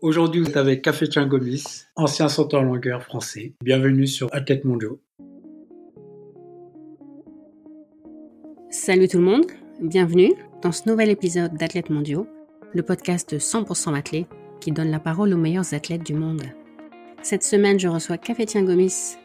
Aujourd'hui, 0.00 0.40
vous 0.40 0.48
êtes 0.48 0.56
avec 0.56 0.82
Café 0.82 1.06
Gomis, 1.26 1.64
ancien 1.96 2.28
sauteur 2.28 2.60
en 2.60 2.64
longueur 2.64 3.02
français. 3.02 3.54
Bienvenue 3.64 4.06
sur 4.06 4.28
Athlète 4.32 4.64
Mondiaux. 4.64 5.00
Salut 8.70 9.08
tout 9.08 9.18
le 9.18 9.24
monde, 9.24 9.46
bienvenue 9.80 10.34
dans 10.62 10.70
ce 10.70 10.88
nouvel 10.88 11.10
épisode 11.10 11.56
d'Athlètes 11.56 11.90
Mondiaux, 11.90 12.28
le 12.74 12.82
podcast 12.82 13.36
100% 13.38 13.96
athlète 13.96 14.28
qui 14.60 14.70
donne 14.70 14.92
la 14.92 15.00
parole 15.00 15.34
aux 15.34 15.38
meilleurs 15.38 15.74
athlètes 15.74 16.06
du 16.06 16.14
monde. 16.14 16.44
Cette 17.22 17.42
semaine, 17.42 17.80
je 17.80 17.88
reçois 17.88 18.18
Cafétien 18.18 18.62
Gomis, 18.62 19.16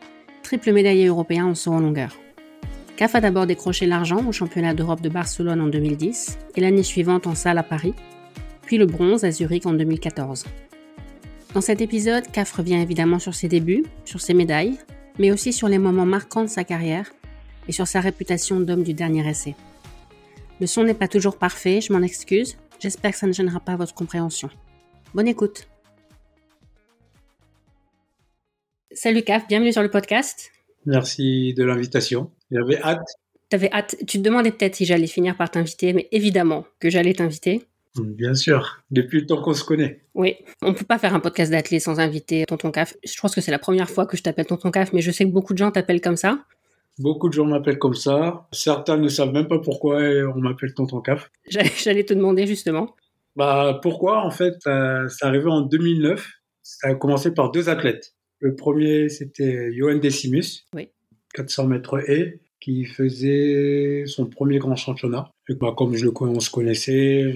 triple 0.41 0.71
médaillé 0.71 1.05
européen 1.05 1.45
en 1.45 1.53
saut 1.53 1.73
en 1.73 1.81
longueur. 1.81 2.17
CAF 2.95 3.13
a 3.13 3.21
d'abord 3.21 3.45
décroché 3.45 3.85
l'argent 3.85 4.25
au 4.27 4.31
championnat 4.31 4.73
d'Europe 4.73 5.01
de 5.01 5.09
Barcelone 5.09 5.61
en 5.61 5.67
2010 5.67 6.39
et 6.55 6.61
l'année 6.61 6.83
suivante 6.83 7.27
en 7.27 7.35
salle 7.35 7.59
à 7.59 7.63
Paris, 7.63 7.93
puis 8.63 8.79
le 8.79 8.87
bronze 8.87 9.23
à 9.23 9.29
Zurich 9.29 9.67
en 9.67 9.73
2014. 9.73 10.45
Dans 11.53 11.61
cet 11.61 11.81
épisode, 11.81 12.25
CAF 12.31 12.51
revient 12.53 12.81
évidemment 12.81 13.19
sur 13.19 13.35
ses 13.35 13.47
débuts, 13.47 13.83
sur 14.05 14.19
ses 14.19 14.33
médailles, 14.33 14.79
mais 15.19 15.31
aussi 15.31 15.53
sur 15.53 15.67
les 15.67 15.77
moments 15.77 16.05
marquants 16.05 16.41
de 16.41 16.49
sa 16.49 16.63
carrière 16.63 17.11
et 17.67 17.71
sur 17.71 17.85
sa 17.85 17.99
réputation 17.99 18.59
d'homme 18.59 18.81
du 18.81 18.95
dernier 18.95 19.29
essai. 19.29 19.55
Le 20.59 20.65
son 20.65 20.83
n'est 20.83 20.95
pas 20.95 21.07
toujours 21.07 21.37
parfait, 21.37 21.79
je 21.79 21.93
m'en 21.93 22.01
excuse, 22.01 22.57
j'espère 22.79 23.11
que 23.11 23.17
ça 23.17 23.27
ne 23.27 23.33
gênera 23.33 23.59
pas 23.59 23.75
votre 23.75 23.93
compréhension. 23.93 24.49
Bonne 25.13 25.27
écoute 25.27 25.67
Salut 28.91 29.21
CAF, 29.21 29.47
bienvenue 29.47 29.73
sur 29.73 29.83
le 29.83 29.91
podcast. 29.91 30.51
Merci 30.87 31.53
de 31.53 31.63
l'invitation. 31.63 32.31
J'avais 32.49 32.81
hâte. 32.81 33.07
T'avais 33.49 33.71
hâte. 33.71 33.95
Tu 34.07 34.17
te 34.17 34.23
demandais 34.23 34.51
peut-être 34.51 34.75
si 34.75 34.85
j'allais 34.85 35.07
finir 35.07 35.37
par 35.37 35.51
t'inviter, 35.51 35.93
mais 35.93 36.07
évidemment 36.11 36.65
que 36.79 36.89
j'allais 36.89 37.13
t'inviter. 37.13 37.67
Bien 37.99 38.33
sûr, 38.33 38.83
depuis 38.89 39.19
le 39.21 39.25
temps 39.27 39.41
qu'on 39.41 39.53
se 39.53 39.63
connaît. 39.63 40.01
Oui, 40.15 40.35
on 40.63 40.73
peut 40.73 40.85
pas 40.85 40.97
faire 40.97 41.13
un 41.13 41.19
podcast 41.19 41.51
d'athlète 41.51 41.81
sans 41.81 41.99
inviter 41.99 42.43
Tonton 42.45 42.71
Caf. 42.71 42.95
Je 43.03 43.19
pense 43.19 43.35
que 43.35 43.41
c'est 43.41 43.51
la 43.51 43.59
première 43.59 43.89
fois 43.89 44.07
que 44.07 44.17
je 44.17 44.23
t'appelle 44.23 44.47
Tonton 44.47 44.71
Caf, 44.71 44.93
mais 44.93 45.01
je 45.01 45.11
sais 45.11 45.25
que 45.25 45.29
beaucoup 45.29 45.53
de 45.53 45.59
gens 45.59 45.69
t'appellent 45.69 46.01
comme 46.01 46.17
ça. 46.17 46.43
Beaucoup 46.99 47.29
de 47.29 47.33
gens 47.33 47.45
m'appellent 47.45 47.77
comme 47.77 47.93
ça. 47.93 48.47
Certains 48.51 48.97
ne 48.97 49.07
savent 49.09 49.31
même 49.31 49.47
pas 49.47 49.59
pourquoi 49.59 49.99
on 50.35 50.39
m'appelle 50.39 50.73
Tonton 50.73 51.01
Caf. 51.01 51.31
J'allais 51.47 52.03
te 52.03 52.13
demander 52.13 52.47
justement. 52.47 52.95
Bah 53.35 53.79
pourquoi 53.81 54.23
En 54.23 54.31
fait, 54.31 54.55
ça, 54.61 55.07
ça 55.09 55.27
arrivé 55.27 55.47
en 55.47 55.61
2009. 55.61 56.27
Ça 56.63 56.89
a 56.89 56.95
commencé 56.95 57.33
par 57.33 57.51
deux 57.51 57.69
athlètes. 57.69 58.15
Le 58.39 58.55
premier, 58.55 59.09
c'était 59.09 59.71
Johan 59.73 59.97
Decimus, 59.97 60.65
oui. 60.73 60.89
400 61.33 61.67
mètres 61.67 62.09
et 62.09 62.41
qui 62.59 62.85
faisait 62.85 64.03
son 64.05 64.25
premier 64.25 64.57
grand 64.57 64.75
championnat. 64.75 65.29
Et 65.49 65.55
bah, 65.55 65.73
comme 65.75 65.95
je 65.95 66.05
le, 66.05 66.11
on 66.21 66.39
se 66.39 66.49
connaissait, 66.49 67.35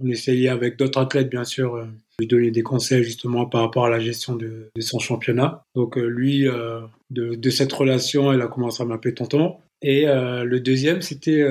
on 0.00 0.08
essayait 0.08 0.48
avec 0.48 0.76
d'autres 0.76 1.00
athlètes, 1.00 1.30
bien 1.30 1.44
sûr, 1.44 1.76
euh, 1.76 1.86
lui 2.18 2.26
donner 2.26 2.50
des 2.50 2.62
conseils 2.62 3.04
justement 3.04 3.46
par 3.46 3.62
rapport 3.62 3.86
à 3.86 3.90
la 3.90 4.00
gestion 4.00 4.36
de, 4.36 4.70
son 4.80 4.98
championnat. 4.98 5.64
Donc 5.74 5.98
euh, 5.98 6.06
lui, 6.06 6.48
euh, 6.48 6.80
de, 7.10 7.50
cette 7.50 7.72
relation, 7.72 8.32
elle 8.32 8.42
a 8.42 8.48
commencé 8.48 8.82
à 8.82 8.86
m'appeler 8.86 9.14
tonton. 9.14 9.56
Et 9.82 10.06
le 10.06 10.58
deuxième, 10.58 11.02
c'était 11.02 11.44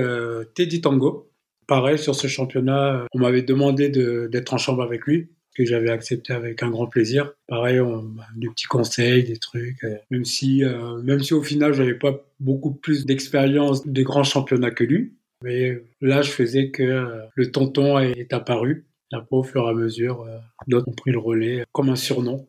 Teddy 0.56 0.82
Tango. 0.82 1.30
Pareil, 1.68 2.00
sur 2.00 2.16
ce 2.16 2.28
championnat, 2.28 3.06
on 3.14 3.20
m'avait 3.20 3.44
demandé 3.44 3.90
d'être 3.90 4.54
en 4.54 4.58
chambre 4.58 4.82
avec 4.82 5.06
lui 5.06 5.30
que 5.56 5.64
j'avais 5.64 5.92
accepté 5.92 6.34
avec 6.34 6.64
un 6.64 6.70
grand 6.70 6.88
plaisir. 6.88 7.32
Pareil, 7.48 7.80
on, 7.80 8.02
bah, 8.02 8.26
des 8.36 8.50
petits 8.50 8.66
conseils, 8.66 9.24
des 9.24 9.38
trucs. 9.38 9.86
même 10.10 10.26
si, 10.26 10.64
même 11.04 11.22
si 11.22 11.36
au 11.36 11.44
final, 11.44 11.74
j'avais 11.74 11.94
pas 11.94 12.26
beaucoup 12.40 12.74
plus 12.74 13.06
d'expérience 13.06 13.86
de 13.86 14.02
grands 14.02 14.24
championnats 14.24 14.72
que 14.72 14.84
lui, 14.84 15.14
mais 15.44 15.82
là, 16.02 16.22
je 16.22 16.32
faisais 16.32 16.72
que 16.72 16.84
euh, 16.84 17.26
le 17.36 17.52
tonton 17.52 18.00
est 18.00 18.34
apparu. 18.34 18.86
Après, 19.12 19.36
au 19.36 19.44
fur 19.44 19.66
et 19.66 19.70
à 19.70 19.74
mesure, 19.74 20.22
euh, 20.24 20.38
d'autres 20.68 20.88
ont 20.88 20.94
pris 20.94 21.12
le 21.12 21.20
relais 21.20 21.66
comme 21.72 21.90
un 21.90 21.96
surnom. 21.96 22.48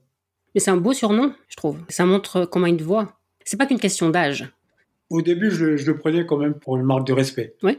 Mais 0.55 0.61
c'est 0.61 0.71
un 0.71 0.77
beau 0.77 0.93
surnom, 0.93 1.35
je 1.49 1.57
trouve. 1.57 1.79
Ça 1.89 2.07
montre 2.07 2.47
comment 2.47 2.67
il 2.67 2.77
te 2.77 2.83
voit. 2.83 3.19
C'est 3.45 3.57
pas 3.57 3.67
qu'une 3.67 3.79
question 3.79 4.09
d'âge. 4.09 4.49
Au 5.11 5.23
début, 5.23 5.51
je, 5.51 5.65
le 5.65 5.99
prenais 5.99 6.27
quand 6.27 6.39
même 6.39 6.55
pour 6.55 6.77
une 6.77 6.85
marque 6.85 7.07
de 7.07 7.13
respect. 7.13 7.55
Oui. 7.63 7.79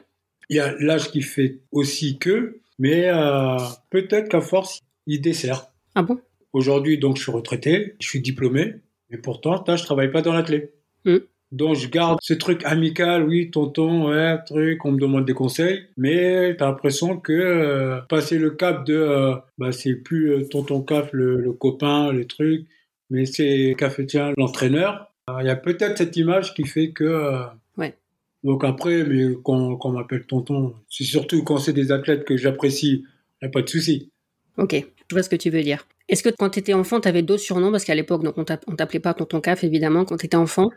Il 0.49 0.57
y 0.57 0.59
a 0.59 0.73
l'âge 0.79 1.11
qui 1.11 1.21
fait 1.21 1.59
aussi 1.71 2.17
que, 2.19 2.61
mais 2.79 3.09
euh, 3.09 3.57
peut-être 3.89 4.29
qu'à 4.29 4.39
force, 4.39 4.79
il 5.07 5.19
dessert. 5.19 5.67
Ah 5.95 6.03
bon? 6.03 6.21
Aujourd'hui, 6.53 6.97
donc, 6.97 7.17
je 7.17 7.23
suis 7.23 7.31
retraité, 7.31 7.95
je 7.99 8.07
suis 8.07 8.21
diplômé, 8.21 8.75
mais 9.09 9.17
pourtant, 9.17 9.63
je 9.67 9.83
travaille 9.83 10.11
pas 10.11 10.21
dans 10.21 10.33
l'athlète. 10.33 10.73
Mmh. 11.03 11.17
Donc 11.51 11.75
je 11.75 11.87
garde 11.87 12.19
ce 12.21 12.33
truc 12.33 12.63
amical, 12.65 13.23
oui, 13.23 13.49
tonton, 13.49 14.09
ouais, 14.09 14.37
truc, 14.45 14.83
on 14.83 14.91
me 14.91 14.99
demande 14.99 15.25
des 15.25 15.33
conseils, 15.33 15.85
mais 15.95 16.55
t'as 16.57 16.65
l'impression 16.65 17.17
que 17.17 17.31
euh, 17.31 18.01
passer 18.09 18.37
le 18.37 18.51
cap 18.51 18.85
de, 18.85 18.95
euh, 18.95 19.35
bah 19.57 19.71
c'est 19.71 19.95
plus 19.95 20.31
euh, 20.31 20.47
tonton 20.49 20.81
Caf 20.81 21.09
le, 21.13 21.53
copain, 21.53 22.11
les 22.11 22.27
trucs, 22.27 22.67
mais 23.09 23.25
c'est 23.25 23.75
Cafétien 23.77 24.33
l'entraîneur. 24.37 25.13
Il 25.39 25.45
y 25.45 25.49
a 25.49 25.55
peut-être 25.55 25.97
cette 25.97 26.17
image 26.17 26.53
qui 26.53 26.65
fait 26.65 26.91
que. 26.91 27.43
ouais. 27.77 27.95
Donc 28.43 28.63
après, 28.63 29.03
mais 29.03 29.33
quand, 29.43 29.77
on 29.81 29.91
m'appelle 29.91 30.25
tonton, 30.25 30.73
c'est 30.89 31.03
surtout 31.05 31.43
quand 31.43 31.57
c'est 31.57 31.73
des 31.73 31.91
athlètes 31.91 32.25
que 32.25 32.35
j'apprécie, 32.35 33.05
il 33.41 33.45
n'y 33.45 33.47
a 33.47 33.51
pas 33.51 33.61
de 33.61 33.69
souci. 33.69 34.11
Ok, 34.57 34.73
je 34.73 35.15
vois 35.15 35.23
ce 35.23 35.29
que 35.29 35.35
tu 35.35 35.49
veux 35.49 35.63
dire. 35.63 35.85
Est-ce 36.09 36.23
que 36.23 36.29
quand 36.29 36.49
tu 36.49 36.59
étais 36.59 36.73
enfant, 36.73 36.99
tu 37.01 37.07
avais 37.07 37.21
d'autres 37.21 37.41
surnoms? 37.41 37.71
Parce 37.71 37.83
qu'à 37.83 37.95
l'époque, 37.95 38.23
on 38.35 38.43
t'appelait 38.43 38.99
pas 38.99 39.13
tonton 39.13 39.41
Caf, 39.41 39.63
évidemment, 39.63 40.05
quand 40.05 40.17
tu 40.17 40.25
étais 40.25 40.37
enfant. 40.37 40.71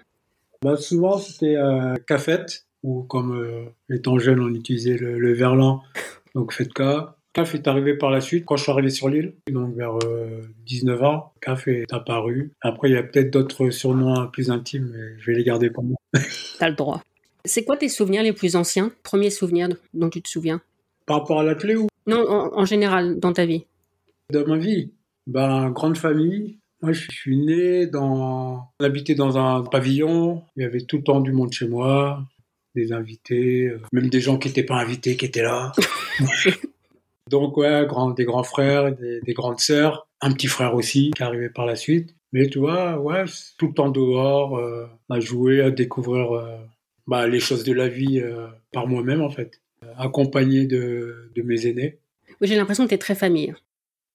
Bah, 0.62 0.76
souvent, 0.76 1.16
c'était 1.16 1.56
euh, 1.56 1.94
cafette, 2.06 2.66
ou 2.82 3.02
comme 3.04 3.34
euh, 3.34 3.64
étant 3.88 4.18
jeune, 4.18 4.40
on 4.40 4.54
utilisait 4.54 4.96
le, 4.96 5.32
verlan, 5.32 5.82
donc 6.34 6.52
faites 6.52 6.72
cas. 6.72 7.16
CAF 7.32 7.54
est 7.54 7.68
arrivé 7.68 7.96
par 7.96 8.10
la 8.10 8.20
suite 8.20 8.44
quand 8.44 8.56
je 8.56 8.64
suis 8.64 8.72
arrivé 8.72 8.90
sur 8.90 9.08
l'île, 9.08 9.34
donc 9.50 9.74
vers 9.76 9.96
19 10.66 11.00
euh, 11.00 11.04
ans. 11.04 11.32
CAF 11.40 11.68
est 11.68 11.90
apparu. 11.92 12.52
Après, 12.60 12.90
il 12.90 12.94
y 12.94 12.96
a 12.96 13.04
peut-être 13.04 13.30
d'autres 13.30 13.70
surnoms 13.70 14.26
plus 14.26 14.50
intimes, 14.50 14.90
mais 14.92 15.18
je 15.18 15.30
vais 15.30 15.38
les 15.38 15.44
garder 15.44 15.70
pour 15.70 15.84
moi. 15.84 15.96
T'as 16.58 16.68
le 16.68 16.74
droit. 16.74 17.02
C'est 17.44 17.64
quoi 17.64 17.76
tes 17.76 17.88
souvenirs 17.88 18.24
les 18.24 18.32
plus 18.32 18.56
anciens? 18.56 18.90
Premiers 19.04 19.30
souvenirs 19.30 19.68
dont 19.94 20.10
tu 20.10 20.20
te 20.20 20.28
souviens? 20.28 20.60
Par 21.06 21.20
rapport 21.20 21.40
à 21.40 21.44
l'athlète 21.44 21.78
ou? 21.78 21.86
Non, 22.06 22.26
en, 22.28 22.64
général, 22.64 23.20
dans 23.20 23.32
ta 23.32 23.46
vie. 23.46 23.64
Dans 24.30 24.46
ma 24.46 24.58
vie? 24.58 24.92
Ben, 25.26 25.70
grande 25.70 25.96
famille, 25.96 26.58
moi, 26.82 26.92
je 26.92 27.10
suis 27.10 27.36
né 27.36 27.86
dans. 27.86 28.70
On 28.80 28.84
habitait 28.84 29.14
dans 29.14 29.36
un 29.38 29.62
pavillon. 29.62 30.42
Il 30.56 30.62
y 30.62 30.66
avait 30.66 30.80
tout 30.80 30.98
le 30.98 31.02
temps 31.02 31.20
du 31.20 31.32
monde 31.32 31.52
chez 31.52 31.68
moi, 31.68 32.24
des 32.74 32.92
invités, 32.92 33.66
euh, 33.66 33.80
même 33.92 34.08
des 34.08 34.20
gens 34.20 34.38
qui 34.38 34.48
n'étaient 34.48 34.64
pas 34.64 34.76
invités 34.76 35.16
qui 35.16 35.26
étaient 35.26 35.42
là. 35.42 35.72
Donc, 37.30 37.56
ouais, 37.56 37.84
grand, 37.86 38.10
des 38.10 38.24
grands 38.24 38.42
frères, 38.42 38.92
des, 38.96 39.32
grandes 39.34 39.60
sœurs, 39.60 40.08
un 40.20 40.32
petit 40.32 40.48
frère 40.48 40.74
aussi 40.74 41.12
qui 41.14 41.22
arrivait 41.22 41.50
par 41.50 41.66
la 41.66 41.76
suite. 41.76 42.14
Mais 42.32 42.48
tu 42.48 42.58
vois, 42.58 42.98
ouais, 42.98 43.24
tout 43.58 43.68
le 43.68 43.74
temps 43.74 43.90
dehors, 43.90 44.56
euh, 44.56 44.86
à 45.10 45.20
jouer, 45.20 45.60
à 45.60 45.70
découvrir 45.70 46.32
euh, 46.32 46.56
bah, 47.06 47.28
les 47.28 47.38
choses 47.40 47.62
de 47.62 47.72
la 47.72 47.88
vie 47.88 48.20
par 48.72 48.88
moi-même, 48.88 49.20
en 49.20 49.30
fait. 49.30 49.60
Accompagné 49.96 50.66
de, 50.66 51.30
de 51.34 51.42
mes 51.42 51.66
aînés. 51.66 51.98
Oui, 52.40 52.48
j'ai 52.48 52.56
l'impression 52.56 52.84
que 52.84 52.88
tu 52.88 52.94
es 52.94 52.98
très 52.98 53.14
famille. 53.14 53.54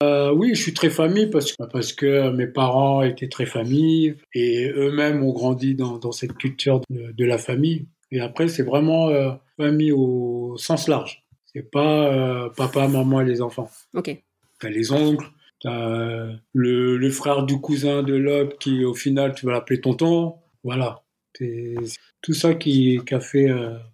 Euh, 0.03 0.31
oui, 0.33 0.55
je 0.55 0.61
suis 0.61 0.73
très 0.73 0.89
famille 0.89 1.27
parce 1.27 1.53
que, 1.53 1.63
parce 1.71 1.93
que 1.93 2.29
mes 2.31 2.47
parents 2.47 3.01
étaient 3.01 3.29
très 3.29 3.45
famille 3.45 4.15
et 4.33 4.69
eux-mêmes 4.75 5.23
ont 5.23 5.31
grandi 5.31 5.73
dans, 5.73 5.97
dans 5.97 6.11
cette 6.11 6.33
culture 6.33 6.81
de, 6.89 7.13
de, 7.13 7.25
la 7.25 7.37
famille. 7.37 7.87
Et 8.11 8.19
après, 8.19 8.49
c'est 8.49 8.63
vraiment 8.63 9.07
euh, 9.09 9.31
famille 9.57 9.93
au 9.93 10.57
sens 10.57 10.89
large. 10.89 11.23
C'est 11.45 11.71
pas 11.71 12.13
euh, 12.13 12.49
papa, 12.49 12.87
maman 12.89 13.21
et 13.21 13.25
les 13.25 13.41
enfants. 13.41 13.69
Ok. 13.93 14.21
T'as 14.59 14.69
les 14.69 14.91
oncles, 14.91 15.27
t'as 15.61 16.27
le, 16.53 16.97
le 16.97 17.09
frère 17.09 17.43
du 17.43 17.61
cousin 17.61 18.03
de 18.03 18.15
l'autre 18.15 18.57
qui, 18.57 18.83
au 18.83 18.93
final, 18.93 19.33
tu 19.33 19.45
vas 19.45 19.53
l'appeler 19.53 19.79
tonton. 19.79 20.35
Voilà. 20.65 21.03
C'est 21.37 21.75
tout 22.21 22.33
ça 22.33 22.53
qui, 22.53 22.99
qui 23.05 23.13
a 23.13 23.19
fait 23.19 23.49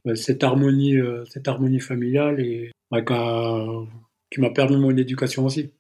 bah, 0.06 0.16
cette 0.16 0.44
harmonie, 0.44 0.95
cette 1.29 1.47
harmonie 1.47 1.79
familiale 1.79 2.40
et 2.40 2.72
bah, 2.91 3.01
qui 3.01 4.40
m'a 4.40 4.51
permis 4.51 4.78
mon 4.78 4.95
éducation 4.95 5.45
aussi. 5.45 5.72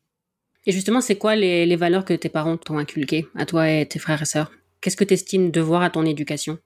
Et 0.67 0.71
justement, 0.71 1.01
c'est 1.01 1.17
quoi 1.17 1.35
les, 1.35 1.75
valeurs 1.75 2.05
que 2.05 2.13
tes 2.13 2.29
parents 2.29 2.57
t'ont 2.57 2.77
inculquées, 2.77 3.27
à 3.35 3.45
toi 3.45 3.69
et 3.69 3.85
tes 3.85 3.99
frères 3.99 4.21
et 4.21 4.25
sœurs? 4.25 4.51
Qu'est-ce 4.79 4.97
que 4.97 5.03
tu 5.03 5.13
estimes 5.13 5.51
devoir 5.51 5.81
à 5.81 5.89
ton 5.89 6.05
éducation? 6.05 6.59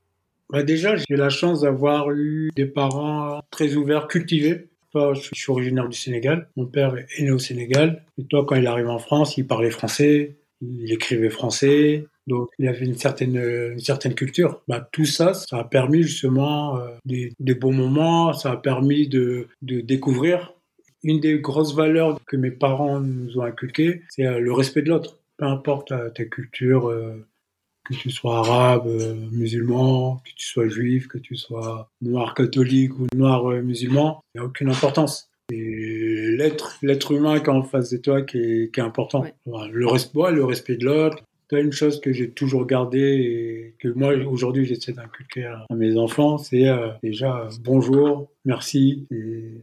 Bah 0.49 0.63
Déjà, 0.63 0.95
j'ai 0.95 1.15
la 1.15 1.29
chance 1.29 1.61
d'avoir 1.61 2.11
eu 2.11 2.49
des 2.55 2.65
parents 2.65 3.41
très 3.51 3.75
ouverts, 3.75 4.07
cultivés. 4.07 4.67
Toi, 4.91 5.13
je 5.13 5.29
suis 5.33 5.51
originaire 5.51 5.87
du 5.87 5.97
Sénégal. 5.97 6.49
Mon 6.55 6.65
père 6.65 6.95
est 6.97 7.23
né 7.23 7.31
au 7.31 7.39
Sénégal. 7.39 8.03
Et 8.17 8.25
toi, 8.25 8.45
quand 8.45 8.55
il 8.55 8.67
arrive 8.67 8.89
en 8.89 8.99
France, 8.99 9.37
il 9.37 9.47
parlait 9.47 9.71
français, 9.71 10.35
il 10.61 10.91
écrivait 10.91 11.29
français. 11.29 12.05
Donc, 12.27 12.49
il 12.59 12.67
avait 12.67 12.85
une 12.85 12.97
certaine, 12.97 13.35
une 13.37 13.79
certaine 13.79 14.13
culture. 14.13 14.61
Bah, 14.67 14.87
tout 14.91 15.05
ça, 15.05 15.33
ça 15.33 15.59
a 15.59 15.63
permis 15.63 16.03
justement 16.03 16.77
euh, 16.77 16.87
des, 17.05 17.33
des, 17.39 17.53
bons 17.53 17.73
moments. 17.73 18.33
Ça 18.33 18.51
a 18.51 18.57
permis 18.57 19.07
de, 19.07 19.47
de 19.61 19.81
découvrir 19.81 20.54
une 21.05 21.19
des 21.19 21.39
grosses 21.39 21.75
valeurs 21.75 22.19
que 22.25 22.35
mes 22.35 22.49
parents 22.49 22.99
nous 22.99 23.37
ont 23.37 23.43
inculquées, 23.43 24.01
c'est 24.09 24.25
euh, 24.25 24.39
le 24.39 24.51
respect 24.51 24.81
de 24.81 24.89
l'autre. 24.89 25.19
Peu 25.37 25.45
importe 25.45 25.93
ta, 26.13 26.25
culture, 26.25 26.89
euh, 26.89 27.27
que 27.83 27.93
tu 27.93 28.09
sois 28.09 28.39
arabe, 28.39 28.87
euh, 28.87 29.13
musulman, 29.31 30.17
que 30.25 30.31
tu 30.35 30.47
sois 30.47 30.67
juif, 30.67 31.07
que 31.07 31.19
tu 31.19 31.35
sois 31.35 31.91
noir 32.01 32.33
catholique 32.33 32.97
ou 32.99 33.05
noir 33.15 33.45
musulman, 33.61 34.21
il 34.33 34.39
n'y 34.39 34.43
a 34.43 34.47
aucune 34.47 34.69
importance. 34.69 35.29
Et 35.51 36.35
l'être, 36.37 36.77
l'être 36.81 37.11
humain 37.11 37.39
qui 37.39 37.45
est 37.45 37.49
en 37.49 37.61
face 37.61 37.91
de 37.91 37.97
toi 37.97 38.23
qui 38.23 38.39
est, 38.39 38.73
qui 38.73 38.79
est 38.79 38.83
important. 38.83 39.25
Le, 39.45 39.87
respect, 39.87 40.31
le 40.31 40.43
respect 40.43 40.77
de 40.77 40.85
l'autre. 40.85 41.23
C'est 41.51 41.61
une 41.61 41.71
chose 41.71 42.01
que 42.01 42.11
j'ai 42.11 42.31
toujours 42.31 42.65
gardé 42.65 42.97
et 42.99 43.75
que 43.77 43.89
moi 43.89 44.15
aujourd'hui 44.15 44.65
j'essaie 44.65 44.93
d'inculquer 44.93 45.45
à, 45.45 45.67
mes 45.75 45.95
enfants, 45.95 46.39
c'est 46.39 46.67
euh, 46.67 46.89
déjà 47.03 47.47
bonjour, 47.63 48.31
merci, 48.45 49.07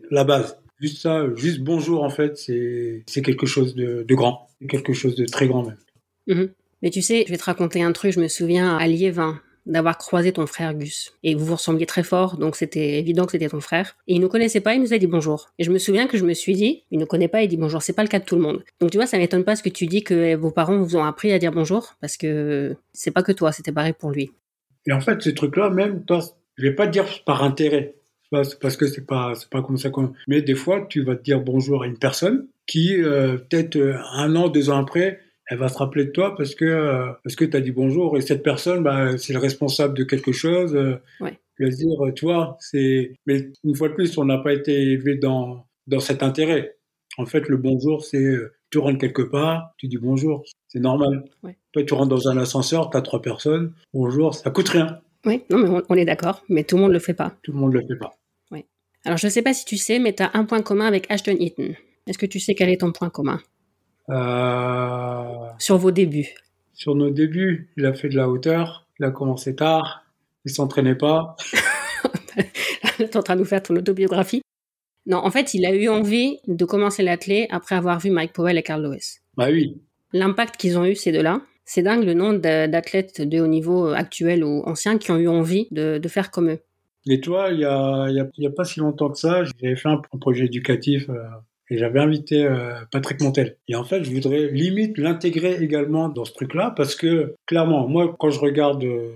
la 0.09 0.23
base. 0.23 0.63
Juste 0.83 0.99
ça, 0.99 1.25
juste 1.37 1.61
bonjour 1.61 2.03
en 2.03 2.11
fait, 2.11 2.37
c'est 2.37 3.23
quelque 3.23 3.47
chose 3.47 3.75
de, 3.75 4.05
de 4.07 4.15
grand, 4.15 4.49
quelque 4.69 4.93
chose 4.93 5.15
de 5.15 5.25
très 5.25 5.47
grand 5.47 5.65
même. 5.65 5.79
Mhm. 6.27 6.51
Mais 6.83 6.91
tu 6.91 7.01
sais, 7.01 7.25
je 7.25 7.31
vais 7.33 7.39
te 7.39 7.45
raconter 7.45 7.83
un 7.83 7.93
truc, 7.93 8.13
je 8.13 8.21
me 8.21 8.27
souviens 8.27 8.77
à 8.77 8.89
Liévin, 8.89 9.41
d'avoir 9.67 9.97
croisé 9.99 10.33
ton 10.33 10.47
frère 10.47 10.75
Gus. 10.75 11.15
Et 11.23 11.35
vous 11.35 11.45
vous 11.45 11.55
ressembliez 11.55 11.87
très 11.87 12.03
fort, 12.03 12.37
donc 12.37 12.57
c'était 12.57 12.99
évident 12.99 13.27
que 13.27 13.33
c'était 13.33 13.49
ton 13.49 13.61
frère. 13.61 13.97
Et 14.09 14.15
il 14.15 14.21
nous 14.21 14.29
connaissait 14.29 14.61
pas, 14.61 14.75
il 14.75 14.81
nous 14.81 14.93
a 14.93 14.99
dit 14.99 15.07
bonjour. 15.07 15.51
Et 15.59 15.65
je 15.65 15.71
me 15.71 15.79
souviens 15.79 16.07
que 16.07 16.19
je 16.19 16.25
me 16.25 16.35
suis 16.35 16.55
dit, 16.55 16.83
il 16.91 16.99
ne 16.99 17.05
connaît 17.05 17.29
pas, 17.29 17.43
il 17.43 17.49
dit 17.49 17.57
bonjour. 17.57 17.83
C'est 17.83 17.93
pas 17.93 18.03
le 18.03 18.09
cas 18.09 18.19
de 18.19 18.25
tout 18.25 18.35
le 18.35 18.43
monde. 18.43 18.65
Donc 18.81 18.91
tu 18.91 18.99
vois, 18.99 19.07
ça 19.07 19.19
m'étonne 19.19 19.45
pas 19.45 19.57
ce 19.57 19.63
que 19.63 19.69
tu 19.69 19.87
dis 19.87 20.03
que 20.03 20.35
vos 20.35 20.51
parents 20.51 20.79
vous 20.79 20.97
ont 20.97 21.05
appris 21.05 21.33
à 21.33 21.39
dire 21.39 21.53
bonjour, 21.53 21.95
parce 22.01 22.17
que 22.17 22.75
c'est 22.93 23.13
pas 23.13 23.23
que 23.23 23.33
toi, 23.33 23.53
c'était 23.53 23.73
pareil 23.73 23.95
pour 23.97 24.11
lui. 24.11 24.33
Et 24.87 24.93
en 24.93 25.01
fait, 25.01 25.23
ces 25.23 25.35
trucs-là, 25.35 25.71
même, 25.71 26.05
toi, 26.05 26.21
je 26.57 26.65
vais 26.67 26.75
pas 26.75 26.89
dire 26.89 27.07
par 27.25 27.45
intérêt, 27.45 27.95
parce 28.33 28.77
que 28.77 28.87
c'est 28.87 29.07
pas, 29.07 29.35
c'est 29.35 29.51
pas 29.51 29.63
comme 29.63 29.77
ça 29.77 29.91
qu'on. 29.91 30.13
Mais 30.27 30.43
des 30.43 30.55
fois, 30.55 30.87
tu 30.89 31.03
vas 31.03 31.17
te 31.17 31.23
dire 31.23 31.41
bonjour 31.41 31.83
à 31.83 31.87
une 31.87 31.99
personne 31.99 32.49
qui, 32.67 32.97
euh, 32.97 33.37
peut-être 33.37 33.77
euh, 33.77 33.97
un 34.15 34.35
an, 34.37 34.49
deux 34.49 34.71
ans 34.71 34.79
après, 34.79 35.21
elle 35.53 35.59
va 35.59 35.69
se 35.69 35.77
rappeler 35.77 36.07
de 36.07 36.11
toi 36.11 36.35
parce 36.35 36.55
que 36.55 36.65
euh, 36.65 37.13
parce 37.23 37.37
que 37.37 37.45
tu 37.45 37.57
as 37.57 37.61
dit 37.61 37.73
bonjour 37.73 38.17
et 38.17 38.23
cette 38.23 38.43
personne 38.43 38.83
bah, 38.83 39.19
c'est 39.19 39.35
le 39.35 39.39
responsable 39.39 39.95
de 39.95 40.05
quelque 40.05 40.33
chose 40.33 40.75
euh, 40.75 40.97
ouais. 41.21 41.39
je 41.59 41.65
veux 41.65 41.71
dire 41.71 42.15
tu 42.15 42.25
vois 42.25 42.57
c'est 42.59 43.13
mais 43.27 43.51
une 43.63 43.75
fois 43.75 43.89
de 43.89 43.95
plus 43.95 44.17
on 44.17 44.25
n'a 44.25 44.39
pas 44.39 44.53
été 44.53 44.73
élevé 44.73 45.17
dans 45.17 45.67
dans 45.87 46.01
cet 46.01 46.23
intérêt 46.23 46.77
en 47.19 47.27
fait 47.27 47.49
le 47.49 47.57
bonjour 47.59 48.05
c'est 48.05 48.35
tu 48.71 48.79
rentres 48.79 48.99
quelque 48.99 49.23
part 49.23 49.75
tu 49.77 49.89
dis 49.89 49.99
bonjour 49.99 50.43
c'est 50.69 50.81
normal 50.81 51.25
ouais. 51.43 51.59
toi 51.73 51.83
tu 51.83 51.93
rentres 51.93 52.09
dans 52.09 52.29
un 52.29 52.39
ascenseur 52.39 52.89
tu 52.91 52.97
as 52.97 53.03
trois 53.03 53.21
personnes 53.21 53.75
bonjour 53.93 54.35
ça 54.35 54.51
coûte 54.51 54.69
rien 54.71 55.01
oui 55.27 55.43
non 55.51 55.59
mais 55.59 55.83
on, 55.87 55.95
est 55.97 56.05
d'accord 56.05 56.45
mais 56.49 56.65
tout 56.65 56.77
le 56.77 56.83
monde 56.83 56.93
le 56.93 56.99
fait 56.99 57.15
pas 57.15 57.37
tout 57.43 57.53
le 57.53 57.59
monde 57.59 57.75
le 57.75 57.83
fait 57.87 57.97
pas 57.97 58.17
alors 59.05 59.19
je 59.19 59.29
sais 59.29 59.43
pas 59.43 59.55
si 59.55 59.65
tu 59.65 59.77
sais 59.77 59.99
mais 59.99 60.15
tu 60.15 60.23
as 60.23 60.31
un 60.35 60.45
point 60.45 60.63
commun 60.63 60.87
avec 60.87 61.11
Ashton 61.11 61.37
Eaton 61.39 61.75
est-ce 62.07 62.19
que 62.19 62.27
tu 62.27 62.41
sais 62.41 62.55
quel 62.55 62.69
est 62.69 62.81
ton 62.81 62.93
point 62.93 63.11
commun? 63.11 63.41
Euh... 64.09 65.49
Sur 65.59 65.79
vos 65.79 65.93
débuts 65.93 66.35
Sur 66.75 66.95
nos 66.95 67.11
débuts, 67.11 67.71
il 67.77 67.87
a 67.87 67.95
fait 67.95 68.09
de 68.09 68.17
la 68.17 68.29
hauteur, 68.29 68.89
il 68.99 69.05
a 69.05 69.11
commencé 69.11 69.55
tard, 69.55 70.05
il 70.45 70.51
s'entraînait 70.51 70.97
pas. 70.97 71.37
tu 72.97 73.03
es 73.03 73.17
en 73.17 73.23
train 73.23 73.37
de 73.37 73.41
nous 73.41 73.47
faire 73.47 73.63
ton 73.63 73.77
autobiographie 73.77 74.43
Non, 75.07 75.19
en 75.19 75.31
fait, 75.31 75.55
il 75.55 75.65
a 75.65 75.73
eu 75.73 75.89
envie 75.89 76.41
de 76.49 76.65
commencer 76.65 77.05
l'athlé 77.05 77.47
après 77.51 77.77
avoir 77.77 78.01
vu 78.01 78.11
Mike 78.11 78.33
Powell 78.33 78.59
et 78.59 78.63
Carl 78.65 78.83
Lewis. 78.83 79.21
Bah 79.37 79.49
oui. 79.51 79.81
L'impact 80.13 80.57
qu'ils 80.57 80.77
ont 80.79 80.85
eu 80.85 80.97
ces 80.97 81.13
deux-là, 81.13 81.41
c'est 81.65 81.83
dingue 81.83 82.05
le 82.05 82.15
nombre 82.15 82.41
d'athlètes 82.41 83.23
de 83.23 83.41
haut 83.41 83.47
niveau 83.47 83.87
actuels 83.91 84.43
ou 84.43 84.63
anciens 84.67 84.99
qui 84.99 85.13
ont 85.13 85.19
eu 85.19 85.29
envie 85.29 85.69
de, 85.71 85.99
de 85.99 86.09
faire 86.09 86.33
comme 86.33 86.51
eux. 86.51 86.61
Et 87.07 87.21
toi, 87.21 87.49
il 87.51 87.61
y 87.61 87.65
a, 87.65 88.09
y, 88.11 88.21
a, 88.21 88.29
y 88.37 88.47
a, 88.47 88.51
pas 88.51 88.65
si 88.65 88.81
longtemps 88.81 89.11
que 89.11 89.19
ça, 89.19 89.43
j'avais 89.45 89.77
fait 89.77 89.89
un 89.89 90.01
projet 90.21 90.45
éducatif 90.45 91.09
euh, 91.09 91.25
et 91.69 91.79
j'avais 91.79 92.01
invité 92.01 92.45
euh, 92.45 92.75
Patrick 92.93 93.21
Montel. 93.21 93.57
Et 93.69 93.75
en 93.75 93.85
fait, 93.85 94.05
je 94.05 94.11
voudrais 94.11 94.49
limite 94.49 94.99
l'intégrer 94.99 95.63
également 95.63 96.09
dans 96.09 96.25
ce 96.25 96.33
truc-là 96.33 96.73
parce 96.77 96.95
que 96.95 97.35
clairement, 97.47 97.89
moi, 97.89 98.15
quand 98.19 98.31
je 98.31 98.39
regarde 98.39 98.85
euh, 98.85 99.13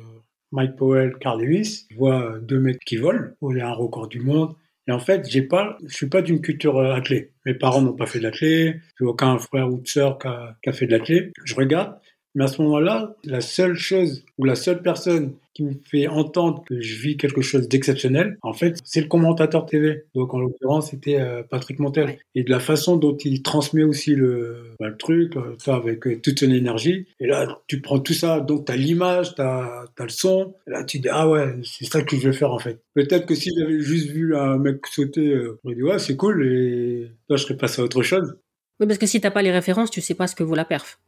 Mike 0.50 0.77
Powell, 0.77 1.15
Carl 1.21 1.41
Lewis, 1.41 1.87
je 1.91 1.97
vois 1.97 2.38
deux 2.41 2.59
mecs 2.59 2.81
qui 2.85 2.97
volent, 2.97 3.29
où 3.41 3.53
il 3.53 3.59
y 3.59 3.61
a 3.61 3.69
un 3.69 3.75
record 3.75 4.09
du 4.09 4.21
monde. 4.21 4.55
Et 4.88 4.93
en 4.93 5.00
fait, 5.00 5.29
j'ai 5.29 5.43
pas, 5.43 5.77
je 5.87 5.94
suis 5.94 6.09
pas 6.09 6.23
d'une 6.23 6.41
culture 6.41 6.81
athlée. 6.81 7.33
Mes 7.44 7.55
parents 7.55 7.83
n'ont 7.83 7.93
pas 7.93 8.06
fait 8.06 8.19
de 8.19 8.25
l'athlé, 8.25 8.77
j'ai 8.99 9.05
aucun 9.05 9.38
frère 9.38 9.69
ou 9.69 9.83
sœur 9.85 10.19
qui 10.19 10.29
a, 10.29 10.56
qui 10.62 10.71
a 10.71 10.73
fait 10.73 10.87
de 10.87 10.93
l'athlé. 10.93 11.33
Je 11.44 11.55
regarde, 11.56 11.97
mais 12.37 12.44
à 12.44 12.49
ce 12.49 12.61
moment-là, 12.62 13.17
la 13.25 13.41
seule 13.41 13.77
chose 13.77 14.23
ou 14.37 14.44
la 14.44 14.56
seule 14.56 14.83
personne 14.83 15.33
qui 15.55 15.65
me 15.65 15.73
fait 15.91 16.06
entendre 16.06 16.62
que 16.67 16.83
je 16.83 17.00
vis 17.00 17.17
quelque 17.17 17.41
chose 17.41 17.67
d'exceptionnel, 17.67 18.37
en 18.43 18.53
fait, 18.53 18.79
c'est 18.85 19.00
le 19.00 19.06
commentateur 19.06 19.65
TV. 19.65 20.05
Donc, 20.15 20.35
en 20.35 20.41
l'occurrence, 20.41 20.91
c'était 20.91 21.19
euh, 21.19 21.43
Patrick 21.43 21.79
Montel. 21.79 22.05
Ouais. 22.05 22.19
Et 22.35 22.44
de 22.44 22.50
la 22.50 22.61
façon 22.61 22.99
dont 22.99 23.17
il 23.17 23.41
transmet 23.43 23.85
aussi 23.85 24.15
le, 24.15 24.75
bah, 24.79 24.88
le 24.88 24.99
truc, 24.99 25.35
euh, 25.38 25.56
ça, 25.56 25.77
avec 25.77 26.06
euh, 26.06 26.21
toute 26.21 26.38
son 26.38 26.50
énergie. 26.50 27.06
Et 27.21 27.27
là, 27.27 27.59
tu 27.69 27.81
prends 27.81 28.00
tout 28.00 28.12
ça, 28.12 28.41
donc 28.41 28.67
tu 28.67 28.73
as 28.73 28.77
l'image, 28.77 29.35
tu 29.35 29.41
as, 29.41 29.87
le 29.99 30.09
son. 30.11 30.55
Et 30.67 30.73
là, 30.73 30.85
tu 30.85 30.99
dis, 30.99 31.09
ah 31.11 31.31
ouais, 31.31 31.55
c'est 31.62 31.87
ça 31.87 32.03
que 32.03 32.17
je 32.17 32.27
veux 32.27 32.35
faire, 32.35 32.53
en 32.53 32.59
fait. 32.59 32.83
Peut-être 32.93 33.25
que 33.25 33.35
si 33.35 33.50
j'avais 33.59 33.81
juste 33.81 34.11
vu 34.11 34.37
un 34.37 34.59
mec 34.59 34.87
sauter, 34.88 35.41
j'aurais 35.65 35.75
dit, 35.75 35.83
ouais, 35.83 35.99
c'est 35.99 36.17
cool, 36.17 36.47
et 36.47 37.11
là, 37.31 37.37
je 37.37 37.43
serais 37.43 37.56
passé 37.56 37.81
à 37.81 37.85
autre 37.87 38.03
chose. 38.03 38.37
Oui, 38.79 38.87
parce 38.87 38.99
que 38.99 39.06
si 39.06 39.23
t'as 39.23 39.31
pas 39.31 39.41
les 39.41 39.53
références, 39.53 39.91
tu 39.91 40.03
sais 40.03 40.15
pas 40.15 40.27
ce 40.27 40.37
que 40.37 40.43
vaut 40.43 40.55
la 40.55 40.67
perf. 40.67 40.99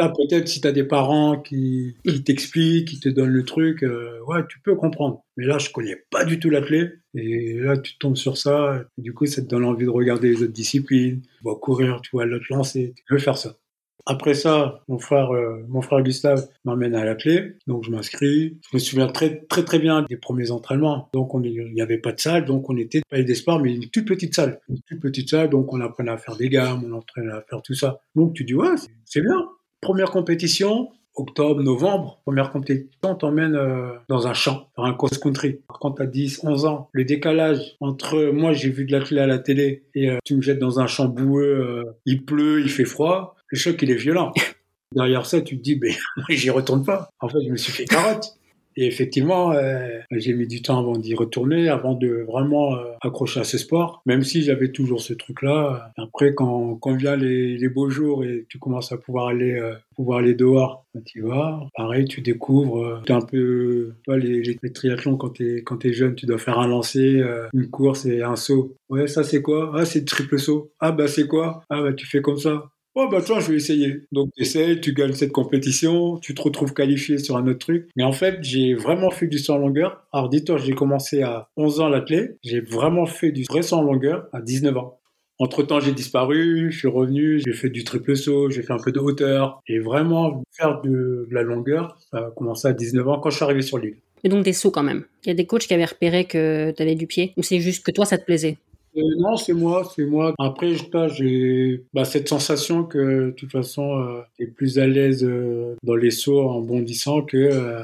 Là, 0.00 0.08
peut-être 0.08 0.48
si 0.48 0.62
tu 0.62 0.66
as 0.66 0.72
des 0.72 0.84
parents 0.84 1.38
qui, 1.38 1.94
t'expliquent, 2.24 2.88
qui 2.88 3.00
te 3.00 3.10
donnent 3.10 3.28
le 3.28 3.44
truc, 3.44 3.82
euh, 3.82 4.18
ouais, 4.26 4.40
tu 4.48 4.58
peux 4.60 4.74
comprendre. 4.74 5.22
Mais 5.36 5.44
là, 5.44 5.58
je 5.58 5.68
connais 5.68 5.96
pas 6.10 6.24
du 6.24 6.40
tout 6.40 6.48
l'athlète. 6.48 6.94
Et 7.14 7.58
là, 7.58 7.76
tu 7.76 7.98
tombes 7.98 8.16
sur 8.16 8.38
ça. 8.38 8.82
Du 8.96 9.12
coup, 9.12 9.26
ça 9.26 9.42
te 9.42 9.46
donne 9.46 9.66
envie 9.66 9.84
de 9.84 9.90
regarder 9.90 10.30
les 10.30 10.42
autres 10.42 10.54
disciplines. 10.54 11.20
Tu 11.20 11.44
vas 11.44 11.54
courir, 11.54 12.00
tu 12.00 12.12
vois 12.12 12.24
l'autre 12.24 12.46
lancer. 12.48 12.94
Tu 12.96 13.12
veux 13.12 13.20
faire 13.20 13.36
ça. 13.36 13.58
Après 14.06 14.32
ça, 14.32 14.82
mon 14.88 14.98
frère, 14.98 15.34
euh, 15.34 15.62
mon 15.68 15.82
frère 15.82 16.00
Gustave 16.00 16.48
m'emmène 16.64 16.94
à 16.94 17.04
l'athlète. 17.04 17.58
Donc, 17.66 17.84
je 17.84 17.90
m'inscris. 17.90 18.56
Je 18.70 18.76
me 18.76 18.78
souviens 18.78 19.08
très, 19.08 19.44
très, 19.50 19.66
très 19.66 19.78
bien 19.78 20.06
des 20.08 20.16
premiers 20.16 20.50
entraînements. 20.50 21.10
Donc, 21.12 21.34
on 21.34 21.42
il 21.42 21.74
n'y 21.74 21.82
avait 21.82 21.98
pas 21.98 22.12
de 22.12 22.20
salle. 22.20 22.46
Donc, 22.46 22.70
on 22.70 22.76
était 22.78 23.02
pas 23.10 23.20
des 23.20 23.34
sports, 23.34 23.60
mais 23.60 23.74
une 23.74 23.90
toute 23.90 24.08
petite 24.08 24.34
salle. 24.34 24.60
Une 24.70 24.80
toute 24.80 25.00
petite 25.00 25.28
salle. 25.28 25.50
Donc, 25.50 25.74
on 25.74 25.80
apprenait 25.82 26.10
à 26.10 26.16
faire 26.16 26.36
des 26.36 26.48
gammes, 26.48 26.90
on 26.90 26.98
apprenait 26.98 27.32
à 27.32 27.42
faire 27.42 27.60
tout 27.60 27.74
ça. 27.74 28.00
Donc, 28.14 28.32
tu 28.32 28.44
dis, 28.44 28.54
ouais, 28.54 28.76
c'est 29.04 29.20
bien. 29.20 29.46
Première 29.80 30.10
compétition, 30.10 30.90
octobre, 31.14 31.62
novembre, 31.62 32.20
première 32.24 32.50
compétition, 32.50 33.14
t'emmène 33.14 33.54
euh, 33.54 33.92
dans 34.08 34.26
un 34.26 34.34
champ, 34.34 34.68
dans 34.76 34.84
un 34.84 34.92
cross-country. 34.92 35.60
Quand 35.68 35.92
t'as 35.92 36.06
10, 36.06 36.40
11 36.44 36.66
ans, 36.66 36.88
le 36.92 37.04
décalage 37.04 37.76
entre 37.80 38.30
moi, 38.30 38.52
j'ai 38.52 38.68
vu 38.68 38.84
de 38.84 38.92
l'athlète 38.92 39.22
à 39.22 39.26
la 39.26 39.38
télé 39.38 39.84
et 39.94 40.10
euh, 40.10 40.18
tu 40.24 40.36
me 40.36 40.42
jettes 40.42 40.58
dans 40.58 40.80
un 40.80 40.86
champ 40.86 41.08
boueux, 41.08 41.42
euh, 41.42 41.96
il 42.04 42.24
pleut, 42.24 42.60
il 42.60 42.68
fait 42.68 42.84
froid, 42.84 43.36
le 43.48 43.58
choc, 43.58 43.80
il 43.82 43.90
est 43.90 43.96
violent. 43.96 44.32
Derrière 44.94 45.24
ça, 45.24 45.40
tu 45.40 45.56
te 45.56 45.62
dis, 45.62 45.76
ben, 45.76 45.94
j'y 46.28 46.50
retourne 46.50 46.84
pas. 46.84 47.10
En 47.20 47.28
fait, 47.28 47.38
je 47.42 47.50
me 47.50 47.56
suis 47.56 47.72
fait 47.72 47.84
carotte. 47.84 48.34
Et 48.80 48.86
effectivement, 48.86 49.52
euh, 49.52 49.98
j'ai 50.10 50.32
mis 50.32 50.46
du 50.46 50.62
temps 50.62 50.78
avant 50.78 50.96
d'y 50.96 51.14
retourner, 51.14 51.68
avant 51.68 51.92
de 51.92 52.24
vraiment 52.26 52.76
euh, 52.76 52.92
accrocher 53.02 53.40
à 53.40 53.44
ce 53.44 53.58
sport, 53.58 54.00
même 54.06 54.22
si 54.22 54.42
j'avais 54.42 54.72
toujours 54.72 55.02
ce 55.02 55.12
truc-là. 55.12 55.92
Après, 55.98 56.32
quand, 56.32 56.76
quand 56.76 56.94
vient 56.94 57.14
les, 57.14 57.58
les, 57.58 57.68
beaux 57.68 57.90
jours 57.90 58.24
et 58.24 58.46
tu 58.48 58.58
commences 58.58 58.90
à 58.90 58.96
pouvoir 58.96 59.26
aller, 59.26 59.52
euh, 59.52 59.74
pouvoir 59.94 60.20
aller 60.20 60.32
dehors, 60.32 60.86
ben, 60.94 61.02
tu 61.04 61.20
vas. 61.20 61.60
Pareil, 61.76 62.06
tu 62.06 62.22
découvres. 62.22 63.02
tu 63.04 63.12
un 63.12 63.20
peu, 63.20 63.92
tu 64.08 64.18
les, 64.18 64.58
les, 64.62 64.72
triathlons 64.72 65.18
quand 65.18 65.36
t'es 65.36 65.62
quand 65.62 65.84
es 65.84 65.92
jeune, 65.92 66.14
tu 66.14 66.24
dois 66.24 66.38
faire 66.38 66.58
un 66.58 66.66
lancer, 66.66 67.22
une 67.52 67.68
course 67.68 68.06
et 68.06 68.22
un 68.22 68.36
saut. 68.36 68.74
Ouais, 68.88 69.08
ça 69.08 69.24
c'est 69.24 69.42
quoi? 69.42 69.72
Ah, 69.74 69.84
c'est 69.84 69.98
le 69.98 70.04
triple 70.06 70.38
saut. 70.38 70.70
Ah 70.80 70.90
bah 70.90 71.06
c'est 71.06 71.26
quoi? 71.26 71.64
Ah 71.68 71.82
bah 71.82 71.92
tu 71.92 72.06
fais 72.06 72.22
comme 72.22 72.38
ça. 72.38 72.70
Oh 72.96 73.08
bah 73.08 73.20
tiens, 73.24 73.38
je 73.38 73.50
vais 73.50 73.56
essayer. 73.56 74.02
Donc 74.10 74.30
tu 74.36 74.42
essaies, 74.42 74.80
tu 74.80 74.92
gagnes 74.92 75.12
cette 75.12 75.30
compétition, 75.30 76.18
tu 76.18 76.34
te 76.34 76.42
retrouves 76.42 76.74
qualifié 76.74 77.18
sur 77.18 77.36
un 77.36 77.46
autre 77.46 77.60
truc. 77.60 77.88
Mais 77.96 78.02
en 78.02 78.12
fait, 78.12 78.38
j'ai 78.42 78.74
vraiment 78.74 79.10
fait 79.10 79.28
du 79.28 79.38
en 79.48 79.58
longueur. 79.58 80.04
Alors 80.12 80.28
dis-toi, 80.28 80.56
j'ai 80.58 80.74
commencé 80.74 81.22
à 81.22 81.48
11 81.56 81.80
ans 81.80 81.88
l'athlète. 81.88 82.36
J'ai 82.42 82.60
vraiment 82.60 83.06
fait 83.06 83.30
du 83.30 83.44
vrai 83.48 83.60
en 83.72 83.82
longueur 83.82 84.28
à 84.32 84.40
19 84.40 84.76
ans. 84.76 84.98
Entre-temps, 85.38 85.80
j'ai 85.80 85.92
disparu, 85.92 86.70
je 86.70 86.78
suis 86.78 86.88
revenu, 86.88 87.40
j'ai 87.40 87.54
fait 87.54 87.70
du 87.70 87.82
triple 87.82 88.14
saut, 88.14 88.50
j'ai 88.50 88.62
fait 88.62 88.74
un 88.74 88.78
peu 88.78 88.92
de 88.92 88.98
hauteur. 88.98 89.60
Et 89.68 89.78
vraiment, 89.78 90.42
faire 90.52 90.82
de, 90.82 91.26
de 91.30 91.34
la 91.34 91.42
longueur, 91.42 91.96
ça 92.10 92.18
a 92.18 92.30
commencé 92.32 92.68
à 92.68 92.72
19 92.72 93.08
ans 93.08 93.20
quand 93.20 93.30
je 93.30 93.36
suis 93.36 93.44
arrivé 93.44 93.62
sur 93.62 93.78
l'île. 93.78 93.96
Et 94.24 94.28
donc 94.28 94.44
des 94.44 94.52
sauts 94.52 94.70
quand 94.70 94.82
même. 94.82 95.04
Il 95.24 95.28
y 95.28 95.30
a 95.30 95.34
des 95.34 95.46
coachs 95.46 95.62
qui 95.62 95.72
avaient 95.72 95.84
repéré 95.84 96.24
que 96.24 96.72
tu 96.72 96.82
avais 96.82 96.94
du 96.94 97.06
pied 97.06 97.32
Ou 97.36 97.42
c'est 97.42 97.60
juste 97.60 97.86
que 97.86 97.90
toi, 97.90 98.04
ça 98.04 98.18
te 98.18 98.24
plaisait? 98.24 98.58
Euh, 98.96 99.00
non, 99.18 99.36
c'est 99.36 99.52
moi, 99.52 99.90
c'est 99.94 100.04
moi. 100.04 100.34
Après, 100.38 100.74
j'ai 100.74 101.84
bah, 101.92 102.04
cette 102.04 102.28
sensation 102.28 102.84
que, 102.84 103.26
de 103.26 103.30
toute 103.30 103.52
façon, 103.52 103.98
euh, 103.98 104.20
tu 104.36 104.44
es 104.44 104.46
plus 104.46 104.78
à 104.78 104.86
l'aise 104.86 105.24
euh, 105.24 105.76
dans 105.82 105.94
les 105.94 106.10
sauts 106.10 106.48
en 106.48 106.60
bondissant 106.60 107.22
que 107.22 107.36
euh, 107.36 107.82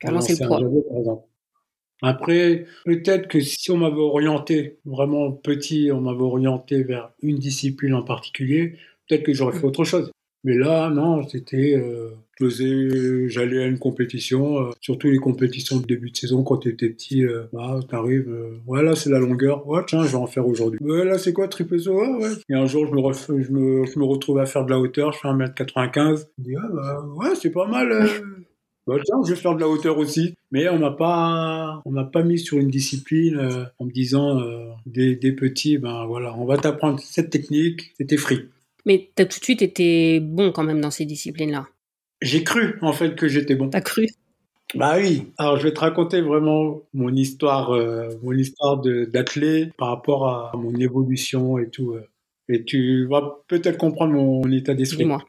Quand 0.00 0.20
c'est 0.20 0.40
le 0.40 0.46
poids. 0.46 0.58
Javelot, 0.60 0.84
par 0.88 0.98
exemple. 0.98 1.24
Après, 2.00 2.66
peut-être 2.84 3.26
que 3.28 3.40
si 3.40 3.70
on 3.72 3.76
m'avait 3.76 3.96
orienté, 3.96 4.78
vraiment 4.84 5.32
petit, 5.32 5.90
on 5.92 6.00
m'avait 6.00 6.22
orienté 6.22 6.84
vers 6.84 7.10
une 7.22 7.38
discipline 7.38 7.94
en 7.94 8.02
particulier, 8.02 8.76
peut-être 9.08 9.24
que 9.24 9.32
j'aurais 9.32 9.58
fait 9.58 9.66
autre 9.66 9.84
chose. 9.84 10.12
Mais 10.44 10.56
là, 10.56 10.90
non, 10.90 11.26
c'était, 11.26 11.74
euh, 11.74 12.10
j'allais 12.40 13.62
à 13.62 13.66
une 13.66 13.78
compétition, 13.78 14.58
euh, 14.58 14.70
surtout 14.80 15.08
les 15.08 15.18
compétitions 15.18 15.78
de 15.78 15.86
début 15.86 16.10
de 16.10 16.16
saison 16.16 16.42
quand 16.42 16.58
tu 16.58 16.68
étais 16.70 16.88
petit, 16.88 17.24
euh, 17.24 17.44
bah, 17.52 17.80
t'arrives, 17.88 18.28
euh, 18.28 18.58
voilà, 18.66 18.94
c'est 18.94 19.10
la 19.10 19.18
longueur, 19.18 19.66
ouais, 19.66 19.82
tiens, 19.86 20.04
je 20.04 20.08
vais 20.08 20.16
en 20.16 20.26
faire 20.26 20.46
aujourd'hui. 20.46 20.78
Ouais, 20.82 21.04
là, 21.04 21.18
c'est 21.18 21.32
quoi, 21.32 21.48
triple 21.48 21.78
saut, 21.78 22.00
ouais, 22.00 22.24
ouais. 22.24 22.32
Et 22.48 22.54
un 22.54 22.66
jour, 22.66 22.86
je 22.86 22.92
me, 22.94 23.00
ref... 23.00 23.26
je 23.28 23.52
me, 23.52 23.84
je 23.86 23.98
me 23.98 24.04
retrouve 24.04 24.38
à 24.38 24.46
faire 24.46 24.64
de 24.64 24.70
la 24.70 24.78
hauteur, 24.78 25.12
je 25.12 25.18
fais 25.18 25.28
1m95, 25.28 26.26
je 26.38 26.42
dis, 26.42 26.56
ah, 26.56 26.68
bah, 26.72 27.06
ouais, 27.16 27.34
c'est 27.34 27.50
pas 27.50 27.66
mal, 27.66 27.92
euh. 27.92 28.06
Bah, 28.88 28.96
tiens, 29.04 29.16
je 29.22 29.34
vais 29.34 29.36
faire 29.36 29.54
de 29.54 29.60
la 29.60 29.68
hauteur 29.68 29.98
aussi. 29.98 30.34
Mais 30.50 30.66
on 30.70 30.78
m'a 30.78 30.90
pas, 30.90 31.82
on 31.84 31.90
m'a 31.90 32.04
pas 32.04 32.22
mis 32.22 32.38
sur 32.38 32.56
une 32.56 32.70
discipline 32.70 33.36
euh, 33.36 33.64
en 33.78 33.84
me 33.84 33.90
disant 33.90 34.40
euh, 34.40 34.70
des, 34.86 35.14
des 35.14 35.32
petits, 35.32 35.76
ben 35.76 36.06
voilà, 36.06 36.34
on 36.38 36.46
va 36.46 36.56
t'apprendre 36.56 36.98
cette 36.98 37.28
technique, 37.28 37.92
c'était 37.98 38.16
free. 38.16 38.48
Mais 38.86 39.10
t'as 39.14 39.26
tout 39.26 39.40
de 39.40 39.44
suite 39.44 39.60
été 39.60 40.20
bon 40.20 40.52
quand 40.52 40.64
même 40.64 40.80
dans 40.80 40.90
ces 40.90 41.04
disciplines-là. 41.04 41.68
J'ai 42.20 42.44
cru 42.44 42.78
en 42.82 42.92
fait 42.92 43.14
que 43.14 43.28
j'étais 43.28 43.54
bon. 43.54 43.68
T'as 43.70 43.80
cru? 43.80 44.06
Bah 44.74 44.96
oui. 44.98 45.28
Alors 45.38 45.56
je 45.56 45.62
vais 45.64 45.72
te 45.72 45.80
raconter 45.80 46.20
vraiment 46.20 46.82
mon 46.92 47.14
histoire, 47.14 47.70
euh, 47.70 48.08
mon 48.22 48.32
histoire 48.32 48.80
d'athlète 48.82 49.72
par 49.78 49.88
rapport 49.88 50.28
à 50.28 50.52
mon 50.56 50.74
évolution 50.74 51.58
et 51.58 51.68
tout. 51.70 51.92
euh. 51.92 52.06
Et 52.50 52.64
tu 52.64 53.06
vas 53.06 53.42
peut-être 53.48 53.76
comprendre 53.78 54.12
mon, 54.14 54.40
mon 54.42 54.52
état 54.52 54.74
d'esprit. 54.74 55.04
Dis-moi. 55.04 55.22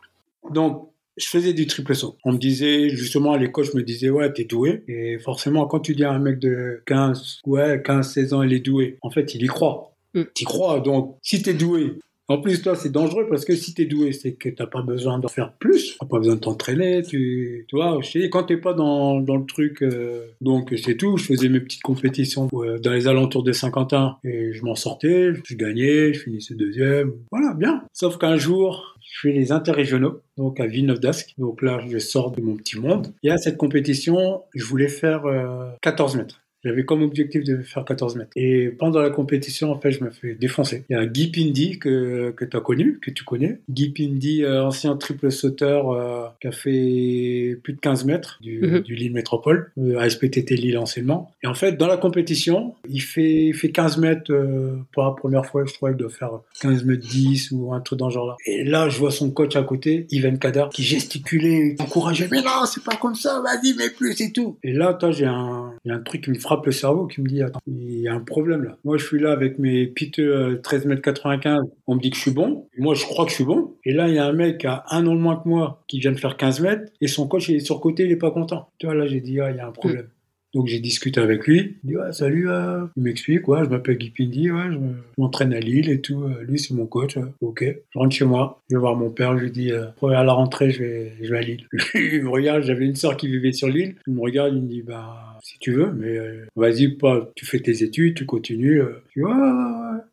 Donc, 0.52 0.90
je 1.18 1.26
faisais 1.28 1.52
du 1.52 1.68
triple 1.68 1.94
saut. 1.94 2.16
On 2.24 2.32
me 2.32 2.38
disait, 2.38 2.90
justement, 2.90 3.34
à 3.34 3.38
l'école, 3.38 3.66
je 3.66 3.76
me 3.76 3.84
disais, 3.84 4.10
ouais, 4.10 4.32
t'es 4.32 4.46
doué. 4.46 4.84
Et 4.88 5.20
forcément, 5.20 5.66
quand 5.68 5.82
tu 5.82 5.96
dis 5.96 6.06
à 6.06 6.12
un 6.12 6.20
mec 6.20 6.40
de 6.40 6.82
15, 6.86 7.42
ouais, 7.46 7.82
15, 7.84 8.14
16 8.14 8.34
ans, 8.34 8.42
il 8.42 8.54
est 8.54 8.62
doué, 8.62 8.98
en 9.02 9.10
fait, 9.10 9.36
il 9.36 9.44
y 9.44 9.48
croit. 9.48 9.92
Mm. 10.14 10.22
T'y 10.34 10.46
crois. 10.46 10.80
Donc, 10.80 11.18
si 11.22 11.42
t'es 11.42 11.54
doué, 11.54 11.96
en 12.30 12.38
plus, 12.38 12.62
toi, 12.62 12.76
c'est 12.76 12.92
dangereux 12.92 13.26
parce 13.28 13.44
que 13.44 13.56
si 13.56 13.74
t'es 13.74 13.86
doué, 13.86 14.12
c'est 14.12 14.34
que 14.34 14.50
t'as 14.50 14.68
pas 14.68 14.84
besoin 14.84 15.18
d'en 15.18 15.28
faire 15.28 15.52
plus. 15.54 15.98
T'as 16.00 16.06
pas 16.06 16.20
besoin 16.20 16.36
de 16.36 16.40
t'entraîner. 16.40 17.02
Tu, 17.02 17.66
tu 17.68 17.76
vois, 17.76 18.00
je 18.02 18.28
quand 18.28 18.44
t'es 18.44 18.58
pas 18.58 18.74
dans, 18.74 19.20
dans 19.20 19.36
le 19.36 19.46
truc, 19.46 19.82
euh, 19.82 20.28
donc 20.40 20.74
c'est 20.78 20.96
tout. 20.96 21.18
Je 21.18 21.26
faisais 21.26 21.50
mes 21.50 21.60
petites 21.60 21.82
compétitions 21.82 22.48
euh, 22.54 22.78
dans 22.78 22.92
les 22.92 23.08
alentours 23.08 23.42
de 23.44 23.52
Saint-Quentin 23.52 24.18
et 24.24 24.54
je 24.54 24.64
m'en 24.64 24.76
sortais. 24.76 25.32
Je 25.44 25.56
gagnais, 25.56 26.14
je 26.14 26.20
finissais 26.20 26.54
deuxième. 26.54 27.14
Voilà, 27.32 27.56
bien. 27.56 27.84
Sauf 27.94 28.20
qu'un 28.20 28.38
jour, 28.38 28.96
je 29.02 29.22
fais 29.22 29.32
les 29.32 29.52
interrégionaux, 29.52 30.22
donc 30.38 30.60
à 30.60 30.68
Villeneuve 30.68 31.00
d'Ascq. 31.00 31.34
Donc 31.40 31.64
là, 31.64 31.82
je 31.88 31.98
sors 31.98 32.32
de 32.32 32.42
mon 32.42 32.56
petit 32.56 32.80
monde. 32.80 33.12
Et 33.24 33.32
à 33.32 33.38
cette 33.38 33.58
compétition, 33.58 34.44
je 34.54 34.66
voulais 34.66 34.88
faire 34.88 35.26
euh, 35.26 35.72
14 35.82 36.16
mètres. 36.18 36.42
J'avais 36.64 36.84
comme 36.86 37.02
objectif 37.04 37.44
de 37.44 37.58
faire 37.62 37.86
14 37.86 38.16
mètres. 38.18 38.32
Et 38.36 38.68
pendant 38.70 39.00
la 39.02 39.10
compétition, 39.10 39.72
en 39.72 39.80
fait, 39.80 39.92
je 39.92 40.04
me 40.04 40.10
fais 40.10 40.36
défoncer. 40.36 40.84
Il 40.90 40.94
y 40.94 40.96
a 41.00 41.06
Guy 41.06 41.32
Pindy 41.32 41.80
que, 41.80 42.32
que 42.36 42.44
tu 42.46 42.58
as 42.58 42.60
connu, 42.60 43.00
que 43.02 43.12
tu 43.12 43.24
connais. 43.24 43.60
Guy 43.70 43.90
Pindy, 43.90 44.44
euh, 44.44 44.66
ancien 44.66 44.96
triple 44.98 45.32
sauteur 45.32 45.92
euh, 45.92 46.26
qui 46.42 46.48
a 46.48 46.52
fait 46.52 47.58
plus 47.64 47.74
de 47.74 47.80
15 47.80 48.06
mètres 48.06 48.38
du, 48.42 48.60
Mhm. 48.62 48.80
du 48.82 48.96
Lille 48.96 49.14
Métropole, 49.14 49.72
euh, 49.78 49.98
à 50.00 50.10
SPTT 50.10 50.56
Lille 50.56 50.78
anciennement. 50.78 51.32
Et 51.44 51.48
en 51.48 51.54
fait, 51.54 51.74
dans 51.78 51.88
la 51.88 51.98
compétition, 51.98 52.76
il 52.90 53.02
fait, 53.02 53.46
il 53.48 53.54
fait 53.54 53.70
15 53.72 53.98
mètres 53.98 54.32
euh, 54.32 54.76
pour 54.92 55.04
la 55.04 55.12
première 55.12 55.46
fois, 55.46 55.64
je 55.66 55.74
crois, 55.74 55.92
il 55.92 55.98
doit 55.98 56.10
faire 56.10 56.32
15 56.62 56.84
mètres 56.86 57.08
10 57.08 57.52
ou 57.52 57.74
un 57.74 57.80
truc 57.80 58.00
dans 58.00 58.10
ce 58.10 58.16
genre-là. 58.16 58.36
Et 58.46 58.64
là, 58.64 58.90
je 58.90 58.98
vois 59.00 59.12
son 59.12 59.32
coach 59.32 59.56
à 59.56 59.64
côté, 59.64 60.08
Yvan 60.12 60.36
Kader, 60.38 60.66
qui 60.74 60.84
gesticulait, 60.84 61.76
qui 61.76 61.82
encourageait, 61.82 62.28
mais 62.32 62.42
non, 62.42 62.66
c'est 62.66 62.84
pas 62.84 62.96
comme 62.98 63.16
ça, 63.16 63.42
vas-y, 63.42 63.74
mais 63.78 63.90
plus 63.90 64.20
et 64.22 64.32
tout. 64.32 64.58
Et 64.64 64.74
là, 64.74 64.94
toi, 64.94 65.12
j'ai 65.12 65.26
un, 65.26 65.72
un 65.88 66.00
truc 66.00 66.24
qui 66.26 66.32
me 66.32 66.40
le 66.66 66.72
cerveau, 66.72 67.08
qui 67.08 67.22
me 67.22 67.28
dit, 67.28 67.42
attends, 67.42 67.62
il 67.68 68.02
y 68.02 68.08
a 68.08 68.14
un 68.14 68.20
problème 68.20 68.64
là. 68.64 68.78
Moi, 68.84 68.98
je 68.98 69.06
suis 69.06 69.20
là 69.20 69.32
avec 69.32 69.60
mes 69.60 69.88
piteux 69.88 70.36
euh, 70.36 70.62
13 70.62 70.86
mètres 70.86 71.02
95, 71.02 71.62
on 71.88 71.96
me 71.96 72.00
dit 72.00 72.10
que 72.10 72.16
je 72.16 72.22
suis 72.22 72.32
bon. 72.32 72.68
Moi, 72.78 72.96
je 72.96 73.06
crois 73.06 73.26
que 73.26 73.32
je 73.32 73.36
suis 73.36 73.44
bon. 73.46 73.76
Et 73.86 73.94
là, 73.94 74.08
il 74.08 74.16
y 74.16 74.20
a 74.20 74.26
un 74.26 74.34
mec 74.34 74.66
a 74.66 74.84
un 74.90 75.06
an 75.08 75.16
de 75.16 75.20
moins 75.20 75.38
que 75.38 75.48
moi, 75.48 75.84
qui 75.88 76.00
vient 76.00 76.12
de 76.12 76.20
faire 76.20 76.38
15 76.38 76.62
mètres, 76.62 76.92
et 77.02 77.08
son 77.08 77.28
coach, 77.28 77.50
il 77.50 77.56
est 77.56 77.60
sur 77.60 77.80
côté, 77.80 78.04
il 78.04 78.12
est 78.12 78.18
pas 78.18 78.32
content. 78.32 78.70
Tu 78.78 78.86
vois, 78.86 78.96
là, 78.96 79.08
j'ai 79.08 79.22
dit, 79.22 79.40
ah, 79.40 79.52
il 79.52 79.58
y 79.58 79.60
a 79.60 79.68
un 79.68 79.72
problème. 79.72 80.10
Donc 80.54 80.68
j'ai 80.68 80.80
discuté 80.80 81.20
avec 81.22 81.46
lui. 81.46 81.78
Il 81.84 81.90
dit 81.92 81.98
ouais, 81.98 82.12
salut, 82.12 82.50
euh. 82.50 82.86
il 82.98 83.04
m'explique, 83.04 83.48
ouais, 83.48 83.64
je 83.64 83.70
m'appelle 83.70 83.98
Guy 83.98 84.10
Pindy, 84.10 84.50
ouais, 84.52 84.64
je 84.72 84.78
me- 84.78 84.94
je 85.18 85.22
m'entraîne 85.22 85.54
à 85.54 85.60
Lille 85.60 85.90
et 85.90 86.02
tout. 86.02 86.24
Euh, 86.24 86.44
Lui 86.48 86.58
c'est 86.60 86.74
mon 86.74 86.86
coach. 86.88 87.18
ouais. 87.18 87.24
Ok. 87.42 87.64
Je 87.64 88.00
rentre 88.00 88.16
chez 88.16 88.26
moi, 88.26 88.60
je 88.70 88.76
vais 88.76 88.80
voir 88.80 88.96
mon 88.96 89.10
père, 89.12 89.38
je 89.38 89.44
lui 89.44 89.52
dis 89.52 89.72
euh, 89.72 89.86
à 90.04 90.24
la 90.24 90.34
rentrée 90.34 90.72
je 90.72 90.80
vais, 90.84 91.14
je 91.22 91.30
vais 91.32 91.38
à 91.38 91.42
Lille. 91.42 91.68
il 91.94 92.24
me 92.24 92.30
regarde, 92.30 92.64
j'avais 92.64 92.86
une 92.86 92.96
sœur 92.96 93.16
qui 93.16 93.28
vivait 93.28 93.52
sur 93.52 93.68
Lille. 93.68 93.96
Il 94.08 94.14
me 94.14 94.22
regarde, 94.22 94.54
il 94.56 94.62
me 94.64 94.68
dit 94.68 94.82
bah 94.82 95.38
si 95.44 95.58
tu 95.60 95.72
veux, 95.72 95.92
mais 95.94 96.18
euh, 96.18 96.46
vas-y, 96.56 96.90
pas, 96.90 97.30
tu 97.36 97.46
fais 97.46 97.60
tes 97.60 97.84
études, 97.84 98.16
tu 98.16 98.26
continues. 98.26 98.82
euh. 98.82 99.04
Je 99.16 99.22
dis 99.22 99.26
ouais, 99.26 99.34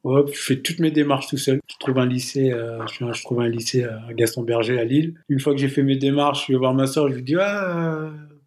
ouais, 0.05 0.23
je 0.33 0.39
fais 0.39 0.57
toutes 0.57 0.81
mes 0.81 0.91
démarches 0.91 1.29
tout 1.29 1.39
seul. 1.39 1.61
Je 1.69 1.75
trouve 1.81 1.99
un 1.99 2.07
lycée, 2.07 2.51
je, 2.53 3.13
je 3.13 3.23
trouve 3.23 3.41
un 3.41 3.49
lycée 3.49 3.85
à 3.85 4.03
Gaston 4.15 4.43
Berger 4.43 4.79
à 4.79 4.85
Lille. 4.85 5.15
Une 5.31 5.41
fois 5.41 5.53
que 5.55 5.59
j'ai 5.61 5.69
fait 5.69 5.83
mes 5.83 5.97
démarches, 5.97 6.47
je 6.49 6.53
vais 6.53 6.59
voir 6.59 6.75
ma 6.75 6.87
sœur, 6.87 7.09
je 7.09 7.15
lui 7.17 7.23
dis 7.23 7.37
ouais, 7.37 7.43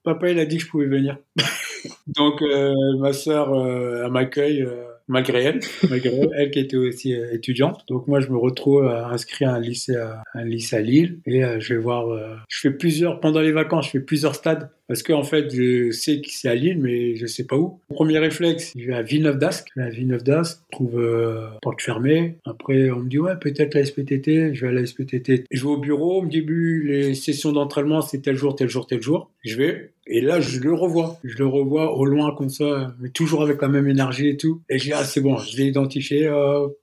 papa 0.03 0.29
il 0.29 0.39
a 0.39 0.45
dit 0.45 0.57
que 0.57 0.63
je 0.63 0.69
pouvais 0.69 0.87
venir. 0.87 1.17
Donc 2.07 2.41
euh, 2.41 2.73
ma 2.99 3.13
sœur 3.13 3.53
euh, 3.53 4.09
m'accueille 4.09 4.63
euh, 4.63 4.83
malgré 5.07 5.43
elle, 5.43 5.59
malgré 5.89 6.15
elle, 6.15 6.29
elle 6.35 6.51
qui 6.51 6.59
était 6.59 6.77
aussi 6.77 7.13
euh, 7.13 7.33
étudiante. 7.33 7.83
Donc 7.87 8.07
moi 8.07 8.19
je 8.19 8.29
me 8.29 8.37
retrouve 8.37 8.87
inscrit 8.87 9.45
à 9.45 9.53
un 9.53 9.59
lycée 9.59 9.95
à, 9.95 10.23
un 10.33 10.43
lycée 10.43 10.75
à 10.75 10.81
Lille 10.81 11.19
et 11.25 11.41
je 11.59 11.73
vais 11.73 11.79
voir. 11.79 12.07
je 12.47 12.69
plusieurs 12.69 13.19
pendant 13.19 13.41
les 13.41 13.51
vacances, 13.51 13.87
je 13.87 13.91
fais 13.91 13.99
plusieurs 13.99 14.35
stades 14.35 14.69
parce 14.89 15.03
qu'en 15.03 15.23
fait 15.23 15.53
je 15.55 15.91
sais 15.91 16.19
que 16.19 16.27
c'est 16.29 16.49
à 16.49 16.55
Lille 16.55 16.79
mais 16.79 17.15
je 17.15 17.25
sais 17.25 17.45
pas 17.45 17.55
où. 17.55 17.79
Premier 17.87 18.17
réflexe, 18.17 18.73
je 18.75 18.85
vais 18.85 18.95
à 18.95 19.03
Villeneuve 19.03 19.37
d'Ascq. 19.37 19.67
Je 19.75 19.81
vais 19.81 19.87
à 19.87 19.89
Villeneuve 19.89 20.23
d'Ascq, 20.23 20.59
trouve 20.71 20.99
euh, 20.99 21.47
porte 21.61 21.81
fermée. 21.81 22.35
Après 22.45 22.91
on 22.91 22.99
me 22.99 23.09
dit 23.09 23.19
ouais 23.19 23.37
peut-être 23.39 23.75
la 23.75 23.85
SPTT. 23.85 24.53
Je 24.53 24.61
vais 24.61 24.67
à 24.67 24.71
la 24.71 24.85
SPTT. 24.85 25.45
Je 25.49 25.61
vais 25.61 25.69
au 25.69 25.77
bureau, 25.77 26.23
au 26.23 26.25
début 26.25 26.85
les 26.87 27.13
sessions 27.13 27.53
d'entraînement 27.53 28.01
c'est 28.01 28.19
tel 28.19 28.35
jour, 28.35 28.55
tel 28.55 28.67
jour, 28.67 28.85
tel 28.85 29.01
jour. 29.01 29.31
Je 29.45 29.55
vais 29.55 29.91
et 30.11 30.21
là, 30.21 30.41
je 30.41 30.59
le 30.59 30.73
revois. 30.73 31.19
Je 31.23 31.37
le 31.37 31.45
revois 31.45 31.95
au 31.95 32.03
loin 32.03 32.33
comme 32.35 32.49
ça, 32.49 32.95
mais 32.99 33.09
toujours 33.09 33.43
avec 33.43 33.61
la 33.61 33.67
même 33.67 33.87
énergie 33.87 34.27
et 34.27 34.37
tout. 34.37 34.63
Et 34.67 34.79
je 34.79 34.85
dis, 34.85 34.93
ah, 34.93 35.03
c'est 35.03 35.21
bon, 35.21 35.37
je 35.37 35.55
l'ai 35.55 35.65
identifié, 35.65 36.27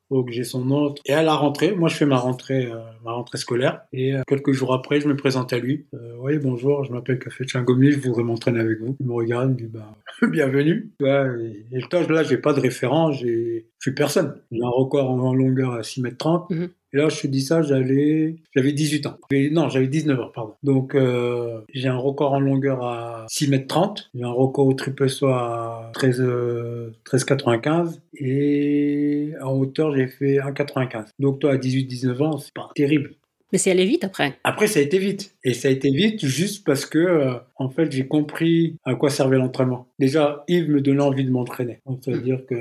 faut 0.08 0.25
que 0.25 0.32
j'ai 0.32 0.44
son 0.44 0.64
nom. 0.64 0.94
Et 1.04 1.12
à 1.12 1.22
la 1.22 1.34
rentrée, 1.34 1.72
moi, 1.72 1.88
je 1.88 1.96
fais 1.96 2.06
ma 2.06 2.18
rentrée, 2.18 2.66
euh, 2.66 2.78
ma 3.04 3.12
rentrée 3.12 3.38
scolaire. 3.38 3.82
Et 3.92 4.14
euh, 4.14 4.22
quelques 4.26 4.52
jours 4.52 4.72
après, 4.72 5.00
je 5.00 5.08
me 5.08 5.16
présente 5.16 5.52
à 5.52 5.58
lui. 5.58 5.86
Euh, 5.94 6.16
oui, 6.20 6.38
bonjour, 6.38 6.84
je 6.84 6.92
m'appelle 6.92 7.18
Café 7.18 7.44
Gomi, 7.62 7.92
je 7.92 8.00
voudrais 8.00 8.22
m'entraîner 8.22 8.60
avec 8.60 8.80
vous. 8.80 8.96
Il 9.00 9.06
me 9.06 9.12
regarde, 9.12 9.50
il 9.50 9.52
me 9.52 9.68
dit, 9.68 9.72
bah, 9.72 9.96
bienvenue. 10.28 10.90
Ouais, 11.00 11.26
et, 11.72 11.78
et 11.78 11.80
toi, 11.82 12.02
là, 12.08 12.22
j'ai 12.22 12.38
pas 12.38 12.52
de 12.52 12.60
référent, 12.60 13.12
j'ai, 13.12 13.66
je 13.78 13.90
suis 13.90 13.94
personne. 13.94 14.40
J'ai 14.52 14.62
un 14.62 14.68
record 14.68 15.10
en, 15.10 15.34
longueur 15.34 15.72
à 15.72 15.82
6 15.82 16.02
mètres 16.02 16.18
30. 16.18 16.50
Mhm. 16.50 16.68
Et 16.93 16.99
là, 16.99 17.09
je 17.09 17.21
te 17.21 17.26
dis 17.26 17.43
ça, 17.43 17.62
j'avais, 17.62 18.37
j'avais 18.55 18.73
18 18.73 19.07
ans. 19.07 19.19
Non, 19.50 19.69
j'avais 19.69 19.88
19 19.88 20.21
ans, 20.21 20.31
pardon. 20.35 20.55
Donc, 20.62 20.95
euh, 20.95 21.61
j'ai 21.75 21.88
un 21.88 21.97
record 21.97 22.33
en 22.33 22.40
longueur 22.40 22.83
à 22.85 23.26
6 23.28 23.49
mètres 23.49 23.66
30. 23.66 24.11
J'ai 24.14 24.23
un 24.23 24.31
record 24.31 24.66
au 24.66 24.75
triple 24.75 25.09
saut 25.09 25.28
à 25.28 25.90
13, 25.95 26.21
euh, 26.21 26.90
13,95. 27.05 28.00
Et 28.19 29.33
en 29.43 29.52
hauteur, 29.52 29.95
j'ai 29.95 30.07
fait 30.07 30.38
1,95. 30.38 31.07
Donc, 31.19 31.40
toi, 31.40 31.52
à 31.52 31.57
18-19 31.57 32.23
ans, 32.23 32.38
c'est 32.38 32.55
pas 32.55 32.71
terrible. 32.75 33.14
Mais 33.52 33.59
c'est 33.59 33.71
allé 33.71 33.85
vite 33.85 34.05
après. 34.05 34.35
Après, 34.45 34.66
ça 34.66 34.81
a 34.81 34.83
été 34.83 34.99
vite. 34.99 35.35
Et 35.45 35.55
ça 35.55 35.69
a 35.69 35.71
été 35.71 35.90
vite 35.90 36.25
juste 36.25 36.64
parce 36.64 36.85
que, 36.85 36.99
euh, 36.99 37.35
en 37.57 37.69
fait, 37.69 37.93
j'ai 37.93 38.07
compris 38.07 38.76
à 38.85 38.95
quoi 38.95 39.11
servait 39.11 39.37
l'entraînement. 39.37 39.87
Déjà, 39.99 40.45
Yves 40.49 40.71
me 40.71 40.81
donnait 40.81 41.02
envie 41.02 41.25
de 41.25 41.31
m'entraîner. 41.31 41.81
Donc, 41.87 42.00
ça 42.05 42.11
veut 42.11 42.23
dire 42.23 42.45
que 42.47 42.55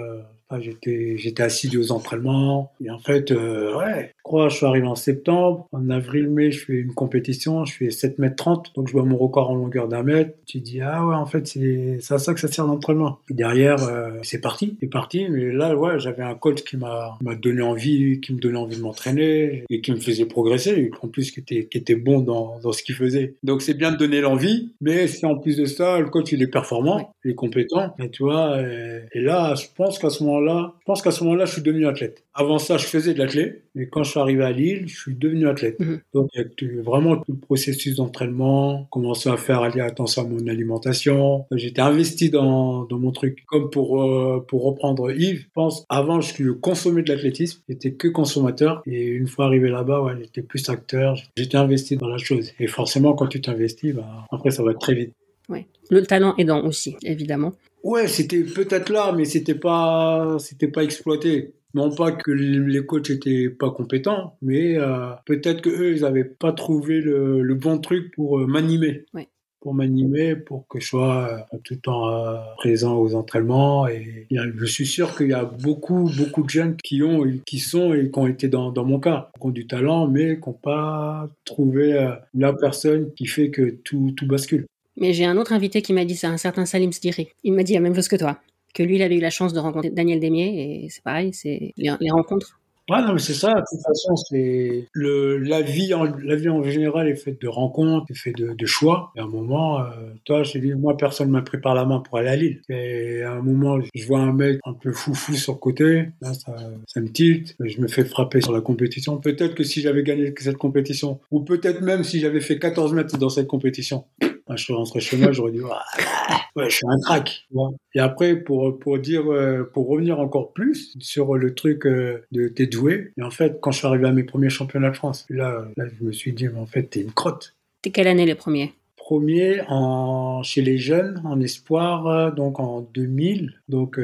enfin, 0.50 0.62
j'étais, 0.62 1.18
j'étais 1.18 1.44
assidu 1.44 1.78
aux 1.78 1.92
entraînements. 1.92 2.72
Et 2.84 2.90
en 2.90 3.00
fait, 3.00 3.32
euh, 3.32 3.76
ouais, 3.78 4.12
je 4.16 4.24
crois, 4.24 4.50
je 4.50 4.58
suis 4.58 4.66
arrivé 4.66 4.88
en 4.88 4.96
septembre. 4.96 5.68
En 5.72 5.90
avril-mai, 5.90 6.52
je 6.52 6.66
fais 6.66 6.74
une 6.74 6.94
compétition. 6.94 7.66
Je 7.66 7.74
fais 7.74 7.92
7 7.92 8.20
mètres 8.20 8.36
30. 8.36 8.74
Donc, 8.76 8.88
je 8.88 8.94
vois 8.94 9.04
mon 9.04 9.18
record 9.18 9.50
en 9.50 9.56
longueur 9.56 9.88
d'un 9.88 10.04
mètre. 10.04 10.32
Tu 10.46 10.60
dis, 10.60 10.82
ah 10.82 11.06
ouais, 11.06 11.16
en 11.16 11.26
fait, 11.26 11.48
c'est, 11.48 11.98
c'est 12.00 12.14
à 12.14 12.20
ça 12.20 12.34
que 12.34 12.40
ça 12.40 12.48
sert 12.48 12.66
l'entraînement. 12.66 13.20
Et 13.30 13.34
derrière, 13.34 13.84
euh, 13.84 14.12
c'est 14.24 14.42
parti. 14.42 14.78
C'est 14.80 14.88
parti. 14.88 15.28
Mais 15.30 15.52
là, 15.52 15.76
ouais, 15.76 16.00
j'avais 16.00 16.24
un 16.24 16.36
coach 16.36 16.64
qui 16.64 16.78
m'a, 16.78 17.18
m'a 17.22 17.36
donné 17.36 17.62
envie, 17.62 18.20
qui 18.22 18.34
me 18.34 18.40
donnait 18.40 18.58
envie 18.58 18.78
de 18.78 18.82
m'entraîner 18.82 19.64
et 19.70 19.82
qui 19.82 19.92
me 19.92 20.00
faisait 20.00 20.26
progresser. 20.26 20.92
En 21.02 21.08
plus, 21.08 21.32
qui 21.32 21.40
était, 21.40 21.66
qui 21.66 21.78
était 21.78 21.96
bon 21.96 22.22
dans, 22.22 22.60
dans 22.60 22.72
ce 22.72 22.84
qu'il 22.84 22.96
faisait. 22.96 23.36
Donc, 23.44 23.62
c'est 23.62 23.74
bien 23.74 23.92
de 23.92 23.98
donner 23.98 24.22
l'envie. 24.22 24.74
Mais 24.82 25.08
si 25.08 25.26
en 25.26 25.38
plus 25.38 25.58
de 25.58 25.66
ça, 25.66 26.00
le 26.00 26.10
coach, 26.10 26.32
il 26.32 26.42
est 26.42 26.48
performant, 26.48 27.14
il 27.24 27.32
est 27.32 27.36
compétent. 27.36 27.96
Et 28.00 28.10
tu 28.10 28.24
vois, 28.24 28.62
et, 28.62 29.04
et 29.14 29.22
là, 29.22 29.56
je 29.56 29.66
pense 29.76 30.00
qu'à 30.00 30.10
ce 30.10 30.24
moment-là, 30.36 30.74
je 30.80 30.86
pense 30.86 31.02
qu'à 31.02 31.12
ce 31.12 31.24
moment-là, 31.24 31.46
je 31.46 31.54
suis 31.54 31.62
devenu 31.62 31.88
athlète. 31.88 32.24
Avant 32.34 32.60
ça, 32.60 32.78
je 32.78 32.86
faisais 32.86 33.14
de 33.14 33.20
l'athlète. 33.20 33.64
Mais 33.76 33.88
quand 33.88 34.04
je 34.04 34.12
suis 34.12 34.20
arrivé 34.20 34.44
à 34.44 34.52
Lille, 34.52 34.84
je 34.88 34.98
suis 34.98 35.16
devenu 35.16 35.48
athlète. 35.48 35.80
Mhm. 35.80 36.00
Donc, 36.14 36.30
il 36.34 36.38
y 36.38 36.42
a 36.42 36.46
tout- 36.46 36.82
vraiment 36.84 37.18
tout 37.18 37.34
le 37.34 37.38
processus 37.38 37.96
d'entraînement, 37.96 38.88
commencer 38.92 39.30
à 39.30 39.38
faire 39.38 39.62
attention 39.64 40.22
à 40.24 40.26
mon 40.28 40.48
alimentation. 40.48 41.46
J'étais 41.52 41.82
investi 41.82 42.30
dans, 42.30 42.84
dans 42.86 42.98
mon 43.00 43.12
truc. 43.12 43.44
Comme 43.48 43.70
pour, 43.70 44.02
euh, 44.04 44.46
pour 44.48 44.64
reprendre 44.64 45.12
Yves, 45.12 45.42
je 45.42 45.48
pense, 45.54 45.86
avant, 45.90 46.22
je 46.22 46.52
consommais 46.52 47.04
de 47.04 47.12
l'athlétisme. 47.14 47.62
J'étais 47.68 47.94
que 47.94 48.08
consommateur. 48.08 48.82
Et 48.86 49.06
une 49.08 49.28
fois 49.28 49.46
arrivé 49.46 49.70
là-bas, 49.70 50.02
ouais, 50.02 50.14
j'étais 50.22 50.42
plus 50.42 50.68
acteur. 50.70 51.16
J'étais 51.36 51.58
investi 51.58 51.98
dans 51.98 52.08
la 52.08 52.18
chose. 52.18 52.52
Et 52.60 52.68
forcément, 52.68 53.14
quand 53.14 53.28
tu 53.28 53.42
t'investis, 53.42 53.94
bah, 53.94 54.26
après, 54.32 54.52
ça 54.52 54.64
va 54.64 54.74
très 54.74 54.94
vite. 54.96 55.14
Ouais. 55.50 55.68
Le 55.90 56.06
talent 56.06 56.36
aidant 56.38 56.66
aussi, 56.66 56.96
évidemment. 57.04 57.54
Ouais, 57.84 58.08
c'était 58.08 58.44
peut-être 58.44 58.90
là, 58.90 59.14
mais 59.16 59.26
c'était 59.26 59.56
pas, 59.56 60.38
c'était 60.40 60.68
pas 60.68 60.84
exploité. 60.84 61.54
Non 61.76 61.94
pas 61.94 62.14
que 62.14 62.32
les 62.32 62.86
coachs 62.86 63.10
étaient 63.10 63.50
pas 63.50 63.70
compétents, 63.70 64.38
mais 64.42 64.78
euh, 64.78 65.10
peut-être 65.26 65.62
que 65.62 65.70
eux, 65.70 65.92
ils 65.94 66.06
avaient 66.06 66.24
pas 66.24 66.54
trouvé 66.54 67.02
le, 67.02 67.42
le 67.42 67.56
bon 67.56 67.80
truc 67.80 68.14
pour 68.16 68.40
euh, 68.40 68.48
m'animer. 68.48 69.04
Ouais. 69.14 69.28
Pour 69.60 69.74
m'animer, 69.74 70.38
pour 70.38 70.68
que 70.70 70.80
je 70.80 70.88
sois 70.88 71.46
euh, 71.54 71.58
tout 71.66 71.74
le 71.74 71.80
temps 71.82 72.38
présent 72.58 72.96
aux 72.98 73.14
entraînements. 73.14 73.88
Et 73.90 74.26
je 74.32 74.66
suis 74.66 74.86
sûr 74.86 75.18
qu'il 75.18 75.30
y 75.30 75.34
a 75.34 75.44
beaucoup, 75.44 76.10
beaucoup 76.18 76.44
de 76.44 76.50
jeunes 76.50 76.78
qui 76.78 77.04
ont, 77.04 77.26
qui 77.46 77.60
sont 77.60 77.94
et 77.94 78.10
qui 78.10 78.20
ont 78.20 78.28
été 78.28 78.48
dans, 78.48 78.72
dans 78.72 78.86
mon 78.86 79.00
cas, 79.00 79.32
qui 79.40 79.46
ont 79.46 79.50
du 79.50 79.68
talent, 79.68 80.08
mais 80.08 80.40
qui 80.40 80.48
n'ont 80.48 80.54
pas 80.54 81.30
trouvé 81.44 82.16
la 82.34 82.54
personne 82.54 83.12
qui 83.16 83.26
fait 83.26 83.50
que 83.50 83.72
tout, 83.84 84.14
tout 84.16 84.28
bascule. 84.28 84.66
Mais 84.98 85.14
j'ai 85.14 85.26
un 85.26 85.38
autre 85.38 85.54
invité 85.54 85.82
qui 85.82 85.94
m'a 85.94 86.06
dit 86.06 86.16
c'est 86.16 86.28
un 86.28 86.38
certain 86.38 86.66
Salim 86.66 86.92
Sdiri. 86.92 87.30
Il 87.44 87.54
m'a 87.54 87.64
dit 87.64 87.74
la 87.74 87.80
même 87.80 87.96
chose 87.96 88.08
que 88.08 88.16
toi. 88.16 88.40
Que 88.74 88.84
lui, 88.84 88.96
il 88.96 89.02
avait 89.02 89.16
eu 89.16 89.22
la 89.22 89.30
chance 89.30 89.54
de 89.54 89.60
rencontrer 89.60 89.90
Daniel 89.90 90.20
Demier 90.20 90.84
et 90.84 90.90
c'est 90.90 91.04
pareil, 91.04 91.34
c'est 91.34 91.74
les 91.78 92.12
rencontres 92.12 92.60
Ouais, 92.88 93.02
non, 93.02 93.14
mais 93.14 93.20
c'est 93.20 93.34
ça. 93.34 93.52
De 93.52 93.64
toute 93.68 93.82
façon, 93.82 94.16
c'est 94.16 94.88
la 94.94 95.62
vie 95.62 95.92
en 95.96 96.64
général 96.64 97.08
est 97.08 97.16
faite 97.16 97.42
de 97.42 97.48
rencontres, 97.48 98.06
est 98.12 98.16
faite 98.16 98.36
de, 98.38 98.66
choix. 98.68 99.12
Et 99.16 99.22
à 99.22 99.24
un 99.24 99.28
moment, 99.28 99.80
euh, 99.80 99.86
toi, 100.24 100.44
j'ai 100.44 100.60
dit, 100.60 100.74
moi, 100.76 100.96
personne 100.96 101.32
m'a 101.32 101.42
pris 101.42 101.60
par 101.60 101.74
la 101.74 101.86
main 101.86 102.00
pour 102.00 102.20
aller 102.20 102.30
à 102.30 102.36
Lille. 102.36 102.62
Et 102.70 103.24
à 103.24 103.32
un 103.32 103.42
moment, 103.42 103.80
je 103.94 104.06
vois 104.06 104.20
un 104.20 104.34
mec 104.34 104.60
un 104.66 104.74
peu 104.74 104.92
foufou 104.92 105.34
sur 105.34 105.54
le 105.54 105.58
côté. 105.58 106.10
Là, 106.22 106.34
ça, 106.36 106.56
ça 106.88 107.02
me 107.02 107.08
tilte. 107.08 107.56
Je 107.60 107.82
me 107.82 107.88
fais 107.88 108.06
frapper 108.06 108.42
sur 108.42 108.52
la 108.52 108.62
compétition. 108.62 109.18
Peut-être 109.18 109.56
que 109.56 109.64
si 109.64 109.82
j'avais 109.82 110.04
gagné 110.04 110.32
cette 110.38 110.58
compétition, 110.58 111.20
ou 111.32 111.40
peut-être 111.40 111.82
même 111.82 112.04
si 112.04 112.20
j'avais 112.20 112.42
fait 112.42 112.60
14 112.60 112.94
mètres 112.94 113.18
dans 113.18 113.30
cette 113.30 113.48
compétition, 113.48 114.06
je 114.50 114.64
suis 114.64 114.74
rentré 114.74 115.00
chez 115.00 115.18
moi, 115.18 115.32
j'aurais 115.32 115.52
dit, 115.52 115.62
ouais, 115.62 116.70
je 116.70 116.76
suis 116.76 116.86
un 116.88 117.00
crack. 117.00 117.48
Et 117.94 118.00
après, 118.00 118.36
pour, 118.36 119.00
dire, 119.00 119.32
euh, 119.32 119.64
pour 119.74 119.88
revenir 119.88 120.20
encore 120.20 120.54
plus 120.54 120.96
sur 121.00 121.36
le 121.36 121.56
truc 121.56 121.86
euh, 121.86 122.26
de 122.32 122.48
t'es 122.48 122.68
doué. 122.68 123.12
Et 123.18 123.24
en 123.24 123.32
fait, 123.32 123.60
quand 123.62 123.72
je 123.72 123.80
suis 123.80 123.88
arrivé 123.88 124.08
à 124.08 124.12
mes 124.12 124.24
premiers 124.24 124.50
championnats 124.50 124.92
de 124.92 124.96
France, 124.96 125.26
là, 125.30 125.66
là 125.78 125.86
je 125.88 126.04
me 126.04 126.12
suis 126.12 126.34
dit, 126.34 126.48
mais 126.48 126.60
en 126.60 126.66
fait, 126.66 126.84
t'es 126.84 127.02
une 127.02 127.12
crotte. 127.12 127.56
T'es 127.82 127.92
quelle 127.92 128.08
année 128.08 128.26
les 128.26 128.36
premiers? 128.36 128.74
Premier 129.06 129.62
en, 129.68 130.42
chez 130.42 130.64
les 130.64 130.80
jeunes, 130.80 131.22
en 131.26 131.40
espoir, 131.40 132.08
euh, 132.08 132.32
donc 132.32 132.60
en 132.60 132.82
2000. 132.82 133.54
Donc 133.70 134.00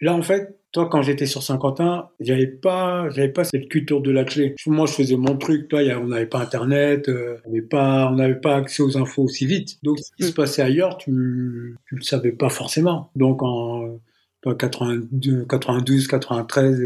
là, 0.00 0.14
en 0.14 0.22
fait, 0.22 0.56
toi, 0.70 0.88
quand 0.88 1.02
j'étais 1.02 1.26
sur 1.26 1.42
Saint-Quentin, 1.42 2.08
j'avais 2.20 2.46
pas, 2.46 3.10
j'avais 3.10 3.30
pas 3.30 3.42
cette 3.42 3.68
culture 3.68 4.00
de 4.00 4.12
la 4.12 4.22
clé. 4.22 4.54
Moi, 4.68 4.86
je 4.86 4.92
faisais 4.92 5.16
mon 5.16 5.36
truc. 5.36 5.66
Toi, 5.66 5.80
on 6.00 6.06
n'avait 6.06 6.26
pas 6.26 6.38
Internet, 6.38 7.08
euh, 7.08 7.38
on 7.44 7.50
n'avait 7.50 7.62
pas, 7.62 8.08
on 8.12 8.14
n'avait 8.14 8.40
pas 8.40 8.54
accès 8.54 8.84
aux 8.84 8.96
infos 8.96 9.24
aussi 9.24 9.44
vite. 9.44 9.78
Donc, 9.82 9.98
ce 9.98 10.12
qui 10.16 10.22
se 10.22 10.32
passait 10.32 10.62
ailleurs, 10.62 10.98
tu, 10.98 11.76
tu 11.88 11.96
le 11.96 12.02
savais 12.02 12.30
pas 12.30 12.48
forcément. 12.48 13.10
Donc, 13.16 13.42
en, 13.42 13.98
92, 14.44 15.46
92, 15.48 16.06
93, 16.06 16.80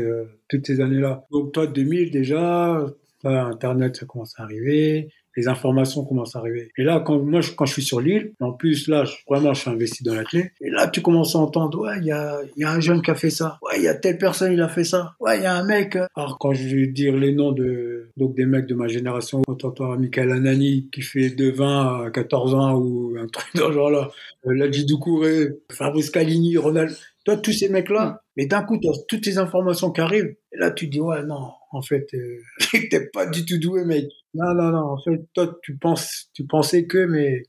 toutes 0.49 0.67
ces 0.67 0.81
années-là. 0.81 1.27
Donc, 1.31 1.53
toi, 1.53 1.67
2000 1.67 2.11
déjà, 2.13 2.83
Internet, 3.25 3.97
ça 3.97 4.07
commence 4.07 4.39
à 4.39 4.45
arriver 4.45 5.11
les 5.39 5.47
informations 5.47 6.05
commencent 6.05 6.35
à 6.35 6.41
arriver. 6.41 6.73
Et 6.77 6.83
là, 6.83 6.99
quand 6.99 7.21
moi, 7.21 7.41
je, 7.41 7.53
quand 7.53 7.65
je 7.65 7.73
suis 7.75 7.83
sur 7.83 8.01
l'île, 8.01 8.33
en 8.41 8.53
plus 8.53 8.89
là, 8.89 9.05
je, 9.05 9.15
vraiment, 9.29 9.55
je 9.55 9.61
suis 9.61 9.71
investi 9.71 10.03
dans 10.03 10.15
la 10.15 10.25
clé. 10.25 10.51
Et 10.61 10.69
là, 10.69 10.89
tu 10.89 11.01
commences 11.01 11.37
à 11.37 11.39
entendre, 11.39 11.79
ouais, 11.79 11.99
il 11.99 12.07
y 12.07 12.11
a, 12.11 12.41
y 12.57 12.65
a 12.65 12.73
un 12.73 12.81
jeune 12.81 13.03
qui 13.03 13.13
a 13.13 13.15
fait 13.15 13.31
ça. 13.31 13.59
Ouais, 13.63 13.75
il 13.77 13.85
y 13.85 13.89
a 13.89 13.95
telle 13.95 14.19
personne, 14.19 14.53
il 14.53 14.61
a 14.61 14.69
fait 14.69 14.83
ça. 14.83 15.15
Ouais, 15.21 15.39
il 15.39 15.45
y 15.45 15.47
a 15.47 15.55
un 15.55 15.65
mec. 15.65 15.97
Alors 16.17 16.39
quand 16.41 16.53
je 16.53 16.67
vais 16.75 16.87
dire 16.89 17.17
les 17.17 17.33
noms 17.33 17.53
de 17.53 18.11
donc 18.17 18.35
des 18.35 18.47
mecs 18.47 18.67
de 18.67 18.75
ma 18.75 18.89
génération, 18.89 19.43
autant 19.47 19.71
toi, 19.71 19.97
Michael 19.97 20.33
Anani, 20.33 20.89
qui 20.91 21.03
fait 21.03 21.31
de 21.31 21.51
20 21.51 22.07
à 22.07 22.11
14 22.11 22.55
ans 22.55 22.75
ou 22.77 23.15
un 23.17 23.29
truc 23.29 23.47
dans 23.55 23.71
genre 23.71 23.91
là, 23.91 24.11
euh, 24.47 24.55
Ladji 24.55 24.87
Doucouré, 24.87 25.51
Fabrice 25.71 26.11
Calini, 26.11 26.57
Ronald, 26.57 26.97
toi, 27.25 27.37
tous 27.37 27.53
ces 27.53 27.69
mecs-là, 27.69 28.23
mais 28.37 28.47
d'un 28.47 28.63
coup, 28.63 28.79
tu 28.81 28.89
as 28.89 28.93
toutes 29.07 29.25
ces 29.25 29.39
informations 29.39 29.93
qui 29.93 30.01
arrivent. 30.01 30.35
Et 30.53 30.59
là, 30.59 30.71
tu 30.71 30.89
dis, 30.89 31.01
ouais, 31.01 31.23
non, 31.25 31.51
en 31.71 31.83
fait, 31.83 32.07
euh, 32.15 32.41
t'es 32.91 33.09
pas 33.13 33.27
du 33.27 33.45
tout 33.45 33.59
doué, 33.59 33.85
mec. 33.85 34.07
Non, 34.35 34.55
non, 34.55 34.71
non. 34.71 34.91
En 34.93 34.99
fait, 34.99 35.21
toi, 35.35 35.59
tu 35.63 35.77
penses, 35.77 36.31
tu 36.35 36.47
pensais 36.47 36.87
que, 36.87 37.05
mais 37.05 37.45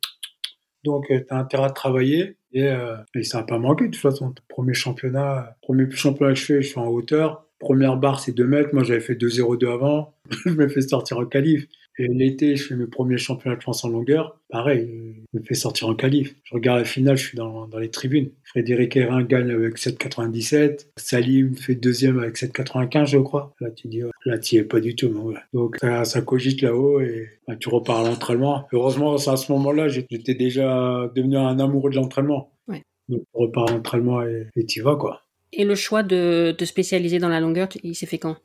donc, 0.84 1.10
euh, 1.12 1.20
tu 1.20 1.34
as 1.34 1.38
intérêt 1.38 1.66
à 1.66 1.70
travailler. 1.70 2.38
Et, 2.52 2.68
euh, 2.68 2.98
et 3.16 3.24
ça 3.24 3.40
n'a 3.40 3.44
pas 3.44 3.60
manqué, 3.60 3.86
de 3.86 3.92
toute 3.92 4.02
façon. 4.02 4.34
Premier 4.48 4.74
championnat, 4.74 5.58
premier 5.62 5.90
championnat 5.92 6.34
que 6.34 6.40
je 6.40 6.46
fais, 6.46 6.62
je 6.62 6.70
suis 6.70 6.80
en 6.80 6.88
hauteur. 6.88 7.46
Première 7.60 7.98
barre, 7.98 8.20
c'est 8.20 8.32
2 8.32 8.46
mètres. 8.46 8.70
Moi, 8.74 8.84
j'avais 8.84 9.02
fait 9.02 9.16
2,02 9.16 9.72
avant. 9.72 10.16
je 10.46 10.52
me 10.52 10.68
fais 10.68 10.82
sortir 10.82 11.20
en 11.20 11.26
qualif. 11.26 11.68
Et 12.00 12.08
l'été, 12.08 12.56
je 12.56 12.64
fais 12.64 12.76
mes 12.76 12.88
premiers 12.88 13.18
championnats 13.18 13.58
de 13.58 13.62
France 13.62 13.84
en 13.84 13.90
longueur. 13.90 14.40
Pareil, 14.50 14.88
je 15.34 15.40
me 15.40 15.44
fais 15.44 15.54
sortir 15.54 15.90
en 15.90 15.96
qualif. 15.96 16.34
Je 16.46 16.56
regarde 16.56 16.80
la 16.80 16.86
finale, 16.86 17.18
je 17.18 17.28
suis 17.28 17.38
dans, 17.38 17.68
dans 17.68 17.78
les 17.78 17.92
tribunes. 17.92 18.30
Frédéric 18.46 18.96
Hérin 18.96 19.22
gagne 19.22 19.52
avec 19.52 19.78
7,97. 19.78 20.88
Salim 20.96 21.56
fait 21.56 21.76
deuxième 21.76 22.18
avec 22.20 22.38
7,95, 22.38 23.06
je 23.06 23.18
crois. 23.18 23.54
Là, 23.60 23.70
tu 23.72 23.90
dis, 23.90 24.02
là, 24.26 24.40
tu 24.40 24.56
es 24.56 24.64
pas 24.64 24.80
du 24.80 24.96
tout. 24.96 25.10
Mais 25.10 25.36
Donc, 25.54 25.76
ça, 25.82 26.06
ça, 26.06 26.22
cogite 26.22 26.62
là-haut 26.62 27.02
et 27.02 27.28
bah, 27.46 27.58
tu 27.58 27.68
repars 27.68 28.00
à 28.00 28.08
l'entraînement. 28.08 28.66
Heureusement, 28.72 29.16
à 29.16 29.38
ce 29.38 29.52
moment-là, 29.52 29.90
j'étais 29.90 30.36
déjà 30.36 31.12
devenu 31.14 31.36
un 31.36 31.60
amoureux 31.60 31.92
de 31.92 31.98
l'entraînement. 31.98 32.54
Ouais. 32.70 32.82
Donc, 33.10 33.24
tu 33.24 33.42
repars 33.42 33.70
à 33.70 33.74
l'entraînement 33.74 34.22
et 34.24 34.66
tu 34.66 34.82
vas, 34.82 34.96
quoi. 34.96 35.22
Et 35.52 35.66
le 35.66 35.76
choix 35.76 36.04
de 36.04 36.56
te 36.58 36.64
spécialiser 36.64 37.20
dans 37.20 37.30
la 37.30 37.40
longueur, 37.40 37.68
il 37.84 37.96
s'est 37.96 38.06
fait 38.06 38.20
quand? 38.20 38.38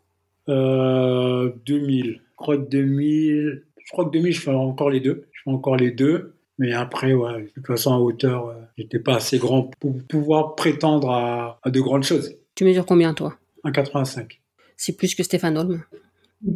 Euh, 0.48 1.52
2000. 1.66 2.20
Je 2.20 2.37
crois 2.37 2.57
que 2.57 2.68
2000, 2.68 3.64
je 3.78 3.92
crois 3.92 4.04
que 4.04 4.11
2000, 4.11 4.33
je 4.33 4.40
fais 4.40 4.50
encore 4.50 4.90
les 4.90 5.00
deux. 5.00 5.26
Je 5.33 5.42
fais 5.44 5.50
encore 5.50 5.76
les 5.76 5.90
deux. 5.90 6.35
Mais 6.59 6.72
après, 6.72 7.12
ouais, 7.14 7.42
de 7.42 7.48
toute 7.48 7.66
façon, 7.66 7.94
à 7.94 7.98
hauteur, 7.98 8.48
euh, 8.48 8.54
j'étais 8.78 8.98
pas 8.98 9.16
assez 9.16 9.38
grand 9.38 9.70
pour 9.80 9.96
pouvoir 10.09 10.54
prétendre 10.54 11.11
à, 11.11 11.59
à 11.62 11.70
de 11.70 11.80
grandes 11.80 12.04
choses. 12.04 12.37
Tu 12.54 12.64
mesures 12.64 12.87
combien, 12.87 13.12
toi? 13.14 13.37
1,85. 13.64 14.38
C'est 14.76 14.96
plus 14.96 15.14
que 15.14 15.22
Stéphane 15.22 15.57
Holm? 15.59 15.83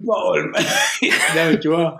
Holm. 0.06 0.52
non, 1.36 1.56
tu 1.60 1.68
vois. 1.68 1.98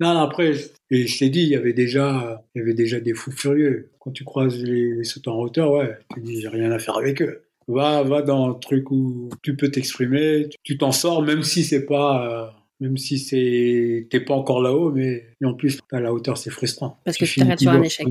Non, 0.00 0.18
après, 0.18 0.52
et 0.90 1.06
je 1.06 1.18
t'ai 1.18 1.30
dit, 1.30 1.42
il 1.42 1.48
y 1.48 1.56
avait 1.56 1.72
déjà, 1.72 2.44
il 2.54 2.58
y 2.58 2.62
avait 2.62 2.74
déjà 2.74 2.98
des 2.98 3.14
fous 3.14 3.30
furieux. 3.30 3.90
Quand 4.00 4.10
tu 4.10 4.24
croises 4.24 4.60
les, 4.60 4.94
les 4.94 5.04
sauteurs 5.04 5.36
en 5.36 5.42
hauteur, 5.42 5.70
ouais, 5.70 5.96
tu 6.12 6.20
dis, 6.20 6.40
j'ai 6.40 6.48
rien 6.48 6.72
à 6.72 6.78
faire 6.78 6.96
avec 6.96 7.22
eux. 7.22 7.44
Va, 7.68 8.02
va 8.02 8.22
dans 8.22 8.50
un 8.50 8.54
truc 8.54 8.90
où 8.90 9.30
tu 9.42 9.56
peux 9.56 9.70
t'exprimer, 9.70 10.48
tu 10.62 10.78
t'en 10.78 10.92
sors, 10.92 11.22
même 11.22 11.42
si 11.42 11.64
c'est 11.64 11.86
pas, 11.86 12.26
euh, 12.26 12.50
même 12.80 12.96
si 12.96 13.18
c'est, 13.18 14.08
t'es 14.10 14.20
pas 14.20 14.34
encore 14.34 14.60
là-haut, 14.60 14.90
mais 14.90 15.26
en 15.44 15.54
plus, 15.54 15.78
à 15.92 16.00
la 16.00 16.12
hauteur, 16.12 16.36
c'est 16.36 16.50
frustrant. 16.50 16.98
Parce 17.04 17.16
que 17.16 17.24
tu 17.24 17.40
t'arrêtes 17.40 17.60
sur 17.60 17.70
un 17.70 17.82
échec. 17.82 18.06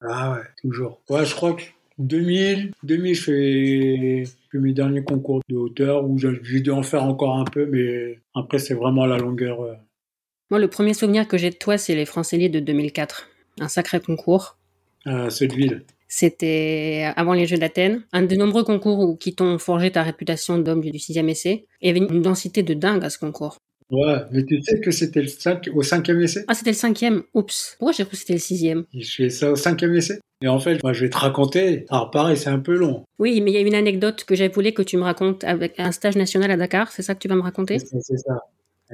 Ah 0.00 0.32
ouais, 0.32 0.46
toujours. 0.62 1.00
Ouais, 1.08 1.24
je 1.24 1.34
crois 1.34 1.54
que 1.54 1.62
2000, 1.98 2.72
2000, 2.82 3.14
je 3.14 3.22
fais, 3.22 4.24
mes 4.58 4.72
derniers 4.72 5.02
concours 5.02 5.40
de 5.48 5.56
hauteur 5.56 6.04
où 6.04 6.18
j'ai 6.18 6.60
dû 6.60 6.70
en 6.70 6.82
faire 6.82 7.04
encore 7.04 7.36
un 7.38 7.44
peu, 7.44 7.66
mais 7.66 8.18
après, 8.34 8.58
c'est 8.58 8.74
vraiment 8.74 9.06
la 9.06 9.16
longueur. 9.18 9.60
Ouais. 9.60 9.78
Moi, 10.50 10.60
le 10.60 10.68
premier 10.68 10.94
souvenir 10.94 11.26
que 11.26 11.38
j'ai 11.38 11.50
de 11.50 11.56
toi, 11.56 11.78
c'est 11.78 11.94
les 11.94 12.04
Français 12.04 12.48
de 12.48 12.60
2004. 12.60 13.28
Un 13.60 13.68
sacré 13.68 14.00
concours. 14.00 14.58
À 15.06 15.30
Sotteville. 15.30 15.84
C'était 16.08 17.10
avant 17.16 17.32
les 17.32 17.46
Jeux 17.46 17.58
d'Athènes, 17.58 18.04
un 18.12 18.22
des 18.22 18.36
nombreux 18.36 18.64
concours 18.64 19.18
qui 19.18 19.34
t'ont 19.34 19.58
forgé 19.58 19.90
ta 19.90 20.02
réputation 20.02 20.58
d'homme 20.58 20.80
du 20.80 20.98
sixième 20.98 21.28
essai. 21.28 21.66
il 21.80 21.88
y 21.88 21.90
avait 21.90 22.00
une 22.00 22.22
densité 22.22 22.62
de 22.62 22.74
dingue 22.74 23.04
à 23.04 23.10
ce 23.10 23.18
concours. 23.18 23.56
Ouais, 23.90 24.16
mais 24.32 24.44
tu 24.44 24.62
sais 24.62 24.80
que 24.80 24.90
c'était 24.90 25.22
le 25.22 25.28
cinq, 25.28 25.68
au 25.74 25.82
cinquième 25.82 26.20
essai? 26.20 26.44
Ah, 26.48 26.54
c'était 26.54 26.70
le 26.70 26.76
cinquième 26.76 27.22
Oups. 27.34 27.76
Pourquoi 27.78 27.92
j'ai 27.92 28.04
cru 28.04 28.12
que 28.12 28.16
c'était 28.16 28.32
le 28.32 28.38
sixième? 28.38 28.84
Je 28.94 29.14
fais 29.14 29.30
ça 29.30 29.52
au 29.52 29.56
cinquième 29.56 29.94
essai. 29.94 30.18
Et 30.42 30.48
en 30.48 30.58
fait, 30.58 30.82
moi, 30.82 30.92
je 30.92 31.04
vais 31.04 31.10
te 31.10 31.16
raconter. 31.16 31.84
Alors, 31.90 32.10
pareil, 32.10 32.36
c'est 32.36 32.50
un 32.50 32.58
peu 32.58 32.74
long. 32.74 33.04
Oui, 33.18 33.40
mais 33.40 33.50
il 33.50 33.54
y 33.54 33.56
a 33.56 33.60
une 33.60 33.74
anecdote 33.74 34.24
que 34.24 34.34
j'avais 34.34 34.52
voulu 34.52 34.72
que 34.72 34.82
tu 34.82 34.96
me 34.96 35.02
racontes 35.02 35.44
avec 35.44 35.78
un 35.78 35.92
stage 35.92 36.16
national 36.16 36.50
à 36.50 36.56
Dakar. 36.56 36.90
C'est 36.92 37.02
ça 37.02 37.14
que 37.14 37.20
tu 37.20 37.28
vas 37.28 37.36
me 37.36 37.42
raconter? 37.42 37.78
C'est 37.78 38.18
ça. 38.18 38.40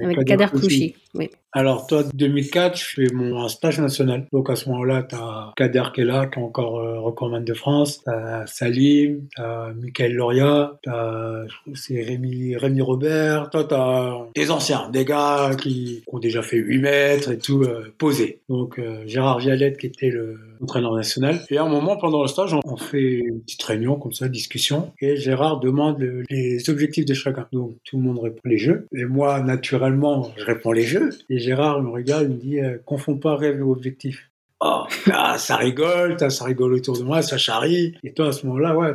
Avec 0.01 0.25
Kader 0.25 0.47
Kouchi, 0.51 0.95
oui. 1.13 1.29
Alors, 1.53 1.85
toi, 1.85 2.03
2004, 2.13 2.77
je 2.77 2.85
fais 2.85 3.13
mon 3.13 3.45
stage 3.49 3.79
national. 3.79 4.25
Donc, 4.31 4.49
à 4.49 4.55
ce 4.55 4.69
moment-là, 4.69 5.03
tu 5.03 5.15
as 5.15 5.51
Kader 5.57 5.83
qui 5.93 6.01
est 6.01 6.05
là, 6.05 6.27
qui 6.27 6.39
est 6.39 6.43
encore 6.43 6.79
euh, 6.79 6.99
recordman 6.99 7.43
de 7.43 7.53
France. 7.53 8.01
Tu 8.03 8.09
as 8.09 8.47
Salim, 8.47 9.27
tu 9.35 9.41
as 9.41 9.73
Michael 9.75 10.13
Loria, 10.13 10.79
tu 10.81 10.89
as 10.89 11.45
c'est 11.73 12.01
Rémi, 12.01 12.55
Rémi 12.55 12.81
Robert. 12.81 13.49
Toi, 13.49 13.65
tu 13.65 13.73
as 13.73 14.17
des 14.33 14.49
anciens, 14.49 14.89
des 14.89 15.03
gars 15.03 15.51
qui, 15.59 16.03
ont 16.07 16.19
déjà 16.19 16.41
fait 16.41 16.57
8 16.57 16.79
mètres 16.79 17.31
et 17.31 17.37
tout, 17.37 17.63
euh, 17.63 17.93
posés. 17.97 18.39
Donc, 18.47 18.79
euh, 18.79 19.03
Gérard 19.05 19.39
Vialette, 19.39 19.77
qui 19.77 19.87
était 19.87 20.09
le 20.09 20.39
entraîneur 20.61 20.93
national. 20.93 21.41
Et 21.49 21.57
à 21.57 21.63
un 21.63 21.69
moment, 21.69 21.97
pendant 21.97 22.21
le 22.21 22.27
stage, 22.27 22.53
on, 22.53 22.77
fait 22.77 23.19
une 23.19 23.41
petite 23.41 23.63
réunion, 23.63 23.95
comme 23.95 24.13
ça, 24.13 24.27
discussion. 24.27 24.91
Et 25.01 25.17
Gérard 25.17 25.59
demande 25.59 25.99
le, 25.99 26.23
les 26.29 26.69
objectifs 26.69 27.05
de 27.05 27.13
chacun. 27.13 27.47
Donc, 27.51 27.75
tout 27.83 27.97
le 27.97 28.03
monde 28.03 28.19
répond 28.19 28.41
les 28.45 28.57
jeux. 28.57 28.87
Et 28.95 29.05
moi, 29.05 29.41
naturellement, 29.41 30.31
je 30.37 30.45
réponds 30.45 30.71
les 30.71 30.83
jeux. 30.83 31.09
Et 31.29 31.39
Gérard 31.39 31.81
me 31.81 31.89
regarde, 31.89 32.23
il 32.23 32.29
me 32.29 32.41
dit 32.41 32.59
euh, 32.59 32.77
Confonds 32.85 33.17
pas 33.17 33.35
rêve 33.35 33.59
et 33.59 33.61
objectif. 33.61 34.29
Oh, 34.63 34.83
ah, 35.11 35.37
ça 35.39 35.57
rigole, 35.57 36.17
ça 36.29 36.45
rigole 36.45 36.73
autour 36.73 36.97
de 36.97 37.03
moi, 37.03 37.23
ça 37.23 37.37
charrie. 37.37 37.95
Et 38.03 38.13
toi, 38.13 38.27
à 38.27 38.31
ce 38.31 38.45
moment-là, 38.45 38.77
ouais, 38.77 38.93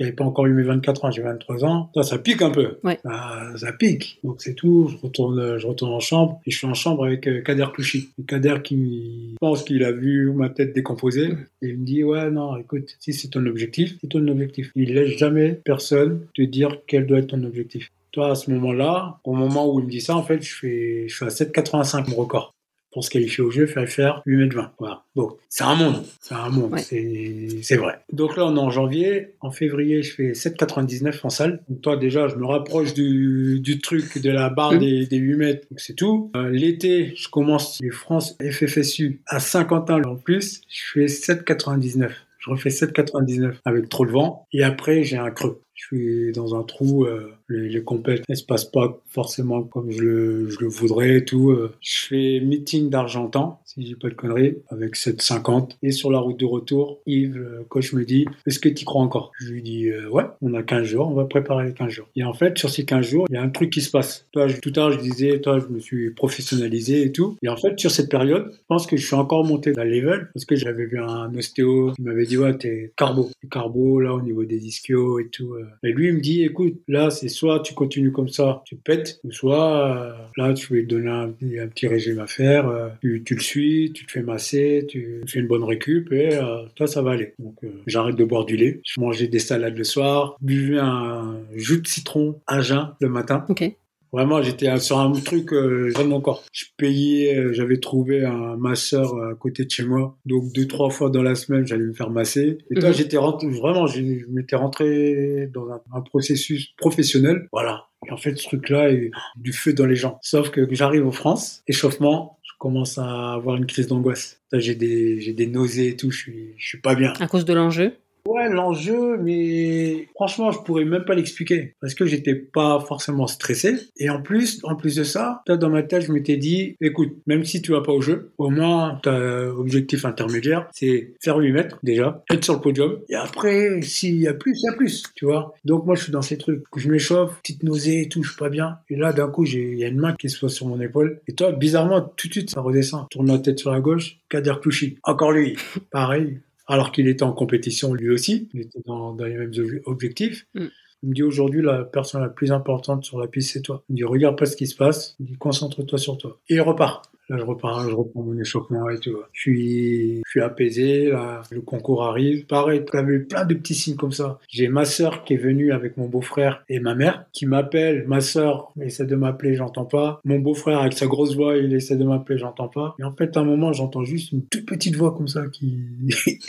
j'avais 0.00 0.12
pas 0.12 0.24
encore 0.24 0.46
eu 0.46 0.52
mes 0.52 0.62
24 0.62 1.04
ans, 1.04 1.10
j'ai 1.10 1.20
23 1.20 1.64
ans. 1.64 1.90
Toi, 1.92 2.02
ça 2.02 2.18
pique 2.18 2.40
un 2.40 2.50
peu. 2.50 2.78
Ouais. 2.82 2.98
Ça, 3.04 3.72
pique. 3.78 4.18
Donc 4.24 4.40
c'est 4.40 4.54
tout. 4.54 4.88
Je 4.88 4.96
retourne, 4.96 5.58
je 5.58 5.66
retourne 5.66 5.92
en 5.92 6.00
chambre 6.00 6.40
et 6.46 6.50
je 6.50 6.56
suis 6.56 6.66
en 6.66 6.74
chambre 6.74 7.04
avec 7.04 7.28
euh, 7.28 7.42
Kader 7.42 7.66
Klouchi. 7.72 8.10
Kader 8.26 8.56
qui 8.64 9.36
pense 9.38 9.62
qu'il 9.62 9.84
a 9.84 9.92
vu 9.92 10.32
ma 10.32 10.48
tête 10.48 10.74
décomposer 10.74 11.34
et 11.60 11.68
il 11.68 11.78
me 11.78 11.84
dit 11.84 12.02
ouais 12.02 12.30
non, 12.30 12.56
écoute, 12.56 12.96
si 12.98 13.12
c'est 13.12 13.28
ton 13.28 13.44
objectif, 13.44 13.96
c'est 14.00 14.08
ton 14.08 14.26
objectif. 14.26 14.72
Il 14.74 14.94
laisse 14.94 15.18
jamais 15.18 15.60
personne 15.64 16.26
te 16.34 16.42
dire 16.42 16.78
quel 16.86 17.06
doit 17.06 17.18
être 17.18 17.28
ton 17.28 17.44
objectif. 17.44 17.92
Toi, 18.12 18.30
à 18.30 18.34
ce 18.34 18.50
moment-là, 18.50 19.18
au 19.24 19.34
moment 19.34 19.72
où 19.72 19.78
il 19.80 19.86
me 19.86 19.90
dit 19.90 20.00
ça, 20.00 20.16
en 20.16 20.22
fait, 20.22 20.42
je, 20.42 20.54
fais, 20.54 21.04
je 21.06 21.14
suis 21.14 21.24
à 21.24 21.28
7,85 21.28 22.10
mon 22.10 22.16
record. 22.16 22.54
Pour 22.92 23.04
se 23.04 23.10
qualifier 23.10 23.44
au 23.44 23.50
jeu, 23.50 23.62
il 23.62 23.72
fallait 23.72 23.86
faire 23.86 24.22
8 24.26 24.36
mètres 24.36 24.56
20. 24.56 24.72
Voilà. 24.78 25.04
Donc, 25.14 25.36
c'est 25.48 25.64
un 25.64 25.74
monde. 25.74 26.04
C'est 26.20 26.34
un 26.34 26.48
monde. 26.48 26.76
C'est 26.78 27.76
vrai. 27.76 28.00
Donc 28.12 28.36
là, 28.36 28.46
on 28.46 28.56
est 28.56 28.60
en 28.60 28.70
janvier. 28.70 29.34
En 29.40 29.50
février, 29.50 30.02
je 30.02 30.14
fais 30.14 30.32
7,99 30.32 31.20
en 31.22 31.30
salle. 31.30 31.62
Donc, 31.68 31.80
toi, 31.82 31.96
déjà, 31.96 32.28
je 32.28 32.36
me 32.36 32.46
rapproche 32.46 32.94
du, 32.94 33.60
du 33.60 33.80
truc 33.80 34.18
de 34.18 34.30
la 34.30 34.50
barre 34.50 34.72
mmh. 34.72 34.78
des, 34.78 35.06
des, 35.06 35.16
8 35.16 35.36
mètres. 35.36 35.66
Donc, 35.70 35.80
c'est 35.80 35.94
tout. 35.94 36.30
Euh, 36.36 36.50
l'été, 36.50 37.14
je 37.16 37.28
commence 37.28 37.78
les 37.80 37.90
France 37.90 38.36
FFSU 38.42 39.22
à 39.26 39.40
Saint-Quentin 39.40 40.02
en 40.02 40.16
plus. 40.16 40.62
Je 40.68 40.82
fais 40.92 41.06
7,99. 41.06 42.10
Je 42.38 42.50
refais 42.50 42.70
7,99 42.70 43.56
avec 43.66 43.88
trop 43.88 44.06
de 44.06 44.10
vent. 44.10 44.46
Et 44.52 44.62
après, 44.62 45.04
j'ai 45.04 45.18
un 45.18 45.30
creux 45.30 45.62
je 45.80 45.86
suis 45.86 46.32
dans 46.32 46.54
un 46.54 46.62
trou, 46.62 47.04
euh, 47.04 47.32
les, 47.48 47.68
les 47.68 47.82
compètes 47.82 48.28
ne 48.28 48.34
se 48.34 48.44
passent 48.44 48.70
pas 48.70 49.00
forcément 49.08 49.62
comme 49.62 49.90
je 49.90 50.02
le, 50.02 50.50
je 50.50 50.60
le 50.60 50.68
voudrais 50.68 51.16
et 51.16 51.24
tout. 51.24 51.50
Euh. 51.50 51.72
Je 51.80 52.06
fais 52.06 52.40
meeting 52.40 52.90
d'Argentan, 52.90 53.59
si 53.80 53.88
j'ai 53.88 53.96
pas 53.96 54.08
de 54.08 54.14
conneries, 54.14 54.56
avec 54.68 54.96
7,50. 54.96 55.72
Et 55.82 55.92
sur 55.92 56.10
la 56.10 56.18
route 56.18 56.38
de 56.38 56.44
retour, 56.44 57.00
Yves, 57.06 57.36
le 57.36 57.64
coach, 57.68 57.92
me 57.92 58.04
dit 58.04 58.26
Est-ce 58.46 58.58
que 58.58 58.68
tu 58.68 58.84
crois 58.84 59.02
encore? 59.02 59.32
Je 59.38 59.52
lui 59.52 59.62
dis 59.62 59.88
euh, 59.88 60.08
Ouais, 60.08 60.24
on 60.42 60.54
a 60.54 60.62
15 60.62 60.84
jours, 60.84 61.08
on 61.08 61.14
va 61.14 61.24
préparer 61.24 61.66
les 61.66 61.74
15 61.74 61.90
jours. 61.90 62.08
Et 62.16 62.24
en 62.24 62.32
fait, 62.32 62.58
sur 62.58 62.70
ces 62.70 62.84
15 62.84 63.06
jours, 63.06 63.26
il 63.30 63.34
y 63.34 63.38
a 63.38 63.42
un 63.42 63.48
truc 63.48 63.70
qui 63.70 63.80
se 63.80 63.90
passe. 63.90 64.26
Toi, 64.32 64.46
tout 64.52 64.72
à 64.76 64.80
l'heure, 64.80 64.92
je 64.92 65.00
disais 65.00 65.40
Toi, 65.40 65.58
je 65.58 65.72
me 65.72 65.80
suis 65.80 66.10
professionnalisé 66.10 67.02
et 67.02 67.12
tout. 67.12 67.36
Et 67.42 67.48
en 67.48 67.56
fait, 67.56 67.78
sur 67.78 67.90
cette 67.90 68.10
période, 68.10 68.50
je 68.52 68.58
pense 68.68 68.86
que 68.86 68.96
je 68.96 69.06
suis 69.06 69.16
encore 69.16 69.44
monté 69.44 69.72
le 69.72 69.84
level 69.84 70.28
parce 70.34 70.44
que 70.44 70.56
j'avais 70.56 70.86
vu 70.86 70.98
un 70.98 71.34
ostéo 71.34 71.92
qui 71.92 72.02
m'avait 72.02 72.26
dit 72.26 72.36
Ouais, 72.36 72.56
t'es 72.56 72.92
carbo. 72.96 73.30
carbo, 73.50 74.00
là, 74.00 74.14
au 74.14 74.20
niveau 74.20 74.44
des 74.44 74.66
ischios 74.66 75.18
et 75.18 75.28
tout. 75.28 75.56
Et 75.82 75.92
lui, 75.92 76.08
il 76.08 76.14
me 76.14 76.20
dit, 76.20 76.42
écoute, 76.42 76.80
là, 76.88 77.10
c'est 77.10 77.28
soit 77.28 77.60
tu 77.60 77.74
continues 77.74 78.12
comme 78.12 78.28
ça, 78.28 78.62
tu 78.66 78.76
pètes, 78.76 79.20
ou 79.24 79.32
soit 79.32 79.96
euh, 79.96 80.12
là, 80.36 80.52
tu 80.52 80.74
vais 80.74 80.82
te 80.82 80.88
donner 80.88 81.10
un, 81.10 81.68
petit 81.68 81.86
régime 81.86 82.18
à 82.18 82.26
faire, 82.26 82.68
euh, 82.68 82.88
tu, 83.00 83.22
le 83.34 83.40
suis, 83.40 83.69
tu 83.94 84.06
te 84.06 84.12
fais 84.12 84.22
masser, 84.22 84.86
tu 84.88 85.22
fais 85.26 85.40
une 85.40 85.46
bonne 85.46 85.64
récup, 85.64 86.12
et 86.12 86.34
euh, 86.34 86.66
toi, 86.74 86.86
ça 86.86 87.02
va 87.02 87.12
aller. 87.12 87.34
Donc, 87.38 87.56
j'arrête 87.86 88.16
de 88.16 88.24
boire 88.24 88.44
du 88.44 88.56
lait, 88.56 88.80
je 88.84 89.00
mangeais 89.00 89.28
des 89.28 89.38
salades 89.38 89.76
le 89.76 89.84
soir, 89.84 90.36
buvais 90.40 90.78
un 90.78 91.40
jus 91.54 91.80
de 91.80 91.86
citron 91.86 92.40
à 92.46 92.60
jeun 92.60 92.94
le 93.00 93.08
matin. 93.08 93.44
Ok. 93.48 93.64
Vraiment, 94.12 94.42
j'étais 94.42 94.76
sur 94.78 94.98
un 94.98 95.12
truc 95.12 95.52
euh, 95.52 95.90
vraiment 95.94 96.16
encore. 96.16 96.44
Je 96.52 96.64
payais, 96.76 97.36
euh, 97.36 97.52
j'avais 97.52 97.78
trouvé 97.78 98.24
un 98.24 98.56
masseur 98.56 99.14
à 99.22 99.34
côté 99.34 99.64
de 99.64 99.70
chez 99.70 99.84
moi. 99.84 100.16
Donc 100.26 100.52
deux, 100.52 100.66
trois 100.66 100.90
fois 100.90 101.10
dans 101.10 101.22
la 101.22 101.36
semaine, 101.36 101.64
j'allais 101.64 101.84
me 101.84 101.92
faire 101.92 102.10
masser. 102.10 102.58
Et 102.70 102.80
toi, 102.80 102.88
mhm. 102.88 102.94
j'étais 102.94 103.18
rentré, 103.18 103.48
vraiment, 103.48 103.86
je 103.86 104.00
m'étais 104.28 104.56
rentré 104.56 105.48
dans 105.54 105.68
un, 105.70 106.00
processus 106.00 106.72
professionnel. 106.76 107.46
Voilà. 107.52 107.86
Et 108.08 108.12
en 108.12 108.16
fait, 108.16 108.36
ce 108.36 108.48
truc-là 108.48 108.90
est 108.90 109.10
du 109.36 109.52
feu 109.52 109.74
dans 109.74 109.86
les 109.86 109.94
gens. 109.94 110.18
Sauf 110.22 110.50
que 110.50 110.66
j'arrive 110.70 111.06
en 111.06 111.12
France, 111.12 111.62
échauffement, 111.68 112.39
commence 112.60 112.98
à 112.98 113.32
avoir 113.32 113.56
une 113.56 113.64
crise 113.64 113.88
d'angoisse. 113.88 114.38
J'ai 114.52 114.74
des, 114.74 115.32
des 115.32 115.46
nausées 115.46 115.88
et 115.88 115.96
tout, 115.96 116.10
je 116.10 116.18
suis, 116.18 116.54
je 116.58 116.68
suis 116.68 116.78
pas 116.78 116.94
bien. 116.94 117.14
À 117.18 117.26
cause 117.26 117.46
de 117.46 117.54
l'enjeu? 117.54 117.94
Ouais, 118.26 118.48
l'enjeu, 118.48 119.16
mais 119.18 120.08
franchement, 120.14 120.50
je 120.52 120.58
pourrais 120.60 120.84
même 120.84 121.04
pas 121.04 121.14
l'expliquer 121.14 121.74
parce 121.80 121.94
que 121.94 122.06
j'étais 122.06 122.34
pas 122.34 122.80
forcément 122.80 123.26
stressé. 123.26 123.76
Et 123.96 124.10
en 124.10 124.20
plus, 124.22 124.60
en 124.62 124.76
plus 124.76 124.96
de 124.96 125.04
ça, 125.04 125.42
dans 125.46 125.70
ma 125.70 125.82
tête, 125.82 126.02
je 126.02 126.12
m'étais 126.12 126.36
dit, 126.36 126.76
écoute, 126.80 127.16
même 127.26 127.44
si 127.44 127.62
tu 127.62 127.72
vas 127.72 127.80
pas 127.80 127.92
au 127.92 128.00
jeu, 128.00 128.32
au 128.38 128.50
moins, 128.50 129.00
ta 129.02 129.48
objectif 129.48 130.04
intermédiaire, 130.04 130.68
c'est 130.72 131.14
faire 131.20 131.36
8 131.36 131.52
mètres 131.52 131.78
déjà, 131.82 132.22
être 132.30 132.44
sur 132.44 132.54
le 132.54 132.60
podium. 132.60 132.98
Et 133.08 133.14
après, 133.14 133.80
s'il 133.82 134.16
y 134.16 134.28
a 134.28 134.34
plus, 134.34 134.52
il 134.56 134.64
y 134.64 134.68
a 134.68 134.72
plus, 134.72 135.04
tu 135.14 135.24
vois. 135.24 135.54
Donc 135.64 135.86
moi, 135.86 135.94
je 135.94 136.04
suis 136.04 136.12
dans 136.12 136.22
ces 136.22 136.38
trucs. 136.38 136.62
Je 136.76 136.88
m'échauffe, 136.88 137.40
petite 137.42 137.62
nausée 137.62 138.02
et 138.02 138.08
tout, 138.08 138.22
je 138.22 138.30
suis 138.30 138.38
pas 138.38 138.50
bien. 138.50 138.78
Et 138.88 138.96
là, 138.96 139.12
d'un 139.12 139.28
coup, 139.28 139.44
il 139.44 139.78
y 139.78 139.84
a 139.84 139.88
une 139.88 139.98
main 139.98 140.14
qui 140.14 140.28
se 140.28 140.38
pose 140.38 140.54
sur 140.54 140.66
mon 140.66 140.80
épaule. 140.80 141.20
Et 141.26 141.34
toi, 141.34 141.52
bizarrement, 141.52 142.00
tout 142.00 142.28
de 142.28 142.32
suite, 142.32 142.50
ça 142.50 142.60
redescend. 142.60 143.08
Tourne 143.10 143.28
la 143.28 143.38
tête 143.38 143.58
sur 143.58 143.70
la 143.70 143.80
gauche, 143.80 144.18
Kader 144.28 144.54
Klouchi. 144.60 144.98
Encore 145.02 145.32
lui. 145.32 145.56
Pareil 145.90 146.38
alors 146.70 146.92
qu'il 146.92 147.08
était 147.08 147.24
en 147.24 147.32
compétition 147.32 147.92
lui 147.94 148.10
aussi, 148.10 148.48
il 148.54 148.60
était 148.60 148.80
dans, 148.86 149.14
les 149.16 149.34
mêmes 149.34 149.52
objectifs. 149.84 150.46
Mm. 150.54 150.66
Il 151.02 151.08
me 151.08 151.14
dit 151.14 151.22
aujourd'hui, 151.22 151.62
la 151.62 151.84
personne 151.84 152.20
la 152.20 152.28
plus 152.28 152.52
importante 152.52 153.04
sur 153.04 153.18
la 153.18 153.26
piste, 153.26 153.52
c'est 153.52 153.62
toi. 153.62 153.82
Il 153.88 153.94
me 153.94 153.96
dit, 153.96 154.04
regarde 154.04 154.38
pas 154.38 154.46
ce 154.46 154.54
qui 154.54 154.66
se 154.66 154.76
passe, 154.76 155.16
il 155.18 155.26
dit, 155.26 155.36
concentre-toi 155.36 155.98
sur 155.98 156.16
toi. 156.18 156.38
Et 156.48 156.54
il 156.54 156.60
repart. 156.60 157.10
Là, 157.30 157.36
je 157.38 157.44
repars, 157.44 157.88
je 157.88 157.94
reprends 157.94 158.22
mon 158.22 158.36
échauffement 158.36 158.90
et 158.90 158.98
tout. 158.98 159.16
Je 159.32 159.40
suis, 159.40 160.16
je 160.26 160.30
suis 160.30 160.40
apaisé, 160.40 161.10
là, 161.10 161.42
le 161.52 161.60
concours 161.60 162.02
arrive. 162.02 162.44
Pareil, 162.46 162.80
eu 162.80 163.24
plein 163.24 163.44
de 163.44 163.54
petits 163.54 163.74
signes 163.74 163.94
comme 163.94 164.10
ça. 164.10 164.40
J'ai 164.48 164.66
ma 164.66 164.84
sœur 164.84 165.22
qui 165.22 165.34
est 165.34 165.36
venue 165.36 165.72
avec 165.72 165.96
mon 165.96 166.08
beau-frère 166.08 166.64
et 166.68 166.80
ma 166.80 166.96
mère 166.96 167.26
qui 167.32 167.46
m'appelle. 167.46 168.04
Ma 168.08 168.20
sœur 168.20 168.72
essaie 168.80 169.06
de 169.06 169.14
m'appeler, 169.14 169.54
j'entends 169.54 169.84
pas. 169.84 170.20
Mon 170.24 170.40
beau-frère 170.40 170.80
avec 170.80 170.94
sa 170.94 171.06
grosse 171.06 171.36
voix, 171.36 171.56
il 171.56 171.72
essaie 171.72 171.96
de 171.96 172.02
m'appeler, 172.04 172.36
j'entends 172.36 172.66
pas. 172.66 172.96
Et 172.98 173.04
en 173.04 173.12
fait, 173.12 173.36
à 173.36 173.40
un 173.40 173.44
moment, 173.44 173.72
j'entends 173.72 174.02
juste 174.02 174.32
une 174.32 174.44
toute 174.46 174.66
petite 174.66 174.96
voix 174.96 175.14
comme 175.14 175.28
ça 175.28 175.46
qui, 175.46 175.78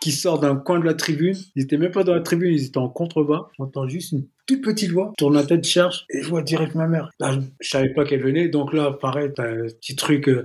qui 0.00 0.12
sort 0.12 0.38
d'un 0.38 0.54
coin 0.54 0.78
de 0.78 0.84
la 0.84 0.94
tribune. 0.94 1.34
Ils 1.56 1.64
étaient 1.64 1.78
même 1.78 1.90
pas 1.90 2.04
dans 2.04 2.14
la 2.14 2.20
tribune, 2.20 2.54
ils 2.54 2.66
étaient 2.66 2.78
en 2.78 2.88
contrebas. 2.88 3.48
J'entends 3.58 3.88
juste 3.88 4.12
une 4.12 4.22
toute 4.48 4.62
petite 4.62 4.90
voix, 4.90 5.12
tourne 5.18 5.34
la 5.34 5.44
tête, 5.44 5.64
cherche, 5.64 6.06
et 6.08 6.22
je 6.22 6.28
vois 6.28 6.42
direct 6.42 6.74
ma 6.74 6.86
mère. 6.86 7.10
Là, 7.20 7.38
je, 7.60 7.68
savais 7.68 7.92
pas 7.92 8.04
qu'elle 8.04 8.22
venait, 8.22 8.48
donc 8.48 8.72
là, 8.72 8.90
pareil, 8.92 9.30
t'as 9.36 9.44
un 9.44 9.66
petit 9.66 9.94
truc, 9.94 10.26
euh, 10.28 10.44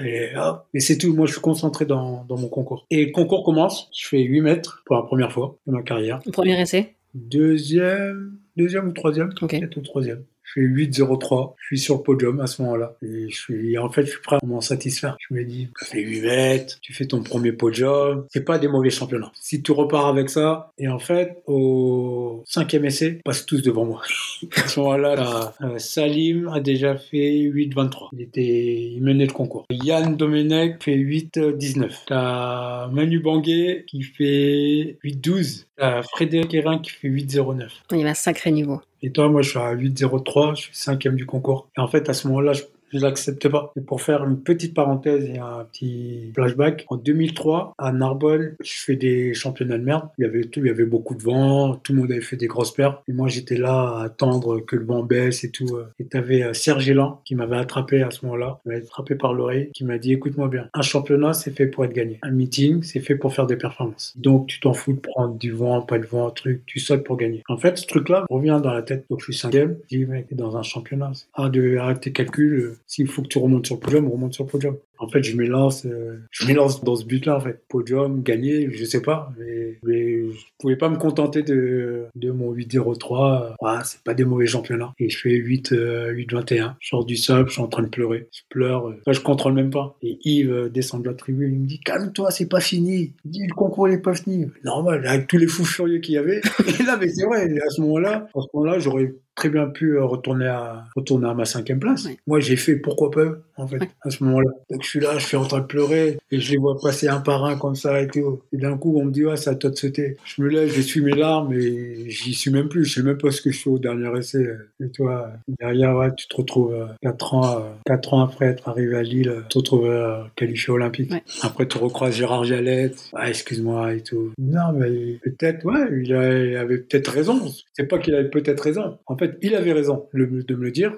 et, 0.00 0.32
et 0.74 0.80
c'est 0.80 0.98
tout. 0.98 1.14
Moi, 1.14 1.26
je 1.26 1.32
suis 1.32 1.40
concentré 1.40 1.86
dans, 1.86 2.24
dans 2.24 2.36
mon 2.36 2.48
concours. 2.48 2.86
Et 2.90 3.06
le 3.06 3.12
concours 3.12 3.44
commence. 3.44 3.90
Je 3.96 4.08
fais 4.08 4.20
8 4.20 4.40
mètres 4.40 4.82
pour 4.84 4.96
la 4.96 5.02
première 5.02 5.32
fois 5.32 5.56
de 5.66 5.72
ma 5.72 5.82
carrière. 5.82 6.20
Premier 6.32 6.60
essai 6.60 6.96
Deuxième, 7.14 8.38
deuxième 8.56 8.88
ou 8.88 8.92
troisième. 8.92 9.30
Ok. 9.40 9.50
Peut-être 9.50 9.80
troisième. 9.82 10.24
Je 10.44 10.60
fais 10.60 10.66
8-0-3. 10.66 11.54
Je 11.60 11.66
suis 11.66 11.78
sur 11.78 11.96
le 11.96 12.02
podium 12.02 12.40
à 12.40 12.46
ce 12.46 12.62
moment-là. 12.62 12.96
Et 13.02 13.28
je 13.30 13.36
suis, 13.36 13.78
en 13.78 13.90
fait, 13.90 14.02
je 14.02 14.10
suis 14.10 14.20
prêt 14.20 14.36
à 14.42 14.46
m'en 14.46 14.60
satisfaire. 14.60 15.16
Je 15.28 15.34
me 15.34 15.44
dis, 15.44 15.68
tu 15.78 15.84
fais 15.86 16.00
8 16.00 16.20
mètres, 16.22 16.78
tu 16.80 16.92
fais 16.92 17.06
ton 17.06 17.22
premier 17.22 17.52
podium. 17.52 18.26
C'est 18.30 18.44
pas 18.44 18.58
des 18.58 18.68
mauvais 18.68 18.90
championnats. 18.90 19.32
Si 19.40 19.62
tu 19.62 19.72
repars 19.72 20.06
avec 20.06 20.30
ça, 20.30 20.72
et 20.78 20.88
en 20.88 20.98
fait, 20.98 21.42
au 21.46 22.42
cinquième 22.46 22.84
essai, 22.84 23.20
passe 23.24 23.46
tous 23.46 23.62
devant 23.62 23.84
moi. 23.84 24.02
à 24.56 24.68
ce 24.68 24.80
moment-là, 24.80 25.54
euh, 25.62 25.78
Salim 25.78 26.48
a 26.48 26.60
déjà 26.60 26.96
fait 26.96 27.32
8-23. 27.40 28.08
Il 28.12 28.22
était, 28.22 28.42
il 28.42 29.02
menait 29.02 29.26
le 29.26 29.32
concours. 29.32 29.66
Yann 29.70 30.16
Domenech 30.16 30.82
fait 30.82 30.96
8-19. 30.96 32.04
T'as 32.06 32.88
Manu 32.88 33.20
Banguet 33.20 33.84
qui 33.86 34.02
fait 34.02 34.98
8-12. 35.04 35.66
T'as 35.76 36.02
Frédéric 36.02 36.54
Hérin 36.54 36.78
qui 36.78 36.90
fait 36.90 37.08
8-09. 37.08 37.68
Il 37.90 37.98
y 37.98 38.04
a 38.04 38.08
un 38.08 38.14
sacré 38.14 38.52
niveau. 38.52 38.80
Et 39.02 39.10
toi, 39.10 39.28
moi, 39.28 39.42
je 39.42 39.50
suis 39.50 39.58
à 39.58 39.74
8,03, 39.74 40.56
je 40.56 40.62
suis 40.62 40.76
cinquième 40.76 41.16
du 41.16 41.26
concours. 41.26 41.68
Et 41.76 41.80
en 41.80 41.88
fait, 41.88 42.08
à 42.08 42.14
ce 42.14 42.28
moment-là, 42.28 42.52
je 42.52 42.62
je 42.94 43.00
l'acceptais 43.00 43.48
pas. 43.50 43.72
Et 43.76 43.80
pour 43.80 44.00
faire 44.00 44.24
une 44.24 44.40
petite 44.40 44.74
parenthèse 44.74 45.24
et 45.28 45.38
un 45.38 45.64
petit 45.64 46.30
flashback, 46.34 46.84
en 46.88 46.96
2003, 46.96 47.74
à 47.78 47.92
Narbonne, 47.92 48.54
je 48.60 48.72
fais 48.72 48.96
des 48.96 49.34
championnats 49.34 49.78
de 49.78 49.84
merde. 49.84 50.08
Il 50.18 50.22
y 50.22 50.24
avait 50.24 50.44
tout, 50.44 50.60
il 50.60 50.66
y 50.66 50.70
avait 50.70 50.84
beaucoup 50.84 51.14
de 51.14 51.22
vent, 51.22 51.76
tout 51.76 51.92
le 51.92 52.00
monde 52.00 52.12
avait 52.12 52.20
fait 52.20 52.36
des 52.36 52.46
grosses 52.46 52.72
pertes. 52.72 53.02
Et 53.08 53.12
moi, 53.12 53.28
j'étais 53.28 53.56
là 53.56 53.98
à 53.98 54.04
attendre 54.04 54.60
que 54.60 54.76
le 54.76 54.84
vent 54.84 55.02
baisse 55.02 55.44
et 55.44 55.50
tout. 55.50 55.78
Et 55.98 56.04
t'avais 56.06 56.42
euh, 56.42 56.52
Serge 56.52 56.88
Elan 56.88 57.20
qui 57.24 57.34
m'avait 57.34 57.56
attrapé 57.56 58.02
à 58.02 58.10
ce 58.10 58.24
moment-là, 58.24 58.60
m'avait 58.64 58.82
attrapé 58.82 59.14
par 59.14 59.34
l'oreille, 59.34 59.70
qui 59.72 59.84
m'a 59.84 59.98
dit, 59.98 60.12
écoute-moi 60.12 60.48
bien, 60.48 60.68
un 60.72 60.82
championnat, 60.82 61.32
c'est 61.32 61.50
fait 61.56 61.66
pour 61.66 61.84
être 61.84 61.92
gagné. 61.92 62.18
Un 62.22 62.30
meeting, 62.30 62.82
c'est 62.82 63.00
fait 63.00 63.16
pour 63.16 63.34
faire 63.34 63.46
des 63.46 63.56
performances. 63.56 64.14
Donc, 64.16 64.46
tu 64.46 64.60
t'en 64.60 64.72
fous 64.72 64.92
de 64.92 65.00
prendre 65.00 65.36
du 65.36 65.52
vent, 65.52 65.82
pas 65.82 65.98
de 65.98 66.06
vent, 66.06 66.30
truc, 66.30 66.62
tu 66.66 66.78
sautes 66.78 67.04
pour 67.04 67.16
gagner. 67.16 67.42
En 67.48 67.56
fait, 67.56 67.78
ce 67.78 67.86
truc-là 67.86 68.24
revient 68.30 68.60
dans 68.62 68.72
la 68.72 68.82
tête. 68.82 69.04
Donc, 69.10 69.20
je 69.20 69.24
suis 69.24 69.34
cinquième. 69.34 69.76
Je 69.90 69.98
dis, 69.98 70.06
mec, 70.06 70.26
dans 70.32 70.56
un 70.56 70.62
championnat. 70.62 71.12
Ah, 71.34 71.48
de 71.48 71.76
arrêter 71.76 72.00
tes 72.00 72.12
calculs, 72.12 72.74
s'il 72.86 73.08
faut 73.08 73.22
que 73.22 73.28
tu 73.28 73.38
remontes 73.38 73.66
sur 73.66 73.76
le 73.76 73.80
podium, 73.80 74.08
remonte 74.08 74.34
sur 74.34 74.44
le 74.44 74.50
podium. 74.50 74.76
En 75.04 75.08
fait, 75.08 75.22
je 75.22 75.36
m'élance, 75.36 75.86
euh, 75.86 76.18
je 76.30 76.46
m'élance 76.46 76.82
dans 76.82 76.96
ce 76.96 77.04
but-là, 77.04 77.36
en 77.36 77.40
fait. 77.40 77.62
Podium, 77.68 78.22
gagner, 78.22 78.70
je 78.72 78.84
sais 78.84 79.02
pas, 79.02 79.32
mais, 79.38 79.78
mais 79.82 80.30
je 80.30 80.44
pouvais 80.58 80.76
pas 80.76 80.88
me 80.88 80.96
contenter 80.96 81.42
de, 81.42 82.06
de 82.14 82.30
mon 82.30 82.54
8-0-3. 82.54 83.54
Ouais, 83.60 83.70
c'est 83.84 84.02
pas 84.02 84.14
des 84.14 84.24
mauvais 84.24 84.46
championnats. 84.46 84.92
Et 84.98 85.08
je 85.08 85.18
fais 85.18 85.34
8, 85.34 85.72
8-21. 85.72 86.74
Je 86.80 86.88
sors 86.88 87.04
du 87.04 87.16
sable, 87.16 87.48
je 87.48 87.54
suis 87.54 87.62
en 87.62 87.68
train 87.68 87.82
de 87.82 87.88
pleurer. 87.88 88.28
Je 88.32 88.42
pleure. 88.48 88.88
Euh, 88.88 89.00
je 89.06 89.20
contrôle 89.20 89.54
même 89.54 89.70
pas. 89.70 89.96
Et 90.02 90.18
Yves 90.24 90.52
euh, 90.52 90.68
descend 90.68 91.02
de 91.02 91.08
la 91.08 91.14
tribune, 91.14 91.52
il 91.52 91.60
me 91.60 91.66
dit, 91.66 91.80
calme-toi, 91.80 92.30
c'est 92.30 92.48
pas 92.48 92.60
fini. 92.60 93.12
Il 93.24 93.30
dit, 93.30 93.46
le 93.46 93.54
concours 93.54 93.88
n'est 93.88 93.98
pas 93.98 94.14
fini. 94.14 94.46
Normal, 94.64 95.06
avec 95.06 95.26
tous 95.26 95.36
les 95.36 95.46
fous 95.46 95.64
furieux 95.64 95.98
qu'il 95.98 96.14
y 96.14 96.18
avait. 96.18 96.40
Et 96.80 96.82
là, 96.84 96.96
mais 96.98 97.08
c'est 97.08 97.26
vrai, 97.26 97.42
à 97.44 97.70
ce 97.70 97.80
moment-là, 97.82 98.28
à 98.34 98.40
ce 98.40 98.46
moment-là, 98.54 98.78
j'aurais 98.78 99.14
très 99.34 99.48
bien 99.48 99.66
pu 99.66 99.98
retourner 99.98 100.46
à, 100.46 100.84
retourner 100.94 101.28
à 101.28 101.34
ma 101.34 101.44
cinquième 101.44 101.80
place. 101.80 102.06
Moi, 102.26 102.40
j'ai 102.40 102.56
fait 102.56 102.76
pourquoi 102.76 103.10
pas, 103.10 103.32
en 103.56 103.66
fait, 103.66 103.80
à 104.02 104.10
ce 104.10 104.24
moment-là. 104.24 104.50
Donc, 104.70 104.82
je 104.82 104.88
suis 104.88 105.00
là, 105.00 105.18
je 105.18 105.26
suis 105.26 105.36
en 105.36 105.44
train 105.44 105.60
de 105.60 105.66
pleurer, 105.66 106.18
et 106.30 106.40
je 106.40 106.52
les 106.52 106.58
vois 106.58 106.76
passer 106.80 107.08
un 107.08 107.20
par 107.20 107.44
un 107.44 107.56
comme 107.56 107.76
ça 107.76 108.00
et 108.00 108.08
tout. 108.08 108.42
Et 108.52 108.56
d'un 108.56 108.76
coup, 108.76 108.98
on 108.98 109.04
me 109.04 109.10
dit, 109.10 109.24
ouais, 109.24 109.36
c'est 109.36 109.50
à 109.50 109.54
toi 109.54 109.70
de 109.70 109.76
sauter. 109.76 110.16
Je 110.24 110.42
me 110.42 110.48
lève, 110.48 110.72
j'essuie 110.72 111.00
mes 111.00 111.14
larmes, 111.14 111.52
et 111.52 112.10
j'y 112.10 112.34
suis 112.34 112.50
même 112.50 112.68
plus. 112.68 112.84
Je 112.84 112.94
sais 112.94 113.02
même 113.02 113.18
pas 113.18 113.30
ce 113.30 113.40
que 113.40 113.50
je 113.50 113.58
fais 113.58 113.70
au 113.70 113.78
dernier 113.78 114.10
essai. 114.18 114.46
Et 114.80 114.88
toi, 114.90 115.30
derrière, 115.60 115.96
ouais, 115.96 116.14
tu 116.14 116.26
te 116.28 116.36
retrouves 116.36 116.74
euh, 116.74 116.86
quatre 117.02 117.34
ans, 117.34 117.58
euh, 117.58 117.60
quatre 117.84 118.14
ans 118.14 118.22
après 118.22 118.46
être 118.46 118.68
arrivé 118.68 118.96
à 118.96 119.02
Lille, 119.02 119.32
tu 119.42 119.48
te 119.48 119.58
retrouves 119.58 119.86
euh, 119.86 120.22
qualifié 120.36 120.72
olympique. 120.72 121.12
Après, 121.42 121.66
tu 121.66 121.78
recroises 121.78 122.14
Gérard 122.14 122.44
Jalette. 122.44 123.10
Ah, 123.14 123.28
excuse-moi 123.28 123.94
et 123.94 124.00
tout. 124.02 124.32
Non, 124.38 124.72
mais 124.74 125.18
peut-être, 125.22 125.64
ouais, 125.64 126.02
il 126.02 126.14
avait 126.14 126.78
peut-être 126.78 127.08
raison. 127.08 127.40
C'est 127.72 127.86
pas 127.86 127.98
qu'il 127.98 128.14
avait 128.14 128.30
peut-être 128.30 128.60
raison. 128.60 128.98
En 129.06 129.16
fait, 129.16 129.36
il 129.42 129.54
avait 129.54 129.72
raison 129.72 130.06
de 130.12 130.24
me 130.26 130.64
le 130.64 130.70
dire 130.70 130.92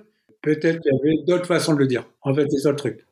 Peut-être 0.47 0.81
qu'il 0.81 0.93
y 0.93 0.97
avait 0.97 1.25
d'autres 1.27 1.47
façons 1.47 1.75
de 1.75 1.81
le 1.81 1.89
dire. 1.89 2.05
En 2.23 2.33
fait, 2.33 2.47
c'est 2.49 2.61
ça 2.61 2.71
le 2.71 2.77
truc. 2.77 3.05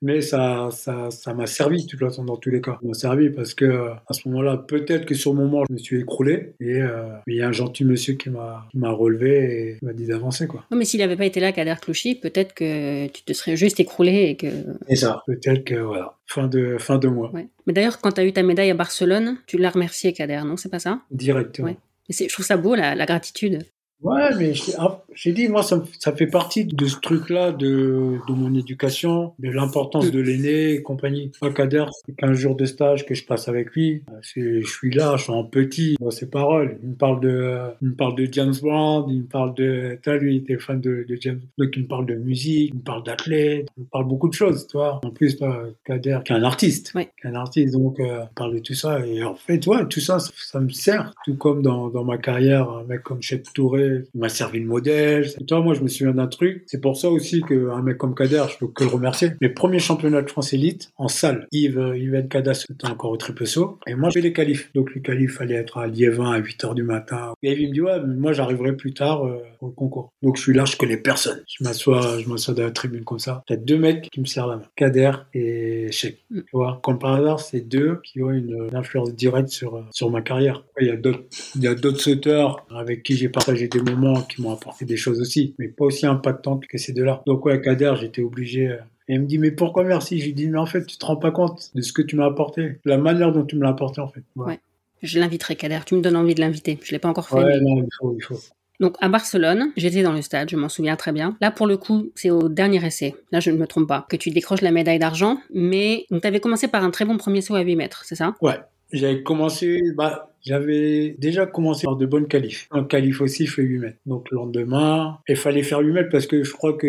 Mais 0.00 0.20
ça, 0.20 0.68
ça, 0.70 1.10
ça 1.10 1.34
m'a 1.34 1.46
servi 1.46 1.82
de 1.84 1.88
toute 1.88 1.98
façon 1.98 2.24
dans 2.24 2.36
tous 2.36 2.50
les 2.50 2.60
cas. 2.60 2.78
Ça 2.80 2.86
m'a 2.88 2.94
servi 2.94 3.30
parce 3.30 3.54
que 3.54 3.90
à 3.90 4.12
ce 4.12 4.28
moment-là, 4.28 4.56
peut-être 4.56 5.06
que 5.06 5.14
sur 5.14 5.32
le 5.32 5.40
moment, 5.40 5.64
je 5.68 5.74
me 5.74 5.78
suis 5.78 6.00
écroulé 6.00 6.54
et 6.60 6.80
euh, 6.80 7.08
il 7.26 7.36
y 7.36 7.42
a 7.42 7.48
un 7.48 7.52
gentil 7.52 7.84
monsieur 7.84 8.14
qui 8.14 8.30
m'a, 8.30 8.68
m'a 8.74 8.90
relevé 8.90 9.78
et 9.80 9.84
m'a 9.84 9.92
dit 9.92 10.06
d'avancer 10.06 10.46
quoi. 10.46 10.64
Non, 10.70 10.76
mais 10.76 10.84
s'il 10.84 11.00
n'avait 11.00 11.16
pas 11.16 11.26
été 11.26 11.40
là, 11.40 11.52
Kader 11.52 11.74
Clouchy, 11.80 12.14
peut-être 12.14 12.54
que 12.54 13.08
tu 13.08 13.22
te 13.22 13.32
serais 13.32 13.56
juste 13.56 13.80
écroulé 13.80 14.30
et 14.30 14.36
que. 14.36 14.46
Et 14.88 14.96
ça, 14.96 15.22
peut-être 15.26 15.64
que 15.64 15.76
voilà, 15.76 16.16
fin 16.26 16.46
de 16.46 16.76
fin 16.78 16.98
de 16.98 17.08
mois. 17.08 17.32
Mais 17.66 17.72
d'ailleurs, 17.72 18.00
quand 18.00 18.12
tu 18.12 18.20
as 18.20 18.24
eu 18.24 18.32
ta 18.32 18.42
médaille 18.42 18.70
à 18.70 18.74
Barcelone, 18.74 19.38
tu 19.46 19.58
l'as 19.58 19.70
remercié 19.70 20.12
Kader, 20.12 20.42
non? 20.44 20.56
C'est 20.56 20.70
pas 20.70 20.78
ça? 20.80 21.00
Directement. 21.10 21.68
Ouais. 21.68 21.76
je 22.10 22.32
trouve 22.32 22.46
ça 22.46 22.56
beau 22.56 22.74
la, 22.74 22.94
la 22.94 23.06
gratitude. 23.06 23.64
Ouais, 24.02 24.34
mais 24.36 24.52
ah, 24.78 25.00
j'ai 25.14 25.32
dit, 25.32 25.48
moi, 25.48 25.62
ça, 25.62 25.82
ça, 26.00 26.12
fait 26.12 26.26
partie 26.26 26.64
de 26.64 26.86
ce 26.86 26.98
truc-là, 26.98 27.52
de, 27.52 28.18
de 28.26 28.32
mon 28.32 28.52
éducation, 28.54 29.32
de 29.38 29.48
l'importance 29.50 30.10
de 30.10 30.20
l'aîné 30.20 30.72
et 30.72 30.82
compagnie. 30.82 31.30
Moi, 31.40 31.52
Kader, 31.52 31.84
c'est 32.04 32.16
15 32.16 32.36
jours 32.36 32.56
de 32.56 32.64
stage 32.64 33.06
que 33.06 33.14
je 33.14 33.24
passe 33.24 33.48
avec 33.48 33.70
lui. 33.72 34.02
Je 34.22 34.64
suis 34.64 34.90
là, 34.92 35.14
je 35.16 35.24
suis 35.24 35.32
en 35.32 35.44
petit, 35.44 35.96
dans 36.00 36.10
ses 36.10 36.28
paroles. 36.28 36.78
Il 36.82 36.90
me 36.90 36.94
parle 36.94 37.20
de, 37.20 37.58
il 37.80 37.88
me 37.90 37.94
parle 37.94 38.16
de 38.16 38.28
James 38.30 38.54
Bond, 38.60 39.06
il 39.08 39.20
me 39.20 39.26
parle 39.26 39.54
de, 39.54 39.98
toi, 40.02 40.16
lui, 40.16 40.36
il 40.36 40.38
était 40.38 40.58
fan 40.58 40.80
de, 40.80 41.06
de 41.08 41.16
James, 41.20 41.40
donc 41.56 41.68
il 41.76 41.82
me 41.82 41.88
parle 41.88 42.06
de 42.06 42.14
musique, 42.14 42.70
il 42.72 42.78
me 42.78 42.82
parle 42.82 43.04
d'athlète, 43.04 43.68
il 43.76 43.82
me 43.82 43.88
parle 43.88 44.08
beaucoup 44.08 44.28
de 44.28 44.34
choses, 44.34 44.66
toi. 44.66 45.00
En 45.04 45.10
plus, 45.10 45.36
toi, 45.36 45.64
Kader, 45.84 46.18
qui 46.24 46.32
est 46.32 46.36
un 46.36 46.42
artiste, 46.42 46.92
ouais. 46.96 47.08
qui 47.20 47.28
est 47.28 47.30
un 47.30 47.36
artiste, 47.36 47.74
donc, 47.74 48.00
euh, 48.00 48.22
il 48.24 48.34
parle 48.34 48.54
de 48.54 48.58
tout 48.58 48.74
ça. 48.74 49.06
Et 49.06 49.22
en 49.22 49.36
fait, 49.36 49.64
ouais, 49.68 49.86
tout 49.86 50.00
ça, 50.00 50.18
ça, 50.18 50.32
ça 50.36 50.60
me 50.60 50.70
sert. 50.70 51.14
Tout 51.24 51.36
comme 51.36 51.62
dans, 51.62 51.88
dans 51.88 52.04
ma 52.04 52.18
carrière, 52.18 52.68
un 52.68 52.84
mec 52.84 53.02
comme 53.02 53.22
Chef 53.22 53.42
Touré, 53.52 53.91
il 54.14 54.20
m'a 54.20 54.28
servi 54.28 54.60
de 54.60 54.66
modèle. 54.66 55.26
Et 55.40 55.44
toi, 55.44 55.60
moi, 55.60 55.74
je 55.74 55.82
me 55.82 55.88
souviens 55.88 56.12
d'un 56.12 56.26
truc. 56.26 56.64
C'est 56.66 56.80
pour 56.80 56.96
ça 56.96 57.08
aussi 57.08 57.42
qu'un 57.42 57.82
mec 57.82 57.98
comme 57.98 58.14
Kader, 58.14 58.44
je 58.52 58.58
peux 58.58 58.68
que 58.68 58.84
le 58.84 58.90
remercier. 58.90 59.30
Mes 59.40 59.48
premiers 59.48 59.78
championnats 59.78 60.22
de 60.22 60.30
France 60.30 60.52
élite 60.52 60.90
en 60.96 61.08
salle, 61.08 61.46
Yves, 61.52 61.92
Yves 61.96 62.28
Kadas 62.28 62.66
était 62.70 62.86
encore 62.86 63.10
au 63.10 63.16
triple 63.16 63.46
saut. 63.46 63.78
Et 63.86 63.94
moi, 63.94 64.10
j'ai 64.10 64.20
les 64.20 64.32
qualifs. 64.32 64.72
Donc, 64.74 64.94
les 64.94 65.02
qualifs, 65.02 65.32
fallait 65.32 65.54
être 65.54 65.78
à 65.78 65.86
Liévin 65.86 66.30
à 66.30 66.38
8 66.38 66.64
h 66.64 66.74
du 66.74 66.82
matin. 66.82 67.32
Et 67.42 67.52
il 67.52 67.68
me 67.68 67.72
dit, 67.72 67.80
ouais, 67.80 68.00
mais 68.06 68.14
moi, 68.14 68.32
j'arriverai 68.32 68.76
plus 68.76 68.92
tard 68.92 69.26
euh, 69.26 69.38
pour 69.58 69.68
le 69.68 69.74
concours. 69.74 70.12
Donc, 70.22 70.36
je 70.36 70.42
suis 70.42 70.52
là, 70.52 70.64
je 70.64 70.76
connais 70.76 70.96
personne. 70.96 71.42
Je 71.48 71.64
m'assois, 71.64 72.18
je 72.18 72.28
m'assois 72.28 72.54
dans 72.54 72.64
la 72.64 72.70
tribune 72.70 73.04
comme 73.04 73.18
ça. 73.18 73.42
Il 73.48 73.52
y 73.52 73.56
a 73.56 73.60
deux 73.60 73.78
mecs 73.78 74.10
qui 74.10 74.20
me 74.20 74.26
serrent 74.26 74.46
la 74.46 74.56
main. 74.56 74.68
Kader 74.76 75.12
et 75.34 75.90
Cheikh. 75.90 76.18
Tu 76.30 76.44
vois, 76.52 76.80
comme 76.82 76.98
par 76.98 77.14
hasard, 77.14 77.40
c'est 77.40 77.60
deux 77.60 78.00
qui 78.04 78.22
ont 78.22 78.30
une, 78.30 78.68
une 78.70 78.76
influence 78.76 79.14
directe 79.14 79.48
sur, 79.48 79.84
sur 79.90 80.10
ma 80.10 80.22
carrière. 80.22 80.64
Il 80.80 80.86
y 80.86 80.90
a 80.90 80.96
d'autres, 80.96 81.24
il 81.56 81.62
y 81.62 81.68
a 81.68 81.74
d'autres 81.74 82.00
sauteurs 82.00 82.66
avec 82.70 83.02
qui 83.02 83.16
j'ai 83.16 83.28
partagé 83.28 83.68
des 83.68 83.81
moments 83.82 84.22
qui 84.22 84.40
m'ont 84.42 84.52
apporté 84.52 84.84
des 84.84 84.96
choses 84.96 85.20
aussi, 85.20 85.54
mais 85.58 85.68
pas 85.68 85.84
aussi 85.86 86.06
impactantes 86.06 86.66
que 86.66 86.78
ces 86.78 86.92
deux-là. 86.92 87.22
Donc 87.26 87.44
ouais, 87.46 87.60
Kader, 87.60 87.94
j'étais 88.00 88.22
obligé. 88.22 88.68
euh, 88.68 88.76
Et 89.08 89.14
il 89.14 89.20
me 89.20 89.26
dit, 89.26 89.38
mais 89.38 89.50
pourquoi 89.50 89.84
merci? 89.84 90.18
Je 90.20 90.26
lui 90.26 90.32
dis, 90.34 90.48
mais 90.48 90.58
en 90.58 90.66
fait, 90.66 90.84
tu 90.86 90.96
te 90.96 91.04
rends 91.06 91.16
pas 91.16 91.30
compte 91.32 91.70
de 91.74 91.82
ce 91.82 91.92
que 91.92 92.02
tu 92.02 92.16
m'as 92.16 92.26
apporté, 92.26 92.78
la 92.84 92.98
manière 92.98 93.32
dont 93.32 93.44
tu 93.44 93.56
me 93.56 93.62
l'as 93.62 93.70
apporté, 93.70 94.00
en 94.00 94.08
fait. 94.08 94.22
Ouais. 94.36 94.60
Je 95.02 95.18
l'inviterai, 95.18 95.56
Kader. 95.56 95.80
Tu 95.84 95.96
me 95.96 96.00
donnes 96.00 96.16
envie 96.16 96.34
de 96.34 96.40
l'inviter. 96.40 96.78
Je 96.82 96.92
l'ai 96.92 96.98
pas 97.00 97.08
encore 97.08 97.28
fait. 97.28 97.34
Ouais, 97.36 97.44
mais- 97.44 97.60
non, 97.60 97.82
il 97.82 97.88
faut, 97.98 98.14
il 98.18 98.22
faut. 98.22 98.38
Donc 98.80 98.96
à 99.00 99.08
Barcelone, 99.08 99.70
j'étais 99.76 100.02
dans 100.02 100.12
le 100.12 100.22
stade, 100.22 100.48
je 100.50 100.56
m'en 100.56 100.68
souviens 100.68 100.96
très 100.96 101.12
bien. 101.12 101.36
Là 101.40 101.52
pour 101.52 101.68
le 101.68 101.76
coup, 101.76 102.10
c'est 102.16 102.30
au 102.30 102.48
dernier 102.48 102.84
essai, 102.84 103.14
là 103.30 103.38
je 103.38 103.50
ne 103.52 103.56
me 103.56 103.66
trompe 103.68 103.86
pas, 103.86 104.06
que 104.08 104.16
tu 104.16 104.30
décroches 104.30 104.60
la 104.62 104.72
médaille 104.72 104.98
d'argent, 104.98 105.38
mais 105.54 106.06
tu 106.10 106.26
avais 106.26 106.40
commencé 106.40 106.66
par 106.66 106.82
un 106.82 106.90
très 106.90 107.04
bon 107.04 107.16
premier 107.16 107.42
saut 107.42 107.54
à 107.54 107.60
8 107.60 107.76
mètres, 107.76 108.02
c'est 108.06 108.16
ça? 108.16 108.34
Ouais, 108.40 108.58
j'avais 108.92 109.22
commencé, 109.22 109.80
bah, 109.96 110.31
j'avais 110.44 111.16
déjà 111.18 111.46
commencé 111.46 111.86
par 111.86 111.96
de 111.96 112.06
bonnes 112.06 112.26
qualifs. 112.28 112.68
Un 112.70 112.84
qualif 112.84 113.20
aussi, 113.20 113.46
je 113.46 113.54
fais 113.54 113.62
8 113.62 113.78
mètres. 113.78 113.98
Donc 114.06 114.30
le 114.30 114.36
lendemain, 114.36 115.18
il 115.28 115.36
fallait 115.36 115.62
faire 115.62 115.80
8 115.80 115.92
mètres 115.92 116.10
parce 116.10 116.26
que 116.26 116.42
je 116.44 116.52
crois 116.52 116.74
que 116.74 116.86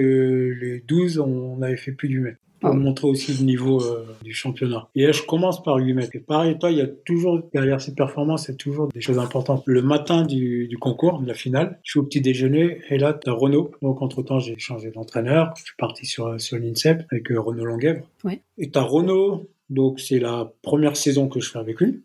les 0.60 0.80
12, 0.88 1.20
on 1.20 1.62
avait 1.62 1.78
fait 1.78 1.92
plus 1.92 2.10
de 2.10 2.14
8 2.16 2.20
mètres. 2.22 2.38
Pour 2.60 2.70
Ah. 2.72 2.76
montrer 2.76 3.10
aussi 3.10 3.34
le 3.38 3.44
niveau 3.44 3.84
euh, 3.84 4.06
du 4.24 4.32
championnat. 4.34 4.88
Et 4.96 5.06
là, 5.06 5.12
je 5.12 5.22
commence 5.24 5.62
par 5.62 5.76
8 5.76 5.94
mètres. 5.96 6.16
Et 6.16 6.20
pareil, 6.22 6.58
toi, 6.58 6.72
il 6.72 6.78
y 6.78 6.82
a 6.82 6.88
toujours, 6.88 7.42
derrière 7.54 7.82
ces 7.82 7.94
performances, 7.94 8.46
il 8.48 8.52
y 8.52 8.54
a 8.54 8.58
toujours 8.58 8.88
des 8.88 9.02
choses 9.02 9.20
importantes. 9.20 9.64
Le 9.66 9.82
matin 9.82 10.24
du, 10.26 10.70
du 10.70 10.78
concours, 10.78 11.20
de 11.20 11.28
la 11.28 11.34
finale, 11.34 11.78
je 11.84 11.92
suis 11.92 12.00
au 12.00 12.04
petit 12.04 12.22
déjeuner 12.22 12.78
et 12.90 12.98
là, 12.98 13.20
tu 13.22 13.30
as 13.30 13.34
Renaud. 13.34 13.72
Donc, 13.82 14.02
entre-temps, 14.02 14.40
j'ai 14.40 14.58
changé 14.60 14.92
d'entraîneur. 14.92 15.54
Je 15.58 15.64
suis 15.66 15.76
parti 15.78 16.06
sur, 16.06 16.40
sur 16.40 16.58
l'INSEP 16.58 17.02
avec 17.12 17.30
euh, 17.32 17.42
Renaud 17.42 17.66
Longuèvre. 17.66 18.08
Ouais. 18.24 18.40
Et 18.58 18.72
tu 18.72 18.80
as 18.80 18.84
Renaud. 18.84 19.50
Donc, 19.70 20.00
c'est 20.00 20.20
la 20.20 20.54
première 20.62 20.96
saison 20.96 21.28
que 21.28 21.42
je 21.42 21.50
fais 21.50 21.60
avec 21.60 21.82
lui. 21.82 22.02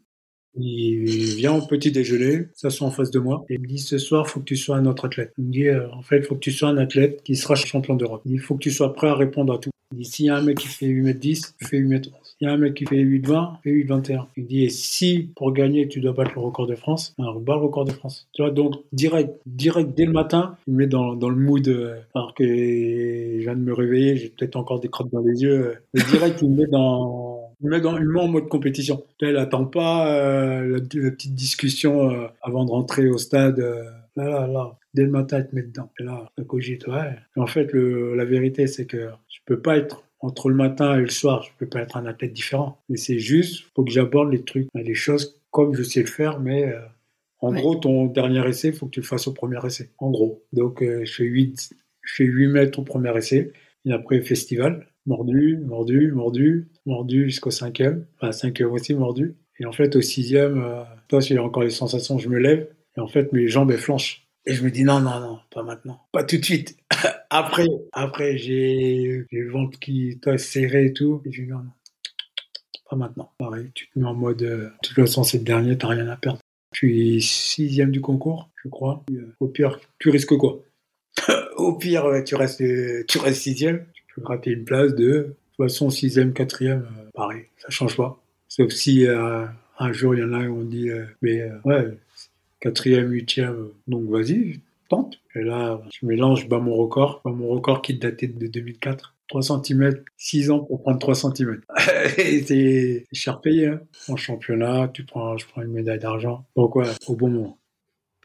Il 0.58 1.36
vient 1.36 1.54
au 1.54 1.66
petit 1.66 1.92
déjeuner, 1.92 2.46
s'assoit 2.54 2.86
en 2.86 2.90
face 2.90 3.10
de 3.10 3.18
moi 3.18 3.44
et 3.48 3.54
il 3.54 3.60
me 3.60 3.66
dit 3.66 3.78
ce 3.78 3.98
soir, 3.98 4.28
faut 4.28 4.40
que 4.40 4.44
tu 4.44 4.56
sois 4.56 4.76
un 4.76 4.86
autre 4.86 5.04
athlète. 5.06 5.32
Il 5.38 5.44
me 5.44 5.52
dit 5.52 5.68
euh, 5.68 5.88
en 5.92 6.02
fait, 6.02 6.18
il 6.18 6.24
faut 6.24 6.34
que 6.34 6.40
tu 6.40 6.52
sois 6.52 6.68
un 6.68 6.78
athlète 6.78 7.22
qui 7.22 7.36
sera 7.36 7.54
champion 7.54 7.94
d'Europe. 7.94 8.22
Il 8.26 8.40
faut 8.40 8.54
que 8.54 8.62
tu 8.62 8.70
sois 8.70 8.92
prêt 8.94 9.08
à 9.08 9.14
répondre 9.14 9.52
à 9.52 9.58
tout. 9.58 9.70
Il 9.92 9.98
dit 9.98 10.04
s'il 10.04 10.26
y 10.26 10.28
a 10.28 10.36
un 10.36 10.42
mec 10.42 10.58
qui 10.58 10.68
fait 10.68 10.86
8 10.86 11.02
mètres 11.02 11.20
10, 11.20 11.54
fais 11.62 11.78
8 11.78 11.88
mètres 11.88 12.10
11. 12.12 12.18
S'il 12.38 12.46
y 12.46 12.50
a 12.50 12.52
un 12.52 12.58
mec 12.58 12.74
qui 12.74 12.84
fait 12.84 12.98
8 12.98 13.26
20, 13.26 13.58
fais 13.64 13.70
8 13.70 13.84
21. 13.84 14.26
Il 14.36 14.46
dit 14.46 14.64
et 14.64 14.68
si 14.68 15.30
pour 15.34 15.52
gagner 15.52 15.88
tu 15.88 16.00
dois 16.00 16.12
battre 16.12 16.32
le 16.34 16.42
record 16.42 16.66
de 16.66 16.74
France, 16.74 17.14
alors 17.18 17.40
bat 17.40 17.54
le 17.54 17.62
record 17.62 17.84
de 17.86 17.92
France. 17.92 18.28
Tu 18.32 18.42
vois 18.42 18.50
donc 18.50 18.74
direct, 18.92 19.40
direct 19.46 19.96
dès 19.96 20.04
le 20.04 20.12
matin, 20.12 20.56
il 20.66 20.74
me 20.74 20.78
met 20.80 20.86
dans, 20.86 21.14
dans 21.14 21.30
le 21.30 21.36
mood 21.36 21.66
euh, 21.68 21.96
alors 22.14 22.34
que 22.34 22.44
je 22.44 23.40
viens 23.40 23.54
de 23.54 23.60
me 23.60 23.72
réveiller, 23.72 24.16
j'ai 24.16 24.28
peut-être 24.28 24.56
encore 24.56 24.78
des 24.80 24.88
crottes 24.88 25.10
dans 25.10 25.20
les 25.20 25.40
yeux. 25.42 25.78
euh, 25.96 26.00
direct 26.10 26.40
il 26.42 26.50
me 26.50 26.56
met 26.58 26.66
dans 26.66 27.37
il 27.60 27.66
me 27.66 27.70
met 27.76 27.80
dans, 27.80 27.96
il 27.98 28.04
me 28.04 28.12
met 28.14 28.20
en 28.20 28.28
mode 28.28 28.48
compétition. 28.48 29.04
Elle 29.20 29.36
attend 29.36 29.64
pas 29.64 30.12
euh, 30.14 30.62
la, 30.62 31.00
la 31.02 31.10
petite 31.10 31.34
discussion 31.34 32.10
euh, 32.10 32.26
avant 32.42 32.64
de 32.64 32.70
rentrer 32.70 33.08
au 33.08 33.18
stade. 33.18 33.58
euh, 33.60 33.84
là, 34.16 34.28
là, 34.28 34.46
là. 34.46 34.78
Dès 34.94 35.02
le 35.04 35.10
matin, 35.10 35.38
elle 35.38 35.48
te 35.48 35.54
met 35.54 35.62
dedans. 35.62 35.90
Et 36.00 36.04
là, 36.04 36.30
ça 36.36 36.44
cogite, 36.44 36.86
ouais. 36.86 37.16
Et 37.36 37.40
en 37.40 37.46
fait, 37.46 37.72
le, 37.72 38.14
la 38.16 38.24
vérité, 38.24 38.66
c'est 38.66 38.86
que 38.86 39.08
je 39.28 39.38
peux 39.46 39.60
pas 39.60 39.76
être 39.76 40.04
entre 40.20 40.48
le 40.48 40.56
matin 40.56 40.96
et 40.96 41.02
le 41.02 41.08
soir, 41.10 41.42
je 41.44 41.50
peux 41.58 41.68
pas 41.68 41.80
être 41.80 41.96
un 41.96 42.06
athlète 42.06 42.32
différent. 42.32 42.78
Mais 42.88 42.96
c'est 42.96 43.18
juste, 43.20 43.66
faut 43.76 43.84
que 43.84 43.90
j'aborde 43.92 44.32
les 44.32 44.42
trucs, 44.42 44.66
les 44.74 44.94
choses 44.94 45.40
comme 45.52 45.74
je 45.74 45.82
sais 45.84 46.00
le 46.00 46.06
faire, 46.06 46.40
mais 46.40 46.74
en 47.40 47.52
Ouais. 47.52 47.60
gros, 47.60 47.76
ton 47.76 48.06
dernier 48.06 48.44
essai, 48.48 48.72
faut 48.72 48.86
que 48.86 48.90
tu 48.92 49.00
le 49.00 49.06
fasses 49.06 49.28
au 49.28 49.32
premier 49.32 49.58
essai. 49.64 49.90
En 49.98 50.10
gros. 50.10 50.42
Donc, 50.52 50.82
je 50.82 51.10
fais 51.12 51.22
8, 51.24 51.70
je 52.02 52.14
fais 52.14 52.24
8 52.24 52.48
mètres 52.48 52.78
au 52.80 52.82
premier 52.82 53.16
essai. 53.16 53.52
Et 53.84 53.92
après, 53.92 54.20
festival. 54.22 54.88
Mordu, 55.06 55.56
mordu, 55.64 56.10
mordu, 56.12 56.68
mordu 56.88 57.24
jusqu'au 57.24 57.50
cinquième. 57.50 58.06
Enfin, 58.16 58.32
cinquième 58.32 58.72
aussi, 58.72 58.94
mordu. 58.94 59.36
Et 59.60 59.66
en 59.66 59.72
fait, 59.72 59.94
au 59.94 60.00
sixième, 60.00 60.62
euh, 60.62 60.82
toi, 61.08 61.20
j'ai 61.20 61.38
encore 61.38 61.62
les 61.62 61.70
sensations, 61.70 62.18
je 62.18 62.28
me 62.28 62.38
lève. 62.38 62.68
Et 62.96 63.00
en 63.00 63.06
fait, 63.06 63.32
mes 63.32 63.46
jambes, 63.48 63.70
elles 63.70 63.78
flanchent. 63.78 64.26
Et 64.46 64.54
je 64.54 64.64
me 64.64 64.70
dis, 64.70 64.82
non, 64.82 65.00
non, 65.00 65.20
non, 65.20 65.38
pas 65.50 65.62
maintenant. 65.62 66.00
Pas 66.12 66.24
tout 66.24 66.38
de 66.38 66.44
suite. 66.44 66.76
après, 67.30 67.66
après, 67.92 68.38
j'ai 68.38 69.26
le 69.30 69.50
ventre 69.50 69.78
qui, 69.78 70.18
toi, 70.20 70.38
serré 70.38 70.86
et 70.86 70.92
tout. 70.92 71.22
Et 71.26 71.32
je 71.32 71.42
dis, 71.42 71.48
non, 71.48 71.58
non. 71.58 71.70
Pas 72.88 72.96
maintenant. 72.96 73.32
Pareil, 73.38 73.70
tu 73.74 73.88
te 73.90 73.98
mets 73.98 74.06
en 74.06 74.14
mode, 74.14 74.42
euh, 74.42 74.64
de 74.64 74.72
toute 74.82 74.94
façon, 74.94 75.22
c'est 75.22 75.38
le 75.38 75.44
dernier, 75.44 75.76
t'as 75.76 75.88
rien 75.88 76.08
à 76.08 76.16
perdre. 76.16 76.38
Je 76.72 76.78
suis 76.78 77.22
sixième 77.22 77.90
du 77.90 78.00
concours, 78.00 78.50
je 78.62 78.68
crois. 78.68 79.04
Euh, 79.10 79.34
Au 79.40 79.48
pire, 79.48 79.78
tu 79.98 80.08
risques 80.08 80.36
quoi? 80.36 80.62
Au 81.56 81.76
pire, 81.76 82.06
tu 82.24 82.34
restes, 82.34 82.62
euh, 82.62 83.04
tu 83.06 83.18
restes 83.18 83.42
sixième. 83.42 83.84
Tu 83.92 84.14
peux 84.14 84.22
gratter 84.22 84.50
une 84.52 84.64
place 84.64 84.94
de 84.94 85.36
toute 85.58 85.72
façon, 85.72 85.90
sixième, 85.90 86.32
quatrième, 86.32 86.86
euh, 86.98 87.10
pareil, 87.14 87.46
ça 87.58 87.68
change 87.70 87.96
pas. 87.96 88.20
Sauf 88.48 88.70
si 88.70 89.06
euh, 89.06 89.44
un 89.78 89.92
jour 89.92 90.14
il 90.14 90.20
y 90.20 90.24
en 90.24 90.32
a 90.32 90.42
qui 90.42 90.48
ont 90.48 90.62
dit, 90.62 90.88
euh, 90.88 91.04
mais 91.20 91.50
ouais, 91.64 91.98
quatrième, 92.60 93.10
huitième, 93.10 93.68
donc 93.86 94.08
vas-y, 94.08 94.60
tente. 94.88 95.20
Et 95.34 95.42
là, 95.42 95.80
je 95.90 96.06
mélange, 96.06 96.44
je 96.44 96.48
bats 96.48 96.58
mon 96.58 96.74
record, 96.74 97.20
je 97.24 97.30
bats 97.30 97.36
mon 97.36 97.48
record 97.48 97.82
qui 97.82 97.94
datait 97.94 98.28
de 98.28 98.46
2004. 98.46 99.14
3 99.28 99.42
cm, 99.42 100.04
6 100.16 100.50
ans 100.50 100.60
pour 100.60 100.80
prendre 100.80 100.98
3 100.98 101.14
cm. 101.14 101.60
c'est 102.16 102.44
c'est 102.46 103.06
cher 103.12 103.42
payé. 103.42 103.66
Hein. 103.66 103.80
En 104.08 104.16
championnat, 104.16 104.88
tu 104.88 105.04
prends, 105.04 105.36
je 105.36 105.46
prends 105.46 105.60
une 105.60 105.72
médaille 105.72 105.98
d'argent. 105.98 106.46
Donc 106.56 106.76
ouais, 106.76 106.86
au 107.06 107.14
bon 107.14 107.28
moment. 107.28 107.58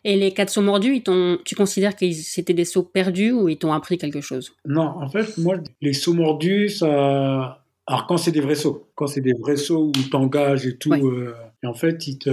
Et 0.05 0.15
les 0.17 0.31
quatre 0.33 0.49
sauts 0.49 0.61
mordus, 0.61 0.95
ils 0.97 1.03
t'ont- 1.03 1.37
tu 1.45 1.55
considères 1.55 1.95
que 1.95 2.11
c'était 2.11 2.53
des 2.53 2.65
sauts 2.65 2.83
perdus 2.83 3.31
ou 3.31 3.47
ils 3.49 3.57
t'ont 3.57 3.71
appris 3.71 3.97
quelque 3.97 4.21
chose? 4.21 4.53
Non, 4.65 4.83
en 5.01 5.09
fait, 5.09 5.37
moi, 5.37 5.57
les 5.81 5.93
sauts 5.93 6.13
mordus, 6.13 6.69
ça. 6.69 7.59
Alors, 7.85 8.07
quand 8.07 8.15
c'est 8.17 8.31
des 8.31 8.39
vrais 8.39 8.55
sauts, 8.55 8.87
quand 8.95 9.07
c'est 9.07 9.19
des 9.21 9.33
vrais 9.33 9.57
sauts 9.57 9.87
où 9.87 10.09
t'engages 10.09 10.65
et 10.65 10.77
tout, 10.77 10.89
Ouais. 10.91 11.01
euh, 11.03 11.33
et 11.63 11.67
en 11.67 11.73
fait, 11.73 12.07
il 12.07 12.17
te... 12.17 12.29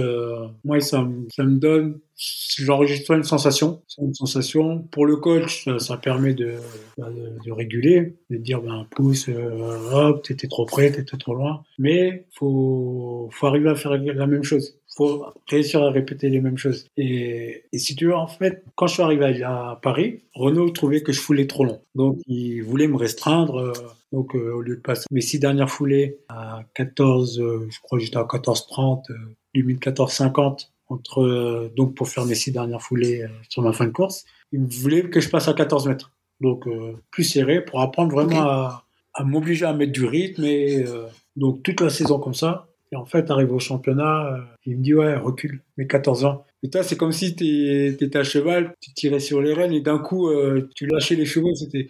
moi, 0.63 0.79
ça, 0.79 1.01
me- 1.03 1.27
ça 1.29 1.43
me 1.43 1.57
donne, 1.59 1.99
j'enregistre 2.57 3.11
une 3.11 3.23
sensation, 3.23 3.81
c'est 3.87 4.01
une 4.01 4.13
sensation. 4.13 4.79
Pour 4.91 5.05
le 5.05 5.17
coach, 5.17 5.65
ça, 5.65 5.77
ça 5.79 5.97
permet 5.97 6.33
de, 6.33 6.53
bah, 6.97 7.09
de, 7.09 7.33
de 7.45 7.51
réguler, 7.51 8.15
de 8.29 8.37
dire, 8.37 8.61
ben, 8.61 8.85
pousse, 8.91 9.27
euh, 9.27 9.77
hop, 9.91 10.23
t'étais 10.23 10.47
trop 10.47 10.65
près, 10.65 10.89
t'étais 10.91 11.17
trop 11.17 11.33
loin. 11.35 11.63
Mais 11.77 12.25
faut, 12.33 13.29
faut 13.33 13.47
arriver 13.47 13.69
à 13.69 13.75
faire 13.75 13.91
la 13.97 14.27
même 14.27 14.43
chose. 14.43 14.77
Faut 14.95 15.25
réussir 15.47 15.81
à 15.83 15.89
répéter 15.89 16.29
les 16.29 16.41
mêmes 16.41 16.57
choses. 16.57 16.85
Et, 16.97 17.63
et 17.71 17.79
si 17.79 17.95
tu 17.95 18.07
veux, 18.07 18.15
en 18.15 18.27
fait, 18.27 18.63
quand 18.75 18.87
je 18.87 18.93
suis 18.95 19.03
arrivé 19.03 19.43
à 19.43 19.79
Paris, 19.81 20.21
Renault 20.35 20.69
trouvait 20.71 21.01
que 21.01 21.11
je 21.13 21.19
foulais 21.21 21.47
trop 21.47 21.63
long. 21.63 21.81
Donc, 21.95 22.17
il 22.27 22.61
voulait 22.61 22.87
me 22.87 22.97
restreindre. 22.97 23.57
euh, 23.57 23.73
donc, 24.11 24.35
euh, 24.35 24.51
au 24.53 24.61
lieu 24.61 24.75
de 24.75 24.81
passer 24.81 25.05
mes 25.11 25.21
six 25.21 25.39
dernières 25.39 25.69
foulées 25.69 26.17
à 26.27 26.63
14, 26.73 27.39
euh, 27.39 27.67
je 27.71 27.79
crois 27.81 27.97
que 27.97 28.03
j'étais 28.03 28.17
à 28.17 28.23
14,30, 28.23 29.03
euh, 29.09 29.13
limite 29.55 29.81
14,50, 29.81 30.69
entre, 30.89 31.71
donc 31.77 31.95
pour 31.95 32.09
faire 32.09 32.25
mes 32.25 32.35
six 32.35 32.51
dernières 32.51 32.81
foulées 32.81 33.25
sur 33.47 33.61
ma 33.61 33.71
fin 33.71 33.85
de 33.85 33.91
course, 33.91 34.25
il 34.51 34.59
voulait 34.59 35.03
que 35.09 35.21
je 35.21 35.29
passe 35.29 35.47
à 35.47 35.53
14 35.53 35.87
mètres. 35.87 36.11
donc 36.41 36.67
plus 37.11 37.23
serré, 37.23 37.63
pour 37.63 37.79
apprendre 37.79 38.11
vraiment 38.11 38.41
à, 38.41 38.83
à 39.13 39.23
m'obliger 39.23 39.65
à 39.65 39.71
mettre 39.73 39.93
du 39.93 40.03
rythme. 40.05 40.43
Et 40.43 40.83
donc 41.37 41.63
toute 41.63 41.79
la 41.79 41.89
saison 41.89 42.19
comme 42.19 42.33
ça. 42.33 42.67
Et 42.91 42.95
en 42.95 43.05
fait, 43.05 43.31
arrive 43.31 43.53
au 43.53 43.59
championnat, 43.59 44.37
il 44.65 44.77
me 44.77 44.83
dit 44.83 44.93
ouais, 44.93 45.15
recule, 45.15 45.61
mais 45.77 45.87
14 45.87 46.25
ans. 46.25 46.45
Et 46.63 46.69
toi, 46.69 46.83
c'est 46.83 46.97
comme 46.97 47.11
si 47.11 47.35
tu 47.35 47.85
étais 47.87 48.17
à 48.17 48.23
cheval, 48.23 48.73
tu 48.81 48.93
tirais 48.93 49.19
sur 49.19 49.41
les 49.41 49.53
rênes 49.53 49.73
et 49.73 49.81
d'un 49.81 49.97
coup, 49.99 50.29
tu 50.75 50.87
lâchais 50.87 51.15
les 51.15 51.25
chevaux. 51.25 51.55
C'était 51.55 51.87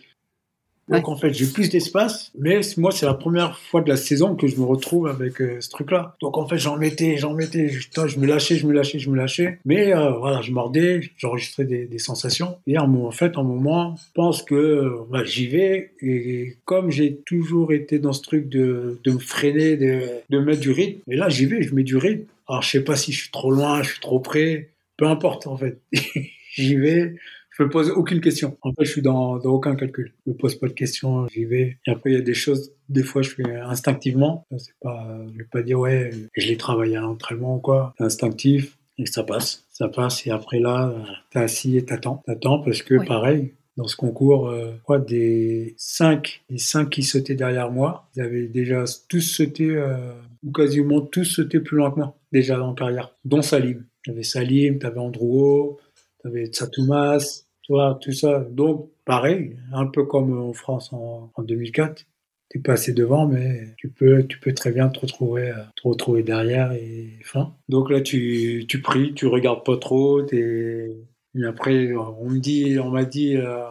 donc 0.91 1.07
en 1.07 1.15
fait, 1.15 1.33
j'ai 1.33 1.45
plus 1.45 1.69
d'espace, 1.69 2.31
mais 2.37 2.61
moi, 2.77 2.91
c'est 2.91 3.05
la 3.05 3.13
première 3.13 3.57
fois 3.57 3.81
de 3.81 3.89
la 3.89 3.95
saison 3.95 4.35
que 4.35 4.47
je 4.47 4.57
me 4.57 4.65
retrouve 4.65 5.07
avec 5.07 5.41
euh, 5.41 5.61
ce 5.61 5.69
truc-là. 5.69 6.15
Donc 6.21 6.37
en 6.37 6.47
fait, 6.47 6.57
j'en 6.57 6.77
mettais, 6.77 7.17
j'en 7.17 7.33
mettais, 7.33 7.69
je, 7.69 7.79
je 8.07 8.19
me 8.19 8.27
lâchais, 8.27 8.57
je 8.57 8.67
me 8.67 8.73
lâchais, 8.73 8.99
je 8.99 9.09
me 9.09 9.15
lâchais. 9.15 9.59
Mais 9.65 9.93
euh, 9.93 10.11
voilà, 10.11 10.41
je 10.41 10.51
mordais, 10.51 11.01
j'enregistrais 11.17 11.65
des, 11.65 11.85
des, 11.85 11.99
sensations. 11.99 12.57
Et 12.67 12.77
en, 12.77 13.11
fait, 13.11 13.37
en 13.37 13.43
moment, 13.43 13.95
je 13.97 14.03
pense 14.13 14.43
que 14.43 14.97
bah, 15.09 15.23
j'y 15.23 15.47
vais. 15.47 15.91
Et 16.01 16.57
comme 16.65 16.91
j'ai 16.91 17.15
toujours 17.15 17.71
été 17.71 17.99
dans 17.99 18.13
ce 18.13 18.21
truc 18.21 18.49
de, 18.49 18.99
de 19.03 19.11
me 19.11 19.19
freiner, 19.19 19.77
de, 19.77 20.01
de 20.29 20.39
mettre 20.39 20.59
du 20.59 20.71
rythme, 20.71 20.99
et 21.09 21.15
là, 21.15 21.29
j'y 21.29 21.45
vais, 21.45 21.61
je 21.61 21.73
mets 21.73 21.83
du 21.83 21.97
rythme. 21.97 22.25
Alors 22.47 22.63
je 22.63 22.69
sais 22.69 22.83
pas 22.83 22.97
si 22.97 23.13
je 23.13 23.21
suis 23.21 23.31
trop 23.31 23.51
loin, 23.51 23.81
je 23.81 23.91
suis 23.91 24.01
trop 24.01 24.19
près, 24.19 24.69
peu 24.97 25.05
importe 25.05 25.47
en 25.47 25.55
fait. 25.55 25.79
j'y 26.53 26.75
vais 26.75 27.15
je 27.51 27.63
me 27.63 27.69
pose 27.69 27.89
aucune 27.89 28.21
question. 28.21 28.57
En 28.61 28.71
fait, 28.71 28.85
je 28.85 28.91
suis 28.91 29.01
dans, 29.01 29.37
dans 29.37 29.51
aucun 29.51 29.75
calcul. 29.75 30.13
Je 30.25 30.31
me 30.31 30.37
pose 30.37 30.55
pas 30.55 30.67
de 30.67 30.73
questions, 30.73 31.27
j'y 31.27 31.45
vais. 31.45 31.77
Et 31.85 31.91
après, 31.91 32.11
il 32.11 32.13
y 32.13 32.17
a 32.17 32.21
des 32.21 32.33
choses, 32.33 32.71
des 32.89 33.03
fois, 33.03 33.21
je 33.21 33.31
fais 33.31 33.55
instinctivement. 33.55 34.45
C'est 34.57 34.73
pas, 34.81 35.19
je 35.33 35.37
vais 35.37 35.49
pas 35.51 35.61
dire, 35.61 35.79
ouais, 35.79 36.11
je 36.35 36.47
l'ai 36.47 36.57
travaillé 36.57 36.95
à 36.95 37.01
l'entraînement 37.01 37.57
ou 37.57 37.59
quoi. 37.59 37.93
C'est 37.97 38.05
instinctif. 38.05 38.77
Et 38.97 39.05
ça 39.05 39.23
passe. 39.23 39.65
Ça 39.69 39.89
passe. 39.89 40.25
Et 40.27 40.31
après, 40.31 40.59
là, 40.59 40.93
t'es 41.31 41.39
assis 41.39 41.77
et 41.77 41.85
t'attends. 41.85 42.23
T'attends 42.25 42.59
parce 42.59 42.81
que, 42.83 43.03
pareil, 43.05 43.53
dans 43.77 43.87
ce 43.87 43.95
concours, 43.95 44.49
euh, 44.49 44.73
quoi, 44.83 44.99
des 44.99 45.75
cinq, 45.77 46.43
les 46.49 46.57
cinq 46.57 46.89
qui 46.89 47.03
sautaient 47.03 47.35
derrière 47.35 47.71
moi, 47.71 48.07
ils 48.15 48.21
avaient 48.21 48.47
déjà 48.47 48.83
tous 49.09 49.21
sauté, 49.21 49.69
euh, 49.69 50.13
ou 50.43 50.51
quasiment 50.51 51.01
tous 51.01 51.23
sauté 51.25 51.59
plus 51.59 51.77
loin 51.77 51.91
que 51.91 51.95
moi, 51.97 52.15
déjà 52.31 52.57
dans 52.57 52.69
la 52.69 52.75
carrière, 52.75 53.15
dont 53.25 53.41
Salim. 53.41 53.83
T'avais 54.05 54.23
Salim, 54.23 54.79
t'avais 54.79 54.99
Androuo, 54.99 55.79
t'avais 56.21 56.47
Tsatoumas, 56.47 57.45
tu 57.61 57.73
vois, 57.73 57.97
tout 58.01 58.11
ça. 58.11 58.39
Donc, 58.49 58.89
pareil, 59.05 59.57
un 59.73 59.87
peu 59.87 60.05
comme 60.05 60.37
en 60.37 60.53
France 60.53 60.91
en, 60.93 61.31
en 61.33 61.43
2004, 61.43 62.05
t'es 62.49 62.59
passé 62.59 62.93
devant, 62.93 63.27
mais 63.27 63.67
tu 63.77 63.89
peux, 63.89 64.25
tu 64.27 64.39
peux 64.39 64.53
très 64.53 64.71
bien 64.71 64.89
te 64.89 64.99
retrouver, 64.99 65.49
euh, 65.49 65.63
te 65.75 65.87
retrouver 65.87 66.23
derrière 66.23 66.71
et 66.73 67.09
fin. 67.23 67.55
Donc 67.69 67.89
là, 67.89 68.01
tu, 68.01 68.65
tu 68.67 68.81
pries, 68.81 69.13
tu 69.13 69.27
regardes 69.27 69.63
pas 69.63 69.77
trop, 69.77 70.21
t'es, 70.21 70.97
et 71.35 71.45
après, 71.45 71.93
on 71.93 72.29
me 72.29 72.39
dit, 72.39 72.77
on 72.79 72.89
m'a 72.89 73.05
dit, 73.05 73.37
euh, 73.37 73.63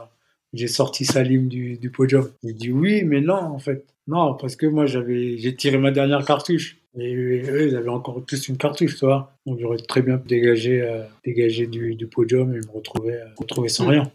j'ai 0.53 0.69
sorti 0.69 1.05
Salim 1.05 1.49
du, 1.49 1.91
podium. 1.93 2.31
J'ai 2.43 2.53
dit 2.53 2.73
oui, 2.73 3.05
mais 3.05 3.21
non, 3.21 3.35
en 3.35 3.59
fait. 3.59 3.85
Non, 4.07 4.35
parce 4.35 4.57
que 4.57 4.67
moi, 4.67 4.87
j'avais, 4.87 5.37
j'ai 5.39 5.55
tiré 5.55 5.79
ma 5.79 5.91
dernière 5.91 6.25
cartouche. 6.25 6.79
Et 6.99 7.15
eux, 7.15 7.69
ils 7.69 7.77
avaient 7.77 7.89
encore 7.89 8.23
plus 8.25 8.49
une 8.49 8.57
cartouche, 8.57 8.99
tu 8.99 9.05
vois. 9.05 9.33
Donc 9.47 9.61
j'aurais 9.61 9.79
très 9.79 10.03
bien 10.03 10.17
dégagé, 10.17 10.83
euh, 10.83 11.05
dégagé 11.25 11.67
du, 11.67 11.95
du, 11.95 12.07
podium 12.07 12.53
et 12.55 12.59
me 12.59 12.73
retrouver, 12.73 13.15
euh, 13.15 13.27
retrouver 13.37 13.69
sans 13.69 13.87
rien. 13.87 14.11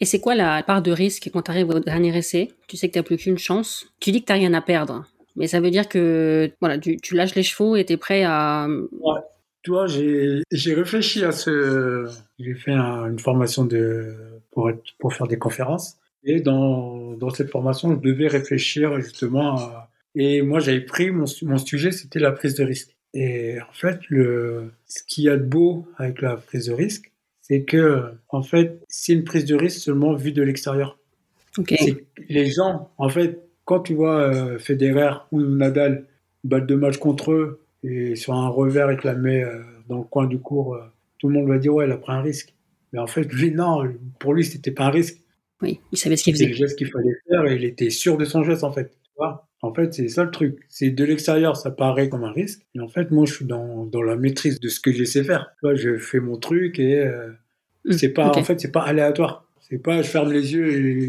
Et 0.00 0.04
c'est 0.04 0.20
quoi 0.20 0.34
la 0.34 0.62
part 0.62 0.82
de 0.82 0.90
risque 0.90 1.30
quand 1.32 1.42
tu 1.42 1.50
arrives 1.50 1.68
au 1.68 1.80
dernier 1.80 2.16
essai? 2.16 2.50
Tu 2.66 2.76
sais 2.76 2.88
que 2.88 2.94
tu 2.94 2.98
n'as 2.98 3.02
plus 3.02 3.18
qu'une 3.18 3.38
chance. 3.38 3.86
Tu 4.00 4.10
dis 4.10 4.22
que 4.22 4.26
tu 4.26 4.32
n'as 4.32 4.38
rien 4.38 4.54
à 4.54 4.62
perdre. 4.62 5.04
Mais 5.36 5.46
ça 5.46 5.60
veut 5.60 5.70
dire 5.70 5.88
que 5.88 6.50
voilà, 6.60 6.78
tu, 6.78 6.96
tu 6.96 7.14
lâches 7.14 7.34
les 7.34 7.42
chevaux 7.42 7.76
et 7.76 7.84
tu 7.84 7.92
es 7.92 7.96
prêt 7.96 8.24
à. 8.24 8.66
Ouais. 8.68 9.20
Tu 9.62 9.70
vois, 9.70 9.86
j'ai 9.86 10.74
réfléchi 10.74 11.24
à 11.24 11.30
ce. 11.30 12.08
J'ai 12.38 12.54
fait 12.54 12.72
une 12.72 13.18
formation 13.18 13.64
de, 13.64 14.16
pour, 14.50 14.70
être, 14.70 14.82
pour 14.98 15.14
faire 15.14 15.28
des 15.28 15.38
conférences. 15.38 15.98
Et 16.24 16.40
dans, 16.40 17.12
dans 17.12 17.30
cette 17.30 17.50
formation, 17.50 17.92
je 17.94 18.00
devais 18.00 18.26
réfléchir 18.28 19.00
justement 19.00 19.56
à, 19.56 19.88
et 20.14 20.42
moi, 20.42 20.60
j'avais 20.60 20.80
pris 20.80 21.10
mon, 21.10 21.24
mon 21.42 21.58
sujet, 21.58 21.92
c'était 21.92 22.18
la 22.18 22.32
prise 22.32 22.54
de 22.54 22.64
risque. 22.64 22.96
Et 23.14 23.58
en 23.60 23.72
fait, 23.72 24.00
le, 24.08 24.72
ce 24.86 25.02
qu'il 25.06 25.24
y 25.24 25.28
a 25.28 25.36
de 25.36 25.44
beau 25.44 25.86
avec 25.96 26.22
la 26.22 26.36
prise 26.36 26.66
de 26.66 26.72
risque, 26.72 27.12
c'est 27.40 27.64
que, 27.64 28.12
en 28.28 28.42
fait, 28.42 28.80
c'est 28.88 29.12
une 29.12 29.24
prise 29.24 29.44
de 29.44 29.54
risque 29.54 29.80
seulement 29.80 30.14
vue 30.14 30.32
de 30.32 30.42
l'extérieur. 30.42 30.98
Okay. 31.58 32.06
Les 32.28 32.50
gens, 32.50 32.90
en 32.96 33.08
fait, 33.08 33.42
quand 33.64 33.80
tu 33.80 33.94
vois 33.94 34.20
euh, 34.20 34.58
Federer 34.58 35.12
ou 35.32 35.42
Nadal 35.42 36.06
battre 36.44 36.66
deux 36.66 36.76
matchs 36.76 36.96
contre 36.96 37.32
eux 37.32 37.60
et 37.84 38.16
sur 38.16 38.34
un 38.34 38.48
revers, 38.48 38.90
il 38.92 38.98
te 38.98 39.06
la 39.06 39.14
met 39.14 39.44
euh, 39.44 39.60
dans 39.88 39.98
le 39.98 40.04
coin 40.04 40.26
du 40.26 40.38
cours, 40.38 40.74
euh, 40.74 40.82
tout 41.18 41.28
le 41.28 41.34
monde 41.34 41.48
va 41.48 41.58
dire 41.58 41.74
ouais, 41.74 41.86
il 41.86 41.92
a 41.92 41.98
pris 41.98 42.12
un 42.12 42.22
risque. 42.22 42.54
Mais 42.92 42.98
en 42.98 43.06
fait, 43.06 43.24
lui, 43.32 43.50
non, 43.50 43.82
pour 44.18 44.34
lui, 44.34 44.44
c'était 44.44 44.70
pas 44.70 44.84
un 44.84 44.90
risque. 44.90 45.20
Oui, 45.60 45.80
il 45.92 45.98
savait 45.98 46.16
ce 46.16 46.24
qu'il 46.24 46.34
faisait. 46.34 46.44
C'était 46.44 46.58
le 46.58 46.66
geste 46.66 46.78
qu'il 46.78 46.90
fallait 46.90 47.16
faire 47.28 47.44
et 47.46 47.56
il 47.56 47.64
était 47.64 47.90
sûr 47.90 48.16
de 48.16 48.24
son 48.24 48.42
geste, 48.42 48.64
en 48.64 48.72
fait. 48.72 48.90
Tu 48.90 49.10
vois? 49.16 49.48
En 49.62 49.72
fait, 49.72 49.94
c'est 49.94 50.08
ça 50.08 50.24
le 50.24 50.30
truc. 50.30 50.58
C'est 50.68 50.90
de 50.90 51.04
l'extérieur, 51.04 51.56
ça 51.56 51.70
paraît 51.70 52.08
comme 52.08 52.24
un 52.24 52.32
risque. 52.32 52.62
Et 52.74 52.80
en 52.80 52.88
fait, 52.88 53.12
moi, 53.12 53.24
je 53.26 53.32
suis 53.34 53.44
dans, 53.44 53.86
dans 53.86 54.02
la 54.02 54.16
maîtrise 54.16 54.58
de 54.58 54.68
ce 54.68 54.80
que 54.80 54.92
je 54.92 55.04
sais 55.04 55.22
faire. 55.22 55.52
Là, 55.62 55.76
je 55.76 55.96
fais 55.98 56.18
mon 56.18 56.36
truc 56.36 56.80
et 56.80 56.98
euh, 56.98 57.28
mmh, 57.84 57.92
c'est 57.92 58.08
pas, 58.08 58.36
en 58.36 58.42
fait, 58.42 58.60
c'est 58.60 58.72
pas 58.72 58.82
aléatoire. 58.82 59.46
C'est 59.60 59.78
pas, 59.78 60.02
je 60.02 60.08
ferme 60.08 60.32
les 60.32 60.52
yeux 60.52 60.72
et 60.72 61.08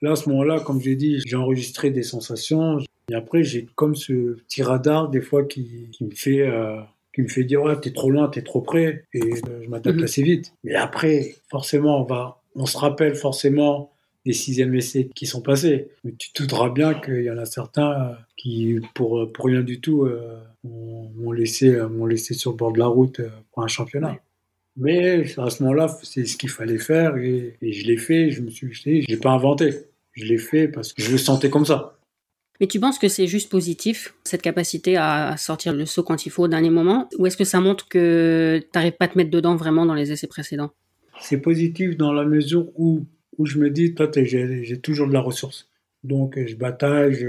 là, 0.00 0.12
à 0.12 0.16
ce 0.16 0.28
moment-là, 0.30 0.60
comme 0.60 0.80
j'ai 0.80 0.94
dit, 0.94 1.20
j'ai 1.26 1.36
enregistré 1.36 1.90
des 1.90 2.04
sensations. 2.04 2.78
Et 3.10 3.14
après, 3.14 3.42
j'ai 3.42 3.66
comme 3.74 3.96
ce 3.96 4.34
petit 4.34 4.62
radar, 4.62 5.10
des 5.10 5.20
fois, 5.20 5.44
qui, 5.44 5.88
qui 5.90 6.04
me 6.04 6.12
fait, 6.12 6.42
euh, 6.42 6.80
qui 7.12 7.22
me 7.22 7.28
fait 7.28 7.42
dire, 7.42 7.62
ouais, 7.64 7.78
t'es 7.80 7.90
trop 7.90 8.10
loin, 8.10 8.28
t'es 8.28 8.42
trop 8.42 8.60
près. 8.60 9.04
Et 9.12 9.20
euh, 9.20 9.62
je 9.64 9.68
m'attaque 9.68 9.96
mmh. 9.96 10.04
assez 10.04 10.22
vite. 10.22 10.52
Mais 10.62 10.76
après, 10.76 11.34
forcément, 11.50 12.00
on 12.00 12.04
va, 12.04 12.40
on 12.54 12.64
se 12.64 12.78
rappelle 12.78 13.16
forcément 13.16 13.90
des 14.28 14.34
sixièmes 14.34 14.74
essais 14.74 15.08
qui 15.14 15.24
sont 15.24 15.40
passés. 15.40 15.88
Mais 16.04 16.12
tu 16.18 16.30
te 16.32 16.42
douteras 16.42 16.68
bien 16.68 16.92
qu'il 16.92 17.22
y 17.22 17.30
en 17.30 17.38
a 17.38 17.46
certains 17.46 18.14
qui, 18.36 18.78
pour, 18.94 19.32
pour 19.32 19.46
rien 19.46 19.62
du 19.62 19.80
tout, 19.80 20.04
euh, 20.04 20.38
m'ont 20.64 21.32
laissé, 21.32 21.80
laissé 22.06 22.34
sur 22.34 22.50
le 22.50 22.58
bord 22.58 22.74
de 22.74 22.78
la 22.78 22.88
route 22.88 23.20
euh, 23.20 23.30
pour 23.50 23.62
un 23.62 23.68
championnat. 23.68 24.18
Mais 24.76 25.24
à 25.38 25.48
ce 25.48 25.62
moment-là, 25.62 25.88
c'est 26.02 26.26
ce 26.26 26.36
qu'il 26.36 26.50
fallait 26.50 26.78
faire 26.78 27.16
et, 27.16 27.56
je 27.62 27.86
l'ai 27.86 27.96
fait. 27.96 28.30
Je 28.30 28.42
me 28.42 28.50
suis 28.50 29.06
l'ai 29.08 29.16
pas 29.16 29.30
inventé. 29.30 29.70
Je 30.12 30.26
l'ai 30.26 30.36
fait 30.36 30.68
parce 30.68 30.92
que 30.92 31.00
je 31.00 31.10
le 31.10 31.16
sentais 31.16 31.48
comme 31.48 31.64
ça. 31.64 31.96
Mais 32.60 32.66
tu 32.66 32.78
penses 32.78 32.98
que 32.98 33.08
c'est 33.08 33.28
juste 33.28 33.50
positif, 33.50 34.14
cette 34.24 34.42
capacité 34.42 34.98
à 34.98 35.36
sortir 35.38 35.72
le 35.72 35.86
saut 35.86 36.02
quand 36.02 36.26
il 36.26 36.30
faut 36.30 36.42
au 36.42 36.48
dernier 36.48 36.70
moment? 36.70 37.08
Ou 37.18 37.26
est-ce 37.26 37.38
que 37.38 37.44
ça 37.44 37.60
montre 37.60 37.88
que 37.88 38.60
tu 38.60 38.68
n'arrives 38.74 38.92
pas 38.92 39.06
à 39.06 39.08
te 39.08 39.16
mettre 39.16 39.30
dedans 39.30 39.56
vraiment 39.56 39.86
dans 39.86 39.94
les 39.94 40.12
essais 40.12 40.26
précédents? 40.26 40.72
C'est 41.18 41.40
positif 41.40 41.96
dans 41.96 42.12
la 42.12 42.24
mesure 42.26 42.66
où 42.76 43.06
où 43.38 43.46
je 43.46 43.58
me 43.58 43.70
dis, 43.70 43.94
toi, 43.94 44.10
j'ai 44.14 44.80
toujours 44.80 45.08
de 45.08 45.12
la 45.12 45.20
ressource. 45.20 45.68
Donc, 46.04 46.38
je 46.44 46.54
bataille, 46.56 47.26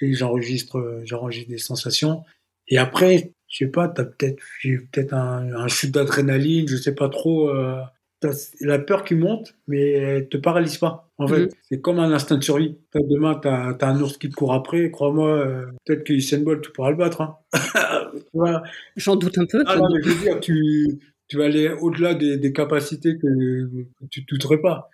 j'enregistre, 0.00 1.00
j'enregistre 1.04 1.50
des 1.50 1.58
sensations. 1.58 2.24
Et 2.68 2.78
après, 2.78 3.32
je 3.48 3.58
sais 3.58 3.70
pas, 3.70 3.88
t'as 3.88 4.04
peut-être, 4.04 4.42
j'ai 4.60 4.78
peut-être 4.78 5.12
un, 5.12 5.52
un, 5.54 5.68
chute 5.68 5.92
d'adrénaline, 5.92 6.68
je 6.68 6.76
sais 6.76 6.94
pas 6.94 7.08
trop. 7.08 7.50
Euh, 7.50 7.80
la 8.60 8.78
peur 8.78 9.04
qui 9.04 9.14
monte, 9.14 9.56
mais 9.66 9.90
elle 9.90 10.28
te 10.28 10.36
paralyse 10.36 10.78
pas. 10.78 11.10
En 11.18 11.26
fait, 11.26 11.40
mhm. 11.40 11.48
c'est 11.68 11.80
comme 11.80 11.98
un 11.98 12.12
instinct 12.12 12.36
de 12.36 12.44
survie. 12.44 12.76
Demain, 12.94 13.34
t'as 13.34 13.76
as 13.78 13.86
un 13.86 14.00
ours 14.00 14.16
qui 14.16 14.30
te 14.30 14.34
court 14.34 14.54
après. 14.54 14.90
Crois-moi, 14.90 15.28
euh, 15.28 15.66
peut-être 15.84 16.04
que 16.04 16.12
Usain 16.12 16.38
Bolt, 16.38 16.62
tu 16.62 16.70
pourras 16.72 16.90
le 16.90 16.96
battre. 16.96 17.20
Hein. 17.20 17.36
J'en 18.96 19.16
doute 19.16 19.38
un 19.38 19.46
peu. 19.46 19.64
Ah, 19.66 19.76
non, 19.76 19.88
mais 19.92 20.02
je 20.02 20.08
veux 20.08 20.20
dire, 20.22 20.40
tu, 20.40 21.00
tu 21.28 21.36
vas 21.36 21.44
aller 21.44 21.68
au-delà 21.68 22.14
des, 22.14 22.36
des, 22.36 22.52
capacités 22.52 23.18
que, 23.18 23.26
que 23.26 24.06
tu 24.10 24.22
douterais 24.22 24.60
pas. 24.60 24.88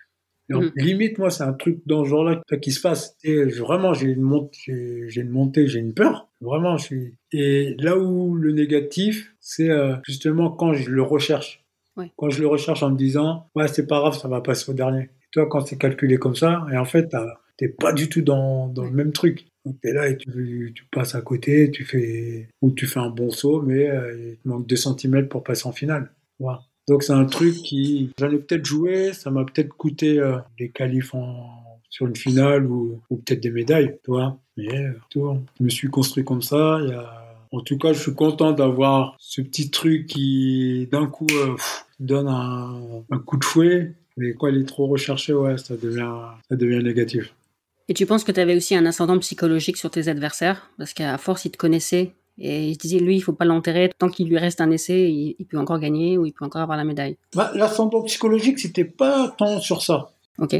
Donc, 0.49 0.63
mm. 0.63 0.71
limite, 0.75 1.17
moi, 1.17 1.29
c'est 1.29 1.43
un 1.43 1.53
truc 1.53 1.79
dans 1.85 2.03
ce 2.03 2.09
genre-là 2.09 2.41
qui 2.61 2.71
se 2.71 2.81
passe. 2.81 3.15
Et 3.23 3.43
vraiment, 3.43 3.93
j'ai 3.93 4.07
une 4.07 4.21
montée, 4.21 5.05
j'ai 5.07 5.21
une 5.21 5.29
montée, 5.29 5.67
j'ai 5.67 5.79
une 5.79 5.93
peur. 5.93 6.29
Vraiment, 6.41 6.77
je 6.77 6.83
suis. 6.83 7.15
Et 7.31 7.75
là 7.79 7.97
où 7.97 8.35
le 8.35 8.51
négatif, 8.51 9.35
c'est 9.39 9.69
euh, 9.69 9.95
justement 10.03 10.49
quand 10.49 10.73
je 10.73 10.89
le 10.89 11.03
recherche. 11.03 11.63
Ouais. 11.97 12.11
Quand 12.17 12.29
je 12.29 12.41
le 12.41 12.47
recherche 12.47 12.81
en 12.81 12.91
me 12.91 12.97
disant, 12.97 13.49
ouais, 13.55 13.67
c'est 13.67 13.87
pas 13.87 13.99
grave, 13.99 14.17
ça 14.17 14.27
va 14.27 14.41
passer 14.41 14.71
au 14.71 14.73
dernier. 14.73 15.03
Et 15.03 15.27
toi, 15.31 15.47
quand 15.47 15.61
c'est 15.61 15.77
calculé 15.77 16.17
comme 16.17 16.35
ça, 16.35 16.65
et 16.71 16.77
en 16.77 16.85
fait, 16.85 17.13
t'es 17.57 17.67
pas 17.67 17.93
du 17.93 18.09
tout 18.09 18.21
dans, 18.21 18.67
dans 18.67 18.85
le 18.85 18.91
même 18.91 19.11
truc. 19.11 19.45
Donc 19.65 19.81
t'es 19.81 19.91
là 19.91 20.07
et 20.07 20.17
tu, 20.17 20.71
tu, 20.73 20.85
passes 20.85 21.15
à 21.15 21.21
côté, 21.21 21.69
tu 21.69 21.83
fais 21.83 22.47
ou 22.61 22.71
tu 22.71 22.87
fais 22.87 22.99
un 22.99 23.09
bon 23.09 23.29
saut, 23.29 23.61
mais 23.61 23.89
euh, 23.89 24.31
il 24.31 24.37
te 24.37 24.47
manque 24.47 24.65
2 24.65 24.75
cm 24.75 25.27
pour 25.27 25.43
passer 25.43 25.67
en 25.67 25.73
finale. 25.73 26.11
Voilà. 26.39 26.61
Donc 26.89 27.03
c'est 27.03 27.13
un 27.13 27.25
truc 27.25 27.53
qui, 27.53 28.09
j'en 28.17 28.31
ai 28.31 28.39
peut-être 28.39 28.65
joué, 28.65 29.13
ça 29.13 29.29
m'a 29.29 29.45
peut-être 29.45 29.69
coûté 29.69 30.17
euh, 30.17 30.37
des 30.57 30.69
qualifs 30.69 31.13
sur 31.87 32.07
une 32.07 32.15
finale 32.15 32.65
ou, 32.65 32.99
peut-être 33.09 33.41
des 33.41 33.51
médailles, 33.51 33.99
tu 34.03 34.09
vois. 34.09 34.39
Mais 34.57 34.75
euh, 34.75 34.91
je 35.59 35.63
me 35.63 35.69
suis 35.69 35.87
construit 35.87 36.23
comme 36.23 36.41
ça. 36.41 36.79
En 37.51 37.61
tout 37.61 37.77
cas, 37.77 37.93
je 37.93 37.99
suis 37.99 38.15
content 38.15 38.53
d'avoir 38.53 39.15
ce 39.19 39.41
petit 39.41 39.69
truc 39.69 40.07
qui, 40.07 40.87
d'un 40.91 41.05
coup, 41.05 41.27
euh, 41.31 41.55
donne 41.99 42.27
un, 42.27 43.03
un, 43.11 43.19
coup 43.19 43.37
de 43.37 43.45
fouet. 43.45 43.93
Mais 44.17 44.33
quand 44.33 44.47
il 44.47 44.59
est 44.59 44.67
trop 44.67 44.87
recherché, 44.87 45.31
ouais, 45.33 45.59
ça 45.59 45.77
devient, 45.77 46.11
ça 46.49 46.55
devient 46.55 46.83
négatif. 46.83 47.33
Et 47.87 47.93
tu 47.93 48.07
penses 48.07 48.23
que 48.23 48.31
tu 48.31 48.39
avais 48.39 48.55
aussi 48.55 48.75
un 48.75 48.87
ascendant 48.87 49.17
psychologique 49.19 49.77
sur 49.77 49.91
tes 49.91 50.07
adversaires? 50.07 50.71
Parce 50.79 50.93
qu'à 50.93 51.19
force, 51.19 51.45
ils 51.45 51.51
te 51.51 51.57
connaissaient 51.57 52.13
et 52.39 52.69
il 52.69 52.73
se 52.75 52.79
disait, 52.79 52.99
lui, 52.99 53.17
il 53.17 53.21
faut 53.21 53.33
pas 53.33 53.45
l'enterrer. 53.45 53.91
Tant 53.97 54.09
qu'il 54.09 54.29
lui 54.29 54.37
reste 54.37 54.61
un 54.61 54.71
essai, 54.71 55.11
il, 55.11 55.45
peut 55.45 55.57
encore 55.57 55.79
gagner 55.79 56.17
ou 56.17 56.25
il 56.25 56.31
peut 56.31 56.45
encore 56.45 56.61
avoir 56.61 56.77
la 56.77 56.85
médaille. 56.85 57.17
Bah, 57.35 57.51
L'ascendant 57.53 58.01
psychologique, 58.03 58.59
c'était 58.59 58.85
pas 58.85 59.33
tant 59.37 59.59
sur 59.59 59.81
ça. 59.81 60.11
Ok. 60.37 60.55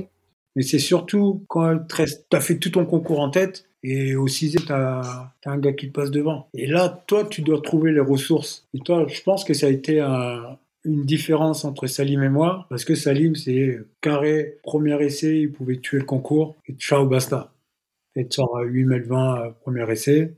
Mais 0.56 0.64
c'est 0.64 0.80
surtout 0.80 1.44
quand 1.48 1.78
tu 1.88 2.36
as 2.36 2.42
fait 2.42 2.58
tout 2.58 2.72
ton 2.72 2.86
concours 2.86 3.22
en 3.22 3.30
tête 3.30 3.66
et 3.82 4.16
au 4.16 4.28
sixième, 4.28 4.66
tu 4.66 4.74
as, 4.74 5.32
un 5.46 5.58
gars 5.58 5.72
qui 5.72 5.88
te 5.88 5.94
passe 5.94 6.12
devant. 6.12 6.50
Et 6.54 6.68
là, 6.68 7.04
toi, 7.08 7.24
tu 7.24 7.42
dois 7.42 7.62
trouver 7.62 7.94
les 7.94 8.02
ressources. 8.02 8.68
Et 8.74 8.80
toi, 8.80 9.06
je 9.08 9.22
pense 9.22 9.46
que 9.46 9.54
ça 9.54 9.68
a 9.68 9.70
été 9.70 10.02
une 10.84 11.06
différence 11.06 11.64
entre 11.64 11.88
Salim 11.88 12.24
et 12.24 12.30
moi, 12.30 12.66
parce 12.70 12.84
que 12.84 12.96
Salim, 12.96 13.36
c'est 13.36 13.80
carré, 14.02 14.58
premier 14.64 15.02
essai, 15.02 15.40
il 15.40 15.52
pouvait 15.52 15.78
tuer 15.78 16.00
le 16.00 16.06
concours, 16.06 16.56
et 16.68 16.74
ciao, 16.74 17.06
basta 17.06 17.54
et 18.16 18.28
tu 18.28 18.36
sors 18.36 18.58
à 18.58 18.64
8 18.64 18.86
mètres 18.86 19.08
20 19.08 19.56
premier 19.62 19.90
essai. 19.92 20.34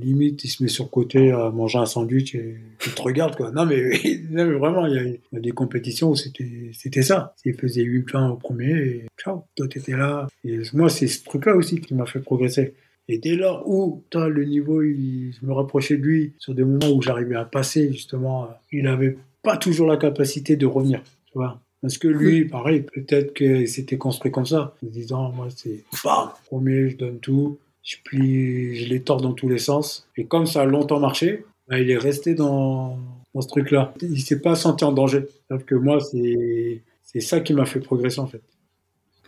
Limite, 0.00 0.44
il 0.44 0.48
se 0.48 0.62
met 0.62 0.68
sur 0.68 0.84
le 0.84 0.90
côté 0.90 1.30
à 1.30 1.50
manger 1.50 1.78
un 1.78 1.86
sandwich 1.86 2.34
et 2.34 2.56
il 2.86 2.94
te 2.94 3.02
regarde. 3.02 3.36
Quoi. 3.36 3.50
Non, 3.50 3.66
mais, 3.66 3.82
vraiment, 4.30 4.86
il 4.86 5.20
y, 5.32 5.36
a, 5.36 5.40
des 5.40 5.52
compétitions 5.52 6.10
où 6.10 6.16
c'était 6.16 7.02
ça. 7.02 7.34
Il 7.44 7.54
faisait 7.54 7.82
8 7.82 8.10
20 8.10 8.30
au 8.30 8.36
premier 8.36 8.72
et 8.72 9.06
ciao, 9.18 9.44
toi 9.56 9.68
t'étais 9.68 9.96
là. 9.96 10.26
Et 10.44 10.60
moi, 10.72 10.88
c'est 10.88 11.08
ce 11.08 11.24
truc-là 11.24 11.54
aussi 11.54 11.80
qui 11.80 11.94
m'a 11.94 12.06
fait 12.06 12.20
progresser. 12.20 12.74
Et 13.08 13.18
dès 13.18 13.36
lors 13.36 13.68
où 13.68 14.02
le 14.14 14.44
niveau, 14.44 14.82
il, 14.82 15.32
je 15.40 15.46
me 15.46 15.52
rapprochais 15.52 15.96
de 15.96 16.02
lui 16.02 16.34
sur 16.38 16.54
des 16.54 16.64
moments 16.64 16.90
où 16.92 17.02
j'arrivais 17.02 17.36
à 17.36 17.44
passer, 17.44 17.92
justement, 17.92 18.48
il 18.72 18.82
n'avait 18.82 19.16
pas 19.42 19.56
toujours 19.56 19.86
la 19.86 19.96
capacité 19.96 20.56
de 20.56 20.66
revenir. 20.66 21.02
Tu 21.26 21.34
vois 21.34 21.60
parce 21.82 21.98
que 21.98 22.08
lui, 22.08 22.46
pareil, 22.46 22.82
peut-être 22.82 23.34
qu'il 23.34 23.68
s'était 23.68 23.98
construit 23.98 24.32
comme 24.32 24.46
ça, 24.46 24.74
en 24.82 24.86
disant, 24.88 25.30
moi, 25.32 25.48
c'est, 25.54 25.84
bam, 26.04 26.30
premier, 26.46 26.90
je 26.90 26.96
donne 26.96 27.18
tout, 27.18 27.58
je 27.82 27.96
plie, 28.04 28.76
je 28.76 28.88
les 28.88 29.02
tords 29.02 29.20
dans 29.20 29.32
tous 29.32 29.48
les 29.48 29.58
sens. 29.58 30.08
Et 30.16 30.24
comme 30.24 30.46
ça 30.46 30.62
a 30.62 30.64
longtemps 30.64 31.00
marché, 31.00 31.44
bah, 31.68 31.78
il 31.78 31.90
est 31.90 31.98
resté 31.98 32.34
dans, 32.34 32.98
dans 33.34 33.40
ce 33.40 33.48
truc-là. 33.48 33.94
Il 34.02 34.20
s'est 34.20 34.40
pas 34.40 34.56
senti 34.56 34.84
en 34.84 34.92
danger. 34.92 35.26
Sauf 35.50 35.64
que 35.64 35.74
moi, 35.74 36.00
c'est, 36.00 36.82
c'est 37.02 37.20
ça 37.20 37.40
qui 37.40 37.52
m'a 37.52 37.66
fait 37.66 37.80
progresser, 37.80 38.20
en 38.20 38.26
fait. 38.26 38.42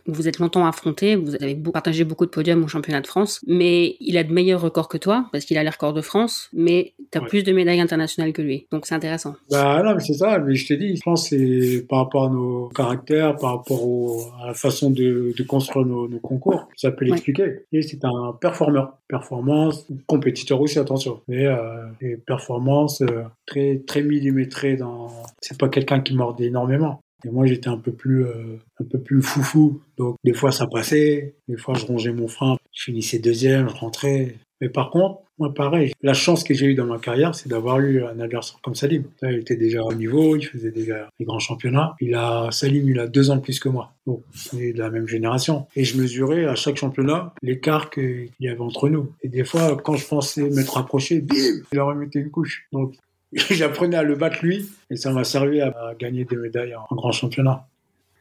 Vous 0.09 0.27
êtes 0.27 0.39
longtemps 0.39 0.67
affronté, 0.67 1.17
vous 1.17 1.35
avez 1.35 1.55
partagé 1.55 2.05
beaucoup 2.05 2.25
de 2.25 2.31
podiums 2.31 2.65
au 2.65 2.69
championnat 2.69 3.01
de 3.01 3.07
France, 3.07 3.45
mais 3.47 3.97
il 4.01 4.17
a 4.17 4.25
de 4.25 4.33
meilleurs 4.33 4.61
records 4.61 4.89
que 4.89 4.97
toi, 4.97 5.29
parce 5.33 5.45
qu'il 5.45 5.59
a 5.59 5.63
les 5.63 5.69
records 5.69 5.93
de 5.93 6.01
France, 6.01 6.49
mais 6.55 6.95
tu 7.13 7.19
as 7.19 7.21
plus 7.21 7.43
de 7.45 7.53
médailles 7.53 7.81
internationales 7.81 8.33
que 8.33 8.43
lui. 8.43 8.67
Donc 8.73 8.87
c'est 8.87 8.95
intéressant. 8.95 9.37
Bah 9.51 9.83
non, 9.83 9.95
mais 9.95 10.01
c'est 10.01 10.15
ça, 10.15 10.39
mais 10.39 10.55
je 10.55 10.67
t'ai 10.67 10.77
dit, 10.79 10.97
je 10.97 11.03
pense 11.03 11.29
c'est 11.29 11.87
par 11.89 11.99
rapport 11.99 12.25
à 12.25 12.31
nos 12.31 12.69
caractères, 12.69 13.37
par 13.37 13.57
rapport 13.57 14.35
à 14.43 14.49
la 14.49 14.55
façon 14.55 14.91
de, 14.91 15.35
construire 15.47 15.87
nos, 15.87 16.09
concours, 16.21 16.69
ça 16.77 16.91
peut 16.91 17.05
l'expliquer. 17.05 17.67
Et 17.73 17.83
c'est 17.83 18.05
un 18.05 18.37
performeur. 18.41 18.95
Performance, 19.09 19.87
compétiteur 20.07 20.61
aussi, 20.61 20.79
attention. 20.79 21.21
Mais 21.29 21.47
euh, 21.47 22.17
performance 22.27 23.01
euh, 23.01 23.23
très, 23.47 23.83
très 23.87 24.03
millimétrée 24.03 24.77
dans. 24.77 25.09
C'est 25.41 25.59
pas 25.59 25.69
quelqu'un 25.69 26.01
qui 26.01 26.15
mordait 26.15 26.47
énormément. 26.47 27.01
Et 27.25 27.31
moi, 27.31 27.47
j'étais 27.47 27.69
un 27.69 27.79
peu 27.79 27.93
plus, 27.93 28.25
euh, 28.25 28.59
un 28.81 28.85
peu 28.85 28.99
plus 28.99 29.23
foufou. 29.23 29.81
Donc, 29.97 30.17
des 30.25 30.35
fois, 30.35 30.53
ça 30.53 30.67
passait. 30.67 31.35
Des 31.49 31.57
fois, 31.57 31.75
je 31.75 31.85
rongeais 31.85 32.13
mon 32.13 32.29
frein. 32.29 32.57
Je 32.73 32.85
finissais 32.85 33.19
deuxième, 33.19 33.69
je 33.69 33.75
rentrais. 33.75 34.37
Mais 34.61 34.69
par 34.69 34.91
contre, 34.91 35.23
moi, 35.39 35.55
pareil, 35.55 35.93
la 36.03 36.15
chance 36.15 36.43
que 36.43 36.53
j'ai 36.53 36.67
eue 36.67 36.75
dans 36.75 36.87
ma 36.87 36.99
carrière, 36.99 37.35
c'est 37.35 37.49
d'avoir 37.49 37.79
eu 37.79 38.03
un 38.03 38.19
adversaire 38.19 38.59
comme 38.61 38.75
Salim. 38.75 39.05
Il 39.23 39.37
était 39.37 39.57
déjà 39.57 39.83
au 39.85 39.95
niveau, 39.95 40.35
il 40.37 40.45
faisait 40.45 40.73
déjà 40.73 41.09
les 41.19 41.25
grands 41.25 41.39
championnats. 41.39 41.95
Il 42.01 42.15
a, 42.17 42.49
Salim, 42.51 42.89
il 42.89 42.99
a 42.99 43.07
deux 43.07 43.31
ans 43.31 43.37
de 43.37 43.41
plus 43.41 43.61
que 43.61 43.69
moi. 43.69 43.93
Donc, 44.07 44.25
on 44.53 44.59
est 44.59 44.73
de 44.73 44.79
la 44.79 44.91
même 44.91 45.07
génération. 45.07 45.67
Et 45.77 45.85
je 45.85 46.01
mesurais 46.01 46.45
à 46.45 46.57
chaque 46.57 46.77
championnat 46.77 47.33
l'écart 47.41 47.91
qu'il 47.91 48.31
y 48.41 48.49
avait 48.49 48.61
entre 48.61 48.89
nous. 48.89 49.13
Et 49.23 49.29
des 49.29 49.45
fois, 49.45 49.77
quand 49.77 49.95
je 49.95 50.07
pensais 50.07 50.51
m'être 50.51 50.77
approché, 50.77 51.21
bim, 51.21 51.63
il 51.73 51.79
aurait 51.79 51.95
mis 51.95 52.09
une 52.13 52.31
couche. 52.31 52.67
Donc, 52.73 52.97
j'apprenais 53.51 53.97
à 53.97 54.03
le 54.03 54.15
battre 54.15 54.39
lui 54.43 54.69
et 54.91 54.97
ça 54.97 55.13
m'a 55.13 55.25
servi 55.25 55.61
à 55.61 55.73
gagner 55.99 56.25
des 56.25 56.37
médailles 56.37 56.75
en, 56.75 56.95
grand 56.95 57.13
championnat. 57.13 57.67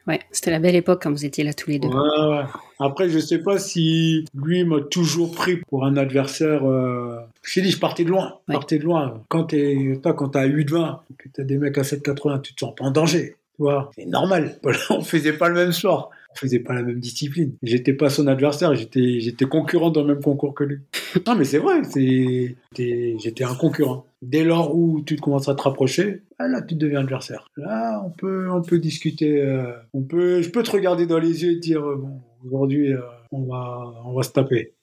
Ouais, 0.06 0.20
c'était 0.30 0.50
la 0.50 0.58
belle 0.58 0.76
époque 0.76 1.02
quand 1.02 1.10
vous 1.10 1.26
étiez 1.26 1.44
là 1.44 1.52
tous 1.52 1.68
les 1.68 1.78
deux. 1.78 1.88
Ouais, 1.88 2.44
Après, 2.78 3.10
je 3.10 3.18
sais 3.18 3.38
pas 3.38 3.58
si 3.58 4.24
lui 4.34 4.64
m'a 4.64 4.80
toujours 4.80 5.32
pris 5.32 5.58
pour 5.68 5.84
un 5.84 5.98
adversaire. 5.98 6.66
Euh... 6.66 7.18
Je 7.42 7.60
dit, 7.60 7.70
je 7.70 7.78
partais 7.78 8.04
de 8.04 8.10
loin. 8.10 8.38
Partais 8.46 8.78
de 8.78 8.84
loin. 8.84 9.22
Quand 9.28 9.44
t'es, 9.44 9.98
toi, 10.02 10.14
quand 10.14 10.30
t'as 10.30 10.46
8-20, 10.46 11.00
que 11.18 11.28
t'as 11.28 11.42
des 11.42 11.58
mecs 11.58 11.76
à 11.76 11.82
7-80, 11.82 12.40
tu 12.40 12.54
te 12.54 12.60
sens 12.60 12.74
pas 12.74 12.84
en 12.84 12.90
danger. 12.90 13.36
Tu 13.56 13.62
vois, 13.62 13.90
c'est 13.96 14.06
normal. 14.06 14.58
On 14.90 15.02
faisait 15.02 15.34
pas 15.34 15.50
le 15.50 15.54
même 15.56 15.72
sport 15.72 16.10
on 16.30 16.34
faisait 16.34 16.60
pas 16.60 16.74
la 16.74 16.82
même 16.82 17.00
discipline. 17.00 17.54
J'étais 17.62 17.92
pas 17.92 18.10
son 18.10 18.26
adversaire, 18.26 18.74
j'étais, 18.74 19.20
j'étais 19.20 19.46
concurrent 19.46 19.90
dans 19.90 20.02
le 20.02 20.14
même 20.14 20.22
concours 20.22 20.54
que 20.54 20.64
lui. 20.64 20.78
non, 21.26 21.34
mais 21.34 21.44
c'est 21.44 21.58
vrai, 21.58 21.82
c'est, 21.84 22.56
j'étais 22.76 23.44
un 23.44 23.54
concurrent. 23.54 24.06
Dès 24.20 24.44
lors 24.44 24.76
où 24.76 25.02
tu 25.02 25.16
commences 25.16 25.48
à 25.48 25.54
te 25.54 25.62
rapprocher, 25.62 26.22
ah, 26.38 26.48
là, 26.48 26.62
tu 26.62 26.74
deviens 26.74 27.00
adversaire. 27.00 27.46
Là, 27.56 28.02
on 28.04 28.10
peut, 28.10 28.50
on 28.50 28.62
peut 28.62 28.78
discuter, 28.78 29.40
euh, 29.40 29.72
on 29.92 30.02
peut, 30.02 30.42
je 30.42 30.50
peux 30.50 30.62
te 30.62 30.70
regarder 30.70 31.06
dans 31.06 31.18
les 31.18 31.44
yeux 31.44 31.52
et 31.52 31.56
dire, 31.56 31.84
euh, 31.84 31.96
bon, 31.96 32.20
aujourd'hui, 32.44 32.92
euh, 32.92 33.00
on 33.32 33.42
va, 33.42 33.92
on 34.04 34.12
va 34.12 34.22
se 34.22 34.32
taper. 34.32 34.74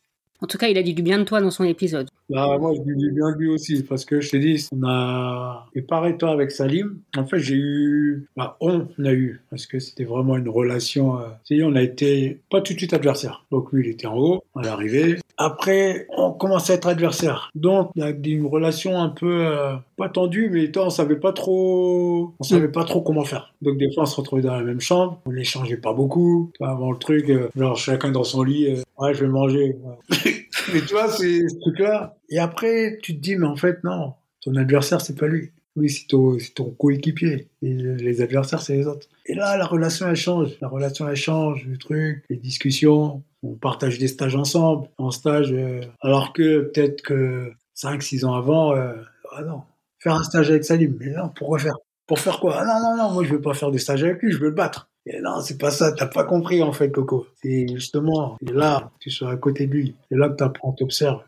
En 0.41 0.47
tout 0.47 0.57
cas, 0.57 0.67
il 0.67 0.77
a 0.77 0.83
dit 0.83 0.93
du 0.93 1.01
bien 1.01 1.19
de 1.19 1.23
toi 1.23 1.41
dans 1.41 1.51
son 1.51 1.63
épisode. 1.63 2.09
Bah, 2.29 2.57
moi, 2.59 2.73
je 2.73 2.81
dis 2.81 3.11
bien 3.11 3.35
lui 3.37 3.49
aussi, 3.49 3.83
parce 3.83 4.03
que 4.03 4.19
je 4.19 4.31
t'ai 4.31 4.39
dit, 4.39 4.67
on 4.71 4.87
a. 4.87 5.67
Et 5.75 5.81
pareil, 5.81 6.17
toi, 6.17 6.31
avec 6.31 6.51
Salim, 6.51 6.99
en 7.15 7.25
fait, 7.25 7.39
j'ai 7.39 7.55
eu. 7.55 8.27
Bah, 8.35 8.57
on 8.61 8.87
a 9.03 9.13
eu, 9.13 9.41
parce 9.49 9.67
que 9.67 9.79
c'était 9.79 10.05
vraiment 10.05 10.35
une 10.37 10.49
relation. 10.49 11.19
Euh... 11.19 11.63
on 11.63 11.75
a 11.75 11.81
été 11.81 12.39
pas 12.49 12.61
tout 12.61 12.73
de 12.73 12.79
suite 12.79 12.93
adversaires. 12.93 13.45
Donc, 13.51 13.71
lui, 13.71 13.85
il 13.85 13.91
était 13.91 14.07
en 14.07 14.17
haut, 14.17 14.43
on 14.55 14.61
est 14.63 14.67
arrivé. 14.67 15.19
Après, 15.37 16.07
on 16.17 16.31
commence 16.31 16.69
à 16.69 16.75
être 16.75 16.87
adversaires. 16.87 17.51
Donc, 17.55 17.91
il 17.95 18.01
y 18.01 18.05
a 18.05 18.09
une 18.09 18.47
relation 18.47 18.99
un 18.99 19.09
peu. 19.09 19.45
Euh, 19.45 19.75
pas 19.97 20.09
tendue, 20.09 20.49
mais 20.49 20.71
toi, 20.71 20.87
on 20.87 20.89
savait 20.89 21.17
pas 21.17 21.33
trop. 21.33 22.33
On 22.39 22.43
savait 22.43 22.69
pas 22.69 22.85
trop 22.85 23.01
comment 23.01 23.23
faire. 23.23 23.53
Donc, 23.61 23.77
des 23.77 23.91
fois, 23.93 24.03
on 24.03 24.05
se 24.05 24.15
retrouvait 24.15 24.41
dans 24.41 24.55
la 24.55 24.63
même 24.63 24.81
chambre, 24.81 25.19
on 25.25 25.31
n'échangeait 25.31 25.77
pas 25.77 25.93
beaucoup. 25.93 26.51
Avant 26.61 26.91
le 26.91 26.97
truc, 26.97 27.29
euh, 27.29 27.49
genre, 27.55 27.77
chacun 27.77 28.11
dans 28.11 28.23
son 28.23 28.43
lit, 28.43 28.67
euh, 28.67 28.81
ouais, 28.97 29.13
je 29.13 29.25
vais 29.25 29.29
manger. 29.29 29.75
mais 30.73 30.81
tu 30.81 30.93
vois, 30.93 31.09
c'est 31.09 31.47
ce 31.47 31.59
truc-là. 31.59 32.17
Et 32.29 32.39
après, 32.39 32.99
tu 33.01 33.15
te 33.15 33.21
dis, 33.21 33.35
mais 33.35 33.47
en 33.47 33.55
fait, 33.55 33.83
non, 33.83 34.13
ton 34.41 34.55
adversaire, 34.55 35.01
c'est 35.01 35.17
pas 35.17 35.27
lui. 35.27 35.51
Lui, 35.75 35.89
c'est 35.89 36.07
ton, 36.07 36.37
ton 36.55 36.69
coéquipier. 36.71 37.49
Et 37.61 37.73
les 37.73 38.21
adversaires, 38.21 38.61
c'est 38.61 38.77
les 38.77 38.87
autres. 38.87 39.07
Et 39.25 39.33
là, 39.33 39.57
la 39.57 39.65
relation, 39.65 40.07
elle 40.07 40.15
change. 40.15 40.51
La 40.61 40.67
relation, 40.67 41.07
elle 41.09 41.15
change. 41.15 41.65
Le 41.65 41.77
truc, 41.77 42.23
les 42.29 42.37
discussions. 42.37 43.23
On 43.43 43.53
partage 43.53 43.99
des 43.99 44.07
stages 44.07 44.35
ensemble. 44.35 44.87
En 44.97 45.11
stage, 45.11 45.51
euh, 45.51 45.81
alors 46.01 46.31
que 46.33 46.61
peut-être 46.61 47.01
que 47.01 47.51
5-6 47.75 48.25
ans 48.25 48.33
avant, 48.33 48.73
euh, 48.73 48.93
ah 49.33 49.43
non, 49.43 49.63
faire 49.99 50.15
un 50.15 50.23
stage 50.23 50.49
avec 50.49 50.63
Salim. 50.63 50.95
Mais 50.99 51.11
non, 51.11 51.29
pourquoi 51.35 51.59
faire 51.59 51.75
Pour 52.07 52.19
faire 52.19 52.39
quoi? 52.39 52.55
Ah 52.57 52.65
non, 52.65 52.79
non, 52.79 52.97
non, 52.97 53.13
moi, 53.13 53.23
je 53.23 53.31
veux 53.31 53.41
pas 53.41 53.53
faire 53.53 53.71
des 53.71 53.79
stages 53.79 54.03
avec 54.03 54.21
lui, 54.21 54.31
je 54.31 54.37
veux 54.37 54.49
le 54.49 54.55
battre. 54.55 54.89
Et 55.07 55.19
non, 55.21 55.39
c'est 55.41 55.57
pas 55.57 55.71
ça, 55.71 55.91
t'as 55.91 56.07
pas 56.07 56.23
compris 56.23 56.63
en 56.63 56.71
fait, 56.71 56.91
Coco. 56.91 57.27
C'est 57.43 57.67
justement 57.67 58.37
là, 58.41 58.91
tu 58.99 59.11
sois 59.11 59.31
à 59.31 59.37
côté 59.37 59.67
de 59.67 59.73
lui, 59.73 59.95
c'est 60.09 60.17
là 60.17 60.29
que 60.29 60.35
t'apprends, 60.35 60.73
t'observes. 60.73 61.23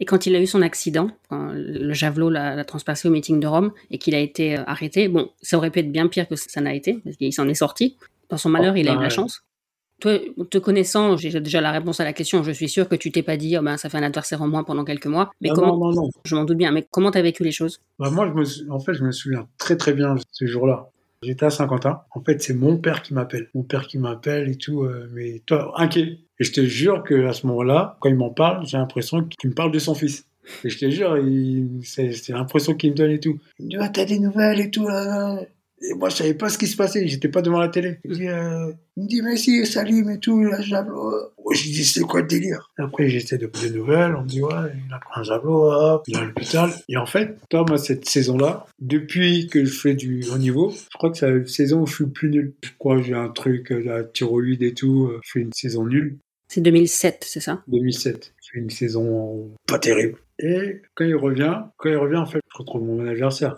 Et 0.00 0.04
quand 0.04 0.26
il 0.26 0.34
a 0.34 0.40
eu 0.40 0.46
son 0.46 0.62
accident, 0.62 1.08
quand 1.28 1.52
le 1.54 1.92
javelot 1.92 2.28
l'a 2.28 2.64
transpassé 2.64 3.06
au 3.06 3.12
meeting 3.12 3.38
de 3.38 3.46
Rome 3.46 3.72
et 3.90 3.98
qu'il 3.98 4.14
a 4.14 4.18
été 4.18 4.58
euh, 4.58 4.64
arrêté, 4.66 5.08
bon, 5.08 5.30
ça 5.40 5.56
aurait 5.56 5.70
pu 5.70 5.78
être 5.80 5.92
bien 5.92 6.08
pire 6.08 6.26
que 6.28 6.34
ça 6.34 6.60
n'a 6.60 6.74
été, 6.74 6.94
parce 7.04 7.16
qu'il 7.16 7.32
s'en 7.32 7.48
est 7.48 7.54
sorti. 7.54 7.96
Dans 8.28 8.36
son 8.36 8.48
malheur, 8.48 8.76
il 8.76 8.88
a 8.88 8.94
eu 8.94 8.96
de 8.96 9.02
la 9.02 9.08
chance. 9.08 9.44
Toi, 10.00 10.18
te 10.50 10.58
connaissant, 10.58 11.16
j'ai 11.16 11.38
déjà 11.40 11.60
la 11.60 11.70
réponse 11.70 12.00
à 12.00 12.04
la 12.04 12.12
question. 12.12 12.42
Je 12.42 12.50
suis 12.50 12.68
sûr 12.68 12.88
que 12.88 12.96
tu 12.96 13.12
t'es 13.12 13.22
pas 13.22 13.36
dit, 13.36 13.56
oh 13.56 13.62
ben, 13.62 13.76
ça 13.76 13.88
fait 13.88 13.98
un 13.98 14.02
adversaire 14.02 14.42
en 14.42 14.48
moins 14.48 14.64
pendant 14.64 14.84
quelques 14.84 15.06
mois. 15.06 15.30
Mais 15.40 15.50
ah 15.52 15.54
comment 15.54 15.78
non, 15.78 15.92
non, 15.92 16.02
non. 16.02 16.10
Je 16.24 16.34
m'en 16.34 16.44
doute 16.44 16.58
bien. 16.58 16.72
Mais 16.72 16.84
comment 16.90 17.12
t'as 17.12 17.22
vécu 17.22 17.44
les 17.44 17.52
choses? 17.52 17.80
Bah 18.00 18.10
Moi, 18.10 18.26
je 18.28 18.32
me, 18.32 18.72
en 18.72 18.80
fait, 18.80 18.94
je 18.94 19.04
me 19.04 19.12
souviens 19.12 19.46
très 19.56 19.76
très 19.76 19.92
bien 19.92 20.16
ce 20.32 20.46
jour-là. 20.46 20.90
J'étais 21.24 21.46
à 21.46 21.50
Saint-Quentin. 21.50 22.02
En 22.10 22.22
fait, 22.22 22.42
c'est 22.42 22.54
mon 22.54 22.76
père 22.76 23.02
qui 23.02 23.14
m'appelle. 23.14 23.48
Mon 23.54 23.62
père 23.62 23.86
qui 23.86 23.98
m'appelle 23.98 24.48
et 24.48 24.56
tout. 24.56 24.82
Euh, 24.82 25.08
mais 25.12 25.42
toi, 25.46 25.72
inquiet. 25.76 26.18
Et 26.38 26.44
je 26.44 26.52
te 26.52 26.62
jure 26.62 27.02
que 27.02 27.26
à 27.26 27.32
ce 27.32 27.46
moment-là, 27.46 27.96
quand 28.00 28.08
il 28.08 28.16
m'en 28.16 28.30
parle, 28.30 28.66
j'ai 28.66 28.76
l'impression 28.76 29.24
qu'il 29.24 29.50
me 29.50 29.54
parle 29.54 29.72
de 29.72 29.78
son 29.78 29.94
fils. 29.94 30.26
Et 30.62 30.68
je 30.68 30.78
te 30.78 30.90
jure, 30.90 31.16
c'est 31.82 32.28
l'impression 32.28 32.74
qu'il 32.74 32.90
me 32.90 32.96
donne 32.96 33.12
et 33.12 33.20
tout. 33.20 33.38
Il 33.58 33.66
me 33.66 33.70
dit, 33.70 33.76
ah, 33.80 33.88
t'as 33.88 34.04
des 34.04 34.18
nouvelles 34.18 34.60
et 34.60 34.70
tout. 34.70 34.86
Et 35.90 35.94
moi, 35.94 36.08
je 36.08 36.16
savais 36.16 36.34
pas 36.34 36.48
ce 36.48 36.58
qui 36.58 36.66
se 36.66 36.76
passait. 36.76 37.06
J'étais 37.06 37.28
pas 37.28 37.42
devant 37.42 37.58
la 37.58 37.68
télé. 37.68 37.98
Euh, 38.06 38.72
il 38.96 39.02
me 39.02 39.08
dit, 39.08 39.22
mais 39.22 39.36
si, 39.36 39.66
Salim 39.66 40.08
et 40.10 40.18
tout, 40.18 40.40
il 40.40 40.52
a 40.52 40.60
javelot. 40.60 41.12
je 41.52 41.62
dis, 41.62 41.84
c'est 41.84 42.00
quoi 42.02 42.22
le 42.22 42.26
délire? 42.26 42.70
Après, 42.78 43.08
j'essaie 43.08 43.38
de 43.38 43.46
des 43.46 43.70
nouvelles. 43.70 44.14
On 44.14 44.22
me 44.22 44.28
dit, 44.28 44.42
ouais, 44.42 44.72
il 44.86 44.92
a 44.92 44.98
pris 44.98 45.20
un 45.20 45.22
javelot, 45.22 45.72
hop, 45.72 46.04
il 46.06 46.16
est 46.16 46.18
à 46.20 46.24
l'hôpital. 46.24 46.70
Et 46.88 46.96
en 46.96 47.06
fait, 47.06 47.36
toi, 47.50 47.64
moi, 47.68 47.76
cette 47.78 48.08
saison-là, 48.08 48.66
depuis 48.80 49.46
que 49.48 49.64
je 49.64 49.78
fais 49.78 49.94
du 49.94 50.24
haut 50.32 50.38
niveau, 50.38 50.70
je 50.70 50.96
crois 50.96 51.10
que 51.10 51.18
c'est 51.18 51.30
la 51.30 51.46
saison 51.46 51.82
où 51.82 51.86
je 51.86 51.94
suis 51.94 52.06
plus 52.06 52.30
nul. 52.30 52.54
Je 52.62 52.70
crois 52.78 52.96
que 52.96 53.02
j'ai 53.02 53.14
un 53.14 53.28
truc, 53.28 53.70
euh, 53.72 53.82
la 53.84 54.04
thyroïde 54.04 54.62
et 54.62 54.74
tout. 54.74 55.08
Euh, 55.08 55.20
je 55.22 55.32
fais 55.32 55.40
une 55.40 55.52
saison 55.52 55.84
nulle. 55.84 56.18
C'est 56.48 56.60
2007, 56.60 57.24
c'est 57.26 57.40
ça? 57.40 57.62
2007. 57.68 58.32
Je 58.42 58.50
fais 58.52 58.58
une 58.58 58.70
saison 58.70 59.50
pas 59.66 59.78
terrible. 59.78 60.18
Et 60.38 60.82
quand 60.94 61.04
il 61.04 61.16
revient, 61.16 61.60
quand 61.76 61.88
il 61.88 61.96
revient, 61.96 62.16
en 62.16 62.26
fait, 62.26 62.40
je 62.52 62.58
retrouve 62.58 62.84
mon 62.84 63.06
adversaire 63.06 63.56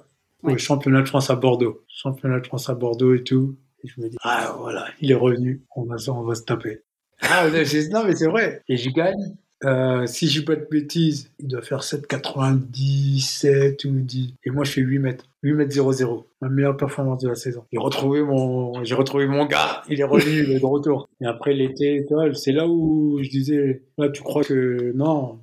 le 0.52 0.58
championnat 0.58 1.02
de 1.02 1.08
France 1.08 1.30
à 1.30 1.36
Bordeaux. 1.36 1.84
Championnat 1.88 2.40
de 2.40 2.46
France 2.46 2.68
à 2.68 2.74
Bordeaux 2.74 3.14
et 3.14 3.24
tout. 3.24 3.56
Et 3.84 3.88
je 3.88 4.00
me 4.00 4.08
dis, 4.08 4.16
ah 4.22 4.54
voilà, 4.58 4.86
il 5.00 5.10
est 5.10 5.14
revenu, 5.14 5.62
on 5.74 5.84
va, 5.84 5.96
on 6.08 6.22
va 6.22 6.34
se 6.34 6.42
taper. 6.42 6.82
Ah 7.22 7.48
non, 7.48 8.04
mais 8.04 8.14
c'est 8.14 8.26
vrai. 8.26 8.62
Et 8.68 8.76
je 8.76 8.90
gagne. 8.90 9.36
Euh, 9.64 10.06
si 10.06 10.28
je 10.28 10.40
dis 10.40 10.44
pas 10.44 10.56
de 10.56 10.66
bêtises, 10.70 11.30
il 11.38 11.48
doit 11.48 11.62
faire 11.62 11.80
7,97 11.80 13.86
ou 13.86 14.00
10. 14.00 14.34
Et 14.44 14.50
moi, 14.50 14.64
je 14.64 14.72
fais 14.72 14.82
8 14.82 14.98
mètres. 14.98 15.24
8 15.42 15.54
mètres 15.54 15.72
00. 15.72 16.26
Ma 16.42 16.50
meilleure 16.50 16.76
performance 16.76 17.22
de 17.22 17.30
la 17.30 17.34
saison. 17.34 17.64
J'ai 17.72 17.78
retrouvé 17.78 18.20
mon, 18.22 18.84
j'ai 18.84 18.94
retrouvé 18.94 19.26
mon 19.26 19.46
gars. 19.46 19.82
Il 19.88 19.98
est 19.98 20.04
revenu, 20.04 20.44
il 20.44 20.52
est 20.52 20.60
de 20.60 20.66
retour. 20.66 21.08
Et 21.22 21.26
après 21.26 21.54
l'été, 21.54 22.06
c'est 22.34 22.52
là 22.52 22.68
où 22.68 23.18
je 23.22 23.30
disais, 23.30 23.82
là, 23.96 24.10
tu 24.10 24.22
crois 24.22 24.44
que, 24.44 24.92
non, 24.94 25.38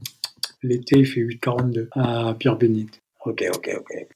l'été, 0.61 0.99
il 0.99 1.07
fait 1.07 1.21
8,42 1.21 1.87
à 1.93 2.35
Pierre 2.35 2.57
Bénite. 2.57 3.01
Ok, 3.25 3.43
ok, 3.55 3.71
ok 3.79 4.07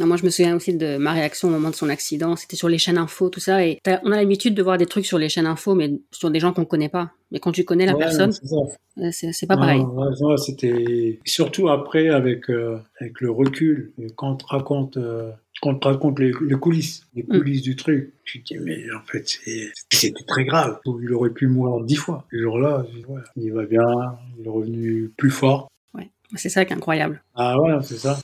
moi, 0.00 0.16
je 0.16 0.24
me 0.24 0.30
souviens 0.30 0.56
aussi 0.56 0.76
de 0.76 0.96
ma 0.96 1.12
réaction 1.12 1.48
au 1.48 1.50
moment 1.52 1.70
de 1.70 1.74
son 1.74 1.88
accident. 1.88 2.34
C'était 2.34 2.56
sur 2.56 2.68
les 2.68 2.78
chaînes 2.78 2.98
info, 2.98 3.28
tout 3.28 3.40
ça. 3.40 3.64
Et 3.64 3.80
on 4.02 4.10
a 4.10 4.16
l'habitude 4.16 4.54
de 4.54 4.62
voir 4.62 4.76
des 4.76 4.86
trucs 4.86 5.06
sur 5.06 5.18
les 5.18 5.28
chaînes 5.28 5.46
info, 5.46 5.74
mais 5.74 5.92
sur 6.10 6.30
des 6.30 6.40
gens 6.40 6.52
qu'on 6.52 6.64
connaît 6.64 6.88
pas. 6.88 7.12
Mais 7.30 7.38
quand 7.38 7.52
tu 7.52 7.64
connais 7.64 7.86
la 7.86 7.94
personne, 7.94 8.32
euh, 8.98 9.10
c'est 9.10 9.46
pas 9.46 9.56
pareil. 9.56 9.82
c'était 10.38 11.18
surtout 11.24 11.68
après 11.68 12.08
avec 12.08 12.48
euh, 12.50 12.78
avec 13.00 13.20
le 13.20 13.30
recul, 13.30 13.92
quand 14.16 14.32
on 14.32 14.36
te 14.36 14.46
raconte 14.46 14.96
euh, 14.96 15.30
quand 15.60 15.74
te 15.74 15.88
raconte 15.88 16.18
les, 16.18 16.32
coulisses, 16.32 17.06
les 17.14 17.22
mm. 17.22 17.26
coulisses 17.38 17.62
du 17.62 17.74
truc. 17.76 18.14
Tu 18.24 18.42
te 18.42 18.54
dis 18.54 18.60
mais 18.60 18.84
en 18.92 19.04
fait 19.04 19.28
c'était 19.90 20.24
très 20.26 20.44
grave. 20.44 20.78
Il 21.02 21.12
aurait 21.12 21.30
pu 21.30 21.48
mourir 21.48 21.84
dix 21.84 21.96
fois. 21.96 22.26
Ce 22.32 22.38
jour-là, 22.38 22.84
il 23.36 23.52
va 23.52 23.64
bien, 23.64 23.82
il 24.38 24.46
est 24.46 24.50
revenu 24.50 25.12
plus 25.16 25.30
fort. 25.30 25.68
Ouais, 25.94 26.10
c'est 26.36 26.48
ça 26.48 26.64
qui 26.64 26.72
est 26.72 26.76
incroyable. 26.76 27.22
Ah 27.34 27.60
ouais, 27.60 27.72
c'est 27.82 27.98
ça. 27.98 28.18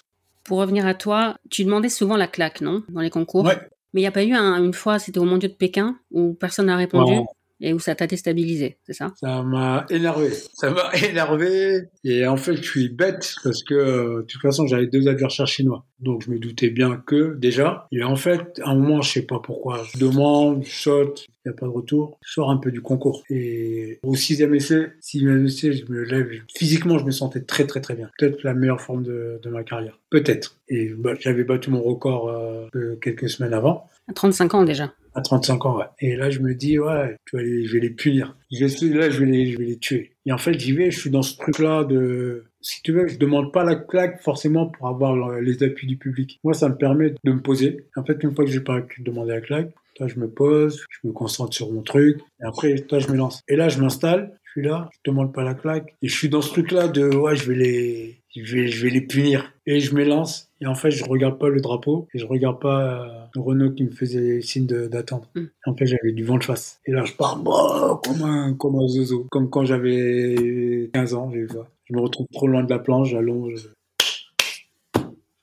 Pour 0.51 0.59
revenir 0.59 0.85
à 0.85 0.95
toi, 0.95 1.37
tu 1.49 1.63
demandais 1.63 1.89
souvent 1.89 2.17
la 2.17 2.27
claque, 2.27 2.61
non? 2.61 2.83
Dans 2.89 3.03
les 3.03 3.09
concours? 3.09 3.45
Ouais. 3.45 3.57
Mais 3.95 4.01
il 4.01 4.03
n'y 4.03 4.09
a 4.09 4.11
pas 4.11 4.25
eu 4.25 4.33
une 4.33 4.73
fois, 4.73 4.99
c'était 4.99 5.21
au 5.21 5.25
Mondiaux 5.25 5.49
de 5.49 5.55
Pékin, 5.55 5.97
où 6.11 6.35
personne 6.35 6.67
n'a 6.67 6.77
répondu 6.77 7.21
et 7.61 7.73
où 7.73 7.79
ça 7.79 7.95
t'a 7.95 8.09
déstabilisé, 8.09 8.79
c'est 8.85 8.95
ça? 8.95 9.13
Ça 9.21 9.45
m'a 9.45 9.87
énervé. 9.91 10.31
Ça 10.55 10.71
m'a 10.71 10.91
énervé. 11.09 11.83
Et 12.03 12.27
en 12.27 12.37
fait, 12.37 12.57
je 12.57 12.63
suis 12.63 12.89
bête 12.89 13.35
parce 13.45 13.63
que, 13.63 14.23
de 14.23 14.27
toute 14.27 14.43
façon, 14.43 14.67
j'avais 14.67 14.89
deux 14.89 15.07
adversaires 15.07 15.47
chinois. 15.47 15.85
Donc, 16.01 16.25
je 16.25 16.31
me 16.31 16.41
doutais 16.41 16.71
bien 16.71 17.01
que, 17.07 17.37
déjà. 17.37 17.87
Et 17.93 18.03
en 18.03 18.17
fait, 18.17 18.61
à 18.65 18.71
un 18.71 18.75
moment, 18.75 19.03
je 19.03 19.13
sais 19.13 19.27
pas 19.27 19.39
pourquoi, 19.39 19.85
je 19.93 19.99
demande, 19.99 20.65
je 20.65 20.71
saute, 20.71 21.27
il 21.45 21.49
n'y 21.49 21.55
a 21.55 21.59
pas 21.59 21.67
de 21.67 21.71
retour, 21.71 22.19
je 22.25 22.33
sors 22.33 22.51
un 22.51 22.59
peu 22.59 22.71
du 22.71 22.81
concours. 22.81 23.25
Et 23.31 23.99
au 24.03 24.15
sixième 24.15 24.55
essai, 24.55 24.93
sixième 25.01 25.47
essai, 25.47 25.73
je 25.73 25.91
me 25.91 26.03
lève. 26.03 26.31
Physiquement, 26.55 26.99
je 26.99 27.05
me 27.05 27.11
sentais 27.11 27.41
très, 27.41 27.67
très, 27.67 27.81
très 27.81 27.95
bien. 27.95 28.11
Peut-être 28.19 28.43
la 28.43 28.55
meilleure 28.55 28.81
forme 28.81 29.03
de, 29.03 29.41
de 29.43 29.51
ma 29.51 29.65
carrière. 29.65 29.99
Peut-être. 30.11 30.57
Et 30.69 30.91
bah, 30.91 31.15
j'avais 31.19 31.45
battu 31.45 31.71
mon 31.71 31.83
record 31.83 32.29
euh, 32.29 32.97
quelques 33.01 33.29
semaines 33.29 33.55
avant. 33.55 33.89
À 34.09 34.13
35 34.13 34.55
ans 34.55 34.65
déjà. 34.65 34.93
À 35.15 35.23
35 35.23 35.67
ans, 35.67 35.79
ouais. 35.79 35.87
Et 36.01 36.17
là, 36.17 36.31
je 36.31 36.41
me 36.41 36.55
dis, 36.55 36.79
ouais, 36.79 37.17
tu 37.25 37.37
vois, 37.37 37.45
je 37.45 37.73
vais 37.73 37.81
les 37.81 37.91
punir. 37.91 38.37
Je 38.53 38.67
suis, 38.67 38.91
là, 38.91 39.11
je 39.11 39.21
vais 39.21 39.27
les, 39.27 39.47
je 39.53 39.59
vais 39.59 39.65
les 39.65 39.79
tuer. 39.79 40.13
Et 40.27 40.33
en 40.33 40.39
fait, 40.39 40.59
j'y 40.59 40.73
vais, 40.73 40.91
je 40.91 41.01
suis 41.01 41.11
dans 41.11 41.23
ce 41.23 41.37
truc-là 41.37 41.85
de, 41.85 42.45
si 42.61 42.83
tu 42.83 42.93
veux, 42.93 43.09
je 43.09 43.19
demande 43.19 43.53
pas 43.53 43.65
la 43.65 43.75
claque 43.75 44.21
forcément 44.23 44.67
pour 44.67 44.89
avoir 44.89 45.41
les 45.41 45.63
appuis 45.63 45.87
du 45.87 45.97
public. 45.97 46.39
Moi, 46.45 46.55
ça 46.55 46.69
me 46.69 46.77
permet 46.77 47.15
de 47.25 47.33
me 47.33 47.41
poser. 47.41 47.87
En 47.97 48.05
fait, 48.05 48.23
une 48.23 48.35
fois 48.35 48.45
que 48.45 48.51
j'ai 48.51 48.61
pas 48.61 48.81
demandé 48.99 49.33
la 49.33 49.41
claque, 49.41 49.71
toi, 50.01 50.09
je 50.09 50.19
me 50.19 50.31
pose, 50.31 50.87
je 50.89 51.09
me 51.09 51.13
concentre 51.13 51.53
sur 51.53 51.71
mon 51.71 51.83
truc, 51.83 52.21
et 52.41 52.47
après, 52.47 52.75
toi, 52.77 53.01
je 53.01 53.09
me 53.09 53.17
lance. 53.19 53.43
Et 53.49 53.57
là, 53.57 53.69
je 53.69 53.79
m'installe, 53.79 54.39
je 54.45 54.53
suis 54.53 54.63
là, 54.63 54.89
je 54.93 55.11
demande 55.11 55.35
pas 55.35 55.45
la 55.45 55.53
claque, 55.53 55.95
et 56.01 56.09
je 56.09 56.17
suis 56.17 56.31
dans 56.31 56.41
ce 56.41 56.49
truc-là 56.53 56.89
de, 56.89 57.15
ouais, 57.15 57.37
je 57.37 57.47
vais 57.47 57.55
les, 57.55 58.23
je 58.35 58.57
vais, 58.57 58.69
je 58.69 58.83
vais 58.83 58.89
les 58.91 59.03
punir. 59.03 59.53
Et 59.67 59.81
je 59.81 59.95
me 59.95 60.03
lance. 60.03 60.51
Et 60.63 60.67
en 60.67 60.75
fait, 60.75 60.91
je 60.91 61.05
regarde 61.05 61.39
pas 61.39 61.51
le 61.51 61.61
drapeau. 61.61 62.09
Et 62.15 62.19
je 62.19 62.25
regarde 62.25 62.61
pas 62.61 63.05
euh, 63.37 63.41
Renault 63.41 63.73
qui 63.73 63.85
me 63.85 63.91
faisait 63.91 64.41
signe 64.41 64.67
d'attendre. 64.67 65.29
Mm. 65.35 65.45
En 65.67 65.77
fait, 65.77 65.85
j'avais 65.87 66.13
du 66.13 66.25
vent 66.25 66.39
de 66.39 66.45
face. 66.45 66.81
Et 66.87 66.93
là, 66.93 67.05
je 67.05 67.13
pars 67.13 67.37
bah, 67.43 68.01
comme, 68.03 68.23
un, 68.23 68.55
comme 68.55 68.77
un 68.77 68.89
zozo. 68.89 69.27
Comme 69.31 69.51
quand 69.51 69.67
j'avais 69.67 70.91
15 70.95 71.15
ans, 71.15 71.31
j'ai. 71.31 71.47
Je 71.85 71.95
me 71.95 72.01
retrouve 72.01 72.27
trop 72.33 72.47
loin 72.47 72.63
de 72.63 72.71
la 72.71 72.79
planche, 72.79 73.11
j'allonge. 73.11 73.69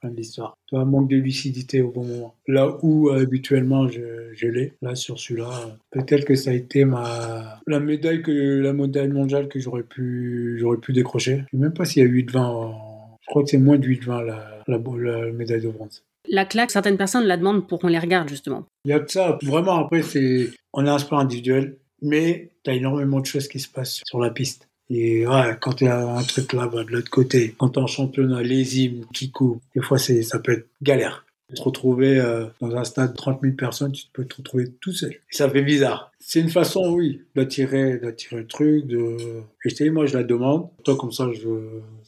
Fin 0.01 0.09
de 0.09 0.15
l'histoire. 0.15 0.55
Un 0.73 0.85
manque 0.85 1.09
de 1.09 1.15
lucidité 1.15 1.81
au 1.81 1.89
bon 1.89 2.03
moment. 2.03 2.35
Là 2.47 2.77
où 2.83 3.09
euh, 3.09 3.23
habituellement 3.23 3.87
je, 3.87 4.31
je 4.33 4.47
l'ai, 4.47 4.73
là 4.81 4.93
sur 4.93 5.19
celui-là, 5.19 5.49
peut-être 5.89 6.23
que 6.25 6.35
ça 6.35 6.51
a 6.51 6.53
été 6.53 6.85
ma 6.85 7.59
la 7.65 7.79
médaille 7.79 8.21
que 8.21 8.59
la 8.59 8.73
médaille 8.73 9.07
mondiale 9.07 9.47
que 9.47 9.59
j'aurais 9.59 9.83
pu 9.83 10.57
j'aurais 10.59 10.77
pu 10.77 10.93
décrocher. 10.93 11.45
Je 11.51 11.57
sais 11.57 11.61
même 11.63 11.73
pas 11.73 11.85
s'il 11.85 12.03
y 12.03 12.05
a 12.05 12.09
8-20. 12.09 12.75
Je 13.21 13.25
crois 13.27 13.43
que 13.43 13.49
c'est 13.49 13.57
moins 13.57 13.77
de 13.77 13.87
8-20 13.87 14.23
la, 14.23 14.63
la, 14.67 15.31
médaille 15.31 15.61
de 15.61 15.69
bronze. 15.69 16.03
La 16.29 16.45
claque, 16.45 16.71
certaines 16.71 16.97
personnes 16.97 17.25
la 17.25 17.37
demandent 17.37 17.67
pour 17.67 17.79
qu'on 17.79 17.87
les 17.87 17.99
regarde 17.99 18.29
justement. 18.29 18.65
Il 18.85 18.91
y 18.91 18.93
a 18.93 18.99
de 18.99 19.09
ça. 19.09 19.37
Vraiment, 19.41 19.79
après, 19.79 20.03
c'est 20.03 20.49
on 20.73 20.85
a 20.85 20.93
un 20.93 20.99
sport 20.99 21.19
individuel, 21.19 21.77
mais 22.01 22.51
tu 22.63 22.71
as 22.71 22.75
énormément 22.75 23.19
de 23.19 23.25
choses 23.25 23.47
qui 23.47 23.59
se 23.59 23.67
passent 23.67 24.01
sur 24.05 24.19
la 24.19 24.29
piste. 24.29 24.69
Et 24.89 25.27
ouais, 25.27 25.57
quand 25.59 25.81
il 25.81 25.85
y 25.85 25.87
a 25.87 26.15
un 26.15 26.23
truc 26.23 26.53
là-bas 26.53 26.83
de 26.83 26.91
l'autre 26.91 27.09
côté, 27.09 27.53
quand 27.57 27.77
en 27.77 27.87
championnat, 27.87 28.41
les 28.41 28.79
hymnes 28.79 29.05
qui 29.13 29.31
coupent, 29.31 29.61
des 29.75 29.81
fois 29.81 29.97
c'est, 29.97 30.23
ça 30.23 30.39
peut 30.39 30.53
être 30.53 30.67
galère. 30.81 31.25
Te 31.53 31.61
retrouver 31.61 32.19
euh, 32.19 32.45
dans 32.59 32.75
un 32.75 32.83
stade 32.83 33.11
de 33.11 33.15
30 33.15 33.39
000 33.41 33.55
personnes, 33.55 33.93
tu 33.93 34.03
peux 34.11 34.25
te 34.25 34.35
retrouver 34.35 34.69
tout 34.81 34.91
seul. 34.91 35.11
Et 35.11 35.35
ça 35.35 35.49
fait 35.49 35.61
bizarre. 35.61 36.11
C'est 36.19 36.41
une 36.41 36.49
façon, 36.49 36.93
oui, 36.93 37.21
d'attirer, 37.35 37.99
d'attirer 37.99 38.41
le 38.41 38.47
truc, 38.47 38.85
de, 38.85 39.15
et 39.63 39.69
je 39.69 39.75
t'ai 39.75 39.89
moi, 39.89 40.05
je 40.05 40.17
la 40.17 40.23
demande. 40.23 40.67
Toi, 40.83 40.97
comme 40.97 41.13
ça, 41.13 41.29
je, 41.31 41.47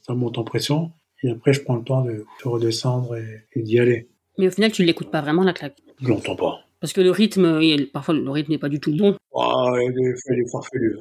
ça 0.06 0.14
monte 0.14 0.38
en 0.38 0.44
pression. 0.44 0.92
Et 1.24 1.32
après, 1.32 1.54
je 1.54 1.62
prends 1.62 1.76
le 1.76 1.84
temps 1.84 2.02
de, 2.02 2.26
redescendre 2.44 3.16
et, 3.16 3.62
d'y 3.62 3.80
aller. 3.80 4.10
Mais 4.38 4.48
au 4.48 4.52
final, 4.52 4.74
tu 4.74 4.84
l'écoutes 4.84 5.12
pas 5.12 5.22
vraiment, 5.22 5.44
la 5.44 5.54
claque? 5.54 5.78
Je 6.02 6.08
l'entends 6.10 6.36
pas. 6.36 6.60
Parce 6.82 6.92
que 6.92 7.02
le 7.02 7.12
rythme, 7.12 7.62
parfois 7.92 8.14
le 8.14 8.30
rythme 8.30 8.52
n'est 8.52 8.58
pas 8.58 8.70
du 8.70 8.80
tout 8.80 8.96
bon. 8.96 9.16
Ah, 9.40 9.72
il 9.82 10.40
est 10.40 10.52
farfelu. 10.52 10.98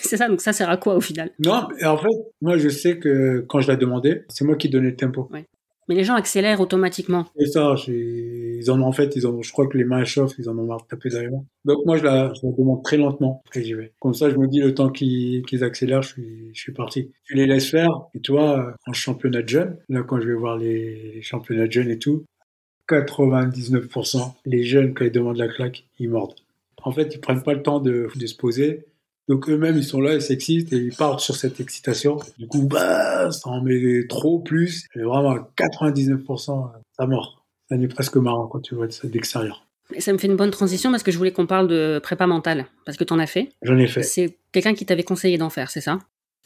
c'est 0.00 0.16
ça, 0.16 0.28
donc 0.28 0.40
ça 0.40 0.52
sert 0.52 0.70
à 0.70 0.76
quoi 0.76 0.94
au 0.94 1.00
final? 1.00 1.30
Non, 1.38 1.66
en 1.84 1.96
fait, 1.96 2.16
moi 2.40 2.56
je 2.58 2.68
sais 2.68 2.98
que 2.98 3.44
quand 3.48 3.60
je 3.60 3.70
l'ai 3.70 3.76
demandé, 3.76 4.22
c'est 4.28 4.44
moi 4.44 4.56
qui 4.56 4.68
donnais 4.68 4.90
le 4.90 4.96
tempo. 4.96 5.28
Mais 5.86 5.96
les 5.96 6.04
gens 6.04 6.14
accélèrent 6.14 6.60
automatiquement. 6.60 7.26
C'est 7.36 7.46
ça, 7.46 7.74
ils 7.88 8.70
en 8.70 8.80
ont 8.80 8.86
en 8.86 8.92
fait, 8.92 9.16
ils 9.16 9.26
ont, 9.26 9.42
je 9.42 9.52
crois 9.52 9.66
que 9.66 9.76
les 9.76 9.84
mains 9.84 10.04
chauffent, 10.04 10.34
ils 10.38 10.48
en 10.48 10.56
ont 10.56 10.64
marre 10.64 10.82
de 10.82 10.86
taper 10.86 11.10
derrière. 11.10 11.32
Donc 11.64 11.84
moi 11.84 11.98
je 11.98 12.04
la, 12.04 12.32
je 12.32 12.46
la 12.46 12.52
demande 12.52 12.82
très 12.82 12.96
lentement, 12.96 13.42
après 13.46 13.62
j'y 13.62 13.74
vais. 13.74 13.92
Comme 14.00 14.14
ça 14.14 14.30
je 14.30 14.36
me 14.36 14.46
dis 14.46 14.60
le 14.60 14.74
temps 14.74 14.90
qu'ils 14.90 15.62
accélèrent, 15.62 16.02
je 16.02 16.08
suis, 16.08 16.50
je 16.54 16.60
suis 16.60 16.72
parti. 16.72 17.10
Tu 17.24 17.34
les 17.34 17.46
laisses 17.46 17.70
faire, 17.70 17.90
et 18.14 18.20
toi, 18.20 18.74
en 18.86 18.92
championnat 18.92 19.42
de 19.42 19.48
jeunes, 19.48 19.76
là 19.88 20.02
quand 20.02 20.20
je 20.20 20.28
vais 20.28 20.34
voir 20.34 20.56
les 20.56 21.20
championnats 21.22 21.66
de 21.66 21.72
jeunes 21.72 21.90
et 21.90 21.98
tout, 21.98 22.24
99%, 22.88 24.32
les 24.44 24.62
jeunes 24.64 24.94
quand 24.94 25.04
ils 25.04 25.12
demandent 25.12 25.38
la 25.38 25.48
claque, 25.48 25.84
ils 25.98 26.08
mordent. 26.08 26.34
En 26.84 26.92
fait, 26.92 27.14
ils 27.14 27.20
prennent 27.20 27.42
pas 27.42 27.54
le 27.54 27.62
temps 27.62 27.80
de, 27.80 28.08
de 28.14 28.26
se 28.26 28.36
poser 28.36 28.84
donc 29.28 29.48
eux-mêmes, 29.48 29.78
ils 29.78 29.84
sont 29.84 30.00
là, 30.00 30.14
ils 30.14 30.22
s'excitent 30.22 30.72
et 30.72 30.76
ils 30.76 30.94
partent 30.94 31.20
sur 31.20 31.34
cette 31.34 31.58
excitation. 31.60 32.18
Du 32.38 32.46
coup, 32.46 32.66
bah, 32.66 33.30
ça 33.30 33.48
en 33.48 33.62
met 33.62 34.06
trop 34.06 34.38
plus. 34.38 34.86
Et 34.94 35.00
vraiment, 35.00 35.36
99%, 35.56 36.70
ça 36.96 37.06
mort. 37.06 37.44
Ça 37.70 37.76
n'est 37.78 37.88
presque 37.88 38.16
marrant 38.16 38.46
quand 38.46 38.60
tu 38.60 38.74
vois 38.74 38.90
ça 38.90 39.08
d'extérieur. 39.08 39.66
Ça 39.98 40.12
me 40.12 40.18
fait 40.18 40.26
une 40.26 40.36
bonne 40.36 40.50
transition 40.50 40.90
parce 40.90 41.02
que 41.02 41.10
je 41.10 41.16
voulais 41.16 41.32
qu'on 41.32 41.46
parle 41.46 41.68
de 41.68 42.00
prépa 42.02 42.26
mentale. 42.26 42.66
Parce 42.84 42.98
que 42.98 43.04
tu 43.04 43.12
en 43.14 43.18
as 43.18 43.26
fait. 43.26 43.48
J'en 43.62 43.78
ai 43.78 43.86
fait. 43.86 44.02
C'est 44.02 44.36
quelqu'un 44.52 44.74
qui 44.74 44.84
t'avait 44.84 45.02
conseillé 45.04 45.38
d'en 45.38 45.50
faire, 45.50 45.70
c'est 45.70 45.80
ça? 45.80 45.98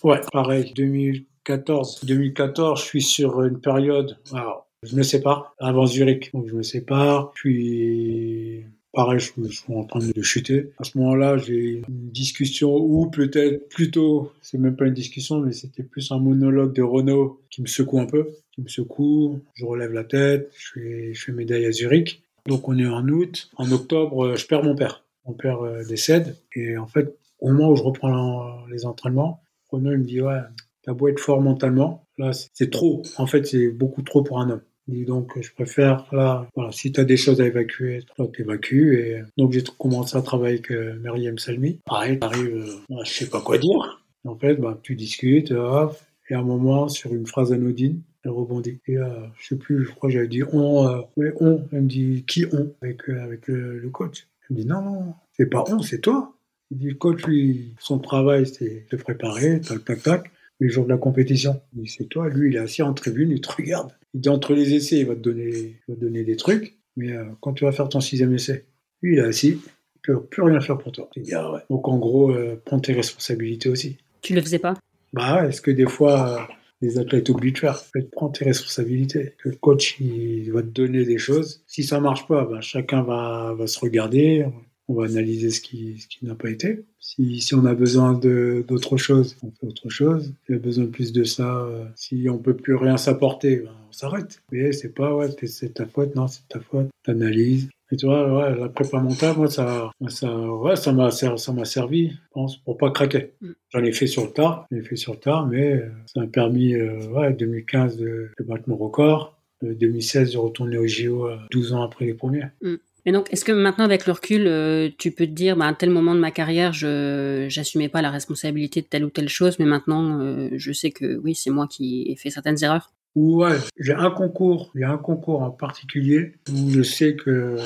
Ouais, 0.05 0.20
pareil. 0.32 0.72
2014. 0.74 2.05
2014, 2.05 2.80
je 2.80 2.84
suis 2.84 3.03
sur 3.03 3.43
une 3.43 3.61
période. 3.61 4.18
Alors, 4.32 4.68
je 4.84 4.95
me 4.95 5.03
sépare 5.03 5.55
avant 5.59 5.86
Zurich. 5.86 6.32
Donc 6.32 6.47
je 6.49 6.55
me 6.55 6.62
sépare. 6.62 7.32
Puis 7.32 8.64
pareil, 8.99 9.21
je, 9.21 9.27
suis 9.27 9.73
en 9.73 9.85
train 9.85 10.01
de 10.01 10.23
chuter. 10.23 10.73
À 10.77 10.83
ce 10.83 10.99
moment-là, 10.99 11.39
j'ai 11.39 11.85
une 11.89 12.11
discussion, 12.11 12.75
ou 12.75 13.09
peut-être 13.09 13.69
plutôt, 13.69 14.33
c'est 14.43 14.59
même 14.59 14.75
pas 14.75 14.87
une 14.87 14.95
discussion, 14.95 15.39
mais 15.39 15.53
c'était 15.53 15.85
plus 15.85 16.11
un 16.11 16.19
monologue 16.19 16.75
de 16.75 16.83
Renault 16.83 17.41
qui 17.49 17.63
me 17.63 17.69
secoue 17.69 18.01
un 18.01 18.07
peu, 18.07 18.31
qui 18.51 18.61
me 18.61 18.67
secoue. 18.67 19.39
Je 19.55 19.65
relève 19.65 19.93
la 19.93 20.03
tête, 20.03 20.51
je 20.59 20.73
fais, 20.73 21.15
je 21.15 21.25
fais 21.27 21.31
médaille 21.31 21.65
à 21.67 21.71
Zurich. 21.71 22.25
Donc 22.47 22.69
on 22.69 22.77
est 22.77 22.89
en 22.89 23.07
août. 23.07 23.53
En 23.57 23.71
octobre, 23.71 24.35
je 24.35 24.45
perds 24.49 24.65
mon 24.65 24.75
père. 24.75 25.05
Mon 25.27 25.35
père 25.35 25.61
euh, 25.61 25.85
décède. 25.85 26.35
Et 26.57 26.77
en 26.77 26.89
fait, 26.89 27.17
au 27.39 27.53
moment 27.53 27.71
où 27.71 27.77
je 27.77 27.85
reprends 27.85 28.67
les 28.67 28.85
entraînements, 28.85 29.41
Renault 29.71 29.97
me 29.97 30.03
dit, 30.03 30.21
ouais, 30.21 30.41
t'as 30.83 30.93
beau 30.93 31.07
être 31.07 31.21
fort 31.21 31.41
mentalement, 31.41 32.05
là, 32.17 32.33
c'est 32.33 32.71
trop. 32.71 33.03
En 33.17 33.27
fait, 33.27 33.47
c'est 33.47 33.69
beaucoup 33.69 34.03
trop 34.03 34.25
pour 34.25 34.41
un 34.41 34.51
homme. 34.51 34.63
Et 34.93 35.05
donc, 35.05 35.41
je 35.41 35.53
préfère, 35.53 36.07
là, 36.12 36.49
voilà, 36.55 36.72
si 36.72 36.93
tu 36.93 37.01
as 37.01 37.05
des 37.05 37.16
choses 37.16 37.41
à 37.41 37.47
évacuer, 37.47 38.05
toi, 38.16 38.26
t'évacues. 38.34 38.99
Et 38.99 39.22
donc, 39.36 39.53
j'ai 39.53 39.62
commencé 39.78 40.16
à 40.16 40.22
travailler 40.22 40.55
avec 40.55 40.70
euh, 40.70 40.99
Myriam 41.03 41.39
Salmi. 41.39 41.78
Pareil, 41.84 42.18
t'arrives, 42.18 42.57
euh, 42.91 43.05
je 43.05 43.11
sais 43.11 43.28
pas 43.28 43.41
quoi 43.41 43.59
dire. 43.59 44.05
En 44.24 44.36
fait, 44.36 44.57
bah, 44.57 44.78
tu 44.82 44.95
discutes, 44.95 45.53
hop, 45.53 45.99
et 46.30 46.34
à 46.34 46.41
un 46.41 46.43
moment, 46.43 46.89
sur 46.89 47.14
une 47.14 47.26
phrase 47.26 47.53
anodine, 47.53 48.03
elle 48.24 48.32
rebondit. 48.32 48.80
Et 48.86 48.99
euh, 48.99 49.26
je 49.39 49.49
sais 49.49 49.57
plus, 49.57 49.84
je 49.84 49.93
crois 49.93 50.09
que 50.09 50.14
j'avais 50.14 50.28
dit 50.28 50.43
on, 50.43 50.86
euh, 50.86 51.01
ouais, 51.16 51.32
on. 51.41 51.64
Elle 51.72 51.82
me 51.82 51.89
dit 51.89 52.24
qui 52.26 52.45
on 52.53 52.74
avec, 52.82 53.09
euh, 53.09 53.22
avec 53.22 53.47
le, 53.49 53.78
le, 53.78 53.91
coach. 53.91 54.26
Elle 54.49 54.57
me 54.57 54.62
dit 54.62 54.68
non, 54.68 54.82
non, 54.82 55.14
c'est 55.32 55.47
pas 55.47 55.64
on, 55.68 55.80
c'est 55.80 56.01
toi. 56.01 56.34
Il 56.70 56.78
dit 56.78 56.89
le 56.89 56.95
coach, 56.97 57.24
lui, 57.26 57.74
son 57.80 57.99
travail, 57.99 58.47
c'est 58.47 58.86
de 58.91 58.97
préparer, 58.97 59.61
tac, 59.61 59.84
tac, 59.84 60.03
tac 60.03 60.30
les 60.61 60.69
jours 60.69 60.85
de 60.85 60.91
la 60.91 60.99
compétition. 60.99 61.61
Il 61.75 61.83
dit, 61.83 61.89
c'est 61.89 62.09
toi, 62.09 62.29
lui, 62.29 62.51
il 62.51 62.57
est 62.57 62.61
assis 62.61 62.83
en 62.83 62.95
tribune, 62.95 63.31
il 63.31 63.41
te 63.41 63.53
regarde. 63.53 63.93
Il 64.15 64.21
dit, 64.21 64.29
entre 64.29 64.55
les 64.55 64.75
essais, 64.75 65.01
il 65.01 65.07
va 65.07 65.15
te 65.15 65.21
donner, 65.21 65.51
il 65.51 65.75
va 65.89 65.95
te 65.95 66.01
donner 66.01 66.25
des 66.25 66.37
trucs, 66.37 66.77
mais 66.97 67.13
euh, 67.13 67.25
quand 67.41 67.53
tu 67.53 67.65
vas 67.65 67.73
faire 67.73 67.89
ton 67.89 68.01
sixième 68.01 68.35
essai, 68.35 68.67
lui, 69.03 69.15
il 69.15 69.19
est 69.19 69.23
assis, 69.23 69.61
il 69.97 70.01
peut 70.03 70.23
plus 70.23 70.43
rien 70.43 70.61
faire 70.61 70.79
pour 70.79 70.93
toi. 70.93 71.09
Il 71.17 71.23
dit, 71.23 71.35
ah 71.35 71.53
ouais. 71.53 71.61
Donc, 71.71 71.87
en 71.89 71.99
gros, 71.99 72.31
euh, 72.33 72.61
prends 72.65 72.81
tes 72.81 72.93
responsabilités 72.93 73.69
aussi. 73.69 73.97
Tu 74.23 74.35
le 74.35 74.41
faisais 74.41 74.59
pas? 74.59 74.75
Bah, 75.13 75.47
est-ce 75.47 75.63
que 75.63 75.71
des 75.71 75.87
fois, 75.87 76.49
les 76.81 76.99
athlètes 76.99 77.29
oublient 77.29 77.53
de 77.53 77.59
faire 77.59 77.83
Prends 78.13 78.29
tes 78.29 78.45
responsabilités. 78.45 79.35
Le 79.45 79.53
coach, 79.53 79.97
il 80.01 80.51
va 80.53 80.63
te 80.63 80.69
donner 80.69 81.05
des 81.05 81.19
choses. 81.19 81.63
Si 81.67 81.83
ça 81.83 82.01
marche 82.01 82.27
pas, 82.27 82.45
bah, 82.45 82.61
chacun 82.61 83.03
va, 83.03 83.55
va 83.57 83.67
se 83.67 83.79
regarder. 83.79 84.47
On 84.89 84.95
va 84.95 85.05
analyser 85.05 85.51
ce 85.51 85.61
qui, 85.61 85.99
ce 85.99 86.09
qui 86.09 86.24
n'a 86.24 86.34
pas 86.34 86.51
été. 86.51 86.84
Si, 86.99 87.41
si 87.41 87.55
on 87.55 87.64
a 87.66 87.74
besoin 87.74 88.14
d'autre 88.14 88.97
chose, 88.97 89.36
on 89.43 89.51
fait 89.51 89.66
autre 89.66 89.89
chose. 89.89 90.32
Si 90.47 90.53
on 90.53 90.57
a 90.57 90.59
besoin 90.59 90.84
de 90.84 90.91
plus 90.91 91.12
de 91.12 91.24
ça, 91.24 91.59
euh, 91.59 91.84
si 91.95 92.26
on 92.30 92.39
peut 92.39 92.57
plus 92.57 92.74
rien 92.74 92.97
s'apporter, 92.97 93.57
ben, 93.57 93.70
on 93.89 93.93
s'arrête. 93.93 94.43
Mais 94.51 94.72
c'est 94.72 94.95
pas, 94.95 95.14
ouais, 95.14 95.28
c'est 95.47 95.74
ta 95.74 95.86
faute, 95.86 96.14
non, 96.14 96.26
c'est 96.26 96.47
ta 96.49 96.61
faute. 96.61 96.89
T'analyses, 97.05 97.68
et 97.91 97.97
tu 97.97 98.07
vois, 98.07 98.30
ouais, 98.30 98.59
la 98.59 98.68
prépa 98.68 99.01
mentale, 99.01 99.36
moi, 99.36 99.49
ça, 99.49 99.91
ça, 100.09 100.36
ouais, 100.36 100.76
ça 100.76 100.93
m'a, 100.93 101.11
ça 101.11 101.53
m'a 101.53 101.64
servi, 101.64 102.11
je 102.11 102.16
pense, 102.32 102.59
pour 102.59 102.76
pas 102.76 102.91
craquer. 102.91 103.32
Mm. 103.41 103.51
J'en 103.70 103.82
ai 103.82 103.93
fait 103.93 104.07
sur 104.07 104.24
le 104.24 104.30
tard, 104.30 104.66
j'en 104.70 104.76
ai 104.76 104.82
fait 104.82 104.97
sur 104.97 105.14
le 105.14 105.18
tard, 105.18 105.47
mais 105.47 105.72
euh, 105.72 105.89
ça 106.07 106.20
m'a 106.20 106.26
permis, 106.26 106.74
euh, 106.74 107.09
ouais, 107.09 107.32
2015 107.32 107.97
de, 107.97 108.30
de, 108.39 108.45
battre 108.45 108.64
mon 108.66 108.76
record, 108.76 109.39
2016 109.62 110.32
de 110.32 110.39
retourner 110.39 110.76
au 110.76 110.86
JO 110.86 111.30
12 111.51 111.72
ans 111.72 111.82
après 111.82 112.05
les 112.05 112.14
premiers. 112.14 112.45
Mm. 112.61 112.74
Et 113.09 113.13
donc, 113.13 113.33
est-ce 113.33 113.43
que 113.43 113.53
maintenant, 113.53 113.87
avec 113.87 114.05
le 114.05 114.13
recul, 114.13 114.47
euh, 114.47 114.91
tu 114.99 115.13
peux 115.13 115.25
te 115.25 115.31
dire, 115.31 115.57
bah, 115.57 115.65
à 115.65 115.73
tel 115.73 115.89
moment 115.89 116.15
de 116.15 116.21
ma 116.21 116.31
carrière, 116.31 116.75
je 116.75 117.45
n'assumais 117.57 117.89
pas 117.89 118.03
la 118.03 118.11
responsabilité 118.11 118.83
de 118.83 118.87
telle 118.87 119.03
ou 119.03 119.09
telle 119.09 119.31
chose, 119.31 119.59
mais 119.59 119.65
maintenant, 119.65 120.21
je 120.53 120.73
sais 120.73 120.91
que 120.91 121.17
oui, 121.17 121.35
c'est 121.35 121.49
moi 121.49 121.67
qui 121.67 122.05
ai 122.11 122.17
fait 122.17 122.29
certaines 122.29 122.63
erreurs? 122.63 122.93
Ouais, 123.15 123.57
j'ai 123.79 123.95
un 123.95 124.11
concours, 124.11 124.71
il 124.75 124.83
y 124.83 124.85
a 124.85 124.91
un 124.91 124.99
concours 124.99 125.41
en 125.41 125.51
particulier 125.51 126.35
où 126.53 126.69
je 126.71 126.83
sais 126.83 127.17
que 127.17 127.57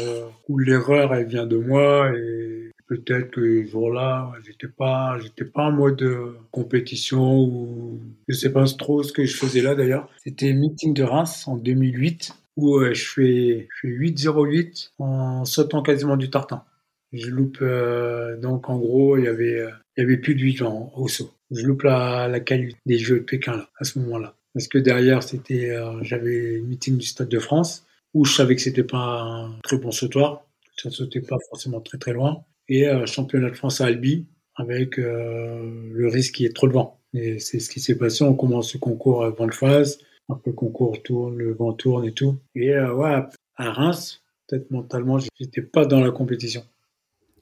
l'erreur 0.48 1.12
elle 1.12 1.26
vient 1.26 1.46
de 1.46 1.56
moi 1.56 2.12
et 2.16 2.70
peut-être 2.86 3.32
que 3.32 3.64
ce 3.64 3.68
jour-là, 3.68 4.32
j'étais 4.46 4.68
pas, 4.68 5.18
j'étais 5.20 5.44
pas 5.44 5.64
en 5.64 5.72
mode 5.72 6.04
compétition 6.52 7.42
ou 7.42 8.00
je 8.28 8.34
sais 8.34 8.52
pas 8.52 8.64
trop 8.78 9.02
ce 9.02 9.12
que 9.12 9.24
je 9.24 9.36
faisais 9.36 9.60
là 9.60 9.74
d'ailleurs. 9.74 10.08
C'était 10.22 10.52
meeting 10.52 10.94
de 10.94 11.02
Reims 11.02 11.48
en 11.48 11.56
2008 11.56 12.32
où 12.56 12.82
je 12.84 13.04
fais, 13.08 13.68
je 13.70 13.88
fais 13.88 13.88
8-0-8 13.88 14.92
en 14.98 15.44
sautant 15.44 15.82
quasiment 15.82 16.16
du 16.16 16.30
tartan. 16.30 16.64
Je 17.12 17.28
loupe 17.28 17.58
euh, 17.60 18.36
donc 18.38 18.70
en 18.70 18.78
gros 18.78 19.18
il 19.18 19.24
y 19.24 19.28
avait 19.28 19.66
il 19.96 20.00
y 20.00 20.04
avait 20.04 20.16
plus 20.16 20.34
de 20.34 20.40
8 20.40 20.62
ans 20.62 20.92
au 20.96 21.08
saut. 21.08 21.32
Je 21.50 21.66
loupe 21.66 21.82
la, 21.82 22.28
la 22.28 22.40
qualité 22.40 22.78
des 22.86 22.98
Jeux 22.98 23.20
de 23.20 23.24
Pékin 23.24 23.52
là, 23.52 23.68
à 23.78 23.84
ce 23.84 23.98
moment-là 23.98 24.34
parce 24.54 24.68
que 24.68 24.78
derrière 24.78 25.22
c'était 25.22 25.70
euh, 25.70 26.02
j'avais 26.02 26.56
le 26.56 26.62
meeting 26.62 26.98
du 26.98 27.06
Stade 27.06 27.28
de 27.28 27.38
France 27.38 27.86
où 28.14 28.24
je 28.24 28.34
savais 28.34 28.56
que 28.56 28.62
c'était 28.62 28.84
pas 28.84 29.22
un 29.22 29.58
très 29.62 29.78
bon 29.78 29.90
sautoir, 29.90 30.44
ça 30.76 30.90
sautait 30.90 31.20
pas 31.20 31.38
forcément 31.48 31.80
très 31.80 31.98
très 31.98 32.12
loin 32.12 32.44
et 32.68 32.86
euh, 32.88 33.06
championnat 33.06 33.50
de 33.50 33.56
France 33.56 33.80
à 33.80 33.86
Albi 33.86 34.26
avec 34.56 34.98
euh, 34.98 35.90
le 35.92 36.08
risque 36.08 36.34
qui 36.34 36.44
est 36.44 36.54
trop 36.54 36.66
loin. 36.66 36.92
Et 37.14 37.38
c'est 37.38 37.58
ce 37.58 37.70
qui 37.70 37.80
s'est 37.80 37.96
passé. 37.96 38.22
On 38.24 38.34
commence 38.34 38.74
le 38.74 38.80
concours 38.80 39.24
avant 39.24 39.46
le 39.46 39.52
phase, 39.52 39.98
après 40.28 40.50
le 40.50 40.56
concours 40.56 41.02
tourne, 41.02 41.36
le 41.36 41.52
vent 41.54 41.72
tourne 41.72 42.04
et 42.04 42.12
tout. 42.12 42.36
Et 42.54 42.78
ouais, 42.78 43.22
à 43.56 43.70
Reims, 43.70 44.22
peut-être 44.46 44.70
mentalement, 44.70 45.18
j'étais 45.38 45.62
pas 45.62 45.84
dans 45.84 46.00
la 46.00 46.10
compétition. 46.10 46.64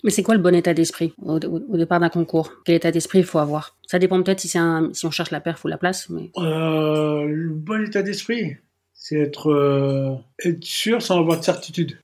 Mais 0.02 0.10
c'est 0.10 0.22
quoi 0.22 0.34
le 0.34 0.40
bon 0.40 0.54
état 0.54 0.72
d'esprit 0.72 1.12
au, 1.20 1.38
départ 1.38 2.00
d'un 2.00 2.08
concours? 2.08 2.52
Quel 2.64 2.76
état 2.76 2.90
d'esprit 2.90 3.18
il 3.18 3.24
faut 3.24 3.38
avoir? 3.38 3.76
Ça 3.86 3.98
dépend 3.98 4.22
peut-être 4.22 4.40
si, 4.40 4.48
si 4.48 4.58
on 4.58 5.10
cherche 5.10 5.30
la 5.30 5.40
perf 5.40 5.64
ou 5.64 5.68
la 5.68 5.76
place. 5.76 6.08
Mais... 6.08 6.30
Euh, 6.38 7.26
le 7.26 7.50
bon 7.50 7.86
état 7.86 8.02
d'esprit, 8.02 8.56
c'est 8.94 9.18
être, 9.18 9.50
euh, 9.50 10.14
être 10.44 10.64
sûr 10.64 11.02
sans 11.02 11.18
avoir 11.18 11.38
de 11.38 11.44
certitude. 11.44 11.98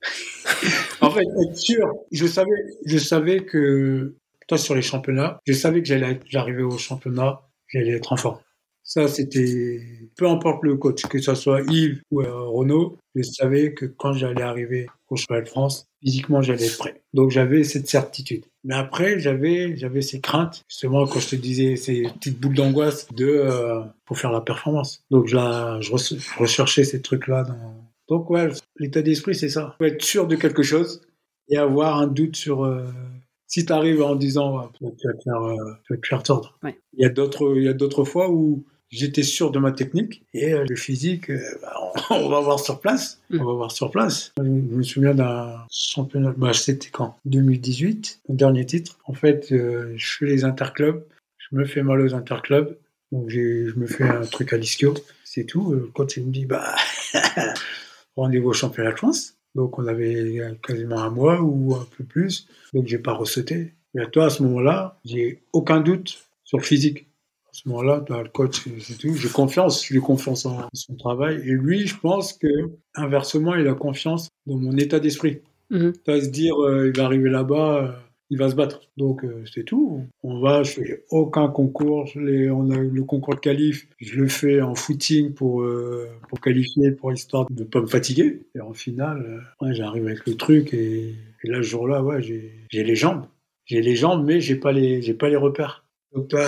en 1.01 1.11
fait, 1.13 1.23
être 1.23 1.57
sûr. 1.57 1.95
Je 2.13 2.27
savais, 2.27 2.65
je 2.85 2.99
savais 2.99 3.45
que, 3.45 4.15
toi 4.47 4.59
sur 4.59 4.75
les 4.75 4.83
championnats, 4.83 5.41
je 5.47 5.53
savais 5.53 5.83
que 5.83 5.89
j'allais 5.89 6.21
j'arrivais 6.27 6.63
au 6.63 6.79
championnat, 6.79 7.41
j'allais 7.69 7.93
être 7.93 8.13
en 8.13 8.17
forme. 8.17 8.39
Ça, 8.87 9.09
c'était, 9.09 9.81
peu 10.17 10.29
importe 10.29 10.63
le 10.63 10.77
coach, 10.77 11.03
que 11.03 11.19
ce 11.19 11.35
soit 11.35 11.61
Yves 11.63 12.01
ou 12.13 12.23
euh, 12.23 12.45
Renaud, 12.45 12.97
je 13.17 13.23
savais 13.23 13.75
que 13.75 13.85
quand 13.85 14.13
j'allais 14.13 14.43
arriver 14.43 14.87
au 15.11 15.17
championnat 15.17 15.43
de 15.43 15.49
France, 15.49 15.89
physiquement, 16.01 16.41
j'allais 16.41 16.67
être 16.67 16.79
prêt. 16.79 17.03
Donc, 17.13 17.33
j'avais 17.33 17.65
cette 17.65 17.89
certitude. 17.89 18.45
Mais 18.63 18.77
après, 18.77 19.19
j'avais, 19.19 19.77
j'avais 19.77 20.03
ces 20.03 20.21
craintes, 20.21 20.63
justement, 20.69 21.05
quand 21.09 21.19
je 21.19 21.31
te 21.31 21.37
disais 21.37 21.75
ces 21.75 22.03
petites 22.03 22.39
boules 22.39 22.55
d'angoisse 22.55 23.09
de, 23.13 23.27
euh, 23.27 23.81
pour 24.05 24.19
faire 24.19 24.31
la 24.31 24.41
performance. 24.41 25.03
Donc, 25.11 25.27
je, 25.27 25.37
je 25.37 26.39
recherchais 26.39 26.85
ces 26.85 27.03
trucs-là 27.03 27.43
dans, 27.43 27.75
donc, 28.09 28.31
ouais, 28.31 28.51
l'état 28.77 29.03
d'esprit, 29.03 29.35
c'est 29.35 29.49
ça. 29.49 29.75
Faut 29.79 29.85
être 29.85 30.01
sûr 30.01 30.29
de 30.29 30.37
quelque 30.37 30.63
chose 30.63 31.03
et 31.49 31.57
avoir 31.57 31.99
un 31.99 32.07
doute 32.07 32.37
sur, 32.37 32.65
euh, 32.65 32.87
si 33.49 33.67
tu 33.67 33.73
arrives 33.73 34.01
en 34.01 34.15
disant, 34.15 34.71
tu, 34.79 34.85
vas 34.85 34.93
te 34.93 35.23
faire, 35.25 35.41
tu 35.85 35.93
vas 35.93 35.99
te 35.99 36.07
faire 36.07 36.23
tordre. 36.23 36.57
Ouais. 36.63 36.79
Il 36.97 37.03
y 37.03 37.05
a 37.05 37.09
d'autres, 37.09 37.57
il 37.57 37.65
y 37.65 37.69
a 37.69 37.73
d'autres 37.73 38.05
fois 38.05 38.31
où 38.31 38.65
j'étais 38.97 39.23
sûr 39.23 39.51
de 39.51 39.59
ma 39.59 39.73
technique 39.73 40.25
et 40.33 40.53
euh, 40.53 40.65
le 40.69 40.77
physique, 40.77 41.31
euh, 41.31 41.41
bah, 41.63 41.75
on, 42.11 42.29
va 42.29 42.41
voir 42.41 42.59
sur 42.59 42.81
place. 42.81 43.21
Mm. 43.31 43.41
On 43.41 43.45
va 43.45 43.53
voir 43.53 43.71
sur 43.71 43.91
place. 43.91 44.33
Je 44.39 44.43
me 44.43 44.83
souviens 44.83 45.15
d'un 45.15 45.65
championnat, 45.71 46.35
bah, 46.37 46.53
c'était 46.53 46.89
quand? 46.91 47.17
2018, 47.27 48.21
mon 48.29 48.35
dernier 48.35 48.67
titre. 48.67 48.99
En 49.05 49.13
fait, 49.13 49.53
euh, 49.53 49.93
je 49.97 50.17
fais 50.17 50.27
les 50.27 50.45
interclubs, 50.45 51.05
je 51.39 51.57
me 51.57 51.65
fais 51.65 51.83
mal 51.83 52.01
aux 52.01 52.15
interclubs, 52.15 52.77
donc 53.13 53.29
je 53.29 53.79
me 53.79 53.87
fais 53.87 54.05
un 54.05 54.23
truc 54.23 54.53
à 54.53 54.57
l'ischio, 54.57 54.95
c'est 55.25 55.45
tout. 55.45 55.73
Le 55.73 55.87
coach 55.87 56.17
il 56.17 56.27
me 56.27 56.33
dit, 56.33 56.47
bah, 56.47 56.75
rendez-vous 58.17 58.49
au 58.49 58.55
championnat 58.55 58.93
de 58.93 58.97
France. 58.97 59.35
Donc 59.55 59.79
on 59.79 59.87
avait 59.87 60.43
quasiment 60.63 60.99
un 60.99 61.09
mois 61.09 61.41
ou 61.41 61.75
un 61.75 61.87
peu 61.97 62.05
plus, 62.05 62.47
donc 62.75 62.87
j'ai 62.87 62.99
pas 62.99 63.15
ressauté. 63.15 63.73
Et 63.95 64.01
à 64.01 64.07
toi, 64.07 64.27
à 64.27 64.31
ce 64.31 64.43
moment-là, 64.43 65.01
j'ai 65.07 65.43
aucun 65.55 65.81
doute 65.81 66.19
sur 66.45 66.59
le 66.59 66.63
physique 66.63 67.06
ce 67.57 67.69
moment-là, 67.71 68.05
le 68.09 68.29
coach, 68.29 68.69
c'est 68.81 68.99
tout. 68.99 69.15
J'ai 69.15 69.29
confiance, 69.29 69.87
j'ai 69.87 69.99
confiance 69.99 70.45
en 70.45 70.69
son 70.75 70.95
travail. 70.97 71.37
Et 71.37 71.53
lui, 71.53 71.87
je 71.87 71.97
pense 71.99 72.35
que, 72.35 72.49
inversement, 72.95 73.55
il 73.55 73.67
a 73.67 73.75
confiance 73.75 74.29
dans 74.47 74.57
mon 74.57 74.77
état 74.77 75.01
d'esprit. 75.01 75.41
Mm 75.71 75.91
Il 75.95 76.13
va 76.13 76.21
se 76.21 76.29
dire, 76.29 76.55
euh, 76.63 76.89
il 76.89 76.97
va 76.97 77.05
arriver 77.05 77.31
là-bas, 77.31 77.83
euh, 77.83 77.93
il 78.29 78.39
va 78.39 78.51
se 78.51 78.55
battre. 78.55 78.83
Donc, 78.99 79.25
euh, 79.25 79.43
c'est 79.53 79.65
tout. 79.65 80.05
On 80.23 80.41
va, 80.41 80.65
je 80.65 80.73
fais 80.73 81.05
aucun 81.11 81.49
concours. 81.49 82.11
Les, 82.15 82.51
on 82.51 82.71
a 82.71 82.77
le 82.79 83.05
concours 83.05 83.37
de 83.37 83.41
qualif, 83.41 83.89
je 83.99 84.21
le 84.21 84.29
fais 84.29 84.61
en 84.61 84.75
footing 84.75 85.33
pour, 85.33 85.65
pour 86.29 86.41
qualifier, 86.41 86.91
pour 86.91 87.11
histoire 87.13 87.47
de 87.51 87.61
ne 87.63 87.67
pas 87.67 87.81
me 87.81 87.87
fatiguer. 87.87 88.43
Et 88.55 88.61
en 88.61 88.75
finale, 88.75 89.43
ouais, 89.63 89.75
j'arrive 89.75 90.07
avec 90.07 90.27
le 90.27 90.35
truc. 90.35 90.75
Et, 90.75 91.15
et 91.43 91.49
là, 91.49 91.59
ce 91.59 91.69
jour-là, 91.69 92.03
ouais, 92.03 92.21
j'ai 92.23 92.85
les 92.85 92.97
jambes. 92.97 93.25
J'ai 93.65 93.81
les 93.81 93.97
jambes, 93.97 94.25
mais 94.27 94.41
j'ai 94.43 94.57
pas 94.57 94.73
les, 94.73 95.01
j'ai 95.01 95.15
pas 95.15 95.31
les 95.31 95.37
repères. 95.37 95.86
Donc 96.17 96.29
toi, 96.29 96.47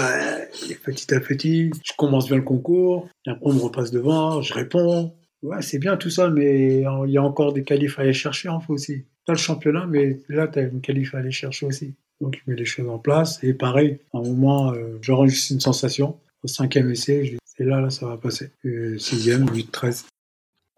petit 0.82 1.14
à 1.14 1.20
petit, 1.20 1.70
je 1.84 1.92
commence 1.98 2.26
bien 2.26 2.36
le 2.36 2.42
concours, 2.42 3.06
et 3.26 3.30
après 3.30 3.50
on 3.50 3.52
me 3.52 3.60
repasse 3.60 3.90
devant, 3.90 4.40
je 4.40 4.54
réponds. 4.54 5.14
Ouais, 5.42 5.60
c'est 5.60 5.78
bien 5.78 5.98
tout 5.98 6.08
ça, 6.08 6.30
mais 6.30 6.78
il 6.78 7.10
y 7.10 7.18
a 7.18 7.22
encore 7.22 7.52
des 7.52 7.64
qualifs 7.64 7.98
à 7.98 8.02
aller 8.02 8.14
chercher 8.14 8.48
en 8.48 8.60
fait 8.60 8.72
aussi. 8.72 9.04
T'as 9.26 9.34
le 9.34 9.38
championnat, 9.38 9.86
mais 9.86 10.20
là, 10.30 10.48
tu 10.48 10.58
as 10.58 10.62
une 10.62 10.80
qualif 10.80 11.14
à 11.14 11.18
aller 11.18 11.32
chercher 11.32 11.66
aussi. 11.66 11.94
Donc 12.22 12.34
je 12.34 12.50
mets 12.50 12.56
les 12.56 12.64
choses 12.64 12.88
en 12.88 12.98
place. 12.98 13.44
Et 13.44 13.52
pareil, 13.52 13.98
à 14.14 14.18
un 14.18 14.22
moment, 14.22 14.72
euh, 14.72 14.98
j'enregistre 15.02 15.52
une 15.52 15.60
sensation. 15.60 16.18
Au 16.42 16.48
cinquième 16.48 16.90
essai, 16.90 17.26
je 17.26 17.30
dis, 17.32 17.38
c'est 17.44 17.64
là, 17.64 17.82
là, 17.82 17.90
ça 17.90 18.06
va 18.06 18.16
passer. 18.16 18.50
sixième, 18.96 19.46
8, 19.52 19.70
13. 19.70 20.06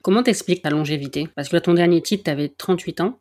Comment 0.02 0.22
t'expliques 0.22 0.62
ta 0.62 0.70
longévité? 0.70 1.28
Parce 1.34 1.48
que 1.48 1.56
là, 1.56 1.60
ton 1.60 1.74
dernier 1.74 2.00
titre, 2.00 2.24
tu 2.24 2.30
avais 2.30 2.48
38 2.48 3.00
ans. 3.02 3.18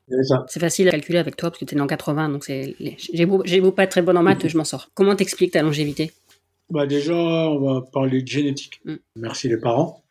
C'est 0.47 0.59
facile 0.59 0.87
à 0.87 0.91
calculer 0.91 1.19
avec 1.19 1.35
toi 1.35 1.49
parce 1.49 1.59
que 1.59 1.65
tu 1.65 1.75
es 1.75 1.77
dans 1.77 1.87
80, 1.87 2.29
donc 2.29 2.45
j'ai 2.47 3.25
beau, 3.25 3.43
beau 3.43 3.71
pas 3.71 3.83
être 3.83 3.91
très 3.91 4.01
bon 4.01 4.17
en 4.17 4.23
maths, 4.23 4.47
je 4.47 4.57
m'en 4.57 4.63
sors. 4.63 4.89
Comment 4.93 5.15
t'expliques 5.15 5.51
ta 5.51 5.61
longévité? 5.61 6.11
Bah 6.69 6.85
Déjà, 6.85 7.15
on 7.15 7.59
va 7.59 7.81
parler 7.81 8.21
de 8.21 8.27
génétique. 8.27 8.79
Mm. 8.85 8.95
Merci 9.17 9.49
les 9.49 9.57
parents. 9.57 10.03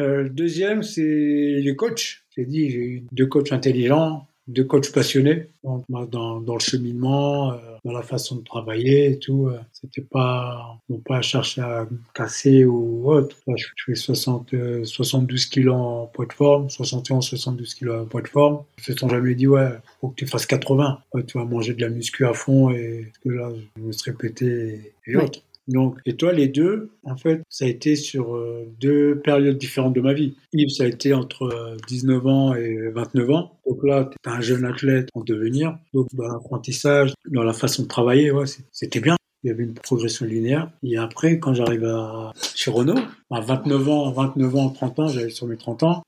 Euh, 0.00 0.28
deuxième, 0.28 0.82
c'est 0.82 1.02
les 1.02 1.76
coachs. 1.76 2.22
J'ai 2.36 2.44
dit, 2.44 2.70
j'ai 2.70 2.78
eu 2.78 3.06
deux 3.12 3.26
coachs 3.26 3.52
intelligents, 3.52 4.26
deux 4.48 4.64
coachs 4.64 4.92
passionnés 4.92 5.48
dans, 5.88 6.04
dans, 6.06 6.54
le 6.54 6.60
cheminement, 6.60 7.52
euh, 7.52 7.56
dans 7.84 7.92
la 7.92 8.02
façon 8.02 8.36
de 8.36 8.44
travailler 8.44 9.12
et 9.12 9.18
tout. 9.18 9.48
Euh, 9.48 9.58
c'était 9.72 10.02
pas, 10.02 10.78
non 10.88 10.98
pas 10.98 11.20
chercher 11.22 11.62
à 11.62 11.86
casser 12.14 12.64
ou 12.64 13.10
autre. 13.10 13.36
je, 13.56 13.66
fais 13.84 13.94
60, 13.94 14.54
72 14.84 15.46
kilos 15.46 15.74
en 15.74 16.06
poids 16.06 16.26
de 16.26 16.32
forme, 16.32 16.70
71, 16.70 17.24
72 17.24 17.74
kilos 17.74 18.02
en 18.02 18.06
poids 18.06 18.22
de 18.22 18.28
forme. 18.28 18.62
Ils 18.78 18.84
se 18.84 18.92
sont 18.94 19.08
jamais 19.08 19.34
dit, 19.34 19.46
ouais, 19.46 19.70
faut 20.00 20.08
que 20.08 20.16
tu 20.16 20.26
fasses 20.26 20.46
80. 20.46 21.00
tu 21.26 21.38
vas 21.38 21.44
manger 21.44 21.74
de 21.74 21.80
la 21.80 21.88
muscu 21.88 22.24
à 22.24 22.32
fond 22.32 22.70
et 22.70 23.12
que 23.24 23.30
là, 23.30 23.50
je 23.76 23.82
me 23.82 23.92
serais 23.92 24.12
pété 24.12 24.92
et 25.06 25.16
autres. 25.16 25.40
Donc, 25.68 25.98
et 26.06 26.16
toi, 26.16 26.32
les 26.32 26.48
deux, 26.48 26.90
en 27.02 27.16
fait, 27.16 27.42
ça 27.48 27.64
a 27.64 27.68
été 27.68 27.96
sur 27.96 28.36
euh, 28.36 28.66
deux 28.80 29.20
périodes 29.20 29.58
différentes 29.58 29.94
de 29.94 30.00
ma 30.00 30.12
vie. 30.12 30.36
Yves, 30.52 30.70
ça 30.70 30.84
a 30.84 30.86
été 30.86 31.12
entre 31.12 31.76
19 31.88 32.24
euh, 32.24 32.28
ans 32.28 32.54
et 32.54 32.90
29 32.90 33.30
ans. 33.30 33.58
Donc 33.66 33.82
là, 33.82 34.08
tu 34.10 34.16
es 34.24 34.32
un 34.32 34.40
jeune 34.40 34.64
athlète 34.64 35.08
en 35.14 35.22
devenir. 35.22 35.76
Donc, 35.92 36.06
dans 36.12 36.28
l'apprentissage, 36.28 37.14
dans 37.30 37.42
la 37.42 37.52
façon 37.52 37.82
de 37.82 37.88
travailler, 37.88 38.30
c'était 38.70 39.00
bien. 39.00 39.16
Il 39.42 39.48
y 39.48 39.50
avait 39.50 39.64
une 39.64 39.74
progression 39.74 40.26
linéaire. 40.26 40.70
Et 40.82 40.96
après, 40.96 41.38
quand 41.38 41.54
j'arrive 41.54 41.84
à 41.84 42.32
chez 42.54 42.70
Renault, 42.70 42.98
à 43.30 43.40
29 43.40 43.88
ans, 43.88 44.10
29 44.12 44.56
ans, 44.56 44.70
30 44.70 44.98
ans, 45.00 45.08
j'allais 45.08 45.30
sur 45.30 45.46
mes 45.46 45.56
30 45.56 45.82
ans, 45.82 46.02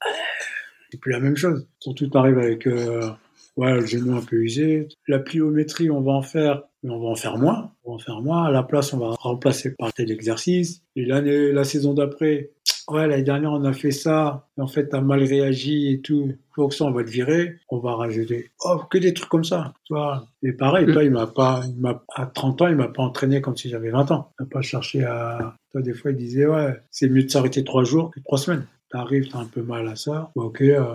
c'est 0.91 0.99
plus 0.99 1.13
la 1.13 1.21
même 1.21 1.37
chose. 1.37 1.67
Surtout, 1.81 2.09
tu 2.09 2.17
arrives 2.17 2.39
avec 2.39 2.67
euh, 2.67 3.11
le 3.57 3.87
genou 3.87 4.17
un 4.17 4.23
peu 4.23 4.37
usé. 4.37 4.89
La 5.07 5.19
pliométrie, 5.19 5.91
on 5.91 6.01
va 6.01 6.13
en 6.13 6.23
faire 6.23 6.63
mais 6.83 6.91
on 6.91 7.01
va 7.01 7.09
en 7.09 7.15
faire 7.15 7.39
moins. 7.39 7.73
On 7.85 7.91
va 7.91 7.95
en 7.97 7.99
faire 7.99 8.21
moins. 8.21 8.45
À 8.45 8.51
la 8.51 8.63
place, 8.63 8.93
on 8.93 8.99
va 8.99 9.11
remplacer 9.11 9.75
par 9.75 9.93
tel 9.93 10.11
exercice. 10.11 10.83
Et 10.97 11.05
l'année, 11.05 11.53
la 11.53 11.65
saison 11.65 11.95
d'après, 11.95 12.51
ouais, 12.89 13.07
l'année 13.07 13.23
dernière, 13.23 13.53
on 13.53 13.65
a 13.65 13.73
fait 13.73 13.91
ça. 13.91 14.47
Et 14.57 14.61
en 14.61 14.67
fait, 14.67 14.89
t'as 14.89 15.01
mal 15.01 15.23
réagi 15.23 15.93
et 15.93 16.01
tout. 16.01 16.33
Donc 16.57 16.73
ça, 16.75 16.85
on 16.85 16.91
va 16.91 17.03
le 17.03 17.09
virer. 17.09 17.57
On 17.69 17.79
va 17.79 17.95
rajouter. 17.95 18.51
Oh, 18.65 18.81
que 18.91 18.99
des 18.99 19.15
trucs 19.15 19.29
comme 19.29 19.45
ça. 19.45 19.73
Tu 19.85 19.95
vois. 19.95 20.27
Et 20.43 20.53
pareil, 20.53 20.87
toi, 20.93 21.03
il 21.03 21.11
m'a 21.11 21.27
pas, 21.27 21.63
il 21.67 21.81
m'a, 21.81 22.03
à 22.15 22.27
30 22.27 22.63
ans, 22.63 22.69
il 22.69 22.77
m'a 22.77 22.89
pas 22.89 23.03
entraîné 23.03 23.41
comme 23.41 23.57
si 23.57 23.69
j'avais 23.69 23.91
20 23.91 24.11
ans. 24.11 24.33
Il 24.39 24.45
m'a 24.45 24.49
pas 24.49 24.63
cherché 24.63 25.05
à, 25.05 25.57
toi, 25.73 25.83
des 25.83 25.95
fois, 25.95 26.13
il 26.13 26.17
disait, 26.17 26.47
ouais, 26.47 26.77
c'est 26.91 27.09
mieux 27.09 27.25
de 27.25 27.29
s'arrêter 27.29 27.65
trois 27.65 27.85
jours 27.85 28.11
que 28.13 28.21
trois 28.21 28.39
semaines. 28.39 28.67
T'arrives, 28.91 29.29
t'as 29.29 29.41
un 29.41 29.47
peu 29.47 29.63
mal 29.63 29.87
à 29.87 29.97
ça. 29.97 30.31
Ok, 30.35 30.63
euh, 30.63 30.87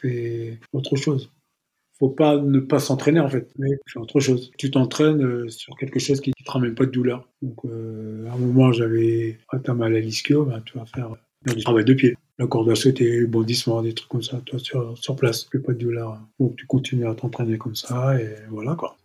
fais 0.00 0.58
autre 0.72 0.96
chose 0.96 1.30
faut 2.02 2.08
pas 2.08 2.36
ne 2.36 2.58
pas 2.58 2.80
s'entraîner 2.80 3.20
en 3.20 3.28
fait, 3.28 3.48
mais 3.58 3.68
fais 3.86 4.00
autre 4.00 4.18
chose. 4.18 4.50
Tu 4.58 4.72
t'entraînes 4.72 5.22
euh, 5.22 5.48
sur 5.48 5.76
quelque 5.76 6.00
chose 6.00 6.20
qui 6.20 6.30
ne 6.30 6.44
te 6.44 6.50
ramène 6.50 6.74
pas 6.74 6.84
de 6.84 6.90
douleur. 6.90 7.28
Donc 7.42 7.64
euh, 7.64 8.26
à 8.28 8.34
un 8.34 8.38
moment 8.38 8.72
j'avais 8.72 9.38
t'as 9.62 9.72
mal 9.72 9.94
à 9.94 10.00
l'ischio, 10.00 10.44
ben, 10.44 10.60
tu 10.64 10.76
vas 10.76 10.84
faire 10.84 11.14
du 11.46 11.62
travail 11.62 11.84
de 11.84 11.94
pied. 11.94 12.16
La 12.40 12.48
corde 12.48 12.70
à 12.70 12.74
sauter, 12.74 13.24
bondissement, 13.26 13.82
des 13.82 13.94
trucs 13.94 14.08
comme 14.08 14.22
ça, 14.22 14.42
toi 14.44 14.58
sur, 14.58 14.98
sur 14.98 15.14
place, 15.14 15.44
plus 15.44 15.60
pas 15.60 15.74
de 15.74 15.78
douleur. 15.78 16.18
Donc 16.40 16.56
tu 16.56 16.66
continues 16.66 17.06
à 17.06 17.14
t'entraîner 17.14 17.56
comme 17.56 17.76
ça 17.76 18.20
et 18.20 18.34
voilà 18.50 18.74
quoi. 18.74 18.96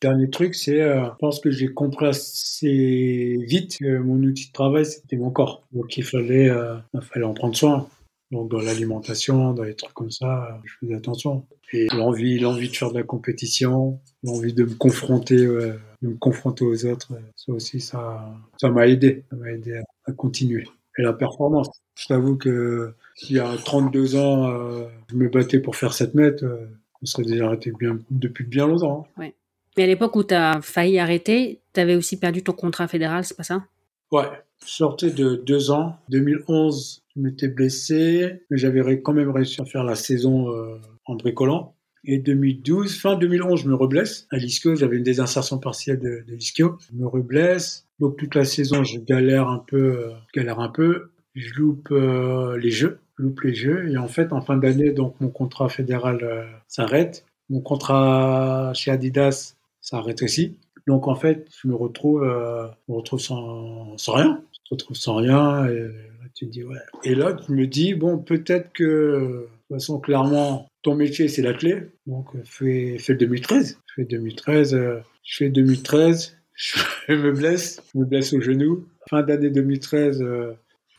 Dernier 0.00 0.30
truc, 0.30 0.54
c'est, 0.54 0.80
euh, 0.80 1.06
je 1.06 1.18
pense 1.18 1.40
que 1.40 1.50
j'ai 1.50 1.72
compris 1.72 2.06
assez 2.06 3.38
vite 3.48 3.78
que 3.78 3.98
mon 3.98 4.22
outil 4.22 4.48
de 4.48 4.52
travail, 4.52 4.86
c'était 4.86 5.16
mon 5.16 5.30
corps. 5.30 5.62
Donc 5.72 5.96
il 5.96 6.04
fallait, 6.04 6.50
euh, 6.50 6.76
il 6.92 7.00
fallait 7.00 7.24
en 7.24 7.34
prendre 7.34 7.56
soin. 7.56 7.88
Donc 8.34 8.50
dans 8.50 8.60
l'alimentation, 8.60 9.52
dans 9.52 9.62
les 9.62 9.76
trucs 9.76 9.94
comme 9.94 10.10
ça, 10.10 10.60
je 10.64 10.72
faisais 10.80 10.96
attention. 10.96 11.46
Et 11.72 11.86
l'envie, 11.94 12.40
l'envie 12.40 12.68
de 12.68 12.74
faire 12.74 12.90
de 12.90 12.98
la 12.98 13.04
compétition, 13.04 14.00
l'envie 14.24 14.52
de 14.52 14.64
me 14.64 14.74
confronter, 14.74 15.36
de 15.36 15.78
me 16.02 16.16
confronter 16.16 16.64
aux 16.64 16.84
autres, 16.84 17.12
ça 17.36 17.52
aussi, 17.52 17.80
ça, 17.80 18.34
ça 18.60 18.70
m'a 18.70 18.88
aidé, 18.88 19.22
ça 19.30 19.36
m'a 19.36 19.52
aidé 19.52 19.80
à, 20.06 20.12
continuer. 20.12 20.66
Et 20.98 21.02
la 21.02 21.12
performance. 21.12 21.68
Je 21.96 22.08
t'avoue 22.08 22.36
que 22.36 22.92
il 23.28 23.36
y 23.36 23.38
a 23.38 23.56
32 23.56 24.16
ans, 24.16 24.48
euh, 24.48 24.88
je 25.10 25.14
me 25.14 25.28
battais 25.28 25.60
pour 25.60 25.76
faire 25.76 25.92
7 25.92 26.14
mètres, 26.14 26.44
euh, 26.44 26.66
on 27.02 27.06
serait 27.06 27.22
déjà 27.22 27.46
arrêté 27.46 27.70
bien, 27.78 28.00
depuis 28.10 28.44
bien 28.44 28.66
longtemps. 28.66 29.06
Hein. 29.16 29.20
Ouais. 29.20 29.34
Mais 29.76 29.84
à 29.84 29.86
l'époque 29.86 30.16
où 30.16 30.24
tu 30.24 30.34
as 30.34 30.60
failli 30.60 30.98
arrêter, 30.98 31.60
tu 31.72 31.78
avais 31.80 31.94
aussi 31.94 32.18
perdu 32.18 32.42
ton 32.42 32.52
contrat 32.52 32.88
fédéral, 32.88 33.24
c'est 33.24 33.36
pas 33.36 33.44
ça? 33.44 33.64
Ouais, 34.10 34.26
sortais 34.66 35.10
de 35.10 35.34
deux 35.34 35.70
ans. 35.70 35.98
2011, 36.10 37.02
je 37.14 37.20
m'étais 37.20 37.48
blessé, 37.48 38.42
mais 38.50 38.58
j'avais 38.58 39.00
quand 39.02 39.12
même 39.12 39.30
réussi 39.30 39.60
à 39.60 39.64
faire 39.64 39.84
la 39.84 39.94
saison 39.94 40.50
euh, 40.50 40.78
en 41.06 41.16
bricolant. 41.16 41.74
Et 42.04 42.18
2012, 42.18 42.98
fin 42.98 43.16
2011, 43.16 43.62
je 43.62 43.68
me 43.68 43.74
reblesse 43.74 44.26
à 44.30 44.36
l'ischio. 44.36 44.74
J'avais 44.74 44.96
une 44.96 45.02
désinsertion 45.02 45.58
partielle 45.58 46.00
de, 46.00 46.24
de 46.26 46.34
l'ischio. 46.34 46.76
Je 46.90 46.96
me 46.96 47.06
reblesse. 47.06 47.86
Donc 47.98 48.16
toute 48.16 48.34
la 48.34 48.44
saison, 48.44 48.84
je 48.84 48.98
galère 48.98 49.48
un 49.48 49.64
peu, 49.66 49.76
euh, 49.76 50.10
galère 50.34 50.60
un 50.60 50.68
peu. 50.68 51.10
Je 51.34 51.54
loupe 51.54 51.88
euh, 51.90 52.56
les 52.58 52.70
jeux, 52.70 52.98
je 53.18 53.24
loupe 53.24 53.40
les 53.40 53.54
jeux. 53.54 53.90
Et 53.90 53.96
en 53.96 54.08
fait, 54.08 54.32
en 54.32 54.40
fin 54.40 54.56
d'année, 54.56 54.90
donc 54.90 55.20
mon 55.20 55.28
contrat 55.28 55.68
fédéral 55.68 56.46
s'arrête. 56.68 57.24
Mon 57.50 57.60
contrat 57.60 58.72
chez 58.74 58.90
Adidas 58.90 59.56
s'arrête 59.80 60.22
aussi. 60.22 60.56
Donc 60.86 61.08
en 61.08 61.14
fait, 61.14 61.48
je 61.62 61.68
me 61.68 61.74
retrouve, 61.74 62.22
euh, 62.24 62.66
me 62.88 62.94
retrouve 62.94 63.20
sans 63.20 63.96
rien. 64.06 64.42
Je 64.64 64.74
me 64.74 64.76
retrouve 64.76 64.96
sans 64.96 65.16
rien. 65.16 65.66
Et 65.66 65.90
tu 66.34 66.46
te 66.46 66.50
dis, 66.50 66.64
ouais. 66.64 66.78
Et 67.04 67.14
là, 67.14 67.34
tu 67.34 67.52
me 67.52 67.66
dis, 67.66 67.94
bon, 67.94 68.18
peut-être 68.18 68.72
que, 68.72 68.82
de 68.82 69.48
toute 69.68 69.76
façon, 69.76 69.98
clairement, 69.98 70.68
ton 70.82 70.94
métier, 70.94 71.28
c'est 71.28 71.42
la 71.42 71.54
clé. 71.54 71.82
Donc, 72.06 72.28
fais, 72.44 72.98
fais 72.98 73.14
2013. 73.14 73.78
Je 73.86 73.92
fais 73.94 74.04
2013. 74.04 74.74
Euh, 74.74 75.00
je 75.22 75.36
fais 75.36 75.50
2013. 75.50 76.36
Je 77.08 77.14
me 77.14 77.32
blesse. 77.32 77.82
Je 77.92 77.98
me 77.98 78.04
blesse 78.04 78.32
au 78.32 78.40
genou. 78.40 78.86
Fin 79.10 79.22
d'année 79.22 79.50
2013, 79.50 80.22
euh, 80.22 80.52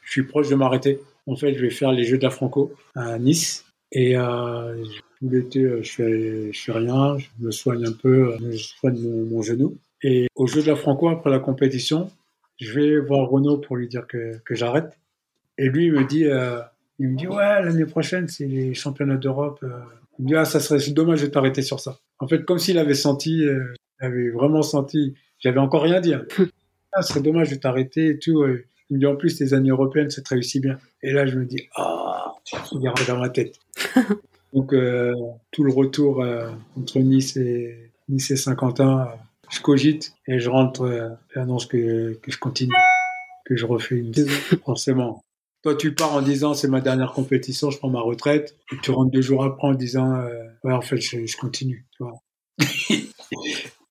je 0.04 0.12
suis 0.12 0.24
proche 0.24 0.50
de 0.50 0.56
m'arrêter. 0.56 1.00
En 1.28 1.36
fait, 1.36 1.54
je 1.56 1.62
vais 1.62 1.72
faire 1.72 1.92
les 1.92 2.04
Jeux 2.04 2.18
de 2.18 2.24
la 2.24 2.30
Franco 2.30 2.74
à 2.94 3.18
Nice. 3.18 3.66
Et 3.92 4.18
euh, 4.18 4.84
tout 5.20 5.30
l'été, 5.30 5.60
euh, 5.60 5.82
je 5.82 5.92
fais, 5.92 6.52
je 6.52 6.62
fais 6.62 6.72
rien, 6.72 7.18
je 7.18 7.28
me 7.40 7.52
soigne 7.52 7.86
un 7.86 7.94
peu, 7.94 8.34
euh, 8.34 8.52
je 8.52 8.58
soigne 8.58 9.00
mon, 9.00 9.42
genou. 9.42 9.78
Et 10.04 10.28
au 10.36 10.48
jeu 10.48 10.62
de 10.62 10.68
la 10.68 10.76
Franco, 10.76 11.08
après 11.10 11.30
la 11.30 11.40
compétition, 11.40 12.12
je 12.58 12.74
vais 12.74 13.00
voir 13.00 13.30
Renaud 13.30 13.58
pour 13.58 13.76
lui 13.76 13.88
dire 13.88 14.08
que, 14.08 14.38
que 14.46 14.56
j'arrête. 14.56 14.98
Et 15.58 15.70
lui, 15.70 15.88
il 15.88 15.94
me 15.94 16.06
dit, 16.06 16.26
euh, 16.26 16.60
il 17.00 17.10
me 17.10 17.18
dit, 17.18 17.28
ouais, 17.28 17.62
l'année 17.64 17.86
prochaine, 17.86 18.28
c'est 18.28 18.46
les 18.46 18.74
championnats 18.74 19.18
d'Europe. 19.18 19.64
Il 20.20 20.24
me 20.24 20.28
dit, 20.30 20.36
ah, 20.36 20.46
ça 20.46 20.60
serait 20.60 20.80
dommage 20.92 21.22
de 21.22 21.28
t'arrêter 21.28 21.62
sur 21.62 21.80
ça. 21.80 22.00
En 22.20 22.28
fait, 22.28 22.44
comme 22.46 22.60
s'il 22.60 22.78
avait 22.78 22.94
senti, 22.94 23.40
il 23.40 23.76
avait 24.00 24.30
vraiment 24.30 24.62
senti, 24.62 25.16
j'avais 25.40 25.60
encore 25.60 25.84
rien 25.84 26.02
dit. 26.02 26.14
Ah, 26.98 27.02
ce 27.02 27.10
serait 27.10 27.22
dommage 27.22 27.50
de 27.50 27.56
t'arrêter 27.56 28.12
et 28.12 28.20
tout. 28.20 28.46
Il 28.90 28.96
me 28.96 29.00
dit, 29.00 29.06
en 29.06 29.18
plus, 29.18 29.38
les 29.42 29.54
années 29.54 29.72
européennes, 29.72 30.10
c'est 30.10 30.26
réussi 30.26 30.62
bien. 30.62 30.78
Et 31.04 31.12
là, 31.12 31.26
je 31.26 31.38
me 31.38 31.44
dis, 31.44 31.68
ah, 31.76 32.36
je 32.46 32.78
garde 32.78 33.06
dans 33.06 33.18
ma 33.18 33.28
tête. 33.28 33.60
Donc 34.56 34.72
euh, 34.72 35.14
tout 35.52 35.66
le 35.66 35.74
retour 35.74 36.22
euh, 36.22 36.50
entre 36.78 37.00
Nice 37.00 37.36
et 37.36 37.92
Nice 38.08 38.32
et 38.32 38.38
Saint-Quentin, 38.38 39.02
euh, 39.02 39.16
je 39.56 39.62
cogite 39.62 40.14
et 40.28 40.40
je 40.40 40.50
rentre 40.50 41.18
et 41.36 41.40
annonce 41.40 41.66
que, 41.66 42.14
que 42.22 42.32
je 42.32 42.38
continue, 42.38 42.74
que 43.46 43.56
je 43.56 43.66
refais 43.66 43.96
une 43.96 44.14
saison, 44.14 44.32
forcément. 44.66 45.24
Toi, 45.64 45.76
tu 45.76 45.96
pars 45.96 46.14
en 46.14 46.22
disant 46.22 46.54
c'est 46.54 46.68
ma 46.68 46.82
dernière 46.82 47.14
compétition, 47.14 47.72
je 47.72 47.80
prends 47.80 47.90
ma 47.90 48.02
retraite, 48.02 48.56
et 48.72 48.76
tu 48.84 48.92
rentres 48.92 49.12
deux 49.12 49.22
jours 49.22 49.44
après 49.44 49.68
en 49.68 49.74
disant 49.74 50.24
ouais 50.64 50.74
en 50.74 50.82
fait 50.82 50.98
je, 50.98 51.26
je 51.26 51.38
continue, 51.38 51.86
tu 51.98 52.04
vois. 52.04 52.22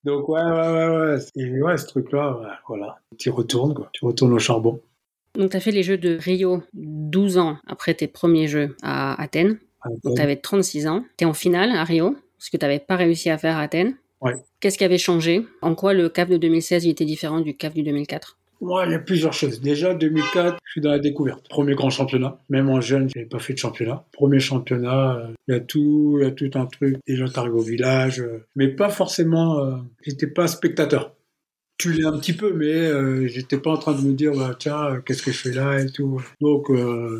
Donc 0.05 0.29
ouais 0.29 0.41
ouais 0.41 0.51
ouais 0.51 0.87
ouais 0.87 1.17
et 1.35 1.61
ouais 1.61 1.77
ce 1.77 1.87
truc-là, 1.87 2.59
voilà, 2.67 2.99
tu 3.17 3.31
retournes 3.31 3.73
quoi, 3.73 3.89
tu 3.91 4.05
retournes 4.05 4.33
au 4.33 4.39
charbon. 4.39 4.79
Donc 5.35 5.51
tu 5.51 5.57
as 5.57 5.59
fait 5.59 5.71
les 5.71 5.83
Jeux 5.83 5.97
de 5.97 6.15
Rio 6.15 6.63
12 6.73 7.37
ans 7.39 7.57
après 7.67 7.93
tes 7.93 8.07
premiers 8.07 8.47
Jeux 8.47 8.75
à 8.83 9.21
Athènes. 9.21 9.57
Donc, 10.03 10.15
tu 10.15 10.21
avais 10.21 10.37
36 10.37 10.87
ans. 10.87 11.03
Tu 11.17 11.25
es 11.25 11.27
en 11.27 11.33
finale 11.33 11.71
à 11.71 11.83
Rio, 11.83 12.15
ce 12.39 12.49
que 12.49 12.57
tu 12.57 12.65
n'avais 12.65 12.79
pas 12.79 12.95
réussi 12.95 13.29
à 13.29 13.37
faire 13.37 13.57
à 13.57 13.61
Athènes. 13.61 13.95
Ouais. 14.25 14.33
Qu'est-ce 14.59 14.77
qui 14.77 14.83
avait 14.83 14.97
changé? 14.97 15.45
En 15.61 15.75
quoi 15.75 15.93
le 15.93 16.09
CAF 16.09 16.29
de 16.29 16.37
2016 16.37 16.85
il 16.85 16.89
était 16.89 17.05
différent 17.05 17.39
du 17.39 17.55
CAF 17.55 17.73
du 17.73 17.83
2004 17.83 18.37
Ouais, 18.61 18.85
il 18.87 18.91
y 18.91 18.95
a 18.95 18.99
plusieurs 18.99 19.33
choses. 19.33 19.61
Déjà, 19.61 19.93
2004, 19.93 20.57
je 20.63 20.71
suis 20.71 20.81
dans 20.81 20.91
la 20.91 20.99
découverte. 20.99 21.47
Premier 21.49 21.75
grand 21.75 21.89
championnat. 21.89 22.39
Même 22.49 22.69
en 22.69 22.81
jeune, 22.81 23.09
je 23.13 23.19
n'avais 23.19 23.29
pas 23.29 23.39
fait 23.39 23.53
de 23.53 23.59
championnat. 23.59 24.05
Premier 24.11 24.39
championnat, 24.39 25.15
euh, 25.15 25.27
il 25.47 25.53
y 25.53 25.57
a 25.57 25.59
tout, 25.59 26.17
il 26.19 26.23
y 26.23 26.27
a 26.27 26.31
tout 26.31 26.49
un 26.55 26.65
truc. 26.65 26.97
Déjà, 27.05 27.27
t'arrives 27.27 27.55
au 27.55 27.61
village, 27.61 28.21
euh, 28.21 28.45
mais 28.55 28.69
pas 28.69 28.89
forcément. 28.89 29.59
Euh, 29.59 29.75
j'étais 30.01 30.27
pas 30.27 30.47
spectateur 30.47 31.11
tu 31.77 31.91
l'es 31.91 32.05
un 32.05 32.17
petit 32.17 32.31
peu, 32.31 32.53
mais 32.53 32.73
euh, 32.73 33.27
j'étais 33.27 33.57
pas 33.57 33.69
en 33.69 33.77
train 33.77 33.91
de 33.91 33.99
me 33.99 34.13
dire 34.13 34.31
bah, 34.31 34.55
tiens 34.57 35.01
qu'est-ce 35.05 35.21
que 35.21 35.33
je 35.33 35.37
fais 35.37 35.51
là 35.51 35.81
et 35.81 35.87
tout. 35.87 36.23
Donc 36.39 36.71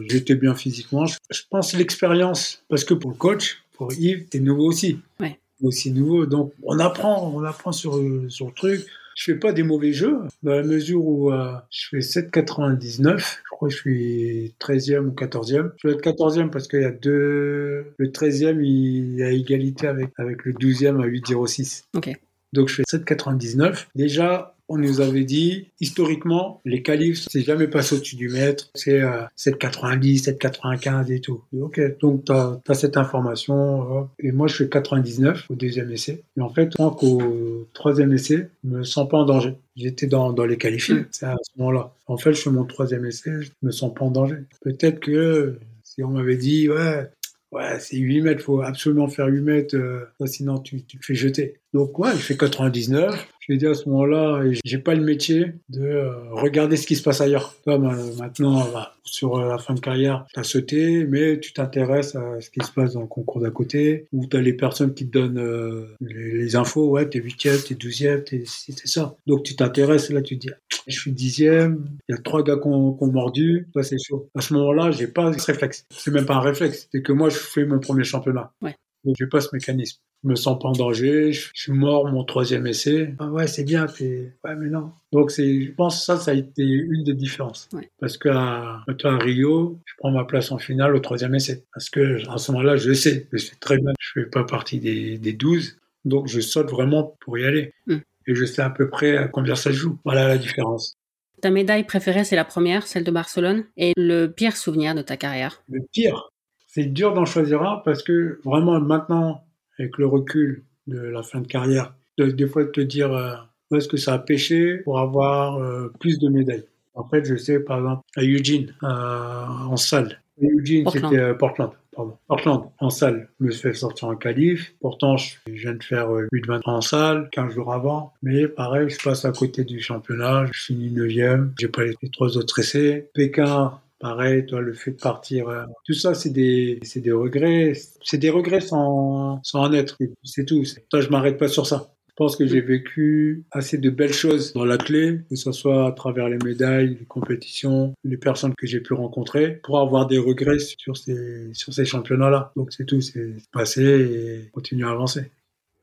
j'étais 0.07 0.35
bien 0.35 0.55
physiquement. 0.55 1.05
Je, 1.05 1.41
pense 1.49 1.73
l'expérience 1.73 2.63
parce 2.69 2.85
que 2.85 2.93
pour 2.93 3.11
le 3.11 3.17
coach, 3.17 3.61
pour 3.73 3.91
Yves, 3.91 4.27
t'es 4.29 4.39
nouveau 4.39 4.67
aussi. 4.67 5.01
Ouais. 5.19 5.37
Aussi 5.61 5.91
nouveau, 5.91 6.25
donc 6.25 6.53
on 6.63 6.79
apprend, 6.79 7.31
on 7.33 7.43
apprend 7.43 7.71
sur 7.71 8.01
sur 8.29 8.47
le 8.47 8.53
truc. 8.53 8.85
Je 9.15 9.23
fais 9.31 9.35
pas 9.39 9.53
des 9.53 9.63
mauvais 9.63 9.93
jeux 9.93 10.19
dans 10.43 10.51
la 10.51 10.63
mesure 10.63 11.05
où 11.05 11.31
euh, 11.31 11.53
je 11.69 11.87
fais 11.89 11.99
7,99. 11.99 13.19
Je 13.19 13.49
crois 13.49 13.69
que 13.69 13.73
je 13.73 13.79
suis 13.79 14.55
13e 14.59 15.05
ou 15.05 15.11
14e. 15.11 15.71
Je 15.77 15.87
vais 15.87 15.93
être 15.93 16.03
14e 16.03 16.49
parce 16.49 16.67
qu'il 16.67 16.81
y 16.81 16.85
a 16.85 16.91
deux. 16.91 17.93
Le 17.97 18.07
13e, 18.09 18.61
il 18.61 19.23
a 19.23 19.31
égalité 19.31 19.87
avec, 19.87 20.09
avec 20.17 20.43
le 20.43 20.51
12e 20.51 21.01
à 21.01 21.07
8,06. 21.07 21.83
Ok. 21.95 22.09
Donc 22.51 22.67
je 22.67 22.75
fais 22.75 22.83
7,99. 22.83 23.85
Déjà, 23.95 24.54
on 24.67 24.77
nous 24.77 25.01
avait 25.01 25.23
dit, 25.23 25.67
historiquement, 25.79 26.61
les 26.65 26.81
qualifs, 26.81 27.25
c'est 27.29 27.41
jamais 27.41 27.67
passé 27.67 27.95
au-dessus 27.95 28.15
du 28.15 28.29
mètre. 28.29 28.69
C'est 28.73 29.01
euh, 29.01 29.23
7,90, 29.37 30.23
7,95 30.23 31.11
et 31.11 31.19
tout. 31.21 31.43
Ok, 31.59 31.79
donc 31.99 32.25
tu 32.25 32.31
as, 32.31 32.73
cette 32.73 32.97
information. 32.97 33.99
Euh, 33.99 34.03
et 34.19 34.31
moi, 34.31 34.47
je 34.47 34.55
fais 34.55 34.69
99 34.69 35.45
au 35.49 35.55
deuxième 35.55 35.91
essai. 35.91 36.23
Et 36.37 36.41
en 36.41 36.49
fait, 36.49 36.77
moi, 36.79 36.95
qu'au 36.99 37.67
troisième 37.73 38.13
essai, 38.13 38.49
je 38.63 38.69
me 38.69 38.83
sens 38.83 39.07
pas 39.07 39.17
en 39.17 39.25
danger. 39.25 39.53
J'étais 39.75 40.07
dans, 40.07 40.33
dans 40.33 40.45
les 40.45 40.57
qualifiés, 40.57 40.95
mm. 40.95 41.07
c'est 41.11 41.25
à 41.25 41.35
ce 41.41 41.51
moment-là. 41.59 41.93
En 42.07 42.17
fait, 42.17 42.33
je 42.33 42.41
fais 42.41 42.49
mon 42.49 42.65
troisième 42.65 43.05
essai, 43.05 43.41
je 43.41 43.51
me 43.61 43.71
sens 43.71 43.93
pas 43.93 44.05
en 44.05 44.11
danger. 44.11 44.37
Peut-être 44.61 44.99
que 44.99 45.59
si 45.83 46.03
on 46.03 46.09
m'avait 46.09 46.35
dit, 46.37 46.69
ouais, 46.69 47.09
ouais, 47.55 47.79
c'est 47.79 47.97
8 47.97 48.21
mètres, 48.21 48.43
faut 48.43 48.61
absolument 48.61 49.07
faire 49.07 49.27
8 49.27 49.41
mètres, 49.41 49.75
euh, 49.75 50.05
sinon 50.25 50.59
tu, 50.59 50.83
tu 50.83 50.97
te 50.97 51.05
fais 51.05 51.15
jeter. 51.15 51.59
Donc 51.73 51.99
ouais, 51.99 52.11
je 52.11 52.21
fais 52.21 52.37
99. 52.37 53.27
Je 53.41 53.51
lui 53.51 53.59
dit 53.59 53.67
à 53.67 53.75
ce 53.75 53.87
moment-là, 53.89 54.41
j'ai 54.63 54.79
pas 54.79 54.95
le 54.95 55.03
métier 55.03 55.53
de 55.69 55.83
euh, 55.83 56.33
regarder 56.33 56.77
ce 56.77 56.87
qui 56.87 56.95
se 56.95 57.03
passe 57.03 57.21
ailleurs. 57.21 57.53
Toi, 57.63 57.77
maintenant, 57.77 58.65
bah, 58.73 58.95
sur 59.03 59.37
euh, 59.37 59.49
la 59.49 59.59
fin 59.59 59.75
de 59.75 59.79
carrière, 59.79 60.25
tu 60.33 60.39
as 60.39 60.43
sauté, 60.43 61.05
mais 61.05 61.39
tu 61.39 61.53
t'intéresses 61.53 62.15
à 62.15 62.41
ce 62.41 62.49
qui 62.49 62.65
se 62.65 62.71
passe 62.71 62.93
dans 62.93 63.01
le 63.01 63.07
concours 63.07 63.41
d'à 63.41 63.51
côté, 63.51 64.07
ou 64.13 64.25
tu 64.25 64.35
as 64.35 64.41
les 64.41 64.53
personnes 64.53 64.95
qui 64.95 65.07
te 65.07 65.11
donnent 65.11 65.37
euh, 65.37 65.95
les, 66.01 66.55
infos, 66.55 66.89
ouais, 66.89 67.07
t'es 67.07 67.19
huitième, 67.19 67.57
t'es 67.59 67.75
douzième, 67.75 68.23
t'es 68.23 68.45
c'est 68.47 68.87
ça. 68.87 69.15
Donc 69.27 69.43
tu 69.43 69.55
t'intéresses, 69.55 70.09
là 70.09 70.23
tu 70.23 70.39
te 70.39 70.47
dis, 70.47 70.53
je 70.87 70.99
suis 70.99 71.11
dixième, 71.11 71.85
il 72.07 72.15
y 72.15 72.17
a 72.17 72.21
trois 72.21 72.43
gars 72.43 72.57
qui 72.57 72.67
ont, 72.67 72.97
mordu, 73.01 73.67
toi 73.73 73.83
c'est 73.83 73.97
chaud. 73.97 74.29
À 74.35 74.41
ce 74.41 74.53
moment-là, 74.53 74.91
j'ai 74.91 75.07
pas 75.07 75.33
ce 75.33 75.45
réflexe. 75.45 75.85
C'est 75.89 76.11
même 76.11 76.25
pas 76.25 76.35
un 76.35 76.41
réflexe, 76.41 76.87
c'est 76.91 77.01
que 77.01 77.11
moi 77.11 77.29
je 77.29 77.37
fais 77.37 77.65
mon 77.65 77.79
premier 77.79 78.03
championnat. 78.03 78.51
Ouais. 78.61 78.75
Donc 79.05 79.15
j'ai 79.19 79.27
pas 79.27 79.39
ce 79.39 79.49
mécanisme. 79.53 79.99
je 80.23 80.29
me 80.29 80.35
sens 80.35 80.57
pas 80.59 80.69
en 80.69 80.71
danger, 80.71 81.31
je 81.31 81.51
suis 81.53 81.71
mort 81.71 82.07
mon 82.11 82.23
troisième 82.23 82.65
essai. 82.65 83.13
Ah 83.19 83.27
ouais, 83.27 83.45
c'est 83.45 83.63
bien, 83.63 83.85
ouais, 83.99 84.55
mais 84.57 84.69
non. 84.69 84.91
Donc 85.11 85.29
c'est, 85.29 85.61
je 85.61 85.71
pense 85.71 85.99
que 85.99 86.05
ça, 86.05 86.17
ça 86.17 86.31
a 86.31 86.33
été 86.33 86.63
une 86.63 87.03
des 87.03 87.13
différences. 87.13 87.69
Parce 87.99 88.17
qu'à 88.17 88.83
à 88.87 89.17
Rio, 89.17 89.79
je 89.85 89.93
prends 89.99 90.11
ma 90.11 90.25
place 90.25 90.51
en 90.51 90.57
finale 90.57 90.95
au 90.95 90.99
troisième 90.99 91.35
essai. 91.35 91.63
Parce 91.73 91.89
que 91.89 92.27
à 92.29 92.37
ce 92.39 92.51
moment-là, 92.51 92.77
je 92.77 92.93
sais, 92.93 93.27
je 93.31 93.37
sais 93.37 93.55
très 93.59 93.77
bien, 93.77 93.91
je 93.99 94.21
fais 94.21 94.25
pas 94.25 94.43
partie 94.43 94.79
des, 94.79 95.19
des 95.19 95.33
12, 95.33 95.77
donc 96.03 96.27
je 96.27 96.39
saute 96.39 96.71
vraiment 96.71 97.15
pour 97.19 97.37
y 97.37 97.45
aller. 97.45 97.73
Hmm. 97.85 97.99
Et 98.27 98.35
je 98.35 98.45
sais 98.45 98.61
à 98.61 98.69
peu 98.69 98.89
près 98.89 99.17
à 99.17 99.27
combien 99.27 99.55
ça 99.55 99.71
joue. 99.71 99.97
Voilà 100.03 100.27
la 100.27 100.37
différence. 100.37 100.95
Ta 101.41 101.51
médaille 101.51 101.83
préférée, 101.83 102.23
c'est 102.23 102.35
la 102.35 102.45
première, 102.45 102.87
celle 102.87 103.03
de 103.03 103.11
Barcelone. 103.11 103.65
Et 103.77 103.93
le 103.97 104.27
pire 104.27 104.57
souvenir 104.57 104.95
de 104.95 105.01
ta 105.01 105.17
carrière? 105.17 105.61
Le 105.69 105.81
pire 105.91 106.31
C'est 106.67 106.85
dur 106.85 107.13
d'en 107.13 107.25
choisir 107.25 107.61
un 107.61 107.81
parce 107.85 108.01
que 108.03 108.39
vraiment 108.43 108.79
maintenant, 108.79 109.43
avec 109.77 109.97
le 109.97 110.07
recul 110.07 110.63
de 110.87 110.99
la 110.99 111.23
fin 111.23 111.41
de 111.41 111.47
carrière, 111.47 111.93
des 112.17 112.47
fois 112.47 112.63
de 112.63 112.69
te 112.69 112.81
dire 112.81 113.13
euh, 113.13 113.35
où 113.69 113.75
est-ce 113.75 113.87
que 113.87 113.97
ça 113.97 114.13
a 114.13 114.19
pêché 114.19 114.77
pour 114.77 114.99
avoir 114.99 115.57
euh, 115.57 115.91
plus 115.99 116.17
de 116.19 116.29
médailles? 116.29 116.65
En 116.93 117.07
fait, 117.07 117.25
je 117.25 117.35
sais 117.35 117.59
par 117.59 117.79
exemple 117.79 118.03
à 118.15 118.23
Eugene, 118.23 118.73
en 118.81 119.75
salle. 119.75 120.21
Eugene, 120.41 120.89
c'était 120.89 121.33
Portland. 121.33 121.71
Euh, 121.97 122.03
pardon, 122.03 122.17
Portland, 122.27 122.71
en 122.79 122.89
salle. 122.89 123.29
Je 123.39 123.45
me 123.45 123.51
suis 123.51 123.61
fait 123.61 123.73
sortir 123.73 124.07
en 124.07 124.15
qualif. 124.15 124.73
Pourtant, 124.81 125.17
je 125.17 125.35
viens 125.47 125.73
de 125.73 125.83
faire 125.83 126.09
8-20 126.09 126.61
en 126.65 126.81
salle, 126.81 127.29
15 127.31 127.53
jours 127.53 127.73
avant. 127.73 128.13
Mais 128.21 128.47
pareil, 128.47 128.89
je 128.89 129.01
passe 129.01 129.25
à 129.25 129.31
côté 129.31 129.63
du 129.63 129.79
championnat. 129.79 130.45
Je 130.51 130.63
finis 130.65 130.89
9e. 130.89 131.51
J'ai 131.59 131.67
pas 131.67 131.83
les 131.83 131.95
trois 132.11 132.37
autres 132.37 132.59
essais. 132.59 133.09
Pékin, 133.13 133.79
Pareil, 133.99 134.45
toi, 134.45 134.59
le 134.59 134.73
fait 134.73 134.91
de 134.91 134.99
partir, 134.99 135.47
euh, 135.47 135.63
tout 135.85 135.93
ça, 135.93 136.13
c'est 136.13 136.29
des, 136.29 136.79
regrets. 137.11 137.73
C'est 138.03 138.17
des 138.17 138.29
regrets 138.29 138.59
sans, 138.59 139.39
sans 139.41 139.61
en 139.61 139.73
être. 139.73 139.97
C'est 140.23 140.45
tout. 140.45 140.63
Toi, 140.89 140.99
je 141.01 141.09
m'arrête 141.09 141.37
pas 141.37 141.47
sur 141.47 141.65
ça. 141.65 141.94
Je 142.17 142.23
pense 142.23 142.37
que 142.37 142.47
j'ai 142.47 142.61
vécu 142.61 143.43
assez 143.51 143.77
de 143.77 143.89
belles 143.89 144.13
choses 144.13 144.53
dans 144.53 144.63
la 144.63 144.77
clé, 144.77 145.19
que 145.29 145.35
ce 145.35 145.51
soit 145.51 145.85
à 145.85 145.91
travers 145.91 146.29
les 146.29 146.37
médailles, 146.37 146.95
les 146.97 147.05
compétitions, 147.05 147.93
les 148.05 148.15
personnes 148.15 148.53
que 148.57 148.65
j'ai 148.65 148.79
pu 148.79 148.93
rencontrer, 148.93 149.59
pour 149.63 149.79
avoir 149.79 150.07
des 150.07 150.17
regrets 150.17 150.59
sur 150.59 150.95
ces, 150.95 151.53
sur 151.53 151.73
ces 151.73 151.83
championnats-là. 151.83 152.53
Donc 152.55 152.71
c'est 152.71 152.85
tout, 152.85 153.01
c'est 153.01 153.33
passé 153.51 153.83
et 153.83 154.49
continuer 154.53 154.87
à 154.87 154.91
avancer. 154.91 155.29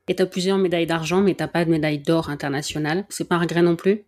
Et 0.08 0.16
tu 0.16 0.22
as 0.22 0.26
plusieurs 0.26 0.56
médailles 0.56 0.86
d'argent, 0.86 1.20
mais 1.20 1.34
tu 1.34 1.46
pas 1.46 1.66
de 1.66 1.70
médaille 1.70 1.98
d'or 1.98 2.30
internationale. 2.30 3.04
C'est 3.10 3.28
pas 3.28 3.34
un 3.34 3.40
regret 3.40 3.60
non 3.60 3.76
plus? 3.76 4.04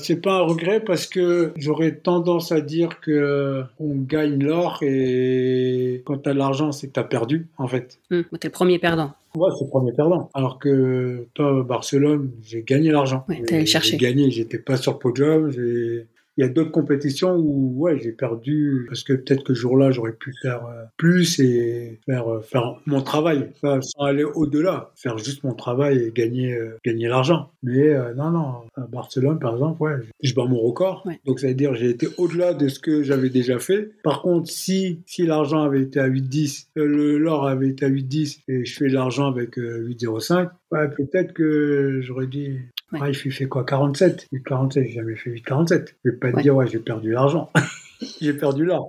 C'est 0.00 0.20
pas 0.20 0.34
un 0.34 0.42
regret 0.42 0.80
parce 0.80 1.06
que 1.06 1.52
j'aurais 1.56 1.96
tendance 1.96 2.52
à 2.52 2.60
dire 2.60 3.00
que 3.00 3.62
on 3.78 3.94
gagne 3.94 4.42
l'or 4.42 4.78
et 4.82 6.02
quand 6.04 6.18
t'as 6.18 6.34
l'argent, 6.34 6.72
c'est 6.72 6.88
que 6.88 6.92
t'as 6.92 7.04
perdu, 7.04 7.48
en 7.58 7.68
fait. 7.68 7.98
Hum, 8.10 8.24
t'es 8.38 8.48
le 8.48 8.52
premier 8.52 8.78
perdant. 8.78 9.12
Ouais, 9.36 9.50
c'est 9.56 9.64
le 9.64 9.70
premier 9.70 9.92
perdant. 9.92 10.28
Alors 10.34 10.58
que 10.58 11.26
toi, 11.34 11.62
Barcelone, 11.62 12.30
j'ai 12.42 12.62
gagné 12.62 12.90
l'argent. 12.90 13.24
Ouais, 13.28 13.42
t'es 13.42 13.56
allé 13.56 13.66
chercher. 13.66 13.92
J'ai 13.92 13.98
gagné, 13.98 14.30
j'étais 14.30 14.58
pas 14.58 14.76
sur 14.76 14.98
podium, 14.98 15.50
j'ai 15.50 16.06
il 16.40 16.44
y 16.44 16.46
a 16.46 16.48
d'autres 16.48 16.70
compétitions 16.70 17.36
où 17.36 17.74
ouais, 17.76 17.98
j'ai 18.00 18.12
perdu 18.12 18.86
parce 18.88 19.04
que 19.04 19.12
peut-être 19.12 19.44
que 19.44 19.52
ce 19.52 19.60
jour-là, 19.60 19.90
j'aurais 19.90 20.14
pu 20.14 20.32
faire 20.40 20.64
euh, 20.64 20.84
plus 20.96 21.38
et 21.38 22.00
faire, 22.06 22.32
euh, 22.32 22.40
faire 22.40 22.76
mon 22.86 23.02
travail, 23.02 23.50
sans 23.60 24.04
aller 24.04 24.24
au-delà, 24.24 24.90
faire 24.96 25.18
juste 25.18 25.44
mon 25.44 25.52
travail 25.52 25.98
et 25.98 26.12
gagner, 26.12 26.54
euh, 26.54 26.78
gagner 26.82 27.08
l'argent. 27.08 27.50
Mais 27.62 27.94
non, 28.16 28.30
non, 28.30 28.54
à 28.74 28.86
Barcelone, 28.86 29.38
par 29.38 29.52
exemple, 29.52 29.82
ouais, 29.82 29.96
je 30.22 30.34
bats 30.34 30.46
mon 30.46 30.60
record. 30.60 31.06
Donc, 31.26 31.40
ça 31.40 31.48
veut 31.48 31.54
dire 31.54 31.74
j'ai 31.74 31.90
été 31.90 32.08
au-delà 32.16 32.54
de 32.54 32.68
ce 32.68 32.78
que 32.78 33.02
j'avais 33.02 33.28
déjà 33.28 33.58
fait. 33.58 33.90
Par 34.02 34.22
contre, 34.22 34.48
si, 34.48 35.00
si 35.04 35.26
l'argent 35.26 35.62
avait 35.62 35.82
été 35.82 36.00
à 36.00 36.08
8-10, 36.08 36.68
l'or 36.74 37.46
avait 37.46 37.68
été 37.68 37.84
à 37.84 37.90
8-10 37.90 38.38
et 38.48 38.64
je 38.64 38.76
fais 38.76 38.88
l'argent 38.88 39.26
avec 39.26 39.58
8-0-5, 39.58 40.48
ouais, 40.70 40.88
peut-être 40.88 41.34
que 41.34 42.00
j'aurais 42.00 42.28
dit 42.28 42.56
Ouais. 42.92 43.12
il 43.12 43.32
fait 43.32 43.46
quoi 43.46 43.64
47 43.64 44.26
8,47, 44.32 44.82
j'ai 44.82 44.88
jamais 44.90 45.16
fait 45.16 45.30
8,47. 45.30 45.94
Je 46.04 46.10
vais 46.10 46.16
pas 46.16 46.32
te 46.32 46.40
dire, 46.40 46.56
ouais, 46.56 46.66
j'ai 46.66 46.78
perdu 46.78 47.12
l'argent. 47.12 47.50
j'ai 48.20 48.32
perdu 48.32 48.64
là. 48.64 48.80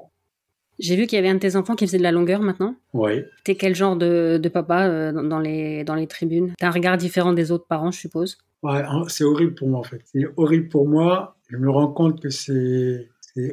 J'ai 0.80 0.96
vu 0.96 1.06
qu'il 1.06 1.18
y 1.18 1.20
avait 1.20 1.30
un 1.30 1.36
de 1.36 1.40
tes 1.40 1.56
enfants 1.56 1.76
qui 1.76 1.86
faisait 1.86 2.00
de 2.00 2.04
la 2.04 2.12
longueur 2.12 2.42
maintenant. 2.42 2.76
Oui. 2.94 3.24
T'es 3.44 3.56
quel 3.56 3.76
genre 3.76 3.96
de, 3.96 4.40
de 4.42 4.50
papa 4.50 4.88
euh, 4.88 5.12
dans, 5.12 5.40
les, 5.40 5.84
dans 5.84 5.94
les 5.94 6.08
tribunes? 6.08 6.54
T'as 6.58 6.70
un 6.70 6.72
regard 6.72 6.98
différent 6.98 7.34
des 7.34 7.52
autres 7.52 7.68
parents, 7.68 7.92
je 7.92 8.00
suppose? 8.00 8.40
Ouais, 8.64 8.82
c'est 9.08 9.24
horrible 9.24 9.54
pour 9.54 9.68
moi 9.68 9.80
en 9.80 9.84
fait. 9.84 10.02
C'est 10.06 10.26
horrible 10.38 10.70
pour 10.70 10.88
moi. 10.88 11.36
Je 11.50 11.58
me 11.58 11.70
rends 11.70 11.92
compte 11.92 12.22
que 12.22 12.30
c'est 12.30 13.10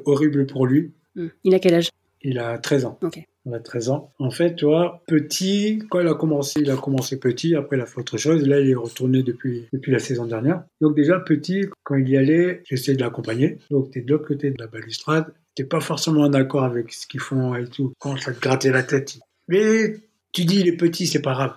horrible 0.07 0.47
pour 0.47 0.67
lui. 0.67 0.93
Hmm. 1.15 1.29
Il 1.45 1.55
a 1.55 1.59
quel 1.59 1.75
âge? 1.75 1.91
Il 2.23 2.39
a 2.39 2.59
13 2.59 2.85
ans. 2.87 2.99
Ok 3.03 3.23
on 3.49 3.53
a 3.53 3.61
13 3.61 3.91
ans. 3.91 4.13
En 4.19 4.31
fait, 4.31 4.57
tu 4.57 4.67
vois, 4.67 5.03
petit, 5.07 5.83
quand 5.91 6.01
il 6.01 6.09
a 6.09 6.15
commencé, 6.15 6.61
il 6.61 6.71
a 6.71 6.77
commencé 6.77 7.19
petit, 7.19 7.55
après 7.55 7.77
il 7.77 7.81
a 7.81 7.87
fait 7.87 8.01
autre 8.01 8.17
chose. 8.17 8.47
Là, 8.47 8.61
il 8.61 8.71
est 8.71 8.75
retourné 8.75 9.23
depuis, 9.23 9.67
depuis 9.73 9.93
la 9.93 9.99
saison 9.99 10.27
dernière. 10.27 10.63
Donc 10.81 10.95
déjà, 10.95 11.19
petit, 11.19 11.67
quand 11.83 11.97
il 11.97 12.09
y 12.09 12.17
allait, 12.17 12.63
j'essayais 12.65 12.97
de 12.97 13.03
l'accompagner. 13.03 13.59
Donc 13.71 13.91
tu 13.91 13.99
es 13.99 14.03
de 14.03 14.11
l'autre 14.11 14.27
côté 14.29 14.51
de 14.51 14.57
la 14.59 14.67
balustrade. 14.67 15.27
Tu 15.57 15.67
pas 15.67 15.81
forcément 15.81 16.29
d'accord 16.29 16.65
avec 16.65 16.93
ce 16.93 17.07
qu'ils 17.07 17.21
font 17.21 17.55
et 17.57 17.67
tout. 17.67 17.93
Quand 17.99 18.17
ça 18.17 18.33
te 18.33 18.41
grattait 18.41 18.71
la 18.71 18.83
tête. 18.83 19.19
Mais 19.49 19.97
tu 20.33 20.45
dis, 20.45 20.61
il 20.61 20.69
est 20.69 20.77
petit, 20.77 21.07
c'est 21.07 21.23
pas 21.23 21.33
grave. 21.33 21.55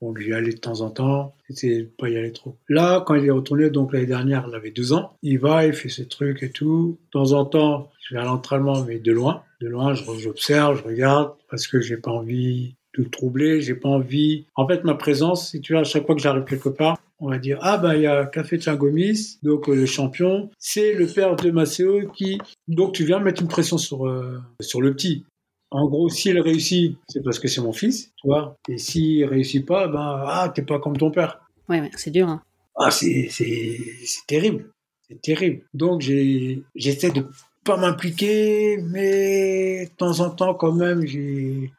On 0.00 0.12
lui 0.12 0.34
allait 0.34 0.52
de 0.52 0.58
temps 0.58 0.80
en 0.80 0.90
temps, 0.90 1.34
c'est 1.48 1.88
pas 1.96 2.10
y 2.10 2.16
aller 2.16 2.32
trop. 2.32 2.58
Là, 2.68 3.02
quand 3.06 3.14
il 3.14 3.24
est 3.24 3.30
retourné, 3.30 3.70
donc 3.70 3.92
l'année 3.92 4.06
dernière, 4.06 4.44
il 4.48 4.54
avait 4.54 4.70
deux 4.70 4.92
ans, 4.92 5.16
il 5.22 5.38
va, 5.38 5.64
il 5.64 5.72
fait 5.72 5.88
ses 5.88 6.06
trucs 6.06 6.42
et 6.42 6.50
tout. 6.50 6.98
De 7.06 7.10
temps 7.10 7.32
en 7.32 7.46
temps, 7.46 7.90
je 8.02 8.14
vais 8.14 8.20
à 8.20 8.24
l'entraînement, 8.24 8.84
mais 8.84 8.98
de 8.98 9.12
loin. 9.12 9.44
De 9.64 9.70
loin, 9.70 9.94
j'observe, 9.94 10.76
je 10.76 10.82
regarde, 10.82 11.32
parce 11.48 11.66
que 11.66 11.80
j'ai 11.80 11.96
pas 11.96 12.10
envie 12.10 12.74
de 12.98 13.04
le 13.04 13.08
troubler, 13.08 13.62
j'ai 13.62 13.74
pas 13.74 13.88
envie. 13.88 14.44
En 14.56 14.68
fait, 14.68 14.84
ma 14.84 14.94
présence, 14.94 15.52
si 15.52 15.62
tu 15.62 15.72
vois, 15.72 15.80
à 15.80 15.84
chaque 15.84 16.04
fois 16.04 16.14
que 16.14 16.20
j'arrive 16.20 16.44
quelque 16.44 16.68
part, 16.68 16.98
on 17.18 17.30
va 17.30 17.38
dire 17.38 17.56
ah 17.62 17.78
ben 17.78 17.94
il 17.94 18.02
y 18.02 18.06
a 18.06 18.26
Café 18.26 18.58
Tchangomis, 18.58 19.38
donc 19.42 19.70
euh, 19.70 19.74
le 19.74 19.86
champion, 19.86 20.50
c'est 20.58 20.92
le 20.92 21.06
père 21.06 21.34
de 21.36 21.50
Maceo 21.50 22.10
qui 22.14 22.38
donc 22.68 22.92
tu 22.92 23.06
viens 23.06 23.20
mettre 23.20 23.40
une 23.40 23.48
pression 23.48 23.78
sur 23.78 24.06
euh, 24.06 24.38
sur 24.60 24.82
le 24.82 24.92
petit. 24.92 25.24
En 25.70 25.88
gros, 25.88 26.10
s'il 26.10 26.38
réussit, 26.38 26.98
c'est 27.08 27.24
parce 27.24 27.38
que 27.38 27.48
c'est 27.48 27.62
mon 27.62 27.72
fils, 27.72 28.12
tu 28.20 28.26
vois. 28.26 28.58
Et 28.68 28.76
s'il 28.76 29.24
réussit 29.24 29.64
pas, 29.64 29.88
ben 29.88 30.24
ah 30.26 30.52
t'es 30.54 30.60
pas 30.60 30.78
comme 30.78 30.98
ton 30.98 31.10
père. 31.10 31.40
Ouais, 31.70 31.80
ouais 31.80 31.90
c'est 31.96 32.10
dur. 32.10 32.28
Hein. 32.28 32.42
Ah 32.76 32.90
c'est 32.90 33.28
c'est 33.30 33.78
c'est 34.04 34.26
terrible, 34.26 34.68
c'est 35.08 35.22
terrible. 35.22 35.62
Donc 35.72 36.02
j'ai 36.02 36.62
j'essaie 36.74 37.12
de 37.12 37.24
pas 37.64 37.76
m'impliquer, 37.76 38.78
mais 38.78 39.86
de 39.86 39.96
temps 39.96 40.20
en 40.20 40.30
temps 40.30 40.54
quand 40.54 40.72
même, 40.72 41.06
j'ai. 41.06 41.72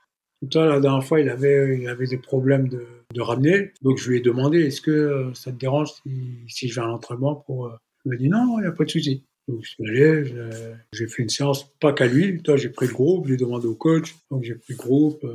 La 0.54 0.80
dernière 0.80 1.04
fois, 1.04 1.22
il 1.22 1.30
avait, 1.30 1.80
il 1.80 1.88
avait 1.88 2.06
des 2.06 2.18
problèmes 2.18 2.68
de, 2.68 2.86
ramener. 3.18 3.72
Donc, 3.82 3.98
je 3.98 4.10
lui 4.10 4.18
ai 4.18 4.22
demandé 4.22 4.66
est-ce 4.66 4.82
que 4.82 4.92
euh, 4.92 5.34
ça 5.34 5.52
te 5.52 5.58
dérange 5.58 5.94
si, 6.04 6.44
si 6.50 6.68
je 6.68 6.76
vais 6.76 6.86
à 6.86 6.90
l'entraînement 6.90 7.36
pour. 7.36 7.68
Euh, 7.68 7.78
il 8.04 8.10
m'a 8.10 8.18
dit 8.18 8.30
non, 8.30 8.60
il 8.60 8.64
n'y 8.64 8.68
a 8.68 8.72
pas 8.72 8.84
de 8.84 8.90
souci. 8.90 9.24
Donc, 9.48 9.64
je 9.64 9.70
suis 9.70 9.88
allé, 9.88 10.34
j'ai 10.92 11.08
fait 11.08 11.24
une 11.24 11.30
séance, 11.30 11.72
pas 11.80 11.94
qu'à 11.94 12.08
lui. 12.08 12.42
J'ai 12.56 12.70
pris 12.70 12.88
le 12.88 12.94
groupe, 12.94 13.28
j'ai 13.28 13.38
demandé 13.38 13.68
au 13.68 13.76
coach. 13.76 14.16
Donc, 14.30 14.44
j'ai 14.44 14.56
pris 14.56 14.74
le 14.74 14.78
groupe. 14.78 15.26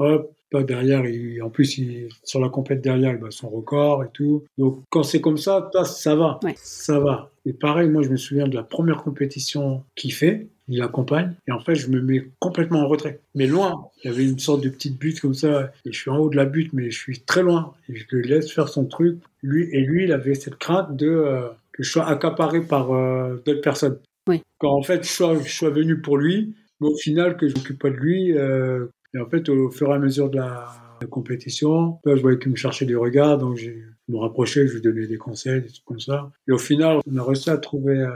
Hop, 0.00 0.32
pas 0.50 0.62
derrière, 0.62 1.04
il, 1.06 1.42
en 1.42 1.50
plus, 1.50 1.78
il, 1.78 2.08
sur 2.24 2.40
la 2.40 2.48
compète 2.48 2.80
derrière, 2.80 3.12
il 3.12 3.18
bat 3.18 3.30
son 3.30 3.48
record 3.48 4.02
et 4.02 4.08
tout. 4.12 4.44
Donc, 4.58 4.82
quand 4.88 5.02
c'est 5.02 5.20
comme 5.20 5.36
ça, 5.36 5.70
ça 5.84 6.14
va. 6.14 6.40
Ça 6.56 6.98
va. 6.98 7.30
Et 7.46 7.52
pareil, 7.52 7.88
moi, 7.88 8.02
je 8.02 8.08
me 8.08 8.16
souviens 8.16 8.48
de 8.48 8.54
la 8.54 8.62
première 8.62 9.02
compétition 9.02 9.84
qu'il 9.94 10.12
fait. 10.12 10.48
Il 10.68 10.82
accompagne. 10.82 11.34
Et 11.48 11.52
en 11.52 11.60
fait, 11.60 11.74
je 11.74 11.88
me 11.88 12.00
mets 12.00 12.30
complètement 12.38 12.80
en 12.80 12.88
retrait. 12.88 13.20
Mais 13.34 13.46
loin. 13.46 13.88
Il 14.02 14.10
y 14.10 14.14
avait 14.14 14.24
une 14.24 14.38
sorte 14.38 14.62
de 14.62 14.68
petite 14.68 14.98
butte 14.98 15.20
comme 15.20 15.34
ça. 15.34 15.72
Et 15.84 15.92
je 15.92 15.98
suis 15.98 16.10
en 16.10 16.18
haut 16.18 16.30
de 16.30 16.36
la 16.36 16.46
butte, 16.46 16.72
mais 16.72 16.90
je 16.90 16.98
suis 16.98 17.20
très 17.20 17.42
loin. 17.42 17.74
Et 17.88 17.96
je 17.96 18.06
le 18.10 18.20
laisse 18.22 18.50
faire 18.50 18.68
son 18.68 18.86
truc. 18.86 19.18
Lui, 19.42 19.68
et 19.72 19.80
lui, 19.80 20.04
il 20.04 20.12
avait 20.12 20.34
cette 20.34 20.56
crainte 20.56 20.96
de, 20.96 21.08
euh, 21.08 21.48
que 21.72 21.82
je 21.82 21.90
sois 21.90 22.06
accaparé 22.06 22.60
par 22.60 22.92
euh, 22.92 23.42
d'autres 23.44 23.60
personnes. 23.60 23.98
Oui. 24.28 24.42
Quand 24.58 24.72
en 24.72 24.82
fait, 24.82 25.02
je 25.04 25.08
sois, 25.08 25.36
je 25.42 25.52
sois 25.52 25.70
venu 25.70 26.00
pour 26.00 26.18
lui, 26.18 26.54
mais 26.80 26.88
au 26.88 26.96
final, 26.96 27.36
que 27.36 27.48
je 27.48 27.54
m'occupe 27.54 27.78
pas 27.78 27.90
de 27.90 27.96
lui, 27.96 28.36
euh, 28.36 28.86
et 29.14 29.18
en 29.18 29.26
fait, 29.28 29.48
au 29.48 29.70
fur 29.70 29.90
et 29.90 29.94
à 29.94 29.98
mesure 29.98 30.30
de 30.30 30.36
la, 30.36 30.68
compétition, 31.08 31.98
je 32.04 32.20
voyais 32.20 32.38
qu'il 32.38 32.50
me 32.50 32.56
cherchait 32.56 32.84
des 32.84 32.94
regards, 32.94 33.38
donc 33.38 33.56
je 33.56 33.70
me 34.08 34.18
rapprochais, 34.18 34.66
je 34.66 34.74
lui 34.74 34.82
donnais 34.82 35.06
des 35.06 35.16
conseils, 35.16 35.62
des 35.62 35.68
trucs 35.68 35.84
comme 35.86 35.98
ça. 35.98 36.30
Et 36.46 36.52
au 36.52 36.58
final, 36.58 36.98
on 37.10 37.16
a 37.16 37.24
réussi 37.24 37.48
à 37.48 37.56
trouver 37.56 38.00
euh, 38.00 38.10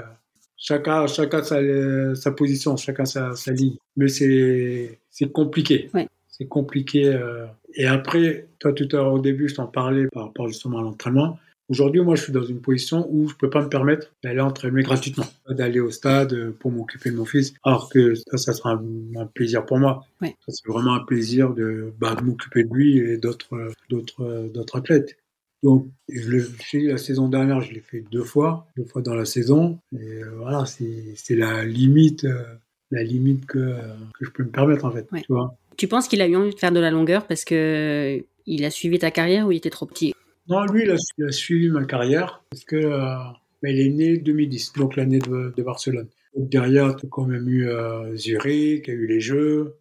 chacun, 0.58 1.06
chacun 1.06 1.42
sa, 1.42 2.14
sa 2.14 2.30
position, 2.32 2.76
chacun 2.76 3.06
sa, 3.06 3.34
sa 3.36 3.52
ligne. 3.52 3.76
Mais 3.96 4.08
c'est, 4.08 4.98
compliqué. 5.32 5.90
C'est 6.28 6.46
compliqué. 6.46 7.06
Euh. 7.06 7.46
Et 7.74 7.86
après, 7.86 8.48
toi, 8.58 8.74
tout 8.74 8.88
à 8.92 8.96
l'heure, 8.96 9.14
au 9.14 9.18
début, 9.18 9.48
je 9.48 9.54
t'en 9.54 9.66
parlais 9.66 10.06
par 10.12 10.24
rapport 10.24 10.48
justement 10.48 10.80
à 10.80 10.82
l'entraînement. 10.82 11.38
Aujourd'hui, 11.70 12.02
moi, 12.02 12.14
je 12.14 12.22
suis 12.24 12.32
dans 12.32 12.44
une 12.44 12.60
position 12.60 13.06
où 13.10 13.26
je 13.28 13.34
peux 13.34 13.48
pas 13.48 13.62
me 13.62 13.70
permettre 13.70 14.12
d'aller 14.22 14.40
entraîner 14.40 14.82
gratuitement, 14.82 15.24
d'aller 15.48 15.80
au 15.80 15.90
stade 15.90 16.50
pour 16.58 16.70
m'occuper 16.70 17.10
de 17.10 17.16
mon 17.16 17.24
fils, 17.24 17.54
alors 17.64 17.88
que 17.88 18.14
ça, 18.14 18.36
ça 18.36 18.52
sera 18.52 18.72
un, 18.72 19.26
plaisir 19.26 19.64
pour 19.64 19.78
moi. 19.78 20.04
Ouais. 20.20 20.36
c'est 20.46 20.66
vraiment 20.68 20.94
un 20.94 21.04
plaisir 21.04 21.54
de, 21.54 21.92
bah, 21.98 22.14
de 22.14 22.22
m'occuper 22.22 22.64
de 22.64 22.74
lui 22.74 22.98
et 22.98 23.16
d'autres, 23.16 23.72
d'autres, 23.88 24.50
d'autres 24.52 24.76
athlètes. 24.76 25.16
Donc, 25.62 25.88
je 26.10 26.30
l'ai 26.30 26.40
fait 26.40 26.80
la 26.80 26.98
saison 26.98 27.28
dernière, 27.28 27.62
je 27.62 27.72
l'ai 27.72 27.80
fait 27.80 28.04
deux 28.12 28.22
fois, 28.22 28.66
deux 28.76 28.84
fois 28.84 29.00
dans 29.00 29.14
la 29.14 29.24
saison. 29.24 29.78
Et 29.98 30.22
euh, 30.22 30.30
voilà, 30.36 30.66
c'est, 30.66 31.16
la 31.30 31.64
limite, 31.64 32.24
euh, 32.24 32.42
la 32.90 33.02
limite 33.02 33.46
que, 33.46 33.78
que 34.12 34.26
je 34.26 34.30
peux 34.30 34.42
me 34.42 34.50
permettre 34.50 34.84
en 34.84 34.90
fait. 34.90 35.08
Tu 35.10 35.24
vois. 35.30 35.56
Tu 35.78 35.88
penses 35.88 36.06
qu'il 36.06 36.20
a 36.20 36.28
eu 36.28 36.36
envie 36.36 36.54
de 36.54 36.58
faire 36.58 36.70
de 36.70 36.80
la 36.80 36.90
longueur 36.90 37.26
parce 37.26 37.46
que 37.46 38.22
il 38.46 38.64
a 38.66 38.70
suivi 38.70 38.98
ta 38.98 39.10
carrière 39.10 39.46
ou 39.46 39.52
il 39.52 39.56
était 39.56 39.70
trop 39.70 39.86
petit? 39.86 40.14
Non, 40.48 40.64
lui, 40.66 40.82
il 40.84 40.90
a, 40.90 41.32
suivi 41.32 41.70
ma 41.70 41.84
carrière 41.84 42.42
parce 42.50 42.64
que 42.64 42.76
euh, 42.76 43.16
bah, 43.62 43.70
il 43.70 43.80
est 43.80 43.88
né 43.88 44.18
2010, 44.18 44.74
donc 44.74 44.96
l'année 44.96 45.18
de, 45.18 45.62
Barcelone. 45.62 46.08
derrière, 46.36 46.94
tu 46.96 47.06
as 47.06 47.08
quand 47.08 47.24
même 47.24 47.48
eu 47.48 47.68
euh, 47.68 48.14
Zurich, 48.14 48.86
il 48.86 48.94
y 48.94 48.96
a 48.96 48.98
eu 48.98 49.06
les 49.06 49.20
Jeux. 49.20 49.76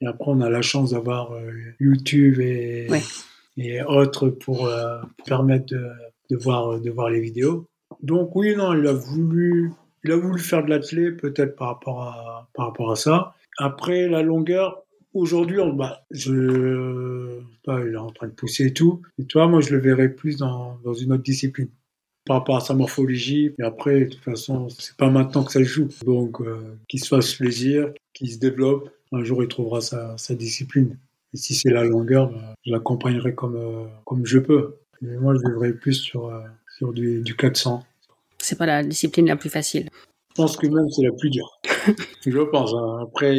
Et 0.00 0.06
après, 0.06 0.30
on 0.30 0.40
a 0.40 0.48
la 0.48 0.62
chance 0.62 0.92
d'avoir 0.92 1.32
euh, 1.32 1.50
YouTube 1.80 2.40
et, 2.40 2.88
et 3.56 3.82
autres 3.82 4.30
pour, 4.30 4.70
permettre 5.26 5.74
de, 6.30 6.36
voir, 6.36 6.80
de 6.80 6.90
voir 6.90 7.10
les 7.10 7.20
vidéos. 7.20 7.66
Donc 8.02 8.34
oui, 8.34 8.54
non, 8.56 8.74
il 8.74 8.86
a 8.86 8.92
voulu, 8.92 9.72
il 10.04 10.12
a 10.12 10.16
voulu 10.16 10.38
faire 10.38 10.64
de 10.64 10.70
l'athlète 10.70 11.16
peut-être 11.16 11.56
par 11.56 11.68
rapport 11.68 12.02
à, 12.02 12.48
par 12.54 12.66
rapport 12.66 12.92
à 12.92 12.96
ça. 12.96 13.34
Après, 13.58 14.08
la 14.08 14.22
longueur, 14.22 14.84
aujourd'hui, 15.18 15.58
bah, 15.74 16.04
je, 16.10 17.40
bah, 17.66 17.80
il 17.86 17.94
est 17.94 17.96
en 17.96 18.10
train 18.10 18.28
de 18.28 18.32
pousser 18.32 18.66
et 18.66 18.72
tout. 18.72 19.02
Et 19.18 19.24
toi, 19.24 19.48
moi, 19.48 19.60
je 19.60 19.74
le 19.74 19.80
verrais 19.80 20.08
plus 20.08 20.36
dans, 20.36 20.78
dans 20.84 20.94
une 20.94 21.12
autre 21.12 21.22
discipline 21.22 21.68
par 22.26 22.38
rapport 22.38 22.56
à 22.56 22.60
sa 22.60 22.74
morphologie. 22.74 23.54
Et 23.58 23.62
après, 23.62 24.00
de 24.00 24.10
toute 24.10 24.24
façon, 24.24 24.68
c'est 24.68 24.96
pas 24.96 25.10
maintenant 25.10 25.44
que 25.44 25.52
ça 25.52 25.62
joue. 25.62 25.88
Donc, 26.04 26.40
euh, 26.40 26.76
qu'il 26.88 27.02
se 27.02 27.08
fasse 27.08 27.34
plaisir, 27.34 27.92
qu'il 28.12 28.30
se 28.30 28.38
développe. 28.38 28.90
Un 29.12 29.24
jour, 29.24 29.42
il 29.42 29.48
trouvera 29.48 29.80
sa, 29.80 30.16
sa 30.18 30.34
discipline. 30.34 30.98
Et 31.34 31.36
si 31.36 31.54
c'est 31.54 31.70
la 31.70 31.84
longueur, 31.84 32.30
bah, 32.30 32.54
je 32.64 32.72
l'accompagnerai 32.72 33.34
comme, 33.34 33.56
euh, 33.56 33.86
comme 34.04 34.24
je 34.26 34.38
peux. 34.38 34.76
Mais 35.00 35.16
moi, 35.16 35.34
je 35.34 35.48
vivrai 35.48 35.72
plus 35.72 35.94
sur, 35.94 36.26
euh, 36.26 36.40
sur 36.76 36.92
du, 36.92 37.22
du 37.22 37.36
400. 37.36 37.84
C'est 38.38 38.56
pas 38.56 38.66
la 38.66 38.84
discipline 38.84 39.26
la 39.26 39.36
plus 39.36 39.50
facile. 39.50 39.88
Je 40.30 40.42
pense 40.42 40.56
que 40.56 40.66
même 40.66 40.88
c'est 40.90 41.02
la 41.02 41.12
plus 41.12 41.30
dure. 41.30 41.60
Je 42.26 42.40
pense. 42.50 42.72
Hein. 42.74 42.98
Après, 43.02 43.34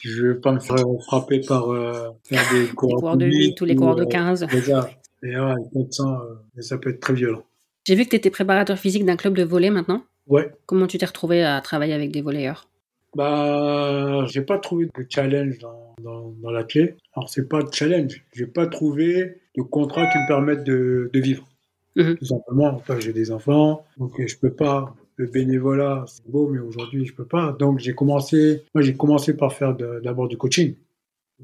je 0.00 0.26
vais 0.26 0.34
pas 0.34 0.52
me 0.52 0.60
faire 0.60 0.84
frapper 1.06 1.40
par 1.40 1.70
euh, 1.70 2.08
des 2.30 2.66
coureurs, 2.74 3.16
de 3.16 3.26
8 3.26 3.60
ou 3.60 3.64
les 3.64 3.76
coureurs 3.76 3.96
de 3.96 4.04
15. 4.04 4.44
Euh, 4.44 4.60
ça. 4.62 4.90
Et 5.22 5.38
ouais, 5.38 5.54
ça, 5.90 6.04
euh, 6.04 6.62
ça 6.62 6.78
peut 6.78 6.90
être 6.90 7.00
très 7.00 7.14
violent. 7.14 7.42
J'ai 7.86 7.94
vu 7.94 8.04
que 8.04 8.10
tu 8.10 8.16
étais 8.16 8.30
préparateur 8.30 8.78
physique 8.78 9.04
d'un 9.04 9.16
club 9.16 9.34
de 9.34 9.44
volley 9.44 9.70
maintenant. 9.70 10.02
Ouais. 10.26 10.50
Comment 10.66 10.86
tu 10.86 10.98
t'es 10.98 11.06
retrouvé 11.06 11.42
à 11.42 11.60
travailler 11.60 11.94
avec 11.94 12.10
des 12.10 12.20
volleyeurs? 12.20 12.68
Bah, 13.16 14.26
j'ai 14.26 14.42
pas 14.42 14.58
trouvé 14.58 14.86
de 14.86 15.06
challenge 15.08 15.58
dans, 15.58 15.94
dans, 16.02 16.34
dans 16.42 16.50
la 16.50 16.64
clé. 16.64 16.96
Alors, 17.16 17.30
c'est 17.30 17.48
pas 17.48 17.62
de 17.62 17.72
challenge. 17.72 18.22
J'ai 18.34 18.46
pas 18.46 18.66
trouvé 18.66 19.40
de 19.56 19.62
contrat 19.62 20.06
qui 20.06 20.18
me 20.18 20.28
permette 20.28 20.64
de, 20.64 21.10
de 21.12 21.20
vivre. 21.20 21.48
Mhm. 21.96 22.16
Tout 22.16 22.26
simplement, 22.26 22.80
j'ai 23.00 23.12
des 23.12 23.32
enfants, 23.32 23.84
donc 23.96 24.12
je 24.24 24.36
peux 24.36 24.52
pas 24.52 24.94
le 25.18 25.26
bénévolat, 25.26 26.04
c'est 26.06 26.26
beau, 26.30 26.48
mais 26.48 26.60
aujourd'hui, 26.60 27.04
je 27.04 27.12
peux 27.12 27.26
pas. 27.26 27.52
Donc, 27.58 27.80
j'ai 27.80 27.92
commencé, 27.92 28.62
moi, 28.72 28.82
j'ai 28.82 28.94
commencé 28.94 29.36
par 29.36 29.52
faire 29.52 29.74
d'abord 29.74 30.28
du 30.28 30.38
coaching. 30.38 30.74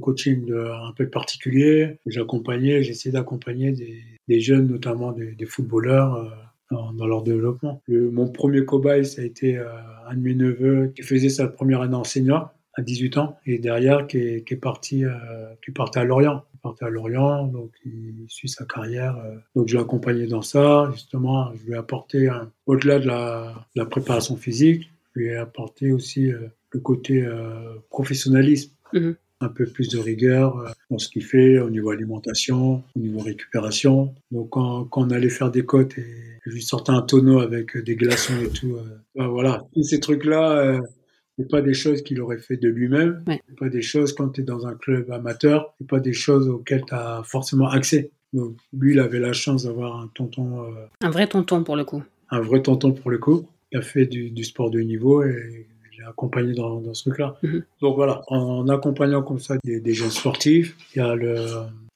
coaching 0.01 0.47
de, 0.47 0.57
un 0.57 0.93
peu 0.93 1.09
particulier. 1.09 1.99
J'accompagnais, 2.07 2.85
j'essayais 2.85 3.13
d'accompagner 3.13 3.73
des, 4.29 4.41
jeunes, 4.41 4.69
notamment 4.69 5.11
des, 5.13 5.45
footballeurs, 5.45 6.15
euh, 6.15 6.77
dans, 6.93 7.07
leur 7.07 7.23
développement. 7.23 7.83
Mon 7.89 8.29
premier 8.29 8.65
cobaye, 8.65 9.05
ça 9.05 9.23
a 9.23 9.25
été 9.25 9.59
euh, 9.59 9.67
un 10.09 10.15
de 10.15 10.21
mes 10.21 10.35
neveux 10.37 10.93
qui 10.95 11.03
faisait 11.03 11.29
sa 11.29 11.49
première 11.49 11.81
année 11.81 11.97
en 11.97 12.05
senior 12.05 12.51
à 12.75 12.83
18 12.83 13.19
ans 13.19 13.39
et 13.45 13.59
derrière 13.59 14.07
qui 14.07 14.19
est, 14.19 14.61
parti, 14.61 15.05
euh, 15.05 15.13
qui 15.65 15.73
partait 15.73 16.01
à 16.01 16.05
Lorient. 16.05 16.45
Partait 16.65 16.87
à 16.87 16.89
Lorient, 16.89 17.47
donc 17.47 17.73
il 17.85 18.25
suit 18.29 18.49
sa 18.49 18.65
carrière. 18.65 19.19
Euh. 19.19 19.37
donc 19.55 19.69
je 19.69 19.77
l'ai 19.77 19.83
accompagné 19.83 20.27
dans 20.27 20.41
ça. 20.41 20.91
Justement, 20.95 21.53
je 21.55 21.67
lui 21.67 21.73
ai 21.73 21.77
apporté, 21.77 22.31
au-delà 22.65 22.99
de 22.99 23.07
la, 23.07 23.67
la, 23.75 23.85
préparation 23.85 24.39
physique, 24.39 24.91
je 25.15 25.21
lui 25.21 25.27
ai 25.27 25.37
apporté 25.37 25.93
aussi 25.93 26.33
euh, 26.33 26.39
le 26.71 26.81
côté 26.81 27.23
euh, 27.23 27.75
professionnalisme. 27.91 28.73
Mm-hmm. 28.95 29.15
un 29.41 29.49
peu 29.49 29.67
plus 29.67 29.89
de 29.89 29.99
rigueur 29.99 30.73
dans 30.89 30.99
ce 30.99 31.09
qu'il 31.11 31.25
fait 31.25 31.59
au 31.59 31.69
niveau 31.69 31.91
alimentation, 31.91 32.83
au 32.97 32.99
niveau 32.99 33.19
récupération. 33.19 34.15
Donc 34.31 34.51
quand, 34.51 34.85
quand 34.85 35.03
on 35.03 35.11
allait 35.11 35.29
faire 35.29 35.51
des 35.51 35.67
côtes 35.67 35.99
et 35.99 36.07
je 36.47 36.51
lui 36.51 36.63
sortais 36.63 36.93
un 36.93 37.03
tonneau 37.03 37.41
avec 37.41 37.77
des 37.77 37.97
glaçons 37.97 38.41
et 38.43 38.49
tout, 38.49 38.79
ben 39.17 39.27
voilà, 39.27 39.67
tous 39.75 39.83
ces 39.83 40.01
trucs-là, 40.01 40.81
c'est 41.39 41.51
pas 41.51 41.63
des 41.63 41.75
choses 41.75 42.03
qu'il 42.03 42.21
aurait 42.21 42.39
fait 42.39 42.57
de 42.57 42.69
lui-même. 42.69 43.23
Ouais. 43.27 43.41
C'est 43.49 43.59
pas 43.59 43.69
des 43.69 43.83
choses 43.83 44.13
quand 44.13 44.29
tu 44.31 44.41
es 44.41 44.45
dans 44.45 44.67
un 44.67 44.75
club 44.75 45.11
amateur. 45.11 45.75
C'est 45.79 45.87
pas 45.87 46.01
des 46.01 46.13
choses 46.13 46.49
auxquelles 46.49 46.85
tu 46.87 46.95
as 46.95 47.23
forcément 47.25 47.69
accès. 47.69 48.11
Donc 48.33 48.57
lui, 48.73 48.95
il 48.95 49.01
avait 49.01 49.21
la 49.21 49.33
chance 49.33 49.65
d'avoir 49.65 50.01
un 50.01 50.09
tonton. 50.15 50.65
Euh, 50.65 50.87
un 51.01 51.11
vrai 51.11 51.27
tonton 51.27 51.65
pour 51.65 51.77
le 51.77 51.85
coup. 51.85 52.03
Un 52.31 52.41
vrai 52.41 52.63
tonton 52.63 52.93
pour 52.93 53.11
le 53.11 53.19
coup. 53.19 53.47
qui 53.71 53.77
a 53.79 53.83
fait 53.83 54.07
du, 54.07 54.31
du 54.31 54.45
sport 54.45 54.71
de 54.71 54.81
niveau 54.81 55.23
et 55.25 55.67
l'ai 55.99 56.05
accompagné 56.11 56.55
dans, 56.55 56.81
dans 56.81 56.95
ce 56.95 57.09
truc-là. 57.09 57.37
Mhm. 57.43 57.65
Donc 57.81 57.97
voilà, 57.97 58.23
en, 58.29 58.69
accompagnant 58.69 59.23
comme 59.23 59.39
ça 59.39 59.57
des, 59.65 59.81
des 59.81 59.95
jeunes 59.95 60.11
sportifs, 60.11 60.77
il 60.95 60.99
y 60.99 61.03
a 61.03 61.15
le, 61.15 61.47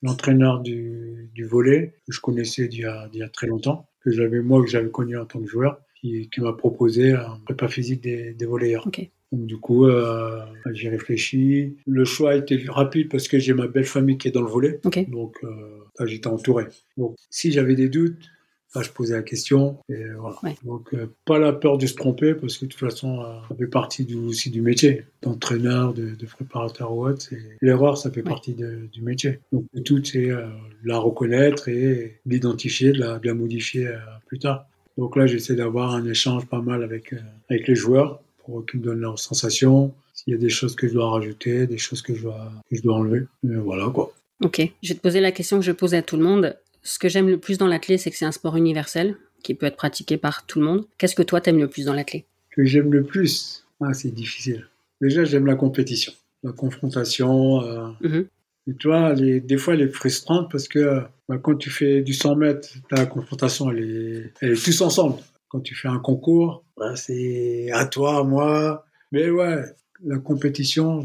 l'entraîneur 0.02 0.60
du, 0.60 1.28
du 1.34 1.44
volet 1.44 1.94
que 2.06 2.12
je 2.12 2.20
connaissais 2.20 2.68
d'il 2.68 2.80
y, 2.80 2.84
a, 2.84 3.08
y 3.12 3.22
a 3.22 3.28
très 3.28 3.46
longtemps, 3.46 3.86
que 4.00 4.10
j'avais 4.10 4.40
moi 4.40 4.62
que 4.62 4.68
j'avais 4.70 4.90
connu 4.90 5.18
en 5.18 5.24
tant 5.24 5.40
que 5.40 5.46
joueur, 5.46 5.78
qui, 6.00 6.28
qui 6.30 6.40
m'a 6.40 6.52
proposé 6.52 7.12
un 7.12 7.38
prépa 7.44 7.68
physique 7.68 8.02
des, 8.02 8.32
des 8.34 8.46
volleyeurs. 8.46 8.86
Okay. 8.86 9.10
Donc, 9.32 9.46
du 9.46 9.58
coup, 9.58 9.86
euh, 9.86 10.40
j'ai 10.72 10.88
réfléchi. 10.88 11.76
Le 11.86 12.04
choix 12.04 12.32
a 12.32 12.36
été 12.36 12.64
rapide 12.68 13.08
parce 13.08 13.28
que 13.28 13.38
j'ai 13.38 13.52
ma 13.52 13.66
belle 13.66 13.84
famille 13.84 14.18
qui 14.18 14.28
est 14.28 14.32
dans 14.32 14.42
le 14.42 14.48
volet. 14.48 14.80
Donc, 15.08 15.36
euh, 15.44 16.06
j'étais 16.06 16.28
entouré. 16.28 16.66
Donc, 16.96 17.16
si 17.30 17.52
j'avais 17.52 17.74
des 17.74 17.88
doutes, 17.88 18.30
là, 18.74 18.82
je 18.82 18.90
posais 18.90 19.14
la 19.14 19.22
question. 19.22 19.78
Et 19.88 20.04
voilà. 20.18 20.36
Donc, 20.64 20.94
euh, 20.94 21.12
pas 21.24 21.38
la 21.38 21.52
peur 21.52 21.78
de 21.78 21.86
se 21.86 21.94
tromper 21.94 22.34
parce 22.34 22.58
que 22.58 22.66
de 22.66 22.70
toute 22.70 22.80
façon, 22.80 23.20
euh, 23.20 23.38
ça 23.48 23.54
fait 23.54 23.66
partie 23.66 24.04
du, 24.04 24.16
aussi 24.16 24.50
du 24.50 24.60
métier. 24.60 25.04
D'entraîneur, 25.22 25.94
de, 25.94 26.14
de, 26.14 26.26
préparateur 26.26 26.92
ou 26.92 27.06
autre. 27.06 27.26
L'erreur, 27.60 27.98
ça 27.98 28.10
fait 28.10 28.22
partie 28.22 28.54
de, 28.54 28.88
du 28.92 29.02
métier. 29.02 29.40
Donc, 29.52 29.64
tout, 29.84 30.02
c'est 30.04 30.30
euh, 30.30 30.46
la 30.84 30.98
reconnaître 30.98 31.68
et 31.68 32.20
l'identifier, 32.26 32.92
de 32.92 33.00
la, 33.00 33.18
de 33.18 33.26
la 33.26 33.34
modifier 33.34 33.90
plus 34.26 34.38
tard. 34.38 34.66
Donc 34.96 35.16
là, 35.16 35.26
j'essaie 35.26 35.54
d'avoir 35.54 35.94
un 35.94 36.04
échange 36.04 36.46
pas 36.46 36.60
mal 36.60 36.82
avec, 36.82 37.14
avec 37.48 37.68
les 37.68 37.76
joueurs 37.76 38.20
pour 38.48 38.64
qu'ils 38.64 38.80
me 38.80 38.84
donnent 38.86 39.00
leurs 39.00 39.18
sensations, 39.18 39.94
s'il 40.14 40.32
y 40.32 40.36
a 40.36 40.38
des 40.38 40.48
choses 40.48 40.74
que 40.74 40.88
je 40.88 40.94
dois 40.94 41.10
rajouter, 41.10 41.66
des 41.66 41.76
choses 41.76 42.00
que 42.00 42.14
je 42.14 42.22
dois, 42.22 42.50
que 42.70 42.76
je 42.76 42.82
dois 42.82 42.94
enlever. 42.94 43.26
Et 43.44 43.54
voilà 43.56 43.90
quoi. 43.90 44.14
Ok, 44.42 44.62
je 44.82 44.88
vais 44.88 44.94
te 44.94 45.02
poser 45.02 45.20
la 45.20 45.32
question 45.32 45.58
que 45.58 45.64
je 45.64 45.72
pose 45.72 45.94
à 45.94 46.00
tout 46.00 46.16
le 46.16 46.22
monde. 46.22 46.56
Ce 46.82 46.98
que 46.98 47.10
j'aime 47.10 47.28
le 47.28 47.36
plus 47.36 47.58
dans 47.58 47.66
l'athlète, 47.66 48.00
c'est 48.00 48.10
que 48.10 48.16
c'est 48.16 48.24
un 48.24 48.32
sport 48.32 48.56
universel 48.56 49.16
qui 49.42 49.52
peut 49.54 49.66
être 49.66 49.76
pratiqué 49.76 50.16
par 50.16 50.46
tout 50.46 50.60
le 50.60 50.64
monde. 50.64 50.86
Qu'est-ce 50.96 51.14
que 51.14 51.22
toi 51.22 51.42
t'aimes 51.42 51.58
le 51.58 51.68
plus 51.68 51.84
dans 51.84 51.92
l'athlète 51.92 52.24
Que 52.50 52.64
j'aime 52.64 52.90
le 52.90 53.02
plus 53.04 53.66
ah, 53.82 53.92
C'est 53.92 54.14
difficile. 54.14 54.66
Déjà, 55.02 55.24
j'aime 55.24 55.44
la 55.44 55.54
compétition, 55.54 56.12
la 56.42 56.52
confrontation. 56.52 57.62
Euh... 57.62 57.88
Mm-hmm. 58.02 58.26
Et 58.68 59.22
les, 59.22 59.40
des 59.40 59.56
fois, 59.58 59.74
elle 59.74 59.82
est 59.82 59.88
frustrante 59.88 60.50
parce 60.50 60.68
que 60.68 61.02
bah, 61.28 61.38
quand 61.38 61.56
tu 61.56 61.68
fais 61.70 62.00
du 62.02 62.14
100 62.14 62.36
mètres, 62.36 62.68
la 62.90 63.06
confrontation, 63.06 63.70
elle 63.70 63.80
est, 63.80 64.32
elle 64.40 64.52
est 64.52 64.64
tous 64.64 64.80
ensemble. 64.80 65.16
Quand 65.48 65.60
tu 65.60 65.74
fais 65.74 65.88
un 65.88 65.98
concours, 65.98 66.64
bah, 66.76 66.96
c'est 66.96 67.70
à 67.72 67.86
toi, 67.86 68.18
à 68.18 68.22
moi. 68.22 68.84
Mais 69.12 69.30
ouais, 69.30 69.64
la 70.04 70.18
compétition, 70.18 71.04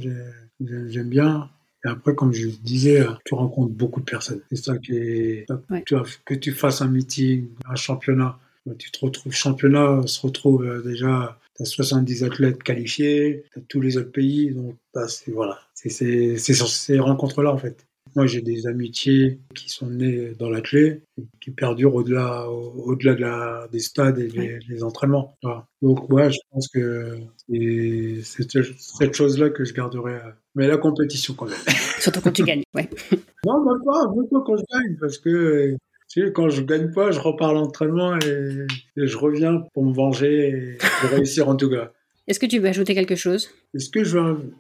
j'aime 0.60 1.10
bien. 1.10 1.50
Et 1.86 1.90
après, 1.90 2.16
comme 2.16 2.34
je 2.34 2.48
disais, 2.48 3.06
tu 3.26 3.34
rencontres 3.36 3.74
beaucoup 3.74 4.00
de 4.00 4.06
personnes. 4.06 4.42
C'est 4.50 4.64
ça 4.64 4.78
qui 4.78 4.96
est. 4.96 5.46
Tu 5.86 5.96
vois, 5.96 6.06
que 6.26 6.34
tu 6.34 6.52
fasses 6.52 6.82
un 6.82 6.88
meeting, 6.88 7.50
un 7.66 7.76
championnat, 7.76 8.40
bah, 8.66 8.74
tu 8.78 8.92
te 8.92 9.00
retrouves. 9.06 9.34
Championnat 9.34 10.02
se 10.06 10.22
retrouve 10.22 10.64
euh, 10.66 10.82
déjà. 10.82 11.40
Tu 11.56 11.64
as 11.64 11.66
70 11.66 12.24
athlètes 12.24 12.64
qualifiés, 12.64 13.46
tu 13.54 13.60
as 13.60 13.62
tous 13.68 13.82
les 13.82 13.98
autres 13.98 14.12
pays. 14.12 14.52
Donc, 14.52 14.76
bah, 14.94 15.08
c'est 15.08 15.32
voilà. 15.32 15.60
C'est 15.74 15.90
ces 16.38 17.00
rencontres-là, 17.00 17.52
en 17.52 17.58
fait. 17.58 17.86
Moi, 18.16 18.28
j'ai 18.28 18.42
des 18.42 18.68
amitiés 18.68 19.40
qui 19.56 19.70
sont 19.70 19.90
nées 19.90 20.34
dans 20.38 20.50
la 20.50 20.62
clé, 20.62 21.02
qui 21.42 21.50
perdurent 21.50 21.96
au-delà, 21.96 22.48
au-delà 22.48 23.16
de 23.16 23.22
la, 23.22 23.68
des 23.72 23.80
stades 23.80 24.20
et 24.20 24.28
des, 24.28 24.84
entraînements. 24.84 25.36
Donc, 25.82 26.12
ouais, 26.12 26.32
je 26.32 26.38
pense 26.52 26.68
que 26.68 27.18
c'est 27.50 28.68
cette 28.78 29.14
chose-là 29.14 29.50
que 29.50 29.64
je 29.64 29.74
garderai. 29.74 30.20
Mais 30.54 30.68
la 30.68 30.78
compétition, 30.78 31.34
quand 31.34 31.48
même. 31.48 31.56
Surtout 32.00 32.22
quand 32.22 32.32
tu 32.32 32.44
gagnes, 32.44 32.64
ouais. 32.76 32.88
Non, 33.46 33.66
même 33.66 33.84
pas, 33.84 34.08
même 34.16 34.30
pas 34.30 34.44
quand 34.46 34.58
je 34.58 34.64
gagne, 34.72 34.98
parce 35.00 35.18
que 35.18 35.76
tu 36.10 36.22
sais, 36.22 36.32
quand 36.32 36.50
je 36.50 36.62
gagne 36.62 36.92
pas, 36.92 37.10
je 37.12 37.20
repars 37.20 37.50
à 37.50 37.54
l'entraînement 37.54 38.16
et, 38.20 38.68
je 38.96 39.18
reviens 39.18 39.64
pour 39.74 39.84
me 39.84 39.94
venger 39.94 40.50
et 40.50 40.78
pour 41.02 41.10
réussir 41.10 41.50
en 41.50 41.56
tout 41.56 41.70
cas. 41.70 41.92
Est-ce 42.28 42.40
que 42.40 42.46
tu 42.46 42.60
veux 42.60 42.68
ajouter 42.68 42.94
quelque 42.94 43.16
chose? 43.16 43.50
Est-ce 43.74 43.90
que 43.90 44.04
je 44.04 44.20
veux 44.20 44.54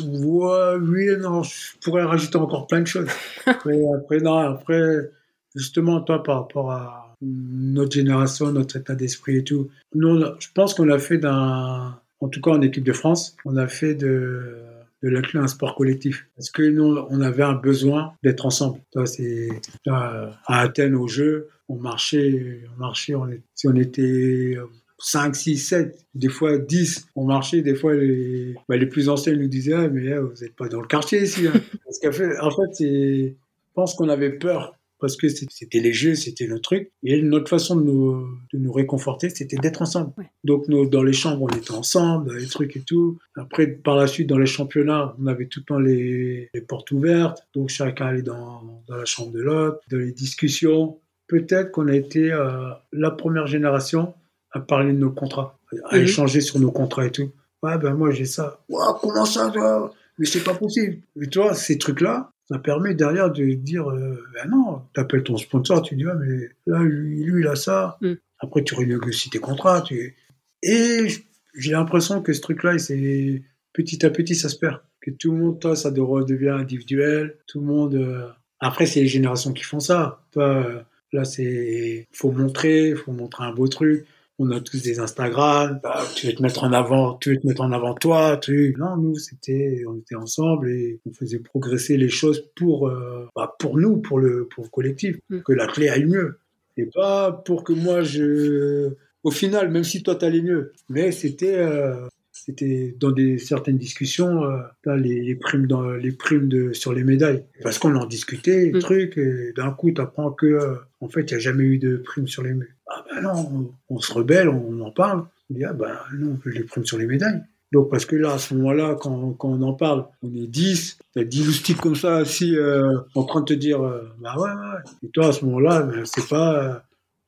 Ouais, 0.00 0.74
oui 0.80 1.16
non, 1.20 1.42
je 1.42 1.78
pourrais 1.80 2.04
rajouter 2.04 2.36
encore 2.36 2.66
plein 2.66 2.80
de 2.80 2.86
choses. 2.86 3.08
Après, 3.46 3.78
après, 3.96 4.20
non, 4.20 4.38
après, 4.38 5.10
justement, 5.54 6.00
toi, 6.00 6.22
par 6.22 6.40
rapport 6.40 6.72
à 6.72 7.16
notre 7.20 7.92
génération, 7.92 8.52
notre 8.52 8.76
état 8.76 8.94
d'esprit 8.94 9.38
et 9.38 9.44
tout, 9.44 9.70
nous, 9.94 10.24
je 10.38 10.48
pense 10.54 10.74
qu'on 10.74 10.88
a 10.90 10.98
fait 10.98 11.18
d'un, 11.18 11.98
en 12.20 12.28
tout 12.28 12.40
cas 12.40 12.52
en 12.52 12.62
équipe 12.62 12.84
de 12.84 12.92
France, 12.92 13.36
on 13.44 13.56
a 13.56 13.68
fait 13.68 13.94
de, 13.94 14.56
de 15.02 15.08
l'athlète 15.08 15.42
un 15.42 15.48
sport 15.48 15.74
collectif. 15.74 16.26
Parce 16.36 16.50
que 16.50 16.62
nous, 16.62 16.96
on 17.10 17.20
avait 17.20 17.42
un 17.42 17.54
besoin 17.54 18.14
d'être 18.22 18.46
ensemble. 18.46 18.80
Toi, 18.92 19.06
c'est, 19.06 19.48
à 19.86 20.30
Athènes, 20.46 20.94
au 20.94 21.08
jeu, 21.08 21.48
on 21.68 21.76
marchait, 21.76 22.62
on 22.76 22.80
marchait, 22.80 23.14
on, 23.14 23.28
si 23.54 23.68
on 23.68 23.74
était 23.74 24.56
5, 24.98 25.34
6, 25.34 25.58
7, 25.58 26.06
des 26.14 26.28
fois 26.28 26.58
10. 26.58 27.06
On 27.16 27.24
marchait, 27.24 27.62
des 27.62 27.74
fois 27.74 27.94
les, 27.94 28.54
bah, 28.68 28.76
les 28.76 28.86
plus 28.86 29.08
anciens 29.08 29.34
nous 29.34 29.48
disaient 29.48 29.74
ah, 29.74 29.88
mais 29.88 30.06
eh, 30.06 30.18
vous 30.18 30.34
n'êtes 30.40 30.56
pas 30.56 30.68
dans 30.68 30.80
le 30.80 30.86
quartier 30.86 31.22
ici. 31.22 31.46
Hein. 31.46 31.52
Parce 31.84 31.98
qu'en 32.00 32.12
fait, 32.12 32.38
en 32.40 32.50
fait 32.50 32.74
c'est 32.74 33.36
pense 33.78 33.94
qu'on 33.94 34.08
avait 34.08 34.32
peur 34.32 34.74
parce 34.98 35.16
que 35.16 35.28
c'était 35.28 35.78
les 35.78 35.92
jeux, 35.92 36.16
c'était 36.16 36.48
le 36.48 36.58
truc. 36.58 36.90
Et 37.04 37.22
notre 37.22 37.48
façon 37.48 37.76
de 37.76 37.82
nous, 37.82 38.26
de 38.52 38.58
nous 38.58 38.72
réconforter, 38.72 39.30
c'était 39.30 39.56
d'être 39.56 39.82
ensemble. 39.82 40.10
Donc, 40.42 40.66
nous, 40.66 40.88
dans 40.88 41.04
les 41.04 41.12
chambres, 41.12 41.46
on 41.48 41.56
était 41.56 41.70
ensemble, 41.70 42.26
dans 42.26 42.34
les 42.34 42.48
trucs 42.48 42.76
et 42.76 42.80
tout. 42.80 43.20
Après, 43.36 43.68
par 43.68 43.94
la 43.94 44.08
suite, 44.08 44.28
dans 44.28 44.38
les 44.38 44.46
championnats, 44.46 45.14
on 45.22 45.28
avait 45.28 45.46
tout 45.46 45.60
le 45.60 45.64
temps 45.64 45.78
les, 45.78 46.50
les 46.52 46.60
portes 46.60 46.90
ouvertes. 46.90 47.46
Donc, 47.54 47.68
chacun 47.68 48.06
allait 48.06 48.22
dans, 48.22 48.82
dans 48.88 48.96
la 48.96 49.04
chambre 49.04 49.30
de 49.30 49.40
l'autre, 49.40 49.78
dans 49.88 49.98
les 49.98 50.10
discussions. 50.10 50.98
Peut-être 51.28 51.70
qu'on 51.70 51.86
a 51.86 51.94
été 51.94 52.32
euh, 52.32 52.70
la 52.90 53.12
première 53.12 53.46
génération 53.46 54.12
à 54.52 54.60
parler 54.60 54.92
de 54.92 54.98
nos 54.98 55.10
contrats, 55.10 55.58
à 55.90 55.96
mhm. 55.96 56.02
échanger 56.02 56.40
sur 56.40 56.58
nos 56.58 56.70
contrats 56.70 57.06
et 57.06 57.10
tout. 57.10 57.30
Ouais, 57.62 57.76
ben 57.78 57.94
moi 57.94 58.10
j'ai 58.12 58.24
ça. 58.24 58.60
Ouais, 58.68 58.84
comment 59.00 59.24
ça, 59.24 59.50
toi? 59.50 59.92
Mais 60.18 60.26
c'est 60.26 60.44
pas 60.44 60.54
possible. 60.54 60.98
Mais 61.16 61.26
toi, 61.26 61.54
ces 61.54 61.78
trucs-là, 61.78 62.30
ça 62.48 62.58
permet 62.58 62.94
derrière 62.94 63.30
de 63.30 63.44
dire 63.54 63.90
euh, 63.90 64.24
ben 64.34 64.48
non, 64.50 64.82
t'appelles 64.94 65.22
ton 65.22 65.36
sponsor, 65.36 65.82
tu 65.82 65.96
dis 65.96 66.06
ouais, 66.06 66.14
mais 66.18 66.48
là, 66.66 66.82
lui, 66.82 67.24
lui 67.24 67.42
il 67.42 67.46
a 67.46 67.56
ça. 67.56 67.98
Mm. 68.00 68.14
Après, 68.40 68.62
tu 68.62 68.74
renégocies 68.74 69.30
tes 69.30 69.38
contrats. 69.38 69.82
Tu... 69.82 70.16
Et 70.62 71.08
j'ai 71.54 71.72
l'impression 71.72 72.22
que 72.22 72.32
ce 72.32 72.40
truc-là, 72.40 72.78
c'est 72.78 73.42
petit 73.72 74.04
à 74.06 74.10
petit, 74.10 74.34
ça 74.34 74.48
se 74.48 74.56
perd. 74.56 74.80
Que 75.00 75.10
tout 75.10 75.32
le 75.32 75.38
monde, 75.38 75.60
toi, 75.60 75.76
ça 75.76 75.90
devient 75.90 76.48
individuel. 76.48 77.36
Tout 77.46 77.60
le 77.60 77.66
monde. 77.66 77.94
Euh, 77.94 78.28
après, 78.60 78.86
c'est 78.86 79.00
les 79.00 79.08
générations 79.08 79.52
qui 79.52 79.64
font 79.64 79.80
ça. 79.80 80.22
Toi, 80.32 80.44
euh, 80.44 80.80
là, 81.12 81.24
c'est 81.24 82.06
faut 82.12 82.32
montrer, 82.32 82.94
faut 82.94 83.12
montrer 83.12 83.44
un 83.44 83.52
beau 83.52 83.68
truc 83.68 84.06
on 84.38 84.50
a 84.50 84.60
tous 84.60 84.82
des 84.82 85.00
Instagram, 85.00 85.80
bah, 85.82 86.04
tu 86.14 86.26
veux 86.26 86.34
te 86.34 86.42
mettre 86.42 86.62
en 86.62 86.72
avant, 86.72 87.14
tu 87.14 87.30
veux 87.30 87.40
te 87.40 87.46
mettre 87.46 87.62
en 87.62 87.72
avant 87.72 87.94
toi, 87.94 88.36
tu. 88.36 88.74
Non, 88.78 88.96
nous 88.96 89.16
c'était, 89.16 89.82
on 89.88 89.96
était 89.96 90.14
ensemble 90.14 90.70
et 90.70 91.00
on 91.06 91.12
faisait 91.12 91.40
progresser 91.40 91.96
les 91.96 92.08
choses 92.08 92.44
pour, 92.54 92.88
euh, 92.88 93.26
bah, 93.34 93.56
pour 93.58 93.76
nous, 93.76 93.96
pour 93.96 94.18
le, 94.18 94.46
pour 94.46 94.64
le 94.64 94.70
collectif, 94.70 95.16
mm. 95.30 95.40
que 95.40 95.52
la 95.52 95.66
clé 95.66 95.88
aille 95.88 96.04
mieux. 96.04 96.38
Et 96.76 96.86
pas 96.86 97.32
pour 97.32 97.64
que 97.64 97.72
moi 97.72 98.02
je, 98.02 98.90
au 99.24 99.30
final, 99.32 99.70
même 99.70 99.84
si 99.84 100.02
toi 100.02 100.14
t'allais 100.14 100.42
mieux, 100.42 100.72
mais 100.88 101.10
c'était, 101.10 101.58
euh, 101.58 102.06
c'était 102.48 102.96
dans 102.98 103.12
des 103.12 103.38
certaines 103.38 103.78
discussions, 103.78 104.44
euh, 104.44 104.96
les, 104.96 105.34
primes 105.36 105.66
dans 105.66 105.90
les 105.90 106.12
primes 106.12 106.48
de 106.48 106.72
sur 106.72 106.92
les 106.92 107.04
médailles, 107.04 107.44
parce 107.62 107.78
qu'on 107.78 107.94
en 107.94 108.06
discutait, 108.06 108.72
mm. 108.74 108.78
truc, 108.78 109.18
et 109.18 109.52
d'un 109.56 109.70
coup 109.70 109.92
tu 109.92 110.00
apprends 110.00 110.32
que 110.32 110.78
en 111.00 111.08
fait 111.08 111.30
il 111.30 111.34
n'y 111.34 111.34
a 111.34 111.38
jamais 111.38 111.64
eu 111.64 111.78
de 111.78 111.96
primes 111.98 112.26
sur 112.26 112.42
les 112.42 112.54
médailles 112.54 112.74
ah 112.88 113.04
ben 113.10 113.20
non, 113.22 113.72
on, 113.88 114.00
se 114.00 114.12
rebelle, 114.12 114.48
on, 114.48 114.80
en 114.80 114.90
parle. 114.90 115.24
On 115.50 115.54
dit, 115.54 115.64
ah 115.64 115.72
ben 115.72 115.92
non, 116.14 116.38
les 116.46 116.64
prendre 116.64 116.86
sur 116.86 116.98
les 116.98 117.06
médailles. 117.06 117.42
Donc, 117.70 117.90
parce 117.90 118.06
que 118.06 118.16
là, 118.16 118.32
à 118.32 118.38
ce 118.38 118.54
moment-là, 118.54 118.96
quand, 118.98 119.32
quand, 119.34 119.48
on 119.48 119.62
en 119.62 119.74
parle, 119.74 120.06
on 120.22 120.34
est 120.34 120.46
10, 120.46 120.98
t'as 121.14 121.24
10 121.24 121.46
loustiques 121.46 121.80
comme 121.80 121.96
ça, 121.96 122.16
assis, 122.16 122.56
euh, 122.56 122.96
en 123.14 123.24
train 123.24 123.40
de 123.40 123.44
te 123.44 123.52
dire, 123.52 123.82
euh, 123.82 124.08
bah 124.20 124.34
ouais, 124.38 124.50
ouais. 124.50 124.80
Et 125.04 125.10
toi, 125.10 125.28
à 125.28 125.32
ce 125.32 125.44
moment-là, 125.44 125.82
ben, 125.82 126.04
c'est 126.04 126.26
pas. 126.28 126.64
Euh, 126.64 126.74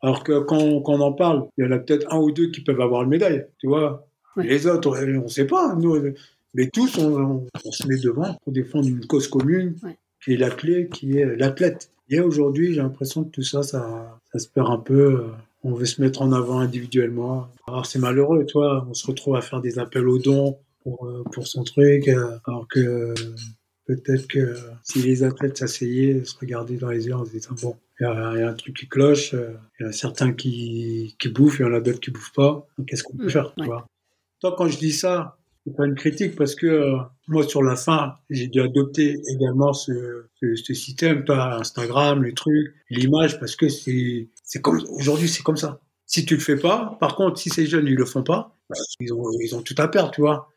alors 0.03 0.25
que 0.25 0.39
quand, 0.39 0.81
quand, 0.81 0.95
on 0.95 1.01
en 1.01 1.13
parle, 1.13 1.47
il 1.59 1.65
y 1.67 1.69
en 1.69 1.73
a 1.73 1.79
peut-être 1.79 2.11
un 2.11 2.19
ou 2.19 2.31
deux 2.33 2.51
qui 2.51 2.63
peuvent 2.63 2.81
avoir 2.81 3.03
le 3.03 3.09
médaille, 3.09 3.45
tu 3.59 3.67
vois. 3.67 4.07
Les 4.37 4.67
autres, 4.67 4.97
on 4.97 5.23
ne 5.23 5.29
sait 5.29 5.47
pas. 5.47 5.75
Nous, 5.75 6.15
mais 6.55 6.69
tous, 6.69 6.99
on, 6.99 7.47
se 7.71 7.87
met 7.87 7.99
devant 7.99 8.35
pour 8.43 8.53
défendre 8.53 8.89
une 8.89 9.07
cause 9.07 9.29
commune, 9.29 9.77
qui 10.25 10.35
est 10.35 10.37
la 10.37 10.51
clé, 10.51 10.89
qui 10.93 11.19
est 11.19 11.37
l'athlète. 11.37 11.91
Et 12.09 12.21
aujourd'hui, 12.21 12.75
j'ai 12.75 12.81
l'impression 12.81 13.25
que 13.25 13.31
tout 13.31 13.43
ça, 13.43 13.63
ça, 13.63 14.19
ça 14.33 14.39
se 14.39 14.49
perd 14.49 14.69
un 14.69 14.79
peu 14.79 15.31
on 15.63 15.75
veut 15.75 15.87
se 15.87 16.01
mettre 16.01 16.23
en 16.23 16.33
avant 16.33 16.61
individuellement. 16.61 17.49
Alors 17.67 17.87
c'est 17.87 17.99
malheureux, 17.99 18.47
toi, 18.47 18.87
on 18.89 18.95
se 18.95 19.07
retrouve 19.07 19.37
à 19.37 19.41
faire 19.41 19.61
des 19.61 19.79
appels 19.79 20.09
aux 20.09 20.19
dons 20.19 20.59
pour, 20.83 21.07
euh, 21.07 21.23
pour 21.33 21.47
son 21.47 21.65
truc, 21.65 22.09
euh, 22.09 22.39
alors 22.47 22.67
que 22.69 23.15
peut-être 23.87 24.27
que 24.27 24.57
si 24.83 25.03
les 25.03 25.23
athlètes 25.23 25.59
s'asseyaient, 25.59 26.25
se 26.25 26.39
regardaient 26.39 26.77
dans 26.77 26.91
les 26.91 27.07
yeux 27.07 27.15
en 27.15 27.25
se 27.25 27.31
disant 27.31 27.55
bon, 27.61 27.77
il 28.01 28.05
y, 28.05 28.07
a 28.07 28.49
un 28.49 28.55
truc 28.55 28.77
qui 28.77 28.89
cloche, 28.89 29.35
euh, 29.35 29.53
il 29.79 29.83
y 29.83 29.87
en 29.87 29.91
a 29.91 29.93
certains 29.93 30.33
qui, 30.33 31.17
qui 31.19 31.29
bouffent, 31.29 31.59
il 31.59 31.67
y 31.67 31.69
en 31.69 31.75
a 31.75 31.81
d'autres 31.81 32.01
qui 32.01 32.11
bouffent 32.11 32.33
pas, 32.33 32.67
qu'est-ce 32.87 33.03
qu'on 33.03 33.17
peut 33.17 33.27
mmh, 33.27 33.31
faire, 33.31 33.53
tu 33.59 33.65
vois? 33.65 33.87
Toi, 34.41 34.55
quand 34.57 34.69
je 34.69 34.79
dis 34.79 34.93
ça, 34.93 35.39
c'est 35.65 35.77
pas 35.77 35.87
une 35.87 35.95
critique 35.95 36.37
parce 36.37 36.55
que 36.55 36.67
euh, 36.67 36.97
moi 37.29 37.47
sur 37.47 37.63
la 37.63 37.77
fin 37.77 38.15
j'ai 38.31 38.49
dû 38.49 38.61
adopter 38.61 39.21
également 39.29 39.73
ce, 39.73 40.27
ce, 40.41 40.75
système 40.75 41.25
pas 41.25 41.57
Instagram 41.59 42.25
les 42.25 42.33
trucs 42.33 42.75
l'image 42.89 43.39
parce 43.39 43.57
que 43.57 43.69
c'est 43.69 44.31
c'est 44.43 44.63
comme 44.63 44.83
aujourd'hui 44.89 45.29
c'est 45.29 45.43
comme 45.43 45.57
ça. 45.57 45.81
Si 46.07 46.25
tu 46.25 46.35
le 46.35 46.41
fais 46.41 46.57
pas 46.57 46.97
par 47.01 47.15
contre 47.15 47.39
si 47.39 47.51
ces 47.51 47.67
jeunes 47.67 47.87
ils 47.87 47.95
le 47.95 48.07
font 48.07 48.23
pas 48.23 48.57
bah, 48.71 48.77
ils 49.01 49.13
ont 49.13 49.25
ils 49.41 49.55
ont 49.55 49.63
tout 49.63 49.75
à 49.79 49.89
perdre 49.89 50.11
tu 50.13 50.23
vois 50.23 50.49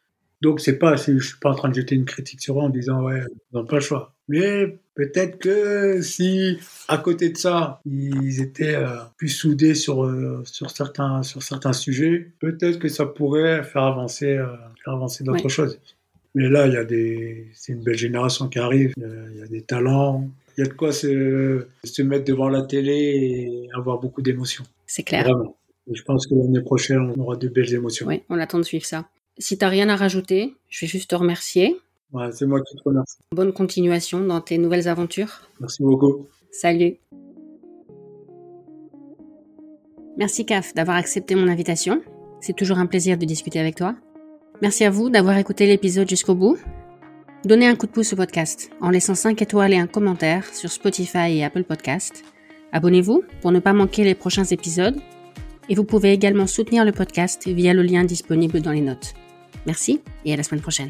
donc 0.43 0.59
c'est 0.59 0.77
pas 0.77 0.95
je 0.95 1.17
suis 1.17 1.39
pas 1.41 1.49
en 1.49 1.55
train 1.55 1.69
de 1.69 1.73
jeter 1.73 1.95
une 1.95 2.05
critique 2.05 2.41
sur 2.41 2.59
eux 2.59 2.63
en 2.63 2.69
disant 2.69 3.01
ouais 3.01 3.21
ils 3.51 3.55
n'ont 3.57 3.65
pas 3.65 3.77
le 3.77 3.81
choix 3.81 4.13
mais 4.27 4.77
peut-être 4.95 5.39
que 5.39 6.01
si 6.01 6.59
à 6.87 6.97
côté 6.97 7.29
de 7.29 7.37
ça 7.37 7.81
ils 7.85 8.41
étaient 8.41 8.75
euh, 8.75 8.97
plus 9.17 9.29
soudés 9.29 9.73
sur 9.73 10.05
euh, 10.05 10.41
sur 10.45 10.69
certains 10.69 11.23
sur 11.23 11.41
certains 11.43 11.73
sujets, 11.73 12.31
peut-être 12.39 12.79
que 12.79 12.87
ça 12.87 13.05
pourrait 13.05 13.63
faire 13.63 13.83
avancer 13.83 14.37
euh, 14.37 14.47
faire 14.83 14.93
avancer 14.93 15.23
d'autres 15.23 15.49
choses. 15.49 15.79
Mais 16.35 16.49
là, 16.49 16.65
il 16.65 16.73
y 16.73 16.77
a 16.77 16.83
des 16.83 17.47
c'est 17.53 17.73
une 17.73 17.83
belle 17.83 17.97
génération 17.97 18.47
qui 18.47 18.59
arrive, 18.59 18.93
il 18.97 19.37
y, 19.37 19.43
a 19.43 19.47
des 19.47 19.61
talents, 19.61 20.27
il 20.57 20.61
y 20.61 20.63
a 20.63 20.67
de 20.67 20.73
quoi 20.73 20.91
se, 20.91 21.67
se 21.83 22.01
mettre 22.01 22.25
devant 22.25 22.49
la 22.49 22.63
télé 22.63 22.91
et 22.91 23.69
avoir 23.75 23.99
beaucoup 23.99 24.23
d'émotions. 24.23 24.63
C'est 24.87 25.03
clair. 25.03 25.25
Vraiment. 25.25 25.55
je 25.91 26.01
pense 26.01 26.25
que 26.25 26.33
l'année 26.33 26.61
prochaine, 26.61 27.13
on 27.15 27.21
aura 27.21 27.35
de 27.35 27.47
belles 27.49 27.75
émotions. 27.75 28.07
Oui, 28.07 28.23
on 28.29 28.39
attend 28.39 28.57
de 28.57 28.63
suivre 28.63 28.85
ça. 28.85 29.07
Si 29.37 29.57
tu 29.57 29.65
n'as 29.65 29.69
rien 29.69 29.89
à 29.89 29.95
rajouter, 29.95 30.55
je 30.69 30.85
vais 30.85 30.89
juste 30.89 31.09
te 31.09 31.15
remercier 31.15 31.79
c'est 32.31 32.45
moi 32.45 32.61
qui 32.61 32.75
te 32.75 32.81
remercie. 32.83 33.17
Bonne 33.31 33.53
continuation 33.53 34.19
dans 34.21 34.41
tes 34.41 34.57
nouvelles 34.57 34.87
aventures. 34.87 35.41
Merci 35.59 35.83
beaucoup. 35.83 36.27
Salut. 36.51 36.97
Merci 40.17 40.45
CAF 40.45 40.75
d'avoir 40.75 40.97
accepté 40.97 41.33
mon 41.33 41.47
invitation. 41.47 42.01
C'est 42.39 42.55
toujours 42.55 42.77
un 42.77 42.85
plaisir 42.85 43.17
de 43.17 43.25
discuter 43.25 43.59
avec 43.59 43.75
toi. 43.75 43.95
Merci 44.61 44.83
à 44.83 44.91
vous 44.91 45.09
d'avoir 45.09 45.37
écouté 45.37 45.65
l'épisode 45.65 46.07
jusqu'au 46.07 46.35
bout. 46.35 46.57
Donnez 47.45 47.67
un 47.67 47.75
coup 47.75 47.87
de 47.87 47.91
pouce 47.91 48.13
au 48.13 48.15
podcast 48.15 48.69
en 48.79 48.91
laissant 48.91 49.15
5 49.15 49.41
étoiles 49.41 49.73
et 49.73 49.77
un 49.77 49.87
commentaire 49.87 50.45
sur 50.53 50.71
Spotify 50.71 51.37
et 51.37 51.43
Apple 51.43 51.63
Podcast. 51.63 52.23
Abonnez-vous 52.71 53.23
pour 53.41 53.51
ne 53.51 53.59
pas 53.59 53.73
manquer 53.73 54.03
les 54.03 54.15
prochains 54.15 54.45
épisodes. 54.45 54.99
Et 55.69 55.75
vous 55.75 55.83
pouvez 55.83 56.11
également 56.11 56.45
soutenir 56.45 56.85
le 56.85 56.91
podcast 56.91 57.47
via 57.47 57.73
le 57.73 57.81
lien 57.81 58.03
disponible 58.03 58.61
dans 58.61 58.71
les 58.71 58.81
notes. 58.81 59.13
Merci 59.65 60.01
et 60.25 60.33
à 60.33 60.37
la 60.37 60.43
semaine 60.43 60.61
prochaine. 60.61 60.89